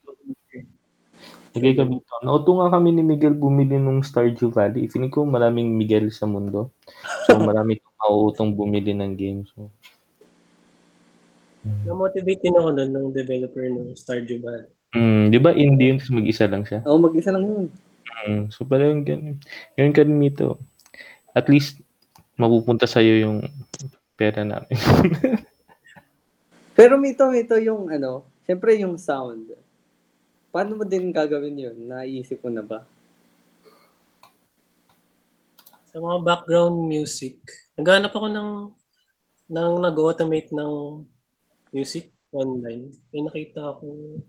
Lagay 1.55 1.77
kami 1.77 2.01
ito. 2.01 2.15
Nauto 2.25 2.57
nga 2.57 2.73
kami 2.73 2.89
ni 2.89 3.05
Miguel 3.05 3.37
bumili 3.37 3.77
nung 3.77 4.01
Stardew 4.01 4.49
Valley. 4.49 4.89
Feeling 4.89 5.13
ko 5.13 5.23
maraming 5.23 5.77
Miguel 5.77 6.09
sa 6.09 6.25
mundo. 6.25 6.73
So 7.29 7.37
marami 7.47 7.77
kang 7.77 7.95
mauutong 8.01 8.57
bumili 8.57 8.97
ng 8.97 9.13
games. 9.13 9.47
So, 9.53 9.69
Na-motivate 11.85 12.41
din 12.41 12.57
ako 12.57 12.77
nun 12.77 12.91
ng 12.93 13.07
developer 13.13 13.61
ng 13.61 13.93
Stardew 13.93 14.41
Valley. 14.41 14.73
mm, 14.97 15.23
di 15.29 15.37
ba 15.37 15.53
indie 15.53 15.93
yun, 15.93 15.97
tapos 16.01 16.17
mag-isa 16.17 16.45
lang 16.49 16.63
siya? 16.65 16.81
Oh, 16.85 16.97
mag-isa 16.97 17.29
lang 17.29 17.45
yun. 17.45 17.65
Mm, 18.25 18.41
so 18.49 18.65
parang 18.65 19.05
ganun. 19.05 19.37
Ganun 19.77 19.93
ka 19.93 20.01
rin 20.01 20.17
dito. 20.17 20.57
At 21.37 21.45
least, 21.45 21.84
mapupunta 22.35 22.87
sa'yo 22.87 23.23
yung 23.23 23.37
pera 24.15 24.43
namin. 24.43 24.71
Pero 26.77 26.99
mito, 26.99 27.27
mito 27.31 27.55
yung 27.55 27.87
ano, 27.87 28.27
syempre 28.43 28.75
yung 28.79 28.99
sound. 28.99 29.55
Paano 30.51 30.79
mo 30.79 30.83
din 30.87 31.11
gagawin 31.11 31.55
yun? 31.55 31.77
Naisip 31.87 32.43
mo 32.43 32.51
na 32.51 32.63
ba? 32.63 32.83
Sa 35.91 36.03
mga 36.03 36.19
background 36.23 36.83
music, 36.83 37.39
naghanap 37.79 38.11
ako 38.11 38.27
ng 38.27 38.49
ng 39.45 39.71
nag-automate 39.79 40.51
ng 40.51 41.05
music 41.71 42.11
online. 42.35 42.91
May 43.13 43.23
nakita 43.23 43.71
ako 43.71 44.19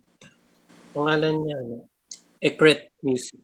pangalan 0.94 1.34
niya, 1.42 1.56
ano, 1.60 1.76
Ecret 2.40 2.92
Music. 3.02 3.40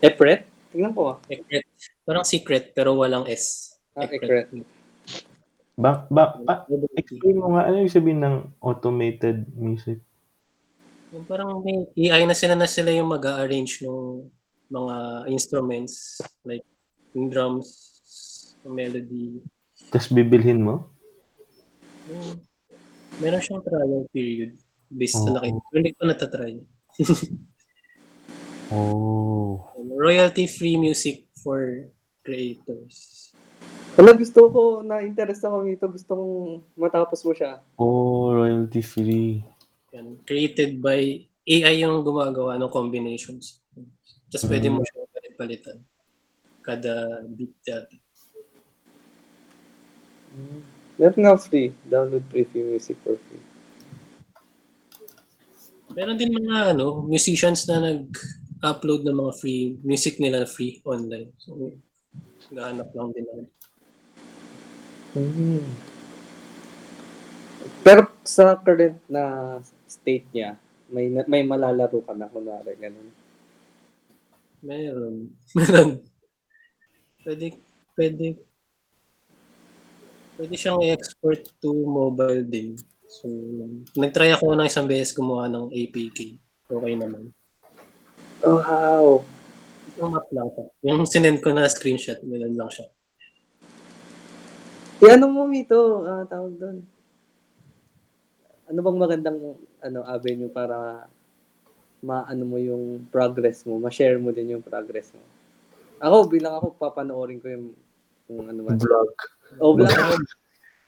Epret? 0.00 0.46
Tingnan 0.70 0.94
ko 0.94 1.14
ah. 1.14 1.16
Ecret. 1.28 1.66
Parang 2.06 2.26
secret 2.26 2.72
pero 2.72 2.94
walang 2.94 3.26
S. 3.26 3.73
Ah, 3.94 4.10
Ecret. 4.10 4.50
Ba, 5.74 6.06
ba, 6.10 6.38
ba, 6.38 6.66
explain 6.94 7.38
mo 7.38 7.54
nga, 7.54 7.66
ano 7.66 7.82
yung 7.82 7.90
sabihin 7.90 8.22
ng 8.22 8.36
automated 8.62 9.46
music? 9.54 9.98
Yung 11.14 11.26
parang 11.26 11.62
may 11.62 11.86
AI 12.10 12.26
na 12.26 12.34
sila 12.34 12.58
na 12.58 12.66
sila 12.66 12.90
yung 12.90 13.10
mag-arrange 13.10 13.82
ng 13.86 14.26
mga 14.70 14.96
instruments 15.30 16.18
like 16.42 16.66
yung 17.14 17.30
drums, 17.30 17.70
yung 18.66 18.74
melody. 18.74 19.38
Tapos 19.94 20.10
bibilhin 20.10 20.62
mo? 20.62 20.90
Yung, 22.10 22.42
meron 23.22 23.42
siyang 23.42 23.62
trial 23.62 24.06
period 24.10 24.58
based 24.90 25.22
Oo. 25.22 25.26
sa 25.26 25.30
nakita. 25.38 25.58
Pero 25.70 25.78
Hindi 25.78 25.92
ko 25.94 26.02
natatry. 26.02 26.54
Oh. 28.74 29.70
Royalty-free 30.04 30.78
music 30.78 31.30
for 31.38 31.86
creators. 32.26 33.23
Wala 33.94 34.10
gusto 34.18 34.50
ko, 34.50 34.82
na-interest 34.82 35.46
ako 35.46 35.56
dito. 35.70 35.84
Gusto 35.86 36.10
kong 36.18 36.36
matapos 36.74 37.22
mo 37.22 37.30
siya. 37.30 37.62
Oh, 37.78 38.34
royalty 38.34 38.82
free. 38.82 39.46
Yan. 39.94 40.18
Created 40.26 40.82
by 40.82 41.22
AI 41.46 41.86
yung 41.86 42.02
gumagawa 42.02 42.58
ng 42.58 42.72
combinations. 42.74 43.62
Tapos 44.32 44.50
pwede 44.50 44.66
mo 44.66 44.82
siya 44.82 45.06
palit-palitan. 45.14 45.78
Kada 46.64 47.22
beat 47.30 47.54
dati. 47.62 47.96
Meron 50.98 51.20
nga 51.22 51.38
free. 51.38 51.70
Download 51.86 52.24
free 52.34 52.46
free 52.50 52.66
music 52.66 52.98
for 53.06 53.14
free. 53.30 53.44
Meron 55.94 56.18
din 56.18 56.34
mga 56.34 56.74
ano, 56.74 57.06
musicians 57.06 57.62
na 57.70 57.78
nag-upload 57.78 59.06
ng 59.06 59.14
mga 59.14 59.32
free 59.38 59.78
music 59.86 60.18
nila 60.18 60.42
free 60.42 60.82
online. 60.82 61.30
So, 61.38 61.54
nahanap 62.54 62.88
lang 62.94 63.10
din 63.10 63.26
ako. 63.26 63.42
Hmm. 65.14 65.66
Pero 67.84 68.00
sa 68.24 68.56
current 68.58 68.98
na 69.10 69.58
state 69.86 70.26
niya, 70.30 70.56
may 70.90 71.10
may 71.26 71.42
malalaro 71.42 72.00
ka 72.02 72.14
na 72.14 72.30
kunwari 72.30 72.78
ganun. 72.78 73.10
Meron. 74.64 75.28
Meron. 75.58 75.90
Pwede, 77.24 77.56
pwede, 77.96 78.36
pwede 80.36 80.54
siyang 80.60 80.84
i-export 80.84 81.40
to 81.56 81.72
mobile 81.72 82.44
din. 82.44 82.76
So, 83.08 83.28
nag-try 83.96 84.36
ako 84.36 84.52
ng 84.52 84.68
isang 84.68 84.84
beses 84.84 85.16
gumawa 85.16 85.48
ng 85.48 85.72
APK. 85.72 86.36
Okay 86.68 86.94
naman. 87.00 87.32
Oh, 88.44 88.60
wow. 88.60 89.24
Yung 89.98 90.10
map 90.10 90.26
lang 90.34 90.48
siya. 90.50 90.64
Yung 90.90 91.06
sinend 91.06 91.38
ko 91.38 91.54
na 91.54 91.70
screenshot, 91.70 92.18
ganun 92.22 92.58
lang 92.58 92.70
siya. 92.70 92.86
Eh, 95.04 95.10
ano 95.10 95.26
mo 95.30 95.46
ito? 95.52 96.02
Ah, 96.06 96.24
tawag 96.26 96.54
doon. 96.58 96.78
Ano 98.64 98.78
bang 98.80 98.98
magandang 98.98 99.38
ano 99.84 100.00
avenue 100.08 100.48
para 100.48 101.06
maano 102.00 102.42
mo 102.44 102.56
yung 102.60 103.08
progress 103.12 103.64
mo, 103.68 103.76
ma-share 103.80 104.16
mo 104.20 104.32
din 104.32 104.56
yung 104.56 104.64
progress 104.64 105.12
mo. 105.12 105.20
Ako 106.00 106.28
bilang 106.28 106.56
ako 106.56 106.76
papanoorin 106.76 107.40
ko 107.40 107.48
yung 107.48 107.66
kung 108.24 108.48
ano 108.48 108.60
man. 108.64 108.76
Vlog. 108.80 109.12
Oh, 109.60 109.76
vlog. 109.76 110.20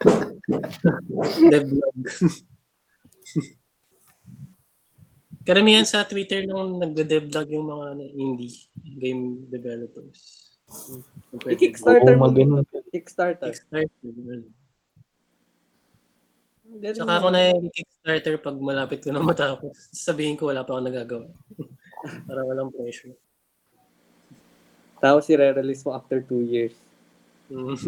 Devlog. 1.52 1.96
Karamihan 5.46 5.86
sa 5.86 6.02
Twitter 6.02 6.42
nung 6.42 6.82
nagde-devlog 6.82 7.46
yung 7.54 7.70
mga 7.70 7.84
ano, 7.94 8.02
indie 8.02 8.66
game 8.98 9.46
developers. 9.46 10.50
I-kickstarter 11.46 12.18
Oo, 12.18 12.18
mo. 12.18 12.26
maganon. 12.26 12.66
Kickstarter. 12.90 13.54
Kickstarter. 13.54 13.86
ganun. 14.02 14.50
Saka 16.90 17.14
ako 17.22 17.28
na 17.30 17.54
yung 17.54 17.70
Kickstarter 17.70 18.34
pag 18.42 18.58
malapit 18.58 18.98
ko 19.06 19.14
na 19.14 19.22
matapos. 19.22 19.70
Sabihin 19.94 20.34
ko 20.34 20.50
wala 20.50 20.66
pa 20.66 20.74
ako 20.74 20.82
nagagawa. 20.82 21.30
Para 22.26 22.42
walang 22.42 22.74
pressure. 22.74 23.14
Tapos 24.98 25.30
i-release 25.30 25.86
mo 25.86 25.94
after 25.94 26.18
two 26.26 26.42
years. 26.42 26.74
Mm. 27.46 27.78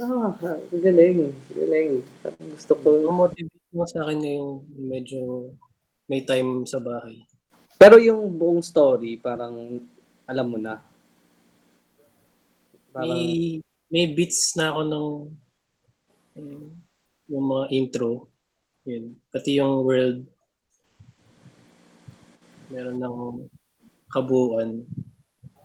Ah, 0.00 0.32
galing. 0.72 1.28
Galing. 1.52 2.00
Gusto 2.56 2.72
ko. 2.72 3.04
Motivate 3.12 3.59
mo 3.70 3.86
sa 3.86 4.02
akin 4.02 4.18
na 4.18 4.30
yung 4.34 4.66
medyo 4.74 5.54
may 6.10 6.26
time 6.26 6.66
sa 6.66 6.82
bahay. 6.82 7.22
Pero 7.78 7.96
yung 7.96 8.34
buong 8.34 8.60
story, 8.60 9.16
parang 9.16 9.80
alam 10.26 10.46
mo 10.50 10.58
na. 10.58 10.82
Parang, 12.90 13.14
May, 13.14 13.62
may 13.86 14.06
beats 14.10 14.58
na 14.58 14.74
ako 14.74 14.80
ng 14.84 15.06
um, 16.36 16.66
yung 17.30 17.44
mga 17.46 17.64
intro. 17.70 18.26
Yun. 18.84 19.14
Pati 19.30 19.62
yung 19.62 19.86
world. 19.86 20.26
Meron 22.74 22.98
ng 22.98 23.18
kabuuan. 24.10 24.82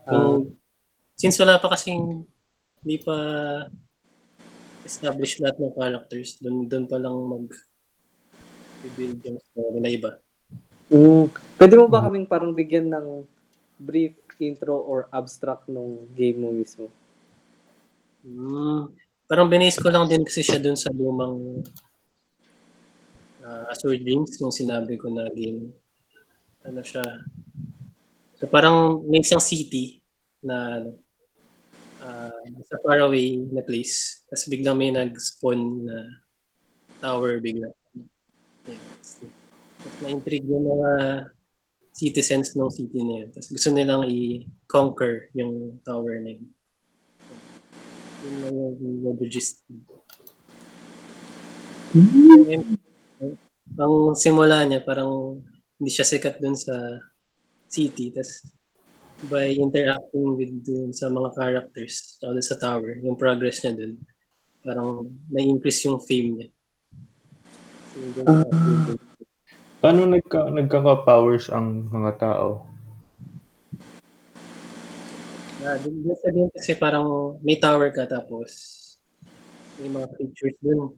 Yung, 0.05 0.53
since 1.17 1.41
wala 1.41 1.57
pa 1.57 1.73
kasing 1.73 2.21
hindi 2.85 2.97
pa 3.01 3.17
establish 4.85 5.41
lahat 5.41 5.57
ng 5.57 5.73
characters, 5.73 6.37
doon 6.37 6.69
doon 6.69 6.85
pa 6.85 7.01
lang 7.01 7.17
mag 7.17 7.49
build 8.93 9.19
yung 9.25 9.39
story 9.41 9.79
na 9.81 9.91
iba. 9.91 10.11
Mm, 10.93 11.33
pwede 11.57 11.73
mo 11.81 11.85
ba 11.89 12.05
kaming 12.05 12.29
parang 12.29 12.53
bigyan 12.53 12.93
ng 12.93 13.25
brief 13.81 14.13
intro 14.37 14.77
or 14.77 15.09
abstract 15.09 15.65
nung 15.65 16.05
game 16.13 16.45
mo 16.45 16.53
mismo? 16.53 16.91
Mm, 18.21 18.93
parang 19.25 19.49
binase 19.49 19.81
ko 19.81 19.89
lang 19.89 20.05
din 20.05 20.21
kasi 20.21 20.45
siya 20.45 20.61
dun 20.61 20.77
sa 20.77 20.93
lumang 20.93 21.65
uh, 23.45 23.63
Azure 23.73 23.97
Dreams, 24.01 24.37
yung 24.41 24.53
sinabi 24.53 24.97
ko 24.97 25.09
na 25.09 25.29
game. 25.33 25.73
Ano 26.65 26.81
siya? 26.81 27.05
So 28.35 28.49
parang 28.49 29.05
may 29.05 29.21
isang 29.21 29.41
city 29.41 30.01
na 30.41 30.85
uh, 32.01 32.41
sa 32.65 32.77
faraway 32.81 33.41
na 33.49 33.61
place. 33.61 34.25
Tapos 34.29 34.49
biglang 34.49 34.77
may 34.77 34.89
nag-spawn 34.93 35.61
na 35.85 35.97
tower 37.01 37.37
bigla. 37.41 37.69
Na-intrigue 40.01 40.47
yung 40.49 40.65
mga 40.65 40.91
citizens 41.95 42.51
ng 42.53 42.67
city 42.67 42.99
na 43.07 43.15
yun. 43.23 43.29
Tapos 43.31 43.49
gusto 43.55 43.69
nilang 43.71 44.03
i-conquer 44.11 45.31
yung 45.31 45.79
tower 45.87 46.19
na 46.19 46.35
yun. 46.35 46.45
Yun 48.25 48.35
lang 48.43 48.53
yung 48.59 48.97
medyo 48.99 49.25
gist. 49.31 49.63
Ang 53.79 53.95
simula 54.19 54.67
niya, 54.67 54.83
parang 54.83 55.39
hindi 55.79 55.91
siya 55.91 56.03
sikat 56.03 56.43
dun 56.43 56.59
sa 56.59 56.75
city. 57.71 58.11
Tapos 58.11 58.43
by 59.31 59.55
interacting 59.55 60.35
with 60.35 60.51
dun 60.67 60.91
sa 60.91 61.07
mga 61.07 61.31
characters 61.31 62.19
dun 62.19 62.43
sa 62.43 62.59
tower, 62.59 62.99
yung 62.99 63.15
progress 63.15 63.63
niya 63.63 63.71
dun, 63.79 63.95
parang 64.59 65.07
na-increase 65.31 65.87
yung 65.87 66.03
fame 66.03 66.43
niya. 66.43 66.49
So, 67.95 67.97
dun 68.11 68.25
sa- 68.27 69.14
Paano 69.85 70.09
nagka, 70.09 70.49
nagkaka-powers 70.49 71.53
ang 71.53 71.85
mga 71.93 72.17
tao? 72.17 72.65
Ah, 75.61 75.77
dun, 75.77 76.01
dun 76.01 76.17
sa 76.17 76.33
game 76.33 76.49
kasi 76.57 76.73
parang 76.73 77.37
may 77.45 77.61
tower 77.61 77.93
ka 77.93 78.09
tapos 78.09 78.49
may 79.77 79.93
mga 79.93 80.09
creatures 80.17 80.57
dun. 80.57 80.89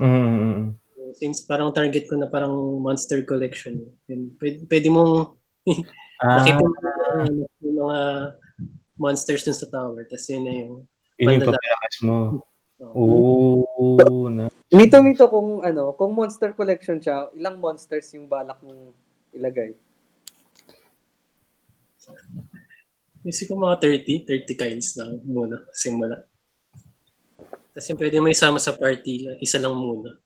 Mm. 0.00 0.80
Since 1.20 1.44
parang 1.44 1.76
target 1.76 2.08
ko 2.08 2.16
na 2.16 2.24
parang 2.24 2.56
monster 2.80 3.20
collection, 3.20 3.84
yun, 4.08 4.32
pwede, 4.40 4.64
pwede 4.64 4.88
mong 4.88 5.36
Ah, 6.24 6.36
nakita 6.40 6.64
mo 6.64 6.72
yung, 7.28 7.38
yung 7.60 7.76
mga 7.84 8.00
monsters 8.96 9.44
dun 9.44 9.60
sa 9.60 9.68
tower. 9.68 10.08
Tapos 10.08 10.24
yun 10.32 10.42
na 10.48 10.52
yung 10.56 10.72
yun 11.20 11.36
yung 11.36 11.44
Pandala. 11.44 11.60
papalakas 11.60 11.96
mo. 12.00 12.16
Oh, 12.90 13.62
Oo, 14.00 14.26
na. 14.32 14.50
Mito 14.72 14.98
mito 15.04 15.24
kung 15.30 15.62
ano, 15.62 15.94
kung 15.94 16.16
monster 16.16 16.50
collection 16.56 16.98
siya, 16.98 17.30
ilang 17.36 17.62
monsters 17.62 18.10
yung 18.16 18.26
balak 18.26 18.58
mong 18.64 18.90
ilagay? 19.36 19.76
Kasi 23.22 23.46
ko 23.46 23.54
mga 23.54 23.78
30, 23.78 24.26
30 24.26 24.58
kinds 24.58 24.98
lang 24.98 25.22
muna, 25.22 25.62
simula. 25.70 26.26
Tapos 27.72 27.86
yung 27.88 28.00
pwede 28.02 28.18
mo 28.18 28.28
isama 28.28 28.58
sa 28.58 28.74
party, 28.74 29.38
isa 29.38 29.62
lang 29.62 29.72
muna. 29.78 30.18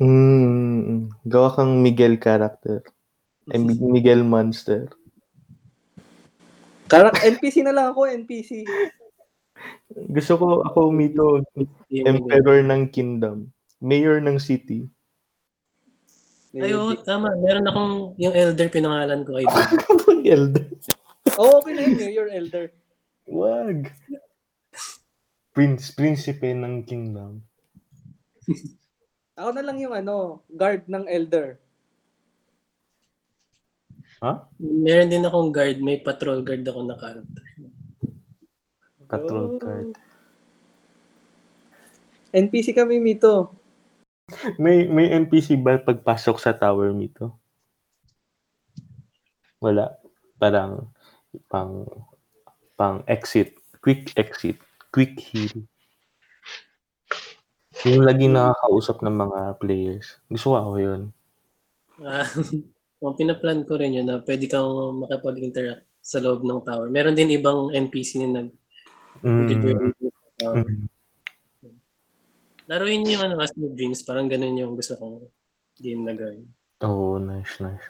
Mm, 0.00 1.12
gawa 1.22 1.54
kang 1.54 1.78
Miguel 1.78 2.18
character. 2.18 2.82
Ay, 3.48 3.62
Mi- 3.62 3.78
Miguel 3.78 4.26
monster. 4.26 4.90
Karak 6.90 7.22
NPC 7.22 7.62
na 7.62 7.70
lang 7.70 7.86
ako, 7.94 8.10
NPC. 8.10 8.66
Gusto 9.90 10.32
ko 10.38 10.46
ako 10.66 10.94
mito 10.94 11.42
emperor 11.90 12.62
ng 12.62 12.88
kingdom, 12.94 13.50
mayor 13.82 14.22
ng 14.22 14.38
city. 14.38 14.86
Ay, 16.50 16.74
oo, 16.74 16.98
tama. 17.06 17.30
Meron 17.38 17.66
akong 17.70 17.94
yung 18.18 18.34
elder 18.34 18.66
pinangalan 18.66 19.22
ko 19.22 19.38
kay 19.38 19.46
Elder. 20.34 20.66
Oo, 21.38 21.62
okay 21.62 21.72
na 21.78 21.82
yun, 21.86 21.94
Mayor 21.94 22.28
Elder. 22.28 22.66
Wag. 23.30 23.94
Prince, 25.54 25.94
prinsipe 25.94 26.50
ng 26.50 26.82
kingdom. 26.82 27.42
Ako 29.38 29.54
na 29.54 29.62
lang 29.62 29.78
yung 29.78 29.94
ano, 29.94 30.42
guard 30.50 30.90
ng 30.90 31.06
Elder. 31.06 31.58
Meron 34.60 35.08
din 35.08 35.24
akong 35.24 35.50
guard, 35.54 35.78
may 35.80 36.02
patrol 36.02 36.42
guard 36.44 36.66
ako 36.66 36.80
na 36.84 36.98
character. 36.98 37.46
Patrol 39.10 39.46
Oh. 39.50 39.58
card. 39.58 39.90
NPC 42.30 42.70
kami, 42.70 43.02
Mito. 43.02 43.50
May 44.62 44.86
may 44.86 45.10
NPC 45.10 45.58
ba 45.58 45.82
pagpasok 45.82 46.38
sa 46.38 46.54
tower 46.54 46.94
mito? 46.94 47.34
Wala. 49.58 49.98
Parang 50.38 50.94
pang 51.50 51.82
pang 52.78 53.02
exit, 53.10 53.58
quick 53.82 54.14
exit, 54.14 54.62
quick 54.94 55.18
heal. 55.18 55.66
Yung 57.82 58.06
lagi 58.06 58.30
nakakausap 58.30 59.02
ng 59.02 59.16
mga 59.18 59.40
players. 59.58 60.22
Gusto 60.30 60.54
ko 60.54 60.56
ako 60.62 60.72
yun. 60.78 61.02
Ah, 62.06 62.22
ang 63.02 63.16
pinaplan 63.18 63.66
ko 63.66 63.74
rin 63.74 63.98
yun 63.98 64.06
na 64.06 64.22
pwede 64.22 64.46
kang 64.46 64.70
makapag-interact 65.02 65.84
sa 66.00 66.22
loob 66.22 66.46
ng 66.46 66.62
tower. 66.62 66.86
Meron 66.86 67.18
din 67.18 67.34
ibang 67.34 67.74
NPC 67.74 68.22
na 68.22 68.46
nag 68.46 68.48
Mm. 69.20 69.92
tower. 70.40 70.64
Mm. 70.64 70.88
Laruin 72.70 73.02
niyo 73.02 73.18
yung 73.18 73.24
ano, 73.26 73.42
As 73.42 73.52
Dreams, 73.52 74.06
parang 74.06 74.30
ganun 74.30 74.54
yung 74.54 74.78
gusto 74.78 74.94
kong 74.94 75.26
game 75.82 76.06
na 76.06 76.14
gawin. 76.14 76.46
Oh, 76.80 77.18
nice, 77.18 77.58
nice. 77.58 77.82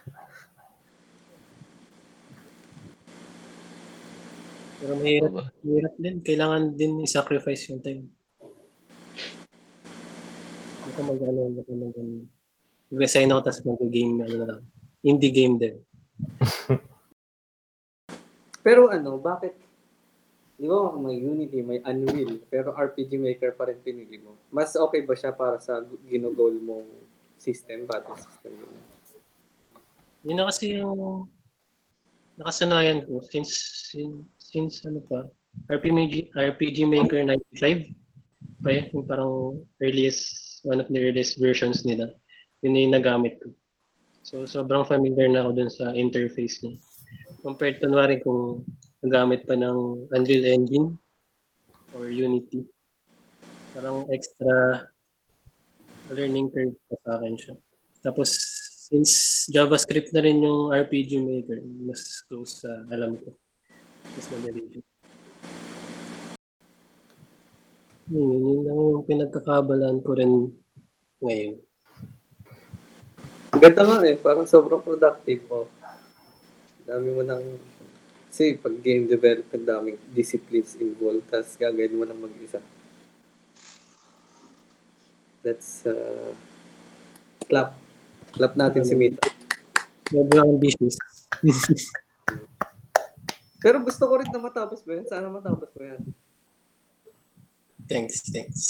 Pero 4.80 4.96
mahirap, 4.96 5.30
Diba? 5.30 5.44
mahirap 5.60 5.94
din. 6.00 6.16
Kailangan 6.24 6.62
din 6.74 7.04
i-sacrifice 7.04 7.68
yung 7.68 7.84
time. 7.84 8.08
Hindi 10.80 10.90
ko 10.96 11.00
mag-ano, 11.04 11.40
hindi 11.52 11.60
ko 11.62 11.70
mag 11.76 11.96
Mag-resign 12.90 13.30
ako 13.30 13.40
tapos 13.46 13.62
mag-game, 13.68 14.24
ano 14.24 14.34
na 14.34 14.46
lang. 14.48 14.60
Indie 15.04 15.30
game 15.30 15.54
din. 15.60 15.76
Pero 18.66 18.88
ano, 18.88 19.20
bakit? 19.20 19.54
Di 20.60 20.68
ba 20.68 20.92
may 20.92 21.16
Unity, 21.16 21.64
may 21.64 21.80
Unreal, 21.88 22.36
pero 22.52 22.76
RPG 22.76 23.16
Maker 23.16 23.56
pa 23.56 23.64
rin 23.72 23.80
pinili 23.80 24.20
mo? 24.20 24.36
Mas 24.52 24.76
okay 24.76 25.00
ba 25.08 25.16
siya 25.16 25.32
para 25.32 25.56
sa 25.56 25.80
ginugol 26.04 26.52
mong 26.60 26.84
system, 27.40 27.88
battle 27.88 28.20
system? 28.20 28.52
yun? 30.20 30.36
Na 30.36 30.52
kasi 30.52 30.76
yung 30.76 31.24
nakasanayan 32.40 33.04
ko 33.08 33.20
since 33.28 33.52
since, 33.92 34.24
since 34.36 34.84
ano 34.88 35.00
pa 35.04 35.28
RPG 35.68 36.32
RPG 36.32 36.88
Maker 36.88 37.20
95 37.24 37.92
pa 38.64 38.68
yun, 38.72 38.84
yung 38.96 39.06
parang 39.08 39.32
earliest 39.84 40.60
one 40.64 40.80
of 40.80 40.88
the 40.88 41.00
earliest 41.00 41.36
versions 41.36 41.84
nila 41.84 42.08
yun 42.64 42.76
yung 42.76 42.96
nagamit 42.96 43.36
ko 43.44 43.52
so 44.24 44.48
sobrang 44.48 44.88
familiar 44.88 45.28
na 45.28 45.44
ako 45.44 45.50
dun 45.52 45.72
sa 45.72 45.92
interface 45.92 46.64
niya 46.64 46.80
compared 47.44 47.76
kunwari 47.80 48.20
kung 48.24 48.64
nagamit 49.00 49.44
pa 49.48 49.56
ng 49.56 50.08
Unreal 50.12 50.44
Engine 50.48 50.96
or 51.96 52.08
Unity 52.08 52.64
parang 53.72 54.04
extra 54.12 54.86
learning 56.10 56.50
curve 56.52 56.76
pa 56.90 56.96
sa 57.04 57.10
akin 57.20 57.34
siya 57.38 57.54
tapos 58.00 58.60
since 58.90 59.46
JavaScript 59.46 60.10
na 60.10 60.26
rin 60.26 60.42
yung 60.42 60.74
RPG 60.74 61.22
Maker, 61.22 61.62
mas 61.86 62.26
close 62.26 62.66
sa 62.66 62.72
alam 62.90 63.14
ko. 63.14 63.30
Mas 64.02 64.26
madali 64.34 64.66
siya. 64.66 64.82
Yun, 68.10 68.42
yun 68.42 68.60
lang 68.66 68.78
yung 68.98 69.06
pinagkakabalaan 69.06 70.02
ko 70.02 70.10
rin 70.18 70.32
ngayon. 71.22 71.54
Ganda 73.54 73.82
nga 73.86 73.98
eh, 74.02 74.18
parang 74.18 74.50
sobrang 74.50 74.82
productive 74.82 75.46
mo. 75.46 75.70
Dami 76.82 77.14
mo 77.14 77.22
nang, 77.22 77.46
kasi 78.30 78.54
pag 78.62 78.78
game 78.78 79.10
development, 79.10 79.66
daming 79.66 79.98
disciplines 80.14 80.78
involved, 80.78 81.26
tapos 81.26 81.58
gagawin 81.58 81.98
mo 81.98 82.06
ng 82.06 82.14
mag-isa. 82.14 82.62
That's, 85.42 85.82
uh, 85.82 86.30
clap. 87.50 87.74
Clap 88.30 88.54
natin 88.54 88.86
si 88.86 88.94
Mito. 88.94 89.18
Sobrang 90.06 90.46
ambitious. 90.46 90.94
Pero 93.60 93.82
gusto 93.82 94.06
ko 94.06 94.14
rin 94.22 94.30
na 94.30 94.38
matapos 94.38 94.86
mo 94.86 94.94
yan. 94.94 95.10
Sana 95.10 95.26
matapos 95.26 95.66
mo 95.74 95.82
yan. 95.82 96.00
thanks, 97.90 98.30
thanks. 98.30 98.62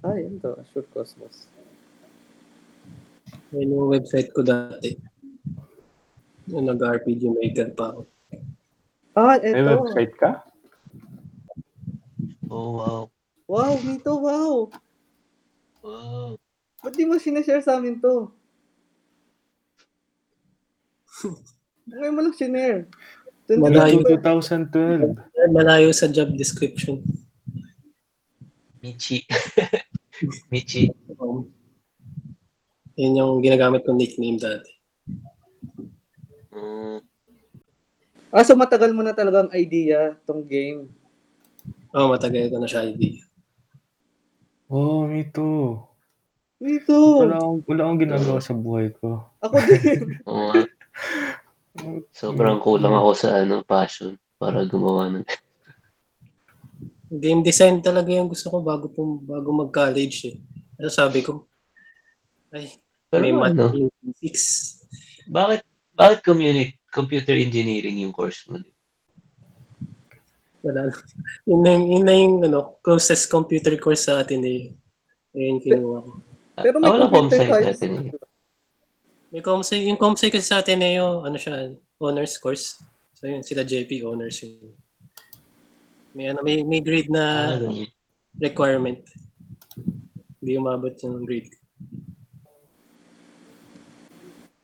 Ah, 0.00 0.16
yan 0.16 0.40
to. 0.40 0.56
Azure 0.56 0.88
Cosmos. 0.96 1.44
Yun 3.52 3.68
yung 3.68 3.92
website 3.92 4.32
ko 4.32 4.40
dati. 4.40 5.09
Yung 6.50 6.66
nag-RPG 6.66 7.30
Maker 7.30 7.70
pa 7.78 7.94
ako. 7.94 8.02
Ah, 9.14 9.38
May 9.38 9.62
eto. 9.62 9.86
website 9.86 10.14
ka? 10.18 10.30
Oh, 12.50 12.78
wow. 12.78 13.02
Wow, 13.46 13.74
Mito, 13.82 14.14
wow. 14.18 14.54
Wow. 15.82 16.38
Ba't 16.82 16.94
di 16.94 17.06
mo 17.06 17.18
sinashare 17.18 17.62
sa 17.62 17.78
amin 17.78 17.98
to? 18.02 18.30
Ngayon 21.90 22.14
mo 22.14 22.20
lang 22.22 22.36
sinare. 22.38 22.86
Malayo. 23.50 24.06
2012. 24.06 25.50
Malayo 25.50 25.90
sa 25.90 26.06
job 26.06 26.30
description. 26.38 27.02
Michi. 28.78 29.26
Michi. 30.54 30.94
Um, 31.18 31.50
yun 32.94 33.18
yung 33.18 33.32
ginagamit 33.42 33.82
kong 33.82 33.98
nickname 33.98 34.38
dati. 34.38 34.79
Mm, 36.50 37.00
Ah, 38.30 38.46
so 38.46 38.54
matagal 38.54 38.94
mo 38.94 39.02
na 39.02 39.10
talagang 39.10 39.50
idea 39.58 40.14
tong 40.22 40.46
game. 40.46 40.86
Oo, 41.90 42.06
oh, 42.06 42.08
matagal 42.14 42.46
ko 42.46 42.62
na 42.62 42.70
siya 42.70 42.86
idea. 42.86 43.26
Oh, 44.70 45.02
me 45.10 45.26
too. 45.26 45.82
Mito, 46.62 46.94
Wala 47.26 47.40
akong, 47.42 47.64
wala 47.66 47.80
akong 47.88 48.00
ginagawa 48.06 48.38
sa 48.38 48.54
buhay 48.54 48.92
ko. 49.02 49.24
ako 49.42 49.56
din. 49.66 49.82
oo 50.30 50.42
nga. 50.52 50.62
Sobrang 52.14 52.62
kulang 52.62 52.94
ako 52.94 53.10
sa 53.18 53.40
ano 53.42 53.64
passion 53.66 54.14
para 54.38 54.62
gumawa 54.62 55.10
ng 55.10 55.24
Game 57.10 57.42
design 57.42 57.82
talaga 57.82 58.14
yung 58.14 58.30
gusto 58.30 58.46
ko 58.46 58.62
bago 58.62 58.86
pum, 58.86 59.18
bago 59.26 59.50
mag-college 59.50 60.30
eh. 60.30 60.36
Ano 60.78 60.86
sabi 60.86 61.26
ko? 61.26 61.50
Ay, 62.54 62.78
Pero 63.10 63.26
may 63.26 63.34
math 63.34 63.58
ano, 63.58 63.74
yung 63.74 63.90
physics. 63.98 64.78
bakit 65.26 65.66
bakit 66.00 66.24
communi- 66.24 66.80
computer 66.88 67.36
engineering 67.36 68.00
yung 68.00 68.10
course 68.10 68.48
mo? 68.48 68.56
Wala. 70.60 70.88
Yun 71.44 71.60
na, 71.60 71.70
yung- 71.70 71.88
yun 71.90 72.04
na 72.04 72.14
yung 72.14 72.34
ano, 72.42 72.80
closest 72.80 73.28
computer 73.28 73.76
course 73.76 74.08
sa 74.08 74.20
atin 74.20 74.40
eh. 74.42 74.72
Ayun 75.30 75.56
kinuha 75.58 75.98
ko. 76.00 76.10
Pero 76.56 76.76
Ah, 76.76 76.80
may 76.80 76.90
wala 76.90 77.06
computer 77.06 77.20
comsci 77.38 77.38
science. 77.38 77.68
natin 77.70 77.90
eh. 77.92 78.12
May 79.30 79.40
comsci, 79.40 79.76
yung 79.86 79.96
comsci 79.96 80.26
kasi 80.26 80.42
sa 80.42 80.58
atin 80.58 80.80
eh 80.80 80.98
yung 80.98 81.22
ano 81.22 81.36
siya, 81.36 81.70
honors 81.96 82.36
course. 82.36 82.80
So 83.14 83.24
yun, 83.24 83.40
sila 83.40 83.62
JP 83.62 84.02
honors 84.02 84.40
yun. 84.40 84.72
May 86.10 86.28
ano, 86.28 86.42
may, 86.42 86.60
may 86.60 86.80
grade 86.80 87.08
na 87.08 87.54
Ah, 87.54 87.86
requirement. 88.36 89.00
Hindi 90.36 90.56
umabot 90.56 90.92
yung 90.98 91.22
grade. 91.22 91.52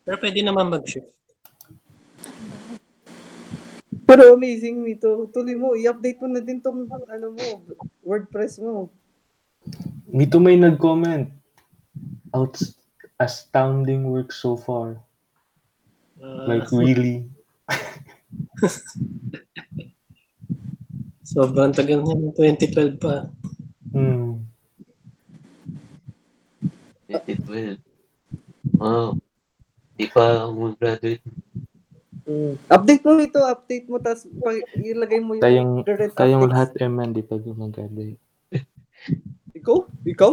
Pero 0.03 0.17
pwede 0.19 0.41
naman 0.41 0.69
mag-shift. 0.69 1.09
Pero 4.07 4.39
amazing 4.39 4.87
nito. 4.87 5.27
Tuloy 5.35 5.59
mo, 5.59 5.75
i-update 5.75 6.23
mo 6.23 6.31
na 6.31 6.41
din 6.41 6.63
tong 6.63 6.87
ano 6.87 7.27
mo, 7.35 7.47
WordPress 8.07 8.63
mo. 8.63 8.89
Mito 10.07 10.39
may 10.39 10.55
nag-comment. 10.55 11.29
Out 12.31 12.55
astounding 13.19 14.07
work 14.07 14.31
so 14.31 14.55
far. 14.57 15.03
Ah, 16.23 16.47
Like 16.47 16.71
really. 16.71 17.27
sobrang 21.27 21.75
tagal 21.75 22.01
na 22.01 22.17
yung 22.17 22.33
2012 22.33 22.97
pa. 22.97 23.29
Hmm. 23.93 24.41
2012. 27.13 27.77
Wow. 28.81 29.21
Di 30.01 30.07
pa 30.09 30.49
ako 30.49 30.73
mag-graduate. 30.73 31.25
Mm. 32.27 32.59
Update 32.67 33.03
mo 33.07 33.23
ito, 33.23 33.39
update 33.39 33.87
mo, 33.87 34.03
tapos 34.03 34.27
ilagay 34.75 35.23
mo 35.23 35.39
yung 35.39 35.45
Tayong, 35.47 35.73
current 35.87 36.11
tayong 36.13 36.43
updates. 36.43 36.53
lahat 36.53 36.71
eman, 36.83 37.09
di 37.15 37.23
pa 37.23 37.39
gumagraduate. 37.39 38.19
Ikaw? 39.55 39.79
Ikaw? 40.05 40.33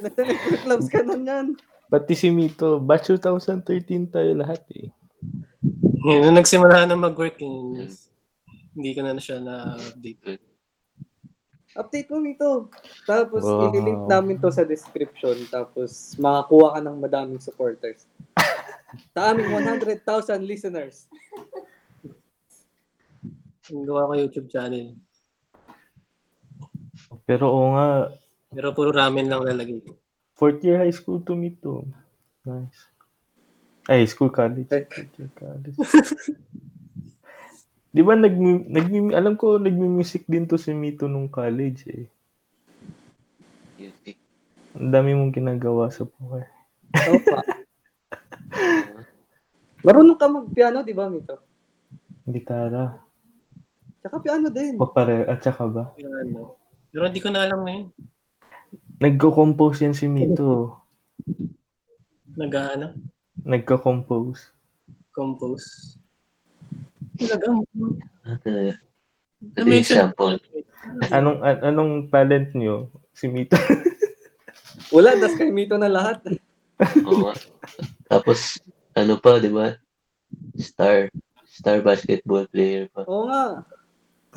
Nasa 0.00 0.20
network 0.22 0.62
clubs 0.62 0.86
ka 0.86 1.02
na 1.02 1.18
yan. 1.18 1.46
Pati 1.88 2.14
si 2.14 2.30
Mito, 2.30 2.78
batch 2.78 3.10
2013 3.12 4.06
tayo 4.06 4.30
lahat 4.38 4.62
eh. 4.72 4.86
Ngayon, 5.98 6.22
nung 6.24 6.38
nagsimula 6.38 6.86
na 6.86 6.94
mag-work, 6.94 7.42
yun, 7.42 7.90
hindi 8.72 8.90
ko 8.94 9.02
na 9.02 9.12
na 9.12 9.20
siya 9.20 9.42
na-update. 9.42 10.38
Update 11.74 12.08
mo 12.08 12.18
nito. 12.18 12.70
Tapos 13.02 13.42
Wow. 13.42 13.66
ililink 13.68 14.02
namin 14.06 14.38
to 14.38 14.50
sa 14.50 14.62
description. 14.62 15.34
Tapos 15.46 16.14
makakuha 16.16 16.74
ka 16.74 16.80
ng 16.80 16.96
madaming 16.98 17.38
supporters. 17.38 18.06
Sa 19.12 19.32
aming 19.32 19.52
100,000 19.52 20.00
listeners. 20.42 21.04
Yung 23.68 23.84
gawa 23.84 24.08
ko 24.08 24.12
YouTube 24.16 24.48
channel. 24.48 24.96
Pero 27.28 27.52
oo 27.52 27.76
nga, 27.76 28.08
Pero 28.48 28.72
puro 28.72 28.88
ramen 28.88 29.28
lang 29.28 29.44
lalagay 29.44 29.84
ko. 29.84 29.92
fourth 30.32 30.64
year 30.64 30.80
high 30.80 30.94
school 30.94 31.20
to 31.20 31.36
Mito. 31.36 31.84
Nice. 32.48 32.88
Ay, 33.84 34.08
school 34.08 34.32
college. 34.32 34.72
Ay. 34.72 34.88
Fourth 34.88 35.12
year 35.20 35.32
college. 35.36 35.76
Di 37.88 38.00
ba 38.00 38.16
nag, 38.16 38.36
nag 38.68 38.86
alam 39.12 39.34
ko 39.36 39.60
nagmi-music 39.60 40.24
din 40.24 40.48
to 40.48 40.56
si 40.56 40.72
Mito 40.72 41.04
nung 41.04 41.28
college 41.28 41.84
eh. 41.92 42.04
Music. 43.76 44.16
Ang 44.78 44.92
dami 44.92 45.12
mong 45.12 45.34
ginagawa 45.34 45.92
sa 45.92 46.08
buhay. 46.08 46.44
Opa. 46.94 47.44
Marunong 49.86 50.18
ka 50.18 50.26
mag-piano, 50.26 50.82
di 50.82 50.92
ba, 50.92 51.06
Mito? 51.06 51.38
Gitara. 52.26 52.98
Tsaka 54.02 54.20
piano 54.20 54.48
din. 54.50 54.76
O 54.78 54.90
pare, 54.90 55.26
at 55.26 55.40
saka 55.40 55.64
ba? 55.66 55.84
Yung 55.98 56.14
ano. 56.14 56.40
Pero 56.90 57.06
hindi 57.06 57.20
ko 57.22 57.28
na 57.30 57.44
alam 57.46 57.62
ngayon. 57.64 57.86
Nagko-compose 58.98 59.86
yan 59.86 59.94
si 59.94 60.10
Mito. 60.10 60.74
Nag-ano? 62.34 62.94
Nagko-compose. 63.46 64.50
Compose. 65.14 65.98
Talaga. 67.18 67.46
Ito 69.38 69.62
mentioned- 69.62 70.14
example. 70.14 70.36
Anong 71.10 71.38
an- 71.42 71.62
anong 71.64 71.92
talent 72.08 72.54
nyo? 72.54 72.90
Si 73.14 73.26
Mito. 73.30 73.58
Wala, 74.94 75.14
das 75.18 75.34
kay 75.34 75.50
Mito 75.50 75.74
na 75.76 75.90
lahat. 75.90 76.22
Oo. 77.04 77.34
Tapos, 78.08 78.56
ano 78.96 79.20
pa, 79.20 79.38
di 79.38 79.52
ba? 79.52 79.76
Star. 80.56 81.12
Star 81.48 81.84
basketball 81.84 82.48
player 82.48 82.88
pa. 82.92 83.04
Oo 83.04 83.28
nga. 83.28 83.62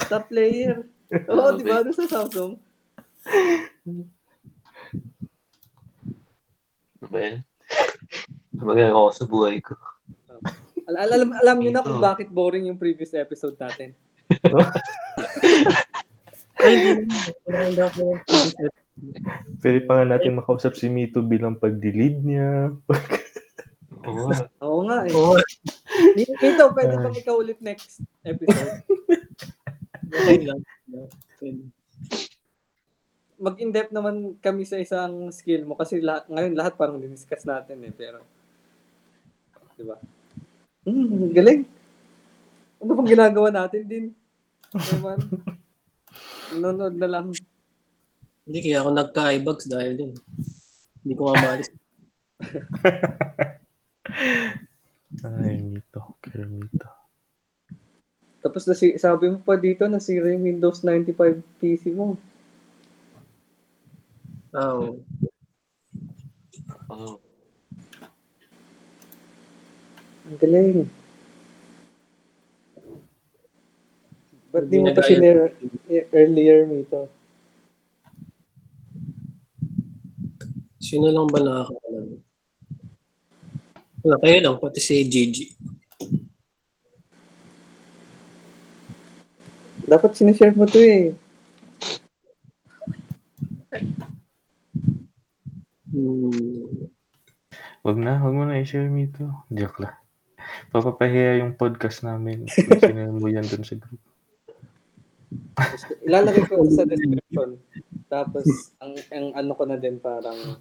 Top 0.08 0.28
player. 0.28 0.88
Oo, 1.32 1.56
di 1.56 1.64
ba? 1.64 1.84
Doon 1.84 1.96
sa 1.96 2.08
Samsung. 2.08 2.60
Ano 7.02 7.08
ba 7.08 7.20
yan? 7.20 7.38
Magagawa 8.56 9.10
ako 9.10 9.12
sa 9.16 9.26
buhay 9.26 9.58
ko. 9.64 9.74
Al- 10.90 11.00
al- 11.08 11.14
alam, 11.16 11.30
alam 11.34 11.58
niyo 11.62 11.72
na 11.72 11.86
kung 11.86 12.02
bakit 12.02 12.28
boring 12.30 12.68
yung 12.68 12.80
previous 12.82 13.14
episode 13.16 13.56
natin. 13.56 13.96
Ay, 16.62 16.74
hindi 16.78 17.74
na. 17.74 17.90
Pwede 19.62 19.80
pa 19.86 20.02
nga 20.02 20.06
natin 20.18 20.38
makausap 20.38 20.78
si 20.78 20.90
Mito 20.90 21.26
bilang 21.26 21.58
pag-delete 21.58 22.22
niya. 22.22 22.70
Oo 24.08 24.26
nga. 24.28 24.40
Oo 24.66 24.82
nga 24.88 24.98
eh. 25.06 25.14
Oo. 25.14 25.36
Mito, 26.18 26.66
pwede 26.74 26.94
bang 26.98 27.18
ikaw 27.22 27.36
ulit 27.38 27.60
next 27.62 28.02
episode? 28.26 28.82
Okay 30.12 30.38
lang. 30.44 30.60
Pwede. 31.38 31.62
Mag-in-depth 33.42 33.94
naman 33.94 34.38
kami 34.38 34.70
sa 34.70 34.78
isang 34.78 35.34
skill 35.34 35.66
mo 35.66 35.74
kasi 35.74 35.98
lahat, 35.98 36.30
ngayon 36.30 36.54
lahat 36.54 36.74
parang 36.78 37.02
diniscuss 37.02 37.46
natin 37.46 37.82
eh. 37.86 37.94
Pero, 37.94 38.22
di 39.78 39.84
ba? 39.86 39.98
Hmm, 40.86 41.30
galing. 41.34 41.66
Ano 42.82 42.92
bang 42.98 43.10
ginagawa 43.14 43.50
natin 43.54 43.84
din? 43.86 44.06
Ewan. 44.74 45.20
Nanonood 46.54 46.96
na 46.98 47.08
lang. 47.10 47.26
Hindi, 48.46 48.60
kaya 48.66 48.82
ako 48.82 48.90
nagka-ibugs 48.94 49.66
dahil 49.70 49.94
din. 49.98 50.12
Hindi 51.06 51.14
ko 51.14 51.34
mamalis. 51.34 51.70
Ay, 55.24 55.60
Mito. 55.62 56.18
Kaya 56.24 56.46
Mito. 56.48 56.90
Tapos 58.42 58.66
na 58.66 58.74
si, 58.74 58.98
sabi 58.98 59.30
mo 59.30 59.38
pa 59.46 59.54
dito 59.54 59.86
na 59.86 60.02
si 60.02 60.18
Windows 60.18 60.82
95 60.82 61.40
PC 61.62 61.94
mo. 61.94 62.18
Oo. 64.58 64.98
Oo. 66.90 67.22
Ang 70.26 70.38
galing. 70.42 70.90
Ba't 74.52 74.68
di 74.68 74.84
mo 74.84 74.92
pa 74.92 75.04
sinare 75.06 75.56
earlier 76.12 76.68
mo 76.68 76.76
ito? 76.84 77.08
Sino 80.82 81.08
lang 81.08 81.32
ba 81.32 81.40
nakakaalam? 81.40 81.91
Wala, 84.02 84.18
kayo 84.18 84.38
lang, 84.42 84.58
pati 84.58 84.82
si 84.82 85.06
Gigi. 85.06 85.54
Dapat 89.86 90.12
sinishare 90.18 90.58
mo 90.58 90.66
to 90.66 90.82
eh. 90.82 91.14
Hmm. 95.92 96.90
Wag 97.86 97.98
na, 98.02 98.18
wag 98.24 98.34
mo 98.34 98.48
na 98.48 98.62
i-share 98.64 98.90
Mito. 98.90 99.46
Joke 99.54 99.86
lang. 99.86 99.98
Papapahiya 100.72 101.44
yung 101.44 101.60
podcast 101.60 102.02
namin. 102.02 102.48
Sinare 102.50 103.12
mo 103.12 103.28
yan 103.30 103.46
dun 103.46 103.66
sa 103.68 103.76
group. 103.78 104.02
Ilalagay 106.08 106.46
ko 106.50 106.66
sa 106.74 106.88
description. 106.88 107.60
Tapos, 108.10 108.46
ang, 108.82 108.94
ang 109.14 109.28
ano 109.38 109.52
ko 109.54 109.64
na 109.68 109.78
din 109.78 110.00
parang, 110.02 110.58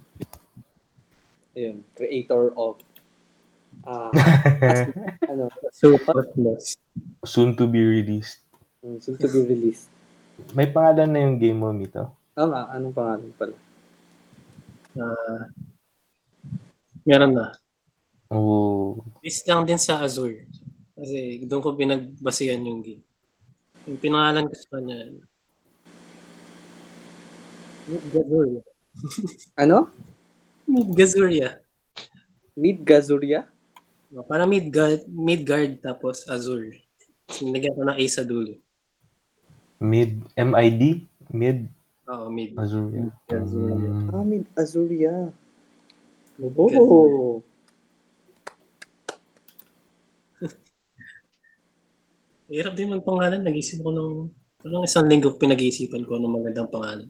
yun, 1.57 1.81
creator 1.95 2.53
of, 2.59 2.77
ah, 3.85 4.11
ano, 5.31 5.49
Super 5.71 6.27
plus. 6.31 6.77
Soon 7.25 7.55
to 7.55 7.65
be 7.65 7.81
released. 7.81 8.41
mm, 8.81 8.97
soon 9.01 9.15
to 9.17 9.27
be 9.29 9.41
released. 9.45 9.87
May 10.57 10.69
pangalan 10.69 11.09
na 11.11 11.19
yung 11.21 11.37
game 11.37 11.59
mo, 11.61 11.69
Mito. 11.69 12.09
Tama, 12.33 12.71
anong 12.73 12.95
pangalan 12.95 13.31
pala? 13.37 13.55
Ah, 14.97 15.45
meron 17.05 17.33
na. 17.35 17.55
Oh, 18.31 19.03
Based 19.19 19.43
lang 19.45 19.67
din 19.67 19.77
sa 19.77 19.99
Azure. 20.01 20.47
Kasi 20.95 21.43
doon 21.45 21.61
ko 21.61 21.75
pinagbasihan 21.75 22.63
yung 22.63 22.79
game. 22.79 23.03
Yung 23.85 23.99
pinangalan 23.99 24.47
ko 24.47 24.55
sa 24.55 24.77
kanya, 24.79 24.97
Midgazuria. 27.91 28.61
Ano? 29.59 29.91
Midgazuria. 30.63 31.59
Mid-Gazuria? 32.55 33.50
Para 34.27 34.43
Midgard, 34.43 35.07
Midgard 35.07 35.79
tapos 35.79 36.27
Azure. 36.27 36.83
Nilagyan 37.39 37.75
ko 37.79 37.83
ng 37.87 37.95
A 37.95 38.05
sa 38.11 38.27
dulo. 38.27 38.59
mid, 39.81 40.19
MID, 40.35 41.07
mid, 41.31 41.71
Oo, 42.11 42.27
Mid. 42.27 42.51
Azure. 42.59 43.07
Azuria. 43.31 43.87
Mm. 43.87 44.11
Ah, 44.11 44.25
Mid-Azuria. 44.27 45.31
Oh. 46.43 47.39
Hirap 52.51 52.75
din 52.75 52.91
magpangalan. 52.91 53.39
Nag-isip 53.39 53.79
ko 53.79 53.95
ng 53.95 54.27
parang 54.59 54.83
isang 54.83 55.07
linggo 55.07 55.39
pinag-iisipan 55.39 56.03
ko 56.03 56.19
ng 56.19 56.35
magandang 56.35 56.67
pangalan. 56.67 57.07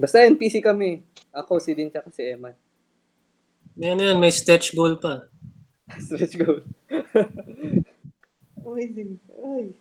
Basta 0.00 0.24
NPC 0.24 0.64
kami. 0.64 1.04
Ako, 1.30 1.60
si 1.60 1.76
Din, 1.76 1.92
tsaka 1.92 2.08
si 2.08 2.24
Eman. 2.24 2.56
May 3.76 3.92
ano 3.92 4.02
may 4.16 4.32
stretch 4.32 4.72
goal 4.72 4.96
pa. 4.96 5.28
Let's 6.18 6.36
go. 6.36 6.62
Amazing. 8.66 9.18
Ay. 9.34 9.74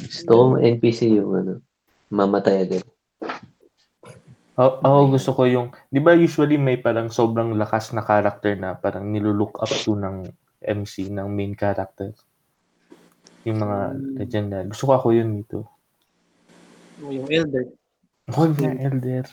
Gusto 0.00 0.56
NPC 0.56 1.20
yung 1.20 1.32
ano, 1.36 1.52
mamatay 2.08 2.64
agad. 2.64 2.84
Ako, 4.56 4.70
ako 4.84 4.98
gusto 5.12 5.30
ko 5.36 5.42
yung, 5.48 5.68
di 5.88 6.00
ba 6.00 6.12
usually 6.16 6.56
may 6.60 6.76
parang 6.80 7.08
sobrang 7.08 7.56
lakas 7.56 7.92
na 7.96 8.04
character 8.04 8.56
na 8.56 8.76
parang 8.76 9.08
nilulook 9.08 9.56
up 9.60 9.68
to 9.68 9.96
ng 9.96 10.28
MC, 10.60 11.08
ng 11.08 11.28
main 11.28 11.56
character. 11.56 12.12
Yung 13.48 13.56
mga 13.60 13.78
legendary. 14.20 14.68
Gusto 14.68 14.84
ko 14.88 14.92
ako 15.00 15.06
yun 15.16 15.40
dito. 15.40 15.64
Yung 17.00 17.28
Elder. 17.28 17.64
Ako 18.30 18.52
yung 18.62 18.78
elder. 18.78 19.26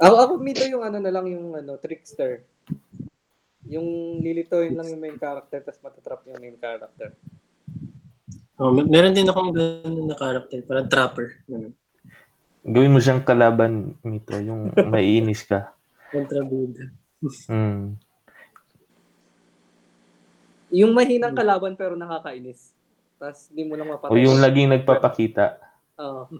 Ako, 0.00 0.14
ako 0.16 0.32
mito 0.42 0.64
yung 0.68 0.84
ano 0.84 0.98
na 1.00 1.12
lang 1.12 1.24
yung 1.30 1.56
ano, 1.56 1.80
trickster. 1.80 2.44
Yung 3.70 4.18
lilitoyin 4.18 4.74
lang 4.74 4.90
yung 4.90 4.98
main 4.98 5.14
character 5.14 5.62
tapos 5.62 5.80
matatrap 5.80 6.26
yung 6.26 6.42
main 6.42 6.58
character. 6.58 7.14
Oh, 8.58 8.74
mer- 8.74 8.90
meron 8.90 9.14
din 9.14 9.30
akong 9.30 9.54
ganun 9.54 10.10
na 10.10 10.18
character. 10.18 10.58
Parang 10.66 10.90
trapper. 10.90 11.38
Ganun. 11.46 11.72
Gawin 12.60 12.92
mo 12.92 13.00
siyang 13.00 13.24
kalaban, 13.24 13.96
Mito, 14.04 14.36
yung 14.36 14.74
maiinis 14.92 15.46
ka. 15.46 15.72
Kontrabida. 16.10 16.90
Mm. 17.52 18.00
Yung 20.72 20.96
mahinang 20.96 21.36
kalaban 21.36 21.76
pero 21.76 21.92
nakakainis. 21.92 22.72
Tapos 23.20 23.52
hindi 23.52 23.68
mo 23.68 23.76
lang 23.76 23.92
mapatay. 23.92 24.08
O 24.08 24.16
yung 24.16 24.40
laging 24.40 24.72
nagpapakita. 24.72 25.60
Oo. 26.00 26.32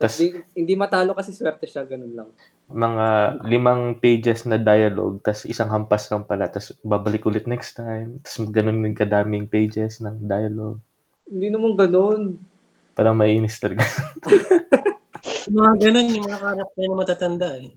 Tas 0.00 0.16
Di, 0.16 0.32
hindi 0.56 0.72
matalo 0.80 1.12
kasi 1.12 1.36
swerte 1.36 1.68
siya, 1.68 1.84
ganun 1.84 2.16
lang. 2.16 2.30
mga 2.72 3.06
limang 3.44 4.00
pages 4.00 4.48
na 4.48 4.56
dialogue, 4.56 5.20
tas 5.20 5.44
isang 5.44 5.68
hampas 5.68 6.08
lang 6.08 6.24
pala, 6.24 6.48
tas 6.48 6.72
babalik 6.80 7.28
ulit 7.28 7.44
next 7.44 7.76
time. 7.76 8.16
Tas 8.24 8.40
ganun 8.48 8.80
din 8.80 8.96
kadaming 8.96 9.44
pages 9.44 10.00
ng 10.00 10.24
dialogue. 10.24 10.80
Hindi 11.28 11.52
naman 11.52 11.76
ganun. 11.76 12.40
Parang 12.96 13.12
maiinis 13.12 13.60
talaga. 13.60 13.84
Yung 15.52 15.58
mga 15.60 15.72
ganun, 15.84 16.06
yung 16.16 16.24
mga 16.24 16.40
character 16.48 16.84
na 16.88 16.96
matatanda 16.96 17.48
eh. 17.60 17.70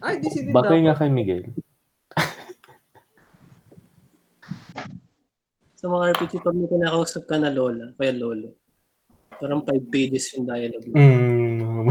Ay, 0.00 0.14
di 0.22 0.28
si 0.32 0.48
Bakit 0.48 0.80
nga 0.80 0.96
kay 0.96 1.10
Miguel? 1.12 1.44
Sa 5.76 5.92
mga 5.92 6.16
RPG, 6.16 6.40
pag 6.40 6.56
may 6.56 6.70
kinakausap 6.72 7.28
ka 7.28 7.36
na 7.36 7.52
lola, 7.52 7.92
kaya 8.00 8.16
lolo, 8.16 8.56
parang 9.36 9.62
five 9.64 9.84
pages 9.88 10.32
yung 10.34 10.46
dialogue. 10.48 10.88
Mm. 10.92 11.88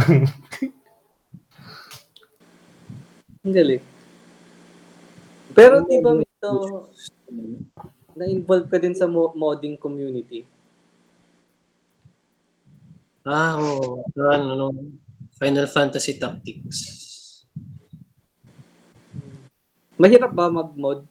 Ang 3.45 3.53
galing. 3.53 3.83
Pero 5.55 5.85
di 5.85 6.01
ba 6.01 6.11
Mito, 6.17 6.51
na-involve 8.17 8.67
ka 8.67 8.77
din 8.81 8.97
sa 8.97 9.05
mo- 9.05 9.31
modding 9.37 9.77
community? 9.77 10.43
Ah, 13.25 13.57
oo. 13.57 14.05
Oh, 14.05 14.29
ano, 14.29 14.53
no, 14.53 14.67
Final 15.37 15.65
Fantasy 15.69 16.17
Tactics. 16.17 16.77
Mahirap 19.95 20.35
ba 20.35 20.51
mag-mod? 20.51 21.07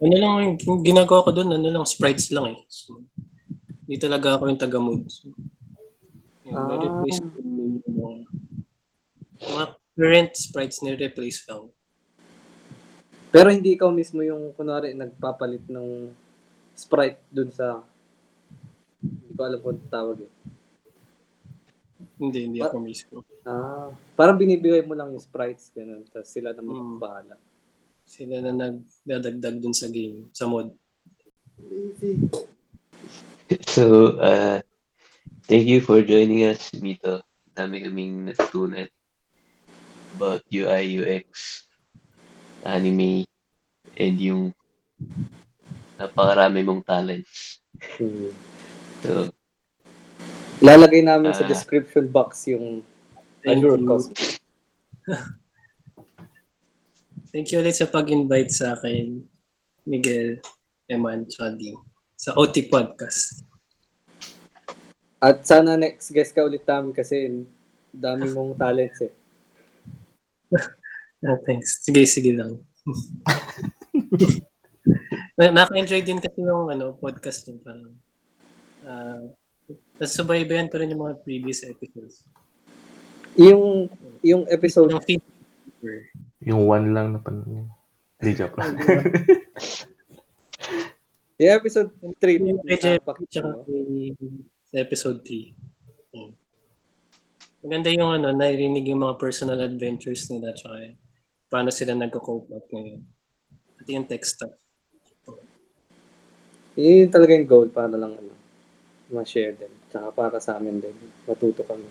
Ano 0.00 0.14
lang, 0.16 0.56
yung 0.64 0.80
ginagawa 0.80 1.28
ko 1.28 1.30
doon, 1.30 1.60
ano 1.60 1.68
lang, 1.68 1.84
sprites 1.84 2.32
lang 2.32 2.56
eh. 2.56 2.58
So, 2.72 3.04
hindi 3.90 3.98
talaga 3.98 4.38
ako 4.38 4.46
yung 4.46 4.62
taga-mood. 4.62 5.02
So, 5.10 5.34
yun, 6.46 6.54
Ah. 6.54 6.62
na-replace 6.70 7.18
ko 7.18 7.26
yung 7.42 7.82
mga, 7.90 8.10
mga 9.50 9.64
current 9.98 10.32
sprites 10.38 10.78
ni-replace 10.78 11.42
lang. 11.50 11.74
Pero 13.34 13.50
hindi 13.50 13.74
ikaw 13.74 13.90
mismo 13.90 14.22
yung, 14.22 14.54
kunwari, 14.54 14.94
nagpapalit 14.94 15.66
ng 15.66 16.06
sprite 16.78 17.18
dun 17.34 17.50
sa... 17.50 17.82
Hindi 19.02 19.34
ko 19.34 19.42
alam 19.42 19.58
kung 19.58 19.82
tawag 19.90 20.22
eh. 20.22 20.30
Hindi, 22.14 22.46
hindi 22.46 22.58
ako 22.62 22.78
mismo. 22.78 23.26
Ah, 23.42 23.90
parang 24.14 24.38
binibigay 24.38 24.86
mo 24.86 24.94
lang 24.94 25.10
yung 25.10 25.18
sprites, 25.18 25.74
ganun. 25.74 26.06
Tapos 26.06 26.30
sila 26.30 26.54
na 26.54 26.62
Mm. 26.62 26.94
magbahala. 26.94 27.34
Sila 28.06 28.38
na 28.38 28.54
nagdadagdag 28.54 29.58
dun 29.58 29.74
sa 29.74 29.90
game, 29.90 30.30
sa 30.30 30.46
mod. 30.46 30.70
So, 33.66 34.14
uh, 34.22 34.62
thank 35.50 35.66
you 35.66 35.80
for 35.82 36.02
joining 36.06 36.46
us, 36.46 36.70
Mito. 36.78 37.18
Dami 37.50 37.82
kaming 37.82 38.30
natutunan 38.30 38.86
about 40.14 40.46
UI, 40.46 41.02
UX, 41.02 41.26
anime, 42.62 43.26
and 43.98 44.16
yung 44.22 44.54
napakarami 45.98 46.62
mong 46.62 46.86
talents. 46.86 47.58
Hmm. 47.98 48.30
So, 49.02 49.34
Lalagay 50.60 51.02
namin 51.02 51.32
sa 51.34 51.42
Ah. 51.42 51.50
description 51.50 52.06
box 52.06 52.44
yung 52.46 52.84
Thank 53.42 53.64
Azure 53.64 53.80
you. 53.80 53.88
Cosmos. 53.88 54.36
Thank 57.32 57.50
you 57.50 57.62
ulit 57.62 57.78
sa 57.78 57.88
pag-invite 57.88 58.52
sa 58.52 58.76
akin, 58.76 59.24
Miguel, 59.88 60.38
Eman, 60.90 61.24
Chadi, 61.30 61.72
sa 62.20 62.36
OT 62.36 62.68
Podcast. 62.68 63.48
At 65.24 65.40
sana 65.48 65.80
next 65.80 66.12
guest 66.12 66.36
ka 66.36 66.44
ulit 66.44 66.68
namin 66.68 66.92
kasi 66.92 67.48
dami 67.88 68.28
mong 68.28 68.60
talents 68.60 69.00
eh. 69.00 69.12
Ah, 71.20 71.36
thanks. 71.44 71.84
Sige, 71.84 72.00
sige 72.08 72.32
lang. 72.32 72.64
Na- 75.36 75.52
Naka-enjoy 75.52 76.00
din 76.00 76.16
kasi 76.16 76.40
yung 76.40 76.72
ano, 76.72 76.96
podcast 76.96 77.44
yung 77.44 77.60
parang 77.60 77.92
uh, 78.88 79.28
tapos 80.00 80.16
subaybayan 80.16 80.72
ko 80.72 80.80
rin 80.80 80.96
yung 80.96 81.04
mga 81.04 81.20
previous 81.20 81.60
episodes. 81.68 82.24
Yung 83.36 83.92
yung 84.24 84.48
episode 84.48 84.96
Yung 84.96 85.04
yung 86.40 86.60
one 86.64 86.96
lang 86.96 87.12
na 87.12 87.20
pan... 87.20 87.44
Hindi, 88.16 88.32
joke 88.32 88.56
lang. 88.56 88.80
yung 91.40 91.56
episode 91.56 91.90
3 92.18 92.38
Yung 92.38 92.60
medyo- 92.62 93.00
pakita 93.00 93.40
Tsaka 93.40 93.50
kay- 93.64 94.14
episode 94.72 95.18
3. 95.22 95.54
Hmm. 96.12 96.32
Maganda 97.60 97.88
yung 97.90 98.10
ano, 98.12 98.28
narinig 98.30 98.86
yung 98.86 99.00
mga 99.00 99.16
personal 99.16 99.58
adventures 99.58 100.28
nila 100.28 100.52
tsaka 100.52 100.94
paano 101.46 101.68
sila 101.68 101.92
nagko-cope 101.92 102.48
up 102.50 102.66
ngayon. 102.68 103.02
Pati 103.74 103.90
yung 103.92 104.06
tech 104.06 104.22
stuff. 104.22 104.54
Yun 106.74 107.10
talaga 107.10 107.34
yung 107.34 107.44
goal 107.44 107.68
para 107.68 107.90
lang 107.90 108.14
ano, 108.14 108.32
ma-share 109.10 109.52
din. 109.54 109.72
Tsaka 109.88 110.08
para 110.10 110.38
sa 110.38 110.56
amin 110.56 110.78
din. 110.78 110.94
Matuto 111.26 111.66
kami. 111.66 111.84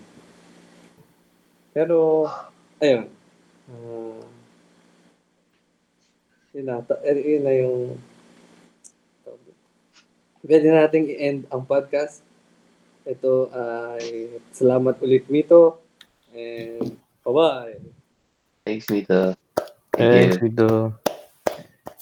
Pero, 1.70 2.26
ayun. 2.78 3.06
Uh, 3.68 4.24
yun 6.50 6.64
na. 6.64 6.82
eh, 7.04 7.14
Yun 7.14 7.42
na 7.44 7.52
yung 7.54 7.76
pwede 10.44 10.68
nating 10.72 11.06
i-end 11.12 11.40
ang 11.52 11.64
podcast. 11.64 12.24
Ito 13.04 13.48
ay 13.52 14.36
salamat 14.52 15.00
ulit 15.00 15.26
Mito. 15.32 15.80
And 16.30 16.96
bye-bye. 17.26 17.80
thanks, 18.64 18.86
Mito. 18.92 19.34
Thank 19.92 20.00
you. 20.00 20.12
Thanks, 20.12 20.38
Mito. 20.38 20.70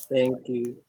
Thank 0.09 0.39
you. 0.48 0.88